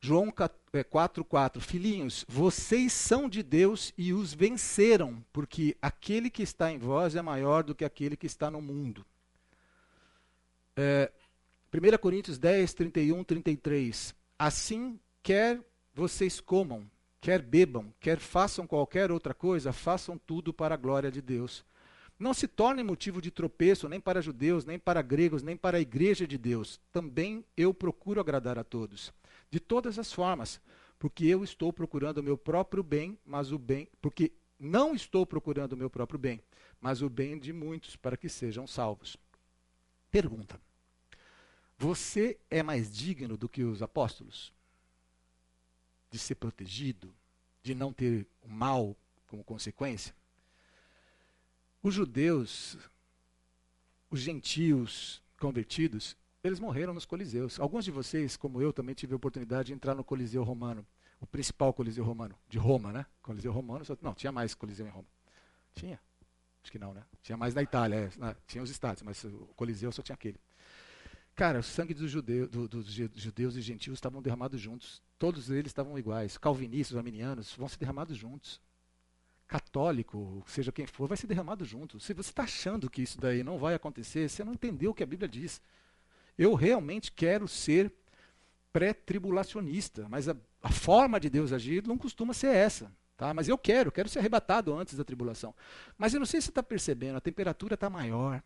João 0.00 0.30
4,4: 0.30 1.58
é, 1.58 1.60
Filhinhos, 1.60 2.24
vocês 2.28 2.92
são 2.92 3.28
de 3.28 3.42
Deus 3.42 3.92
e 3.98 4.12
os 4.12 4.32
venceram, 4.32 5.24
porque 5.32 5.76
aquele 5.82 6.30
que 6.30 6.44
está 6.44 6.70
em 6.70 6.78
vós 6.78 7.16
é 7.16 7.22
maior 7.22 7.64
do 7.64 7.74
que 7.74 7.84
aquele 7.84 8.16
que 8.16 8.26
está 8.26 8.52
no 8.52 8.62
mundo. 8.62 9.04
É, 10.76 11.10
1 11.74 11.98
Coríntios 11.98 12.38
10, 12.38 12.72
31, 12.72 13.24
33. 13.24 14.14
Assim, 14.38 15.00
quer 15.28 15.60
vocês 15.92 16.40
comam, 16.40 16.90
quer 17.20 17.42
bebam, 17.42 17.92
quer 18.00 18.18
façam 18.18 18.66
qualquer 18.66 19.12
outra 19.12 19.34
coisa, 19.34 19.74
façam 19.74 20.16
tudo 20.16 20.54
para 20.54 20.74
a 20.74 20.78
glória 20.78 21.10
de 21.10 21.20
Deus. 21.20 21.66
Não 22.18 22.32
se 22.32 22.48
torne 22.48 22.82
motivo 22.82 23.20
de 23.20 23.30
tropeço 23.30 23.90
nem 23.90 24.00
para 24.00 24.22
judeus, 24.22 24.64
nem 24.64 24.78
para 24.78 25.02
gregos, 25.02 25.42
nem 25.42 25.54
para 25.54 25.76
a 25.76 25.80
igreja 25.82 26.26
de 26.26 26.38
Deus. 26.38 26.80
Também 26.90 27.44
eu 27.58 27.74
procuro 27.74 28.22
agradar 28.22 28.58
a 28.58 28.64
todos 28.64 29.12
de 29.50 29.60
todas 29.60 29.98
as 29.98 30.10
formas, 30.10 30.62
porque 30.98 31.26
eu 31.26 31.44
estou 31.44 31.74
procurando 31.74 32.18
o 32.18 32.22
meu 32.22 32.38
próprio 32.38 32.82
bem, 32.82 33.18
mas 33.22 33.52
o 33.52 33.58
bem, 33.58 33.86
porque 34.00 34.32
não 34.58 34.94
estou 34.94 35.26
procurando 35.26 35.74
o 35.74 35.76
meu 35.76 35.90
próprio 35.90 36.18
bem, 36.18 36.40
mas 36.80 37.02
o 37.02 37.10
bem 37.10 37.38
de 37.38 37.52
muitos 37.52 37.96
para 37.96 38.16
que 38.16 38.30
sejam 38.30 38.66
salvos. 38.66 39.14
Pergunta: 40.10 40.58
Você 41.76 42.38
é 42.50 42.62
mais 42.62 42.90
digno 42.90 43.36
do 43.36 43.46
que 43.46 43.62
os 43.62 43.82
apóstolos? 43.82 44.56
De 46.10 46.18
ser 46.18 46.36
protegido, 46.36 47.14
de 47.62 47.74
não 47.74 47.92
ter 47.92 48.26
o 48.42 48.48
mal 48.48 48.96
como 49.26 49.44
consequência? 49.44 50.14
Os 51.82 51.94
judeus, 51.94 52.76
os 54.10 54.20
gentios 54.20 55.22
convertidos, 55.38 56.16
eles 56.42 56.60
morreram 56.60 56.94
nos 56.94 57.04
coliseus. 57.04 57.58
Alguns 57.60 57.84
de 57.84 57.90
vocês, 57.90 58.36
como 58.36 58.60
eu, 58.60 58.72
também 58.72 58.94
tive 58.94 59.12
a 59.12 59.16
oportunidade 59.16 59.68
de 59.68 59.72
entrar 59.74 59.94
no 59.94 60.04
Coliseu 60.04 60.42
Romano, 60.42 60.86
o 61.20 61.26
principal 61.26 61.72
Coliseu 61.72 62.04
Romano, 62.04 62.34
de 62.48 62.58
Roma, 62.58 62.92
né? 62.92 63.06
Coliseu 63.22 63.52
Romano, 63.52 63.84
só, 63.84 63.96
não, 64.00 64.14
tinha 64.14 64.32
mais 64.32 64.54
Coliseu 64.54 64.86
em 64.86 64.90
Roma. 64.90 65.06
Tinha? 65.74 66.00
Acho 66.62 66.72
que 66.72 66.78
não, 66.78 66.92
né? 66.92 67.04
Tinha 67.22 67.36
mais 67.36 67.54
na 67.54 67.62
Itália, 67.62 67.96
é, 67.96 68.18
né? 68.18 68.36
tinha 68.46 68.62
os 68.62 68.70
estádios, 68.70 69.02
mas 69.02 69.22
o 69.24 69.48
Coliseu 69.56 69.90
só 69.92 70.02
tinha 70.02 70.14
aquele. 70.14 70.40
Cara, 71.38 71.60
o 71.60 71.62
sangue 71.62 71.94
dos 71.94 72.10
judeus, 72.10 72.48
do, 72.48 72.66
dos 72.66 72.90
judeus 72.90 73.54
e 73.54 73.60
gentios 73.60 73.96
estavam 73.96 74.20
derramados 74.20 74.60
juntos. 74.60 75.00
Todos 75.20 75.50
eles 75.50 75.70
estavam 75.70 75.96
iguais. 75.96 76.36
Calvinistas, 76.36 76.96
arminianos, 76.96 77.54
vão 77.54 77.68
ser 77.68 77.78
derramados 77.78 78.16
juntos. 78.16 78.60
Católico, 79.46 80.42
seja 80.48 80.72
quem 80.72 80.84
for, 80.84 81.06
vai 81.06 81.16
ser 81.16 81.28
derramado 81.28 81.64
junto. 81.64 82.00
Se 82.00 82.12
você 82.12 82.30
está 82.30 82.42
achando 82.42 82.90
que 82.90 83.02
isso 83.02 83.20
daí 83.20 83.44
não 83.44 83.56
vai 83.56 83.74
acontecer, 83.74 84.28
você 84.28 84.42
não 84.42 84.52
entendeu 84.52 84.90
o 84.90 84.94
que 84.94 85.04
a 85.04 85.06
Bíblia 85.06 85.28
diz. 85.28 85.62
Eu 86.36 86.54
realmente 86.54 87.12
quero 87.12 87.46
ser 87.46 87.92
pré-tribulacionista, 88.72 90.08
mas 90.08 90.28
a, 90.28 90.36
a, 90.60 90.72
forma 90.72 91.20
de 91.20 91.30
Deus 91.30 91.52
agir 91.52 91.86
não 91.86 91.96
costuma 91.96 92.34
ser 92.34 92.48
essa. 92.48 92.90
Tá? 93.16 93.32
Mas 93.32 93.46
eu 93.46 93.56
quero, 93.56 93.92
quero 93.92 94.08
ser 94.08 94.18
arrebatado 94.18 94.76
antes 94.76 94.96
da 94.96 95.04
tribulação. 95.04 95.54
Mas 95.96 96.12
eu 96.12 96.18
não 96.18 96.26
sei 96.26 96.40
se 96.40 96.46
você 96.46 96.50
está 96.50 96.64
percebendo, 96.64 97.14
a 97.14 97.20
temperatura 97.20 97.74
está 97.74 97.88
maior. 97.88 98.42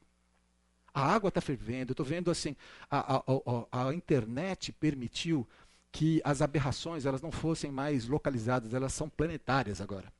A 0.95 1.15
água 1.15 1.29
está 1.29 1.41
fervendo. 1.41 1.91
Eu 1.91 1.95
estou 1.95 2.07
vendo 2.07 2.31
assim, 2.31 2.57
a, 2.91 3.17
a, 3.17 3.23
a, 3.71 3.89
a 3.89 3.95
internet 3.95 4.73
permitiu 4.73 5.47
que 5.91 6.21
as 6.25 6.41
aberrações 6.41 7.05
elas 7.05 7.21
não 7.21 7.31
fossem 7.31 7.71
mais 7.71 8.09
localizadas, 8.09 8.73
elas 8.73 8.95
são 8.95 9.09
planetárias 9.09 9.81
agora. 9.81 10.11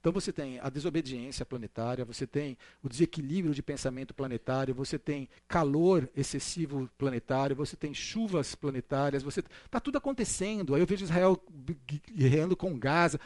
Então 0.00 0.12
você 0.12 0.32
tem 0.32 0.60
a 0.60 0.68
desobediência 0.68 1.44
planetária, 1.44 2.04
você 2.04 2.26
tem 2.26 2.56
o 2.82 2.88
desequilíbrio 2.88 3.52
de 3.52 3.62
pensamento 3.62 4.14
planetário, 4.14 4.74
você 4.74 4.98
tem 4.98 5.28
calor 5.46 6.08
excessivo 6.16 6.88
planetário, 6.96 7.56
você 7.56 7.76
tem 7.76 7.92
chuvas 7.92 8.54
planetárias, 8.54 9.22
você 9.22 9.40
está 9.40 9.80
tudo 9.80 9.98
acontecendo. 9.98 10.74
Aí 10.74 10.80
eu 10.80 10.86
vejo 10.86 11.04
Israel 11.04 11.40
guerreando 12.14 12.56
com 12.56 12.78
Gaza. 12.78 13.18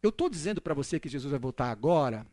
Eu 0.00 0.10
estou 0.10 0.30
dizendo 0.30 0.60
para 0.60 0.74
você 0.74 1.00
que 1.00 1.08
Jesus 1.08 1.30
vai 1.30 1.40
voltar 1.40 1.70
agora? 1.70 2.24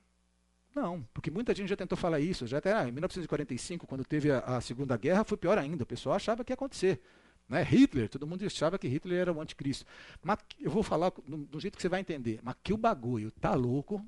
Não, 0.76 1.08
porque 1.14 1.30
muita 1.30 1.54
gente 1.54 1.70
já 1.70 1.76
tentou 1.76 1.98
falar 1.98 2.20
isso. 2.20 2.48
Já 2.48 2.58
até 2.58 2.74
ah, 2.74 2.88
em 2.88 2.92
1945, 2.92 3.86
quando 3.86 4.04
teve 4.04 4.32
a, 4.32 4.40
a 4.40 4.62
Segunda 4.62 4.98
Guerra, 4.98 5.24
foi 5.24 5.38
pior 5.38 5.58
ainda. 5.58 5.84
O 5.84 5.88
pessoal 5.88 6.16
achava 6.16 6.44
que 6.44 6.52
ia 6.52 6.56
acontecer. 6.56 7.00
Né? 7.48 7.62
Hitler, 7.62 8.10
todo 8.10 8.26
mundo 8.26 8.44
achava 8.46 8.80
que 8.80 8.88
Hitler 8.88 9.22
era 9.22 9.34
o 9.34 9.40
anticristo. 9.40 9.86
Mas 10.22 10.40
eu 10.60 10.72
vou 10.72 10.82
falar 10.82 11.12
do, 11.28 11.38
do 11.46 11.60
jeito 11.60 11.76
que 11.76 11.82
você 11.82 11.90
vai 11.90 12.00
entender. 12.00 12.40
Mas 12.42 12.56
que 12.64 12.74
o 12.74 12.78
bagulho 12.78 13.30
tá 13.32 13.54
louco, 13.54 14.04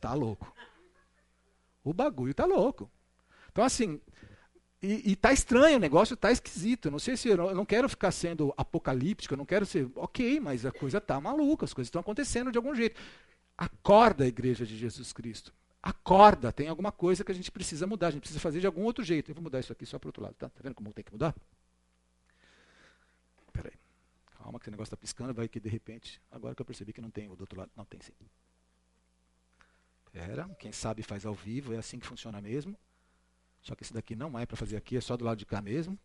tá 0.00 0.12
louco. 0.12 0.52
O 1.84 1.92
bagulho 1.92 2.34
tá 2.34 2.44
louco. 2.44 2.90
Então, 3.52 3.64
assim, 3.64 4.00
e, 4.82 5.12
e 5.12 5.16
tá 5.16 5.32
estranho, 5.32 5.76
o 5.76 5.80
negócio 5.80 6.16
tá 6.16 6.32
esquisito. 6.32 6.90
Não 6.90 6.98
sei 6.98 7.16
se 7.16 7.28
eu 7.28 7.36
não, 7.36 7.48
eu 7.50 7.54
não 7.54 7.64
quero 7.64 7.88
ficar 7.88 8.10
sendo 8.10 8.52
apocalíptico, 8.56 9.34
eu 9.34 9.38
não 9.38 9.46
quero 9.46 9.64
ser. 9.64 9.88
Ok, 9.94 10.40
mas 10.40 10.66
a 10.66 10.72
coisa 10.72 11.00
tá 11.00 11.20
maluca, 11.20 11.64
as 11.64 11.74
coisas 11.74 11.86
estão 11.86 12.00
acontecendo 12.00 12.50
de 12.50 12.58
algum 12.58 12.74
jeito. 12.74 13.00
Acorda 13.56 14.24
a 14.24 14.26
igreja 14.26 14.66
de 14.66 14.76
Jesus 14.76 15.12
Cristo. 15.12 15.52
Acorda, 15.82 16.52
tem 16.52 16.68
alguma 16.68 16.92
coisa 16.92 17.24
que 17.24 17.32
a 17.32 17.34
gente 17.34 17.50
precisa 17.50 17.86
mudar, 17.86 18.08
a 18.08 18.10
gente 18.10 18.20
precisa 18.20 18.40
fazer 18.40 18.60
de 18.60 18.66
algum 18.66 18.82
outro 18.82 19.02
jeito. 19.02 19.30
Eu 19.30 19.34
vou 19.34 19.42
mudar 19.42 19.60
isso 19.60 19.72
aqui 19.72 19.86
só 19.86 19.98
para 19.98 20.08
o 20.08 20.10
outro 20.10 20.22
lado, 20.22 20.34
tá? 20.34 20.48
Tá 20.48 20.60
vendo 20.62 20.74
como 20.74 20.92
tem 20.92 21.04
que 21.04 21.12
mudar? 21.12 21.34
Calma 24.42 24.58
que 24.58 24.64
esse 24.64 24.70
negócio 24.70 24.88
está 24.88 24.96
piscando, 24.96 25.34
vai 25.34 25.48
que 25.48 25.60
de 25.60 25.68
repente, 25.68 26.20
agora 26.30 26.54
que 26.54 26.62
eu 26.62 26.66
percebi 26.66 26.92
que 26.92 27.00
não 27.00 27.10
tem 27.10 27.28
o 27.28 27.36
do 27.36 27.42
outro 27.42 27.58
lado. 27.58 27.70
Não, 27.76 27.84
tem 27.84 28.00
sim. 28.00 28.12
Era, 30.12 30.48
quem 30.58 30.72
sabe 30.72 31.02
faz 31.02 31.26
ao 31.26 31.34
vivo, 31.34 31.74
é 31.74 31.76
assim 31.76 31.98
que 31.98 32.06
funciona 32.06 32.40
mesmo. 32.40 32.76
Só 33.62 33.74
que 33.74 33.82
esse 33.82 33.92
daqui 33.92 34.16
não 34.16 34.38
é 34.38 34.46
para 34.46 34.56
fazer 34.56 34.76
aqui, 34.76 34.96
é 34.96 35.00
só 35.00 35.16
do 35.16 35.24
lado 35.24 35.38
de 35.38 35.46
cá 35.46 35.60
mesmo. 35.60 35.98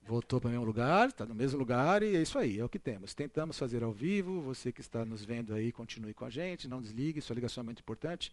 Voltou 0.00 0.40
para 0.40 0.48
o 0.48 0.50
mesmo 0.50 0.64
lugar, 0.64 1.08
está 1.08 1.26
no 1.26 1.34
mesmo 1.34 1.58
lugar 1.58 2.02
e 2.02 2.16
é 2.16 2.22
isso 2.22 2.38
aí, 2.38 2.58
é 2.58 2.64
o 2.64 2.68
que 2.68 2.78
temos. 2.78 3.12
Tentamos 3.12 3.58
fazer 3.58 3.82
ao 3.82 3.92
vivo, 3.92 4.40
você 4.40 4.72
que 4.72 4.80
está 4.80 5.04
nos 5.04 5.24
vendo 5.24 5.52
aí, 5.52 5.72
continue 5.72 6.14
com 6.14 6.24
a 6.24 6.30
gente, 6.30 6.68
não 6.68 6.80
desligue, 6.80 7.20
sua 7.20 7.34
ligação 7.34 7.62
é 7.62 7.64
muito 7.64 7.80
importante. 7.80 8.32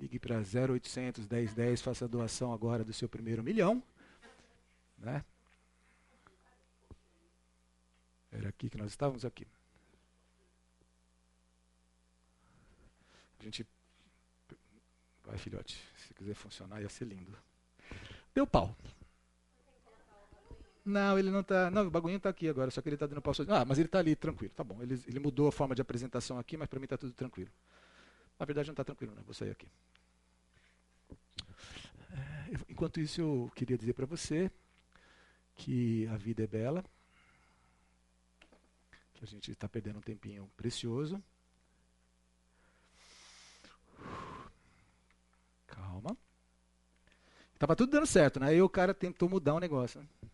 Ligue 0.00 0.18
para 0.18 0.36
0800 0.38 1.26
1010, 1.26 1.82
faça 1.82 2.06
a 2.06 2.08
doação 2.08 2.52
agora 2.54 2.82
do 2.82 2.92
seu 2.92 3.08
primeiro 3.08 3.42
milhão. 3.42 3.82
Né? 4.98 5.22
Era 8.32 8.48
aqui 8.48 8.70
que 8.70 8.78
nós 8.78 8.90
estávamos 8.90 9.24
aqui. 9.26 9.46
A 13.38 13.44
gente. 13.44 13.66
Vai, 15.24 15.36
filhote. 15.36 15.82
Se 15.98 16.14
quiser 16.14 16.34
funcionar, 16.34 16.80
ia 16.80 16.88
ser 16.88 17.04
lindo. 17.04 17.36
Deu 18.34 18.46
pau. 18.46 18.74
Não, 20.84 21.18
ele 21.18 21.30
não 21.30 21.40
está. 21.40 21.70
Não, 21.70 21.86
o 21.86 21.90
bagulho 21.90 22.16
está 22.16 22.30
aqui 22.30 22.48
agora, 22.48 22.70
só 22.70 22.80
que 22.80 22.88
ele 22.88 22.96
está 22.96 23.06
dando 23.06 23.20
pau. 23.20 23.34
Ah, 23.48 23.64
mas 23.64 23.78
ele 23.78 23.88
está 23.88 23.98
ali, 23.98 24.16
tranquilo. 24.16 24.52
Tá 24.54 24.64
bom. 24.64 24.82
Ele, 24.82 25.02
ele 25.06 25.18
mudou 25.18 25.48
a 25.48 25.52
forma 25.52 25.74
de 25.74 25.82
apresentação 25.82 26.38
aqui, 26.38 26.56
mas 26.56 26.68
para 26.68 26.78
mim 26.78 26.84
está 26.84 26.96
tudo 26.96 27.12
tranquilo. 27.12 27.50
Na 28.40 28.46
verdade, 28.46 28.68
não 28.68 28.72
está 28.72 28.82
tranquilo, 28.82 29.14
não. 29.14 29.22
Vou 29.22 29.34
sair 29.34 29.50
aqui. 29.50 29.68
enquanto 32.70 32.98
isso, 32.98 33.20
eu 33.20 33.52
queria 33.54 33.76
dizer 33.76 33.92
para 33.92 34.06
você 34.06 34.50
que 35.54 36.06
a 36.06 36.16
vida 36.16 36.42
é 36.42 36.46
bela, 36.46 36.82
que 39.12 39.22
a 39.22 39.26
gente 39.26 39.52
está 39.52 39.68
perdendo 39.68 39.98
um 39.98 40.02
tempinho 40.02 40.50
precioso. 40.56 41.22
Calma. 45.66 46.16
Tava 47.58 47.76
tudo 47.76 47.92
dando 47.92 48.06
certo, 48.06 48.40
né? 48.40 48.48
Aí 48.48 48.62
o 48.62 48.70
cara 48.70 48.94
tentou 48.94 49.28
mudar 49.28 49.52
o 49.52 49.58
um 49.58 49.60
negócio. 49.60 50.00
Né? 50.00 50.29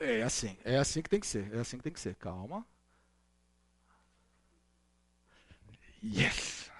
É 0.00 0.22
assim, 0.22 0.56
é 0.64 0.76
assim 0.76 1.02
que 1.02 1.10
tem 1.10 1.20
que 1.20 1.26
ser, 1.26 1.52
é 1.52 1.58
assim 1.58 1.76
que 1.76 1.82
tem 1.82 1.92
que 1.92 2.00
ser. 2.00 2.14
Calma. 2.14 2.64
Yes! 6.02 6.70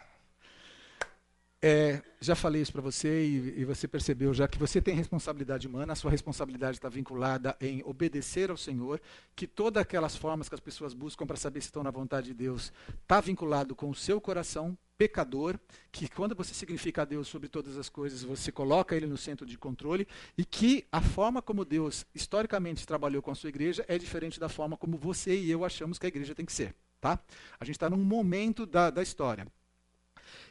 É, 1.60 2.00
já 2.20 2.36
falei 2.36 2.62
isso 2.62 2.70
para 2.70 2.80
você 2.80 3.24
e, 3.24 3.60
e, 3.60 3.64
você 3.64 3.88
percebeu 3.88 4.32
já 4.32 4.46
que 4.46 4.56
você 4.56 4.80
tem 4.80 4.94
responsabilidade 4.94 5.66
humana, 5.66 5.92
a 5.92 5.96
sua 5.96 6.08
responsabilidade 6.08 6.76
está 6.76 6.88
vinculada 6.88 7.56
em 7.60 7.82
obedecer 7.84 8.48
ao 8.48 8.56
Senhor, 8.56 9.00
que 9.34 9.44
todas 9.44 9.80
aquelas 9.80 10.14
formas 10.14 10.48
que 10.48 10.54
as 10.54 10.60
pessoas 10.60 10.94
buscam 10.94 11.26
para 11.26 11.36
saber 11.36 11.60
se 11.60 11.66
estão 11.66 11.82
na 11.82 11.90
vontade 11.90 12.28
de 12.28 12.34
Deus 12.34 12.72
está 13.02 13.20
vinculado 13.20 13.74
com 13.74 13.90
o 13.90 13.94
seu 13.94 14.20
coração 14.20 14.78
pecador, 14.98 15.58
que 15.92 16.08
quando 16.08 16.34
você 16.34 16.52
significa 16.52 17.02
a 17.02 17.04
Deus 17.04 17.28
sobre 17.28 17.48
todas 17.48 17.78
as 17.78 17.88
coisas, 17.88 18.24
você 18.24 18.50
coloca 18.50 18.96
ele 18.96 19.06
no 19.06 19.16
centro 19.16 19.46
de 19.46 19.56
controle 19.56 20.06
e 20.36 20.44
que 20.44 20.84
a 20.90 21.00
forma 21.00 21.40
como 21.40 21.64
Deus 21.64 22.04
historicamente 22.12 22.84
trabalhou 22.84 23.22
com 23.22 23.30
a 23.30 23.34
sua 23.36 23.48
igreja 23.48 23.84
é 23.86 23.96
diferente 23.96 24.40
da 24.40 24.48
forma 24.48 24.76
como 24.76 24.98
você 24.98 25.38
e 25.38 25.50
eu 25.50 25.64
achamos 25.64 25.98
que 25.98 26.06
a 26.06 26.08
igreja 26.08 26.34
tem 26.34 26.44
que 26.44 26.52
ser. 26.52 26.74
Tá? 27.00 27.18
A 27.60 27.64
gente 27.64 27.76
está 27.76 27.88
num 27.88 27.96
momento 27.96 28.66
da, 28.66 28.90
da 28.90 29.02
história. 29.02 29.46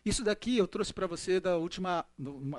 Isso 0.06 0.24
daqui 0.24 0.58
eu 0.58 0.68
trouxe 0.68 0.94
para 0.94 1.06
você 1.06 1.40
da 1.40 1.58
última, 1.58 2.06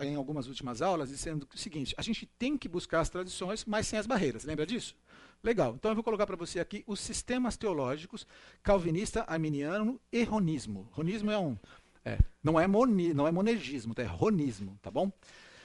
em 0.03 0.15
algumas 0.15 0.47
últimas 0.47 0.83
aulas, 0.83 1.09
dizendo 1.09 1.49
o 1.53 1.59
seguinte: 1.59 1.95
a 1.97 2.03
gente 2.03 2.27
tem 2.39 2.57
que 2.57 2.69
buscar 2.69 3.01
as 3.01 3.09
tradições, 3.09 3.65
mas 3.65 3.87
sem 3.87 3.99
as 3.99 4.07
barreiras. 4.07 4.45
Lembra 4.45 4.67
disso? 4.67 4.95
Legal. 5.43 5.75
Então 5.75 5.91
eu 5.91 5.95
vou 5.95 6.05
colocar 6.05 6.27
para 6.27 6.37
você 6.37 6.59
aqui 6.59 6.83
os 6.87 7.01
sistemas 7.01 7.57
teológicos 7.57 8.27
calvinista, 8.63 9.25
arminiano 9.27 10.01
e 10.13 10.23
ronismo. 10.25 10.89
Ronismo 10.93 11.31
é 11.31 11.39
um. 11.39 11.57
É, 12.05 12.19
não, 12.43 12.59
é 12.59 12.67
moni, 12.67 13.13
não 13.13 13.27
é 13.27 13.31
monergismo, 13.31 13.95
tá? 13.95 14.03
é 14.03 14.07
ronismo, 14.07 14.79
tá 14.83 14.91
bom? 14.91 15.09
O 15.09 15.13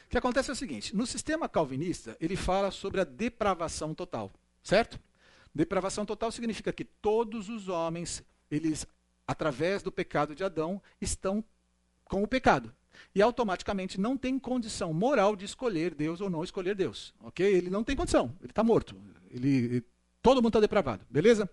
que 0.10 0.18
acontece 0.18 0.50
é 0.50 0.54
o 0.54 0.56
seguinte: 0.56 0.96
no 0.96 1.08
sistema 1.08 1.50
calvinista, 1.50 2.16
ele 2.20 2.36
fala 2.36 2.70
sobre 2.70 3.02
a 3.02 3.04
depravação 3.04 3.94
total, 3.94 4.32
certo? 4.62 5.00
Depravação 5.56 6.06
total 6.06 6.32
significa 6.32 6.74
que 6.74 6.84
todos 6.84 7.50
os 7.50 7.68
homens, 7.68 8.24
eles, 8.50 8.86
através 9.28 9.84
do 9.84 9.92
pecado 9.92 10.36
de 10.36 10.44
Adão, 10.44 10.82
estão 11.00 11.44
com 12.06 12.24
o 12.24 12.28
pecado. 12.28 12.74
E 13.14 13.22
automaticamente 13.22 14.00
não 14.00 14.18
tem 14.18 14.38
condição 14.40 14.94
moral 14.94 15.36
de 15.36 15.46
escolher 15.46 15.94
Deus 15.94 16.22
ou 16.22 16.30
não 16.30 16.44
escolher 16.44 16.76
Deus. 16.76 17.14
Ok? 17.22 17.46
Ele 17.46 17.70
não 17.70 17.84
tem 17.84 17.96
condição, 17.96 18.36
ele 18.42 18.52
está 18.52 18.64
morto. 18.64 18.96
Ele, 19.30 19.84
todo 20.22 20.38
mundo 20.38 20.50
está 20.50 20.60
depravado, 20.60 21.06
beleza? 21.10 21.50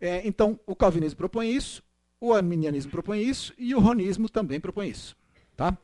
É, 0.00 0.26
então, 0.26 0.58
o 0.66 0.74
calvinismo 0.74 1.16
propõe 1.16 1.54
isso, 1.54 1.82
o 2.20 2.32
arminianismo 2.32 2.90
propõe 2.90 3.22
isso 3.22 3.52
e 3.58 3.74
o 3.74 3.80
ronismo 3.80 4.28
também 4.28 4.60
propõe 4.60 4.88
isso. 4.88 5.16
Tá? 5.56 5.76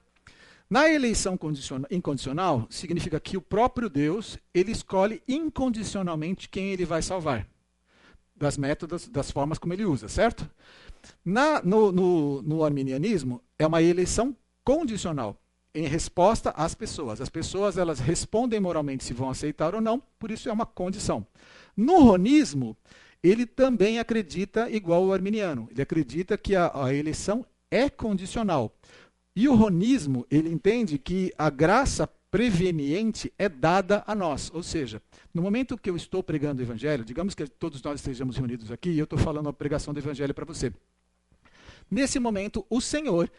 Na 0.71 0.87
eleição 0.89 1.39
incondicional, 1.91 2.67
significa 2.69 3.19
que 3.19 3.37
o 3.37 3.41
próprio 3.41 3.89
Deus 3.89 4.39
ele 4.53 4.71
escolhe 4.71 5.23
incondicionalmente 5.27 6.49
quem 6.49 6.73
ele 6.73 6.85
vai 6.85 7.01
salvar. 7.01 7.49
Das 8.37 8.59
métodos, 8.59 9.09
das 9.09 9.31
formas 9.31 9.59
como 9.59 9.73
ele 9.73 9.85
usa, 9.85 10.09
certo? 10.09 10.49
Na, 11.25 11.63
no, 11.63 11.91
no, 11.91 12.43
no 12.43 12.65
arminianismo, 12.65 13.43
é 13.59 13.67
uma 13.67 13.83
eleição 13.83 14.37
condicional 14.69 15.41
em 15.75 15.87
resposta 15.87 16.51
às 16.51 16.75
pessoas. 16.75 17.23
As 17.23 17.31
pessoas 17.31 17.79
elas 17.79 18.01
respondem 18.01 18.61
moralmente 18.61 19.03
se 19.03 19.15
vão 19.15 19.31
aceitar 19.31 19.75
ou 19.75 19.81
não, 19.81 19.99
por 20.19 20.31
isso 20.31 20.47
é 20.47 20.53
uma 20.53 20.67
condição. 20.67 21.27
No 21.75 22.03
ronismo, 22.03 22.77
ele 23.23 23.47
também 23.47 23.99
acredita 23.99 24.71
igual 24.71 25.07
o 25.07 25.13
arminiano. 25.15 25.69
Ele 25.71 25.81
acredita 25.81 26.37
que 26.37 26.55
a, 26.55 26.71
a 26.85 26.93
eleição 26.93 27.47
é 27.71 27.89
condicional. 27.89 28.71
E 29.35 29.49
o 29.49 29.55
ronismo, 29.55 30.27
ele 30.31 30.51
entende 30.51 30.99
que 30.99 31.33
a 31.39 31.49
graça 31.49 32.07
preveniente 32.31 33.33
é 33.39 33.49
dada 33.49 34.05
a 34.07 34.15
nós. 34.15 34.51
Ou 34.53 34.63
seja, 34.63 35.01
no 35.33 35.41
momento 35.41 35.79
que 35.79 35.89
eu 35.89 35.97
estou 35.97 36.23
pregando 36.23 36.61
o 36.61 36.65
evangelho, 36.67 37.07
digamos 37.07 37.35
que 37.35 37.47
todos 37.47 37.83
nós 37.83 38.01
estejamos 38.01 38.37
reunidos 38.37 38.71
aqui 38.71 38.91
e 38.91 38.99
eu 38.99 39.05
estou 39.05 39.19
falando 39.19 39.49
a 39.49 39.53
pregação 39.53 39.95
do 39.95 40.01
evangelho 40.01 40.35
para 40.35 40.45
você. 40.45 40.71
Nesse 41.91 42.19
momento, 42.19 42.67
o 42.69 42.83
Senhor 42.83 43.31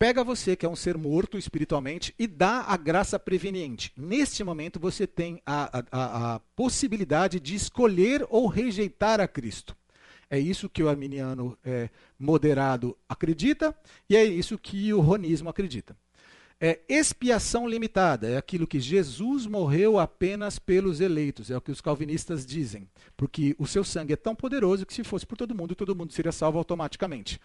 pega 0.00 0.24
você, 0.24 0.56
que 0.56 0.64
é 0.64 0.68
um 0.68 0.74
ser 0.74 0.96
morto 0.96 1.36
espiritualmente, 1.36 2.14
e 2.18 2.26
dá 2.26 2.62
a 2.62 2.76
graça 2.78 3.18
preveniente. 3.18 3.92
Neste 3.94 4.42
momento, 4.42 4.80
você 4.80 5.06
tem 5.06 5.42
a, 5.44 5.84
a, 5.92 6.36
a 6.36 6.40
possibilidade 6.56 7.38
de 7.38 7.54
escolher 7.54 8.26
ou 8.30 8.46
rejeitar 8.46 9.20
a 9.20 9.28
Cristo. 9.28 9.76
É 10.30 10.38
isso 10.38 10.70
que 10.70 10.82
o 10.82 10.88
arminiano 10.88 11.58
é, 11.62 11.90
moderado 12.18 12.96
acredita 13.06 13.76
e 14.08 14.16
é 14.16 14.24
isso 14.24 14.56
que 14.56 14.90
o 14.94 15.00
ronismo 15.00 15.50
acredita. 15.50 15.94
É 16.62 16.78
expiação 16.90 17.66
limitada, 17.66 18.28
é 18.28 18.36
aquilo 18.36 18.66
que 18.66 18.78
Jesus 18.78 19.46
morreu 19.46 19.98
apenas 19.98 20.58
pelos 20.58 21.00
eleitos, 21.00 21.50
é 21.50 21.56
o 21.56 21.60
que 21.60 21.70
os 21.70 21.80
calvinistas 21.80 22.44
dizem, 22.44 22.86
porque 23.16 23.56
o 23.58 23.66
seu 23.66 23.82
sangue 23.82 24.12
é 24.12 24.16
tão 24.16 24.36
poderoso 24.36 24.84
que 24.84 24.92
se 24.92 25.02
fosse 25.02 25.24
por 25.24 25.38
todo 25.38 25.54
mundo, 25.54 25.74
todo 25.74 25.96
mundo 25.96 26.12
seria 26.12 26.32
salvo 26.32 26.58
automaticamente. 26.58 27.40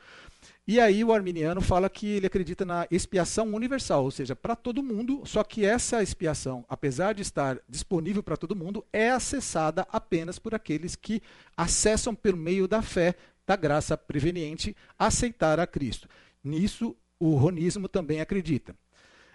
E 0.68 0.82
aí 0.82 1.01
o 1.01 1.13
arminiano 1.13 1.61
fala 1.61 1.89
que 1.89 2.07
ele 2.07 2.28
acredita 2.28 2.66
na 2.66 2.86
expiação 2.91 3.53
universal, 3.53 4.03
ou 4.03 4.11
seja, 4.11 4.36
para 4.36 4.53
todo 4.53 4.84
mundo, 4.84 5.22
só 5.24 5.45
que 5.45 5.63
essa 5.63 6.03
expiação, 6.03 6.66
apesar 6.68 7.13
de 7.13 7.22
estar 7.22 7.57
disponível 7.70 8.22
para 8.22 8.36
todo 8.36 8.53
mundo, 8.53 8.86
é 8.91 9.11
acessada 9.11 9.88
apenas 9.93 10.38
por 10.38 10.53
aqueles 10.53 10.93
que 10.93 11.22
acessam 11.55 12.13
por 12.13 12.36
meio 12.36 12.68
da 12.68 12.82
fé, 12.82 13.16
da 13.47 13.55
graça 13.55 13.95
preveniente, 13.95 14.76
aceitar 14.99 15.57
a 15.57 15.66
Cristo. 15.66 16.09
Nisso 16.43 16.93
o 17.18 17.36
ronismo 17.36 17.88
também 17.88 18.20
acredita. 18.20 18.76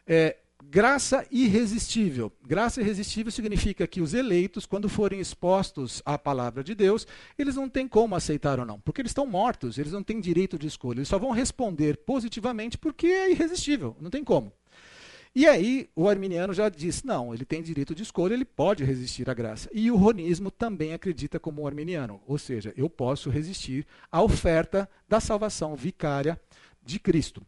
É, 0.07 0.37
Graça 0.63 1.27
irresistível. 1.33 2.31
Graça 2.47 2.81
irresistível 2.81 3.33
significa 3.33 3.89
que 3.89 4.01
os 4.01 4.15
eleitos, 4.15 4.67
quando 4.67 4.89
forem 4.89 5.19
expostos 5.19 6.03
à 6.05 6.17
palavra 6.17 6.63
de 6.63 6.75
Deus, 6.75 7.07
eles 7.37 7.57
não 7.57 7.69
têm 7.69 7.89
como 7.89 8.15
aceitar 8.15 8.61
ou 8.61 8.67
não, 8.67 8.79
porque 8.79 9.01
eles 9.01 9.11
estão 9.11 9.27
mortos, 9.27 9.79
eles 9.79 9.93
não 9.93 10.03
têm 10.03 10.21
direito 10.21 10.59
de 10.59 10.67
escolha. 10.67 10.99
Eles 10.99 11.09
só 11.09 11.19
vão 11.19 11.31
responder 11.31 11.97
positivamente 11.97 12.79
porque 12.79 13.07
é 13.07 13.31
irresistível, 13.33 13.97
não 14.01 14.11
tem 14.11 14.23
como. 14.23 14.53
E 15.35 15.47
aí 15.47 15.89
o 15.97 16.09
arminiano 16.09 16.53
já 16.53 16.69
diz, 16.69 17.03
não, 17.03 17.33
ele 17.33 17.45
tem 17.45 17.63
direito 17.63 17.95
de 17.95 18.03
escolha, 18.03 18.35
ele 18.35 18.45
pode 18.45 18.85
resistir 18.85 19.31
à 19.31 19.35
graça. 19.35 19.69
E 19.73 19.91
o 19.91 19.97
ronismo 19.97 20.51
também 20.51 20.93
acredita 20.93 21.41
como 21.41 21.63
o 21.63 21.67
arminiano, 21.67 22.21
ou 22.27 22.39
seja, 22.39 22.73
eu 22.77 22.91
posso 22.91 23.31
resistir 23.31 23.87
à 24.13 24.23
oferta 24.23 24.89
da 25.09 25.21
salvação 25.21 25.75
vicária 25.75 26.41
de 26.81 27.01
Cristo. 27.01 27.43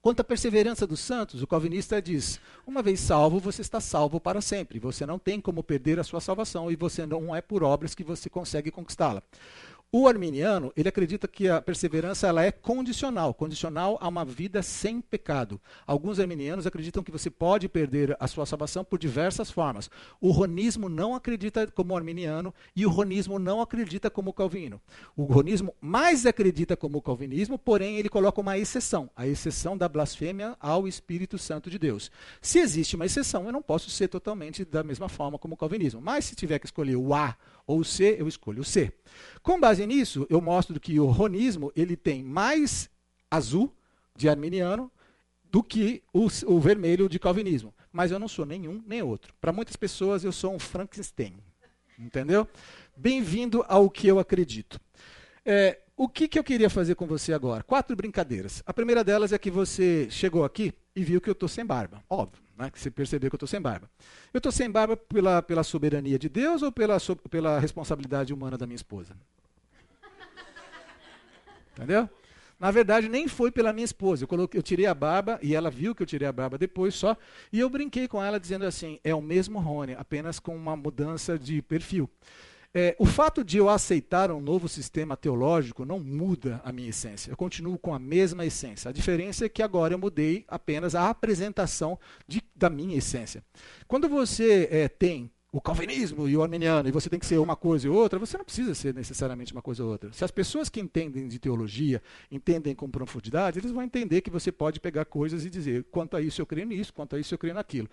Quanto 0.00 0.20
à 0.20 0.24
perseverança 0.24 0.86
dos 0.86 1.00
santos, 1.00 1.42
o 1.42 1.46
calvinista 1.46 2.00
diz: 2.00 2.40
uma 2.66 2.82
vez 2.82 3.00
salvo, 3.00 3.40
você 3.40 3.62
está 3.62 3.80
salvo 3.80 4.20
para 4.20 4.40
sempre. 4.40 4.78
Você 4.78 5.04
não 5.04 5.18
tem 5.18 5.40
como 5.40 5.62
perder 5.62 5.98
a 5.98 6.04
sua 6.04 6.20
salvação 6.20 6.70
e 6.70 6.76
você 6.76 7.04
não 7.04 7.34
é 7.34 7.40
por 7.40 7.64
obras 7.64 7.94
que 7.96 8.04
você 8.04 8.30
consegue 8.30 8.70
conquistá-la. 8.70 9.22
O 9.90 10.06
arminiano, 10.06 10.70
ele 10.76 10.90
acredita 10.90 11.26
que 11.26 11.48
a 11.48 11.62
perseverança 11.62 12.26
ela 12.26 12.44
é 12.44 12.52
condicional, 12.52 13.32
condicional 13.32 13.96
a 14.02 14.08
uma 14.08 14.22
vida 14.22 14.62
sem 14.62 15.00
pecado. 15.00 15.58
Alguns 15.86 16.20
arminianos 16.20 16.66
acreditam 16.66 17.02
que 17.02 17.10
você 17.10 17.30
pode 17.30 17.70
perder 17.70 18.14
a 18.20 18.26
sua 18.26 18.44
salvação 18.44 18.84
por 18.84 18.98
diversas 18.98 19.50
formas. 19.50 19.88
O 20.20 20.30
ronismo 20.30 20.90
não 20.90 21.14
acredita 21.14 21.66
como 21.68 21.96
arminiano 21.96 22.52
e 22.76 22.84
o 22.84 22.90
ronismo 22.90 23.38
não 23.38 23.62
acredita 23.62 24.10
como 24.10 24.30
calvino. 24.30 24.78
O 25.16 25.24
ronismo 25.24 25.74
mais 25.80 26.26
acredita 26.26 26.76
como 26.76 26.98
o 26.98 27.02
calvinismo, 27.02 27.58
porém 27.58 27.96
ele 27.96 28.10
coloca 28.10 28.42
uma 28.42 28.58
exceção, 28.58 29.08
a 29.16 29.26
exceção 29.26 29.74
da 29.74 29.88
blasfêmia 29.88 30.54
ao 30.60 30.86
Espírito 30.86 31.38
Santo 31.38 31.70
de 31.70 31.78
Deus. 31.78 32.10
Se 32.42 32.58
existe 32.58 32.94
uma 32.94 33.06
exceção, 33.06 33.46
eu 33.46 33.52
não 33.52 33.62
posso 33.62 33.88
ser 33.88 34.08
totalmente 34.08 34.66
da 34.66 34.84
mesma 34.84 35.08
forma 35.08 35.38
como 35.38 35.54
o 35.54 35.56
calvinismo. 35.56 36.02
Mas 36.02 36.26
se 36.26 36.36
tiver 36.36 36.58
que 36.58 36.66
escolher 36.66 36.96
o 36.96 37.14
A 37.14 37.34
ou 37.68 37.80
o 37.80 37.84
C, 37.84 38.16
eu 38.18 38.26
escolho 38.26 38.62
o 38.62 38.64
C. 38.64 38.90
Com 39.42 39.60
base 39.60 39.86
nisso, 39.86 40.26
eu 40.30 40.40
mostro 40.40 40.80
que 40.80 40.98
o 40.98 41.06
ronismo 41.06 41.70
ele 41.76 41.96
tem 41.96 42.24
mais 42.24 42.88
azul 43.30 43.76
de 44.16 44.26
arminiano 44.26 44.90
do 45.44 45.62
que 45.62 46.02
o, 46.12 46.28
o 46.46 46.58
vermelho 46.58 47.10
de 47.10 47.18
calvinismo. 47.18 47.74
Mas 47.92 48.10
eu 48.10 48.18
não 48.18 48.26
sou 48.26 48.46
nenhum 48.46 48.82
nem 48.86 49.02
outro. 49.02 49.34
Para 49.38 49.52
muitas 49.52 49.76
pessoas, 49.76 50.24
eu 50.24 50.32
sou 50.32 50.54
um 50.54 50.58
Frankenstein. 50.58 51.34
Entendeu? 51.98 52.48
Bem-vindo 52.96 53.62
ao 53.68 53.90
que 53.90 54.06
eu 54.06 54.18
acredito. 54.18 54.80
É, 55.44 55.78
o 55.94 56.08
que, 56.08 56.26
que 56.26 56.38
eu 56.38 56.44
queria 56.44 56.70
fazer 56.70 56.94
com 56.94 57.06
você 57.06 57.34
agora? 57.34 57.62
Quatro 57.62 57.94
brincadeiras. 57.94 58.62
A 58.64 58.72
primeira 58.72 59.04
delas 59.04 59.32
é 59.32 59.38
que 59.38 59.50
você 59.50 60.08
chegou 60.10 60.42
aqui 60.42 60.72
e 60.96 61.04
viu 61.04 61.20
que 61.20 61.28
eu 61.28 61.32
estou 61.32 61.48
sem 61.48 61.66
barba. 61.66 62.02
Óbvio 62.08 62.47
né, 62.58 62.70
que 62.70 62.78
você 62.78 62.90
percebeu 62.90 63.30
que 63.30 63.34
eu 63.34 63.38
estou 63.38 63.48
sem 63.48 63.60
barba. 63.60 63.88
Eu 64.34 64.38
estou 64.38 64.50
sem 64.50 64.70
barba 64.70 64.96
pela, 64.96 65.40
pela 65.40 65.62
soberania 65.62 66.18
de 66.18 66.28
Deus 66.28 66.62
ou 66.62 66.72
pela, 66.72 66.98
so, 66.98 67.14
pela 67.14 67.60
responsabilidade 67.60 68.34
humana 68.34 68.58
da 68.58 68.66
minha 68.66 68.76
esposa? 68.76 69.16
Entendeu? 71.76 72.08
Na 72.58 72.72
verdade, 72.72 73.08
nem 73.08 73.28
foi 73.28 73.52
pela 73.52 73.72
minha 73.72 73.84
esposa. 73.84 74.24
Eu, 74.24 74.28
coloquei, 74.28 74.58
eu 74.58 74.62
tirei 74.62 74.86
a 74.86 74.94
barba 74.94 75.38
e 75.40 75.54
ela 75.54 75.70
viu 75.70 75.94
que 75.94 76.02
eu 76.02 76.06
tirei 76.06 76.26
a 76.26 76.32
barba 76.32 76.58
depois 76.58 76.92
só. 76.92 77.16
E 77.52 77.60
eu 77.60 77.70
brinquei 77.70 78.08
com 78.08 78.20
ela 78.20 78.40
dizendo 78.40 78.64
assim: 78.64 78.98
é 79.04 79.14
o 79.14 79.22
mesmo 79.22 79.60
Rony, 79.60 79.94
apenas 79.94 80.40
com 80.40 80.56
uma 80.56 80.74
mudança 80.74 81.38
de 81.38 81.62
perfil. 81.62 82.10
É, 82.74 82.94
o 82.98 83.06
fato 83.06 83.42
de 83.42 83.56
eu 83.56 83.68
aceitar 83.68 84.30
um 84.30 84.40
novo 84.40 84.68
sistema 84.68 85.16
teológico 85.16 85.86
não 85.86 85.98
muda 85.98 86.60
a 86.62 86.70
minha 86.70 86.90
essência. 86.90 87.30
Eu 87.30 87.36
continuo 87.36 87.78
com 87.78 87.94
a 87.94 87.98
mesma 87.98 88.44
essência. 88.44 88.90
A 88.90 88.92
diferença 88.92 89.46
é 89.46 89.48
que 89.48 89.62
agora 89.62 89.94
eu 89.94 89.98
mudei 89.98 90.44
apenas 90.46 90.94
a 90.94 91.08
apresentação 91.08 91.98
de, 92.26 92.42
da 92.54 92.68
minha 92.68 92.96
essência. 92.96 93.42
Quando 93.86 94.08
você 94.08 94.68
é, 94.70 94.86
tem 94.86 95.30
o 95.50 95.62
calvinismo 95.62 96.28
e 96.28 96.36
o 96.36 96.42
arminiano, 96.42 96.90
e 96.90 96.92
você 96.92 97.08
tem 97.08 97.18
que 97.18 97.24
ser 97.24 97.38
uma 97.38 97.56
coisa 97.56 97.86
e 97.86 97.90
outra, 97.90 98.18
você 98.18 98.36
não 98.36 98.44
precisa 98.44 98.74
ser 98.74 98.92
necessariamente 98.92 99.52
uma 99.52 99.62
coisa 99.62 99.82
ou 99.82 99.90
outra. 99.90 100.12
Se 100.12 100.22
as 100.22 100.30
pessoas 100.30 100.68
que 100.68 100.78
entendem 100.78 101.26
de 101.26 101.38
teologia 101.38 102.02
entendem 102.30 102.74
com 102.74 102.90
profundidade, 102.90 103.58
eles 103.58 103.70
vão 103.70 103.82
entender 103.82 104.20
que 104.20 104.30
você 104.30 104.52
pode 104.52 104.78
pegar 104.78 105.06
coisas 105.06 105.46
e 105.46 105.50
dizer, 105.50 105.84
quanto 105.90 106.18
a 106.18 106.20
isso 106.20 106.42
eu 106.42 106.46
creio 106.46 106.66
nisso, 106.66 106.92
quanto 106.92 107.16
a 107.16 107.18
isso 107.18 107.32
eu 107.32 107.38
creio 107.38 107.54
naquilo. 107.54 107.88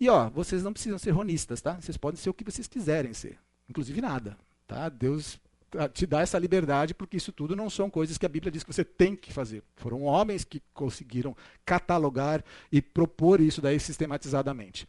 E 0.00 0.08
ó, 0.08 0.28
vocês 0.28 0.64
não 0.64 0.72
precisam 0.72 0.98
ser 0.98 1.12
ronistas, 1.12 1.62
tá? 1.62 1.80
Vocês 1.80 1.96
podem 1.96 2.20
ser 2.20 2.28
o 2.28 2.34
que 2.34 2.42
vocês 2.42 2.66
quiserem 2.66 3.12
ser 3.12 3.38
inclusive 3.68 4.00
nada. 4.00 4.36
Tá? 4.66 4.88
Deus 4.88 5.38
te 5.92 6.06
dá 6.06 6.20
essa 6.20 6.38
liberdade 6.38 6.94
porque 6.94 7.16
isso 7.16 7.32
tudo 7.32 7.56
não 7.56 7.68
são 7.68 7.90
coisas 7.90 8.16
que 8.16 8.26
a 8.26 8.28
Bíblia 8.28 8.50
diz 8.50 8.62
que 8.62 8.72
você 8.72 8.84
tem 8.84 9.14
que 9.14 9.32
fazer. 9.32 9.62
Foram 9.76 10.02
homens 10.02 10.44
que 10.44 10.62
conseguiram 10.72 11.36
catalogar 11.64 12.44
e 12.70 12.80
propor 12.80 13.40
isso 13.40 13.60
daí 13.60 13.78
sistematizadamente. 13.78 14.86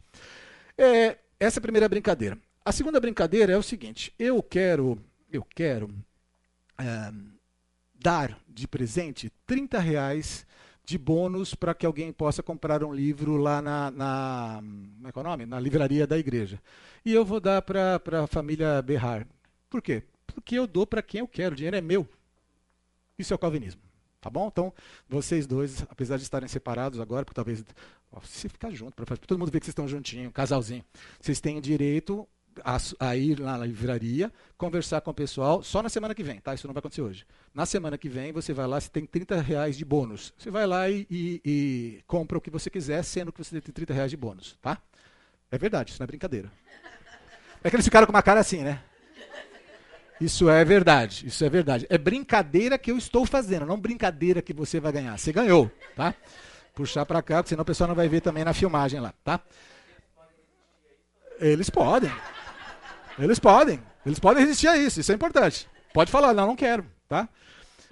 É, 0.76 1.18
essa 1.38 1.58
é 1.58 1.60
a 1.60 1.62
primeira 1.62 1.88
brincadeira. 1.88 2.38
A 2.64 2.72
segunda 2.72 3.00
brincadeira 3.00 3.52
é 3.52 3.56
o 3.56 3.62
seguinte: 3.62 4.12
eu 4.18 4.42
quero, 4.42 4.98
eu 5.30 5.42
quero 5.42 5.90
é, 6.78 7.12
dar 7.94 8.38
de 8.48 8.66
presente 8.66 9.32
30 9.46 9.78
reais 9.78 10.46
de 10.88 10.96
bônus 10.96 11.54
para 11.54 11.74
que 11.74 11.84
alguém 11.84 12.10
possa 12.10 12.42
comprar 12.42 12.82
um 12.82 12.94
livro 12.94 13.36
lá 13.36 13.60
na, 13.60 13.90
na, 13.90 14.58
como 14.96 15.08
é 15.08 15.12
que 15.12 15.18
é 15.18 15.20
o 15.20 15.22
nome? 15.22 15.44
na 15.44 15.60
livraria 15.60 16.06
da 16.06 16.16
igreja. 16.16 16.58
E 17.04 17.12
eu 17.12 17.26
vou 17.26 17.38
dar 17.38 17.60
para 17.60 18.00
a 18.24 18.26
família 18.26 18.80
Berrar. 18.80 19.28
Por 19.68 19.82
quê? 19.82 20.02
Porque 20.26 20.54
eu 20.54 20.66
dou 20.66 20.86
para 20.86 21.02
quem 21.02 21.20
eu 21.20 21.28
quero, 21.28 21.52
o 21.52 21.56
dinheiro 21.56 21.76
é 21.76 21.82
meu. 21.82 22.08
Isso 23.18 23.34
é 23.34 23.36
o 23.36 23.38
calvinismo. 23.38 23.82
Tá 24.18 24.30
bom? 24.30 24.48
Então, 24.50 24.72
vocês 25.06 25.46
dois, 25.46 25.82
apesar 25.90 26.16
de 26.16 26.22
estarem 26.22 26.48
separados 26.48 27.00
agora, 27.00 27.22
porque 27.22 27.36
talvez. 27.36 27.62
Ó, 28.10 28.22
se 28.22 28.48
ficar 28.48 28.70
junto, 28.70 28.94
para 28.94 29.14
todo 29.18 29.38
mundo 29.38 29.52
ver 29.52 29.60
que 29.60 29.66
vocês 29.66 29.72
estão 29.72 29.86
juntinhos, 29.86 30.32
casalzinho, 30.32 30.82
vocês 31.20 31.38
têm 31.38 31.60
direito 31.60 32.26
a, 32.64 32.78
a, 33.00 33.16
ir 33.16 33.40
lá 33.40 33.58
na 33.58 33.66
livraria, 33.66 34.32
conversar 34.56 35.00
com 35.00 35.10
o 35.10 35.14
pessoal, 35.14 35.62
só 35.62 35.82
na 35.82 35.88
semana 35.88 36.14
que 36.14 36.22
vem, 36.22 36.40
tá? 36.40 36.54
Isso 36.54 36.66
não 36.66 36.74
vai 36.74 36.80
acontecer 36.80 37.02
hoje. 37.02 37.26
Na 37.54 37.66
semana 37.66 37.98
que 37.98 38.08
vem, 38.08 38.32
você 38.32 38.52
vai 38.52 38.66
lá, 38.66 38.80
você 38.80 38.88
tem 38.88 39.04
30 39.04 39.40
reais 39.40 39.76
de 39.76 39.84
bônus. 39.84 40.32
Você 40.38 40.50
vai 40.50 40.66
lá 40.66 40.88
e, 40.88 41.06
e, 41.10 41.40
e 41.44 42.02
compra 42.06 42.38
o 42.38 42.40
que 42.40 42.50
você 42.50 42.68
quiser, 42.70 43.02
sendo 43.02 43.32
que 43.32 43.42
você 43.42 43.60
tem 43.60 43.72
30 43.72 43.92
reais 43.92 44.10
de 44.10 44.16
bônus, 44.16 44.56
tá? 44.60 44.78
É 45.50 45.58
verdade, 45.58 45.90
isso 45.90 46.00
não 46.00 46.04
é 46.04 46.06
brincadeira. 46.06 46.50
É 47.62 47.70
que 47.70 47.76
eles 47.76 47.86
ficaram 47.86 48.06
com 48.06 48.12
uma 48.12 48.22
cara 48.22 48.40
assim, 48.40 48.62
né? 48.62 48.82
Isso 50.20 50.50
é 50.50 50.64
verdade, 50.64 51.26
isso 51.26 51.44
é 51.44 51.48
verdade. 51.48 51.86
É 51.88 51.96
brincadeira 51.96 52.76
que 52.76 52.90
eu 52.90 52.98
estou 52.98 53.24
fazendo, 53.24 53.64
não 53.64 53.78
brincadeira 53.78 54.42
que 54.42 54.52
você 54.52 54.80
vai 54.80 54.92
ganhar. 54.92 55.16
Você 55.16 55.32
ganhou, 55.32 55.70
tá? 55.94 56.14
Puxar 56.74 57.06
para 57.06 57.22
cá, 57.22 57.36
porque 57.36 57.50
senão 57.50 57.62
o 57.62 57.66
pessoal 57.66 57.88
não 57.88 57.94
vai 57.94 58.08
ver 58.08 58.20
também 58.20 58.44
na 58.44 58.52
filmagem 58.52 59.00
lá, 59.00 59.14
tá? 59.24 59.40
Eles 61.40 61.70
podem. 61.70 62.10
Eles 63.18 63.38
podem. 63.38 63.82
Eles 64.06 64.18
podem 64.18 64.42
resistir 64.44 64.68
a 64.68 64.76
isso, 64.76 65.00
isso 65.00 65.12
é 65.12 65.14
importante. 65.14 65.68
Pode 65.92 66.10
falar, 66.10 66.32
não, 66.32 66.48
não 66.48 66.56
quero, 66.56 66.86
tá? 67.08 67.28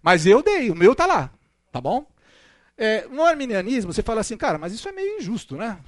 Mas 0.03 0.25
eu 0.27 0.43
dei, 0.43 0.71
o 0.71 0.75
meu 0.75 0.95
tá 0.95 1.07
lá, 1.07 1.31
tá 1.73 1.81
bom? 1.81 2.07
É, 2.79 3.07
no 3.09 3.25
arminianismo, 3.25 3.93
você 3.93 4.03
fala 4.03 4.21
assim, 4.21 4.37
cara, 4.37 4.59
mas 4.59 4.73
isso 4.73 4.89
é 4.89 4.93
meio 4.93 5.19
injusto, 5.19 5.57
né? 5.57 5.79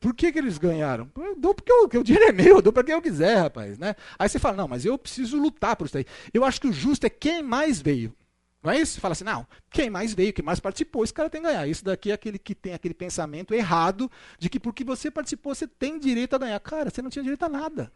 Por 0.00 0.14
que, 0.14 0.32
que 0.32 0.38
eles 0.38 0.56
ganharam? 0.56 1.10
Eu 1.16 1.36
dou 1.36 1.54
porque, 1.54 1.70
eu, 1.70 1.80
porque 1.80 1.98
o 1.98 2.04
dinheiro 2.04 2.28
é 2.28 2.32
meu, 2.32 2.56
eu 2.56 2.62
dou 2.62 2.72
para 2.72 2.84
quem 2.84 2.94
eu 2.94 3.02
quiser, 3.02 3.36
rapaz. 3.36 3.78
Né? 3.78 3.94
Aí 4.18 4.28
você 4.28 4.38
fala, 4.38 4.56
não, 4.56 4.68
mas 4.68 4.84
eu 4.84 4.96
preciso 4.96 5.36
lutar 5.36 5.76
por 5.76 5.86
isso 5.86 5.98
aí. 5.98 6.06
Eu 6.32 6.44
acho 6.44 6.60
que 6.60 6.68
o 6.68 6.72
justo 6.72 7.04
é 7.04 7.10
quem 7.10 7.42
mais 7.42 7.80
veio. 7.80 8.14
Não 8.62 8.72
é 8.72 8.80
isso? 8.80 8.94
Você 8.94 9.00
fala 9.00 9.12
assim, 9.12 9.24
não, 9.24 9.46
quem 9.70 9.90
mais 9.90 10.14
veio, 10.14 10.32
quem 10.32 10.44
mais 10.44 10.58
participou, 10.58 11.04
esse 11.04 11.12
cara 11.12 11.28
tem 11.28 11.42
que 11.42 11.46
ganhar. 11.46 11.66
Isso 11.66 11.84
daqui 11.84 12.10
é 12.10 12.14
aquele 12.14 12.38
que 12.38 12.54
tem 12.54 12.72
aquele 12.72 12.94
pensamento 12.94 13.52
errado 13.52 14.10
de 14.38 14.48
que 14.48 14.58
porque 14.58 14.82
você 14.82 15.10
participou, 15.10 15.54
você 15.54 15.66
tem 15.66 15.98
direito 15.98 16.34
a 16.34 16.38
ganhar. 16.38 16.58
Cara, 16.60 16.90
você 16.90 17.02
não 17.02 17.10
tinha 17.10 17.22
direito 17.22 17.44
a 17.44 17.48
nada. 17.48 17.92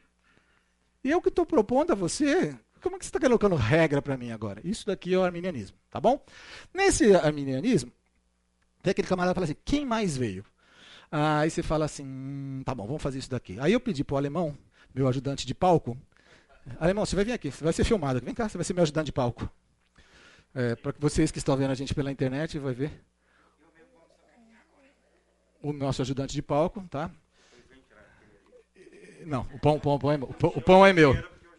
E 1.05 1.11
eu 1.11 1.21
que 1.21 1.29
estou 1.29 1.45
propondo 1.45 1.93
a 1.93 1.95
você, 1.95 2.57
como 2.81 2.97
é 2.97 2.99
que 2.99 3.05
você 3.05 3.09
está 3.09 3.21
colocando 3.21 3.57
regra 3.57 4.01
para 4.01 4.17
mim 4.17 4.31
agora? 4.31 4.61
Isso 4.65 4.87
daqui 4.87 5.15
é 5.15 5.19
o 5.19 5.23
arminianismo, 5.23 5.77
tá 5.91 6.01
bom? 6.01 6.25
Nesse 6.73 7.15
arminianismo, 7.15 7.93
tem 8.83 8.91
aquele 8.91 9.09
camarada 9.09 9.33
que 9.33 9.35
fala 9.37 9.45
assim, 9.45 9.61
quem 9.65 9.87
mais 9.87 10.17
veio? 10.17 10.45
Aí 11.11 11.51
você 11.51 11.63
fala 11.63 11.85
assim, 11.85 12.05
hum, 12.05 12.63
tá 12.65 12.75
bom, 12.75 12.87
vamos 12.87 13.03
fazer 13.03 13.19
isso 13.19 13.31
daqui. 13.31 13.59
Aí 13.61 13.73
eu 13.73 13.81
pedi 13.81 14.03
para 14.03 14.15
o 14.15 14.17
alemão, 14.17 14.57
meu 14.95 15.07
ajudante 15.09 15.47
de 15.47 15.55
palco, 15.55 15.97
alemão, 16.79 17.05
você 17.05 17.17
vai 17.17 17.25
vir 17.25 17.33
aqui, 17.33 17.51
você 17.51 17.63
vai 17.63 17.73
ser 17.73 17.85
filmado, 17.85 18.21
vem 18.21 18.35
cá, 18.35 18.49
você 18.49 18.57
vai 18.57 18.65
ser 18.65 18.73
meu 18.73 18.83
ajudante 18.83 19.07
de 19.07 19.13
palco. 19.13 19.49
É, 20.55 20.75
para 20.77 20.95
vocês 20.99 21.31
que 21.31 21.39
estão 21.39 21.57
vendo 21.57 21.71
a 21.71 21.75
gente 21.75 21.95
pela 21.95 22.11
internet, 22.11 22.59
vai 22.59 22.75
ver. 22.75 23.05
O 25.63 25.73
nosso 25.73 26.03
ajudante 26.03 26.35
de 26.35 26.43
palco, 26.43 26.85
tá? 26.91 27.11
Não, 29.27 29.47
o 29.53 29.59
pão, 29.59 29.79
pão, 29.79 29.99
pão, 29.99 30.13
é, 30.13 30.19
o 30.43 30.61
pão 30.61 30.87
é 30.87 30.93
meu. 30.93 31.17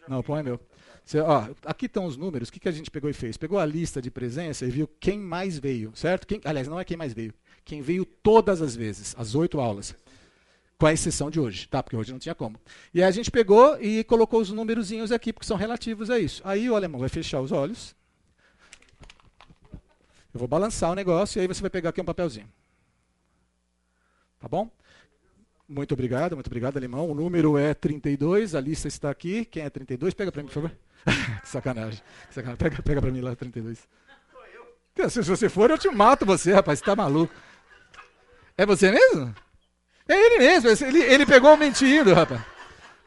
Não, 0.08 0.18
o 0.20 0.22
pão 0.22 0.36
é 0.36 0.42
meu. 0.42 0.60
Você, 1.04 1.20
ó, 1.20 1.48
aqui 1.66 1.86
estão 1.86 2.06
os 2.06 2.16
números. 2.16 2.48
O 2.48 2.52
que, 2.52 2.58
que 2.58 2.68
a 2.68 2.72
gente 2.72 2.90
pegou 2.90 3.10
e 3.10 3.12
fez? 3.12 3.36
Pegou 3.36 3.58
a 3.58 3.66
lista 3.66 4.00
de 4.00 4.10
presença 4.10 4.64
e 4.64 4.70
viu 4.70 4.88
quem 4.98 5.18
mais 5.18 5.58
veio, 5.58 5.92
certo? 5.94 6.26
Quem, 6.26 6.40
aliás, 6.44 6.66
não 6.66 6.80
é 6.80 6.84
quem 6.84 6.96
mais 6.96 7.12
veio. 7.12 7.34
Quem 7.64 7.82
veio 7.82 8.04
todas 8.04 8.62
as 8.62 8.74
vezes, 8.74 9.14
as 9.18 9.34
oito 9.34 9.60
aulas. 9.60 9.94
Com 10.78 10.86
a 10.86 10.92
exceção 10.92 11.30
de 11.30 11.38
hoje, 11.38 11.68
tá? 11.68 11.82
Porque 11.82 11.96
hoje 11.96 12.10
não 12.10 12.18
tinha 12.18 12.34
como. 12.34 12.58
E 12.92 13.02
aí 13.02 13.08
a 13.08 13.10
gente 13.10 13.30
pegou 13.30 13.80
e 13.80 14.02
colocou 14.04 14.40
os 14.40 14.50
númerozinhos 14.50 15.12
aqui, 15.12 15.32
porque 15.32 15.46
são 15.46 15.56
relativos 15.56 16.10
a 16.10 16.18
isso. 16.18 16.42
Aí 16.44 16.68
o 16.68 16.74
alemão 16.74 17.00
vai 17.00 17.08
fechar 17.08 17.40
os 17.40 17.52
olhos. 17.52 17.94
Eu 20.32 20.38
vou 20.38 20.48
balançar 20.48 20.90
o 20.90 20.94
negócio 20.94 21.38
e 21.38 21.40
aí 21.42 21.46
você 21.46 21.60
vai 21.60 21.70
pegar 21.70 21.90
aqui 21.90 22.00
um 22.00 22.04
papelzinho. 22.04 22.50
Tá 24.40 24.48
bom? 24.48 24.68
Muito 25.68 25.94
obrigado, 25.94 26.34
muito 26.34 26.46
obrigado, 26.46 26.76
Alemão. 26.76 27.10
O 27.10 27.14
número 27.14 27.56
é 27.56 27.72
32, 27.72 28.54
a 28.54 28.60
lista 28.60 28.86
está 28.86 29.10
aqui. 29.10 29.44
Quem 29.46 29.64
é 29.64 29.70
32? 29.70 30.12
Pega 30.12 30.30
para 30.30 30.42
mim, 30.42 30.48
por 30.48 30.54
favor. 30.54 30.72
que 31.40 31.48
sacanagem. 31.48 32.02
Que 32.28 32.34
sacanagem. 32.34 32.58
Pega, 32.58 32.82
pega 32.82 33.00
para 33.00 33.10
mim 33.10 33.20
lá, 33.20 33.34
32. 33.34 33.88
Se 35.08 35.22
você 35.22 35.48
for, 35.48 35.70
eu 35.70 35.78
te 35.78 35.88
mato 35.88 36.26
você, 36.26 36.52
rapaz. 36.52 36.78
Você 36.78 36.84
tá 36.84 36.94
maluco. 36.94 37.34
É 38.56 38.64
você 38.66 38.92
mesmo? 38.92 39.34
É 40.06 40.14
ele 40.14 40.38
mesmo. 40.38 40.86
Ele, 40.86 41.02
ele 41.02 41.26
pegou 41.26 41.54
o 41.54 41.56
mentindo, 41.56 42.12
rapaz. 42.12 42.40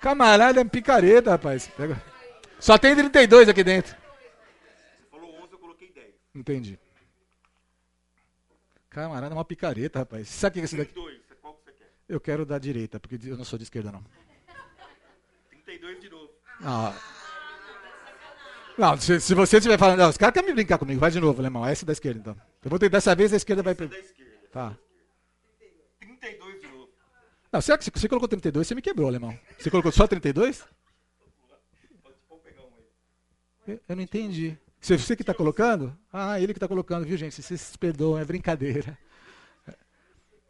Camarada 0.02 0.60
é 0.60 0.64
picareta, 0.66 1.30
rapaz. 1.32 1.68
Pega. 1.68 2.02
Só 2.60 2.78
tem 2.78 2.96
32 2.96 3.50
aqui 3.50 3.64
dentro. 3.64 3.96
Você 3.96 5.06
falou 5.12 5.44
11, 5.44 5.54
eu 5.54 5.60
coloquei 5.60 5.92
10. 5.92 6.08
Entendi. 6.36 6.80
Camarada 8.90 9.34
é 9.34 9.38
uma 9.38 9.46
picareta, 9.46 10.00
rapaz. 10.00 10.28
Sabe 10.28 10.52
o 10.52 10.54
que 10.54 10.60
é 10.60 10.64
esse 10.64 10.76
daqui? 10.76 10.94
32. 10.94 11.27
Eu 12.08 12.20
quero 12.22 12.46
da 12.46 12.58
direita, 12.58 13.00
porque 13.00 13.18
eu 13.28 13.36
não 13.36 13.44
sou 13.44 13.60
de 13.60 13.64
esquerda, 13.64 13.92
não. 13.92 14.04
32 15.50 16.00
de 16.00 16.10
novo. 16.10 16.32
Não, 16.62 16.94
não 18.78 18.98
se, 18.98 19.20
se 19.20 19.34
você 19.34 19.58
estiver 19.58 19.78
falando, 19.78 20.00
não, 20.00 20.10
os 20.10 20.18
caras 20.18 20.34
querem 20.34 20.50
me 20.50 20.56
brincar 20.56 20.78
comigo, 20.78 21.00
vai 21.00 21.12
de 21.12 21.20
novo, 21.20 21.42
alemão. 21.42 21.66
Essa 21.66 21.84
é 21.84 21.88
da 21.88 21.94
esquerda, 21.94 22.20
então. 22.20 22.38
Eu 22.64 22.70
vou 22.70 22.80
ter, 22.80 22.90
dessa 22.90 23.14
vez 23.14 23.34
a 23.34 23.36
esquerda 23.36 23.62
vai. 23.62 23.74
Essa 23.74 23.84
é 23.84 23.88
da 23.88 24.00
esquerda. 24.00 24.38
Tá. 24.52 24.78
32 26.00 26.62
de 26.62 26.68
novo. 26.68 26.90
Não, 27.52 27.62
será 27.62 27.78
que 27.78 27.84
você, 27.84 27.92
você 27.92 28.08
colocou 28.08 28.30
32? 28.30 28.66
Você 28.66 28.76
me 28.76 28.82
quebrou, 28.82 29.08
alemão. 29.08 29.38
Você 29.58 29.70
colocou 29.70 29.92
só 29.92 30.08
32? 30.08 30.66
Pode 32.30 32.42
pegar 32.42 32.62
um 32.62 32.74
aí. 33.68 33.80
Eu, 33.90 33.96
não 33.96 34.04
entendi. 34.04 34.58
Você, 34.80 34.98
você 34.98 35.16
que 35.16 35.24
está 35.24 35.34
colocando? 35.34 35.98
Ah, 36.14 36.40
ele 36.40 36.54
que 36.54 36.58
está 36.58 36.68
colocando, 36.68 37.06
viu, 37.06 37.18
gente? 37.18 37.42
Vocês 37.42 37.60
se 37.60 37.78
perdoam, 37.78 38.18
é 38.18 38.24
brincadeira. 38.24 38.98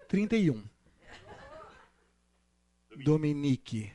31. 0.07 0.63
Dominique. 3.03 3.91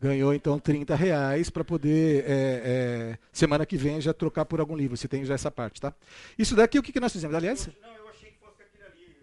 Ganhou 0.00 0.32
então 0.32 0.58
30 0.58 0.94
reais 0.94 1.50
para 1.50 1.62
poder, 1.62 2.24
é, 2.26 2.28
é, 2.28 3.18
semana 3.32 3.66
que 3.66 3.76
vem, 3.76 4.00
já 4.00 4.14
trocar 4.14 4.46
por 4.46 4.58
algum 4.58 4.74
livro. 4.74 4.96
Você 4.96 5.06
tem 5.06 5.24
já 5.24 5.34
essa 5.34 5.50
parte, 5.50 5.78
tá? 5.78 5.92
Isso 6.38 6.56
daqui, 6.56 6.78
o 6.78 6.82
que, 6.82 6.90
que 6.90 7.00
nós 7.00 7.12
fizemos? 7.12 7.36
Aliás. 7.36 7.68
Não, 7.82 7.94
eu 7.96 8.08
achei 8.08 8.30
que 8.30 8.38
fosse 8.38 8.62
aquilo 8.62 8.84
ali. 8.86 9.16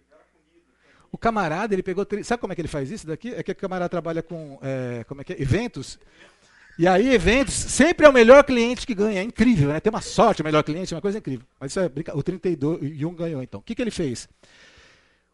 O 1.11 1.17
camarada, 1.17 1.73
ele 1.73 1.81
pegou. 1.81 2.05
Sabe 2.23 2.39
como 2.39 2.53
é 2.53 2.55
que 2.55 2.61
ele 2.61 2.67
faz 2.67 2.91
isso 2.91 3.07
daqui? 3.07 3.33
É 3.33 3.41
que 3.41 3.51
o 3.51 3.55
camarada 3.55 3.89
trabalha 3.89 4.21
com. 4.21 4.59
É, 4.61 5.03
como 5.05 5.21
é 5.21 5.23
que 5.23 5.33
é? 5.33 5.41
Eventos. 5.41 5.97
E 6.77 6.87
aí, 6.87 7.11
eventos, 7.11 7.55
sempre 7.55 8.05
é 8.05 8.09
o 8.09 8.13
melhor 8.13 8.43
cliente 8.43 8.85
que 8.85 8.93
ganha. 8.93 9.19
É 9.19 9.23
incrível, 9.23 9.69
né? 9.69 9.79
Tem 9.79 9.89
uma 9.89 10.01
sorte, 10.01 10.43
o 10.43 10.45
melhor 10.45 10.61
cliente, 10.61 10.93
uma 10.93 11.01
coisa 11.01 11.17
incrível. 11.17 11.47
Mas 11.59 11.71
isso 11.71 11.79
é 11.79 11.89
o 12.13 12.21
32 12.21 12.79
e 12.83 13.03
um 13.03 13.15
ganhou, 13.15 13.41
então. 13.41 13.61
O 13.61 13.63
que, 13.63 13.73
que 13.73 13.81
ele 13.81 13.89
fez? 13.89 14.29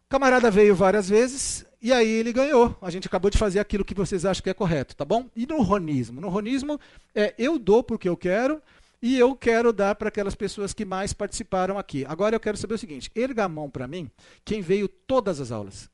O 0.06 0.08
camarada 0.08 0.50
veio 0.50 0.74
várias 0.74 1.06
vezes 1.06 1.66
e 1.84 1.92
aí 1.92 2.08
ele 2.08 2.32
ganhou. 2.32 2.74
A 2.80 2.88
gente 2.88 3.06
acabou 3.06 3.30
de 3.30 3.36
fazer 3.36 3.60
aquilo 3.60 3.84
que 3.84 3.94
vocês 3.94 4.24
acham 4.24 4.42
que 4.42 4.48
é 4.48 4.54
correto, 4.54 4.96
tá 4.96 5.04
bom? 5.04 5.28
E 5.36 5.46
no 5.46 5.60
ronismo? 5.60 6.18
No 6.18 6.30
ronismo, 6.30 6.80
é, 7.14 7.34
eu 7.36 7.58
dou 7.58 7.82
porque 7.82 8.08
eu 8.08 8.16
quero 8.16 8.62
E 9.02 9.18
eu 9.18 9.36
quero 9.36 9.70
dar 9.70 9.94
para 9.94 10.08
aquelas 10.08 10.34
pessoas 10.34 10.72
que 10.72 10.82
mais 10.82 11.12
participaram 11.12 11.78
aqui. 11.78 12.06
Agora 12.08 12.34
eu 12.34 12.40
quero 12.40 12.56
saber 12.56 12.72
o 12.72 12.78
seguinte: 12.78 13.10
erga 13.14 13.44
a 13.44 13.48
mão 13.50 13.68
para 13.68 13.86
mim 13.86 14.10
quem 14.46 14.62
veio 14.62 14.88
todas 14.88 15.42
as 15.42 15.52
aulas. 15.52 15.90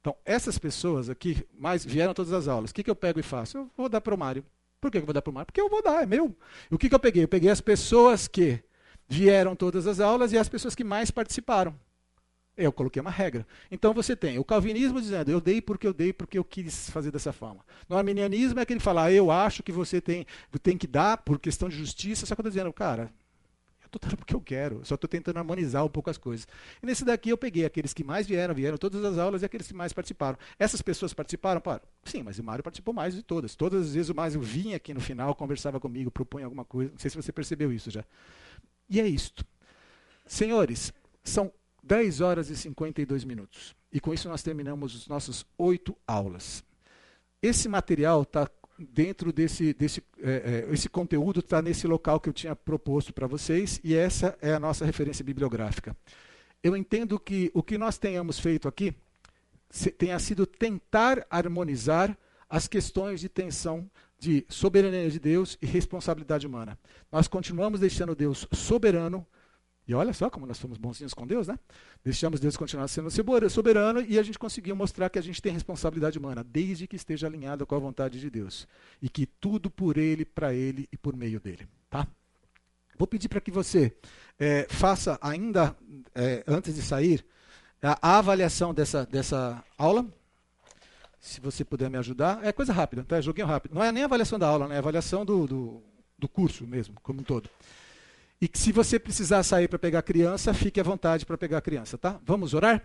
Então, 0.00 0.14
essas 0.24 0.56
pessoas 0.56 1.10
aqui 1.10 1.44
mais 1.58 1.84
vieram 1.84 2.14
todas 2.14 2.32
as 2.32 2.46
aulas. 2.46 2.70
O 2.70 2.74
que, 2.74 2.84
que 2.84 2.90
eu 2.90 2.94
pego 2.94 3.18
e 3.18 3.24
faço? 3.24 3.58
Eu 3.58 3.70
vou 3.76 3.88
dar 3.88 4.00
para 4.00 4.14
o 4.14 4.18
Mário. 4.18 4.44
Por 4.80 4.88
que 4.88 4.98
eu 4.98 5.04
vou 5.04 5.12
dar 5.12 5.20
para 5.20 5.32
o 5.32 5.34
Mário? 5.34 5.46
Porque 5.46 5.60
eu 5.60 5.68
vou 5.68 5.82
dar, 5.82 6.04
é 6.04 6.06
meu. 6.06 6.32
E 6.70 6.74
o 6.76 6.78
que, 6.78 6.88
que 6.88 6.94
eu 6.94 7.00
peguei? 7.00 7.24
Eu 7.24 7.28
peguei 7.28 7.50
as 7.50 7.60
pessoas 7.60 8.28
que 8.28 8.62
vieram 9.08 9.56
todas 9.56 9.84
as 9.88 9.98
aulas 9.98 10.32
e 10.32 10.38
as 10.38 10.48
pessoas 10.48 10.76
que 10.76 10.84
mais 10.84 11.10
participaram. 11.10 11.74
Eu 12.56 12.72
coloquei 12.72 13.02
uma 13.02 13.10
regra. 13.10 13.46
Então 13.70 13.92
você 13.92 14.16
tem 14.16 14.38
o 14.38 14.44
calvinismo 14.44 15.00
dizendo, 15.00 15.30
eu 15.30 15.40
dei 15.40 15.60
porque 15.60 15.86
eu 15.86 15.92
dei, 15.92 16.12
porque 16.12 16.38
eu 16.38 16.44
quis 16.44 16.88
fazer 16.88 17.10
dessa 17.10 17.32
forma. 17.32 17.64
No 17.88 17.96
arminianismo 17.96 18.58
é 18.58 18.62
aquele 18.62 18.80
falar, 18.80 19.04
ah, 19.04 19.12
eu 19.12 19.30
acho 19.30 19.62
que 19.62 19.70
você 19.70 20.00
tem, 20.00 20.26
tem 20.62 20.78
que 20.78 20.86
dar 20.86 21.18
por 21.18 21.38
questão 21.38 21.68
de 21.68 21.76
justiça, 21.76 22.24
só 22.24 22.34
que 22.34 22.40
eu 22.40 22.42
estou 22.42 22.50
dizendo, 22.50 22.72
cara, 22.72 23.12
eu 23.82 23.86
estou 23.86 24.00
dando 24.00 24.16
porque 24.16 24.34
eu 24.34 24.40
quero, 24.40 24.80
só 24.84 24.94
estou 24.94 25.06
tentando 25.06 25.38
harmonizar 25.38 25.84
um 25.84 25.88
pouco 25.88 26.10
as 26.10 26.18
coisas. 26.18 26.46
E 26.82 26.86
nesse 26.86 27.04
daqui 27.04 27.28
eu 27.28 27.38
peguei 27.38 27.64
aqueles 27.64 27.92
que 27.92 28.02
mais 28.02 28.26
vieram, 28.26 28.54
vieram 28.54 28.76
todas 28.76 29.04
as 29.04 29.18
aulas 29.18 29.42
e 29.42 29.44
aqueles 29.44 29.68
que 29.68 29.74
mais 29.74 29.92
participaram. 29.92 30.38
Essas 30.58 30.82
pessoas 30.82 31.14
participaram? 31.14 31.60
Para. 31.60 31.82
Sim, 32.04 32.22
mas 32.22 32.38
o 32.38 32.44
Mário 32.44 32.64
participou 32.64 32.92
mais 32.92 33.14
de 33.14 33.22
todas. 33.22 33.54
Todas 33.54 33.88
as 33.88 33.94
vezes 33.94 34.08
o 34.08 34.14
Mário 34.14 34.40
vinha 34.40 34.76
aqui 34.76 34.92
no 34.92 35.00
final, 35.00 35.34
conversava 35.34 35.78
comigo, 35.78 36.10
propunha 36.10 36.46
alguma 36.46 36.64
coisa. 36.64 36.90
Não 36.90 36.98
sei 36.98 37.10
se 37.10 37.16
você 37.16 37.30
percebeu 37.30 37.72
isso 37.72 37.90
já. 37.90 38.04
E 38.88 39.00
é 39.00 39.06
isto. 39.06 39.46
Senhores, 40.26 40.92
são 41.22 41.52
10 41.86 42.20
horas 42.20 42.50
e 42.50 42.56
52 42.56 43.24
minutos. 43.24 43.74
E 43.92 44.00
com 44.00 44.12
isso 44.12 44.28
nós 44.28 44.42
terminamos 44.42 44.94
as 44.94 45.08
nossas 45.08 45.46
oito 45.56 45.96
aulas. 46.06 46.64
Esse 47.40 47.68
material 47.68 48.22
está 48.22 48.50
dentro 48.78 49.32
desse, 49.32 49.72
desse 49.72 50.02
é, 50.20 50.64
é, 50.68 50.72
esse 50.72 50.88
conteúdo 50.88 51.40
está 51.40 51.62
nesse 51.62 51.86
local 51.86 52.20
que 52.20 52.28
eu 52.28 52.32
tinha 52.32 52.54
proposto 52.54 53.12
para 53.12 53.26
vocês 53.26 53.80
e 53.82 53.94
essa 53.94 54.36
é 54.42 54.52
a 54.52 54.60
nossa 54.60 54.84
referência 54.84 55.24
bibliográfica. 55.24 55.96
Eu 56.62 56.76
entendo 56.76 57.18
que 57.18 57.50
o 57.54 57.62
que 57.62 57.78
nós 57.78 57.96
tenhamos 57.96 58.38
feito 58.38 58.68
aqui 58.68 58.94
tenha 59.96 60.18
sido 60.18 60.46
tentar 60.46 61.26
harmonizar 61.30 62.16
as 62.48 62.66
questões 62.68 63.20
de 63.20 63.28
tensão 63.28 63.88
de 64.18 64.44
soberania 64.48 65.10
de 65.10 65.18
Deus 65.18 65.58
e 65.60 65.66
responsabilidade 65.66 66.46
humana. 66.46 66.78
Nós 67.10 67.28
continuamos 67.28 67.80
deixando 67.80 68.14
Deus 68.14 68.46
soberano, 68.52 69.26
e 69.88 69.94
olha 69.94 70.12
só 70.12 70.28
como 70.28 70.46
nós 70.46 70.58
somos 70.58 70.78
bonzinhos 70.78 71.14
com 71.14 71.26
Deus, 71.26 71.46
né? 71.46 71.56
Deixamos 72.04 72.40
Deus 72.40 72.56
continuar 72.56 72.88
sendo 72.88 73.08
soberano 73.48 74.00
e 74.00 74.18
a 74.18 74.22
gente 74.22 74.38
conseguiu 74.38 74.74
mostrar 74.74 75.08
que 75.08 75.18
a 75.18 75.22
gente 75.22 75.40
tem 75.40 75.52
responsabilidade 75.52 76.18
humana, 76.18 76.42
desde 76.42 76.88
que 76.88 76.96
esteja 76.96 77.28
alinhado 77.28 77.64
com 77.64 77.74
a 77.74 77.78
vontade 77.78 78.18
de 78.18 78.28
Deus. 78.28 78.66
E 79.00 79.08
que 79.08 79.26
tudo 79.26 79.70
por 79.70 79.96
Ele, 79.96 80.24
para 80.24 80.52
Ele 80.52 80.88
e 80.90 80.96
por 80.96 81.16
meio 81.16 81.38
dele. 81.38 81.68
Tá? 81.88 82.06
Vou 82.98 83.06
pedir 83.06 83.28
para 83.28 83.40
que 83.40 83.50
você 83.50 83.94
é, 84.40 84.66
faça 84.68 85.18
ainda, 85.22 85.76
é, 86.14 86.42
antes 86.48 86.74
de 86.74 86.82
sair, 86.82 87.24
a, 87.80 88.18
avaliação 88.18 88.74
dessa, 88.74 89.06
dessa 89.06 89.62
aula. 89.78 90.04
Se 91.20 91.40
você 91.40 91.64
puder 91.64 91.88
me 91.90 91.98
ajudar. 91.98 92.44
É 92.44 92.52
coisa 92.52 92.72
rápida, 92.72 93.04
tá? 93.04 93.20
Joguinho 93.20 93.46
rápido. 93.46 93.74
Não 93.74 93.84
é 93.84 93.92
nem 93.92 94.02
a 94.02 94.06
avaliação 94.06 94.38
da 94.38 94.48
aula, 94.48 94.66
né? 94.66 94.74
é 94.74 94.76
a 94.78 94.80
avaliação 94.80 95.24
do, 95.24 95.46
do, 95.46 95.82
do 96.18 96.28
curso 96.28 96.66
mesmo, 96.66 96.94
como 97.02 97.20
um 97.20 97.24
todo. 97.24 97.48
E 98.40 98.46
que 98.48 98.58
se 98.58 98.70
você 98.70 98.98
precisar 98.98 99.42
sair 99.42 99.68
para 99.68 99.78
pegar 99.78 100.00
a 100.00 100.02
criança, 100.02 100.52
fique 100.52 100.78
à 100.78 100.82
vontade 100.82 101.24
para 101.24 101.38
pegar 101.38 101.58
a 101.58 101.62
criança, 101.62 101.96
tá? 101.96 102.20
Vamos 102.24 102.52
orar? 102.52 102.82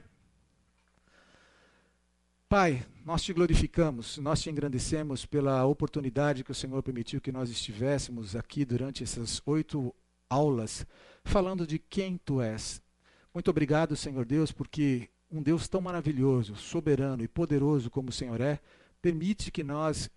Pai, 2.48 2.86
nós 3.06 3.24
te 3.24 3.34
glorificamos, 3.34 4.18
nós 4.18 4.42
te 4.42 4.50
engrandecemos 4.50 5.26
pela 5.26 5.66
oportunidade 5.66 6.44
que 6.44 6.52
o 6.52 6.56
Senhor 6.56 6.82
permitiu 6.84 7.22
que 7.22 7.32
nós 7.32 7.50
estivéssemos 7.50 8.36
aqui 8.36 8.66
durante 8.66 9.04
essas 9.04 9.42
oito 9.46 9.94
aulas, 10.30 10.86
falando 11.24 11.66
de 11.66 11.80
quem 11.80 12.18
tu 12.18 12.42
és. 12.42 12.82
Muito 13.34 13.50
obrigado, 13.50 13.96
Senhor 13.96 14.26
Deus, 14.26 14.52
porque 14.52 15.10
um 15.32 15.42
Deus 15.42 15.68
tão 15.68 15.80
maravilhoso, 15.80 16.56
soberano 16.56 17.24
e 17.24 17.28
poderoso 17.28 17.90
como 17.90 18.10
o 18.10 18.14
Senhor 18.14 18.40
é, 18.42 18.60
permite 19.02 19.50
que 19.50 19.64
nós 19.64 20.10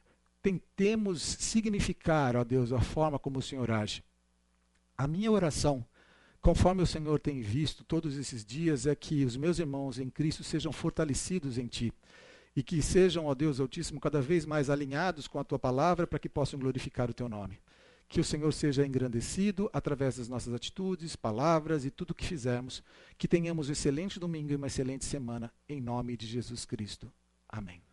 tentemos 0.43 1.23
significar, 1.23 2.37
ó 2.37 2.45
Deus, 2.45 2.73
a 2.73 2.81
forma 2.81 3.19
como 3.19 3.39
o 3.39 3.43
Senhor 3.43 3.71
age. 3.71 4.03
A 4.97 5.07
minha 5.07 5.31
oração, 5.31 5.85
conforme 6.41 6.83
o 6.83 6.87
Senhor 6.87 7.19
tem 7.19 7.41
visto 7.41 7.85
todos 7.85 8.17
esses 8.17 8.45
dias, 8.45 8.87
é 8.87 8.95
que 8.95 9.25
os 9.25 9.37
meus 9.37 9.59
irmãos 9.59 9.99
em 9.99 10.09
Cristo 10.09 10.45
sejam 10.45 10.73
fortalecidos 10.73 11.59
em 11.59 11.67
Ti 11.67 11.93
e 12.57 12.63
que 12.63 12.81
sejam, 12.81 13.27
ó 13.27 13.35
Deus 13.35 13.59
Altíssimo, 13.59 14.01
cada 14.01 14.21
vez 14.21 14.47
mais 14.47 14.71
alinhados 14.71 15.27
com 15.27 15.39
a 15.39 15.45
Tua 15.45 15.59
palavra 15.59 16.07
para 16.07 16.19
que 16.19 16.29
possam 16.29 16.59
glorificar 16.59 17.11
o 17.11 17.15
Teu 17.15 17.29
nome. 17.29 17.59
Que 18.09 18.21
o 18.21 18.25
Senhor 18.25 18.53
seja 18.53 18.87
engrandecido 18.87 19.69
através 19.73 20.19
das 20.19 20.29
nossas 20.29 20.55
atitudes, 20.55 21.17
palavras 21.17 21.85
e 21.85 21.91
tudo 21.91 22.13
o 22.13 22.15
que 22.15 22.25
fizermos. 22.25 22.83
Que 23.19 23.27
tenhamos 23.27 23.69
um 23.69 23.73
excelente 23.73 24.21
domingo 24.21 24.53
e 24.53 24.57
uma 24.57 24.69
excelente 24.69 25.05
semana, 25.05 25.53
em 25.69 25.81
nome 25.81 26.17
de 26.17 26.27
Jesus 26.27 26.65
Cristo. 26.65 27.11
Amém. 27.49 27.84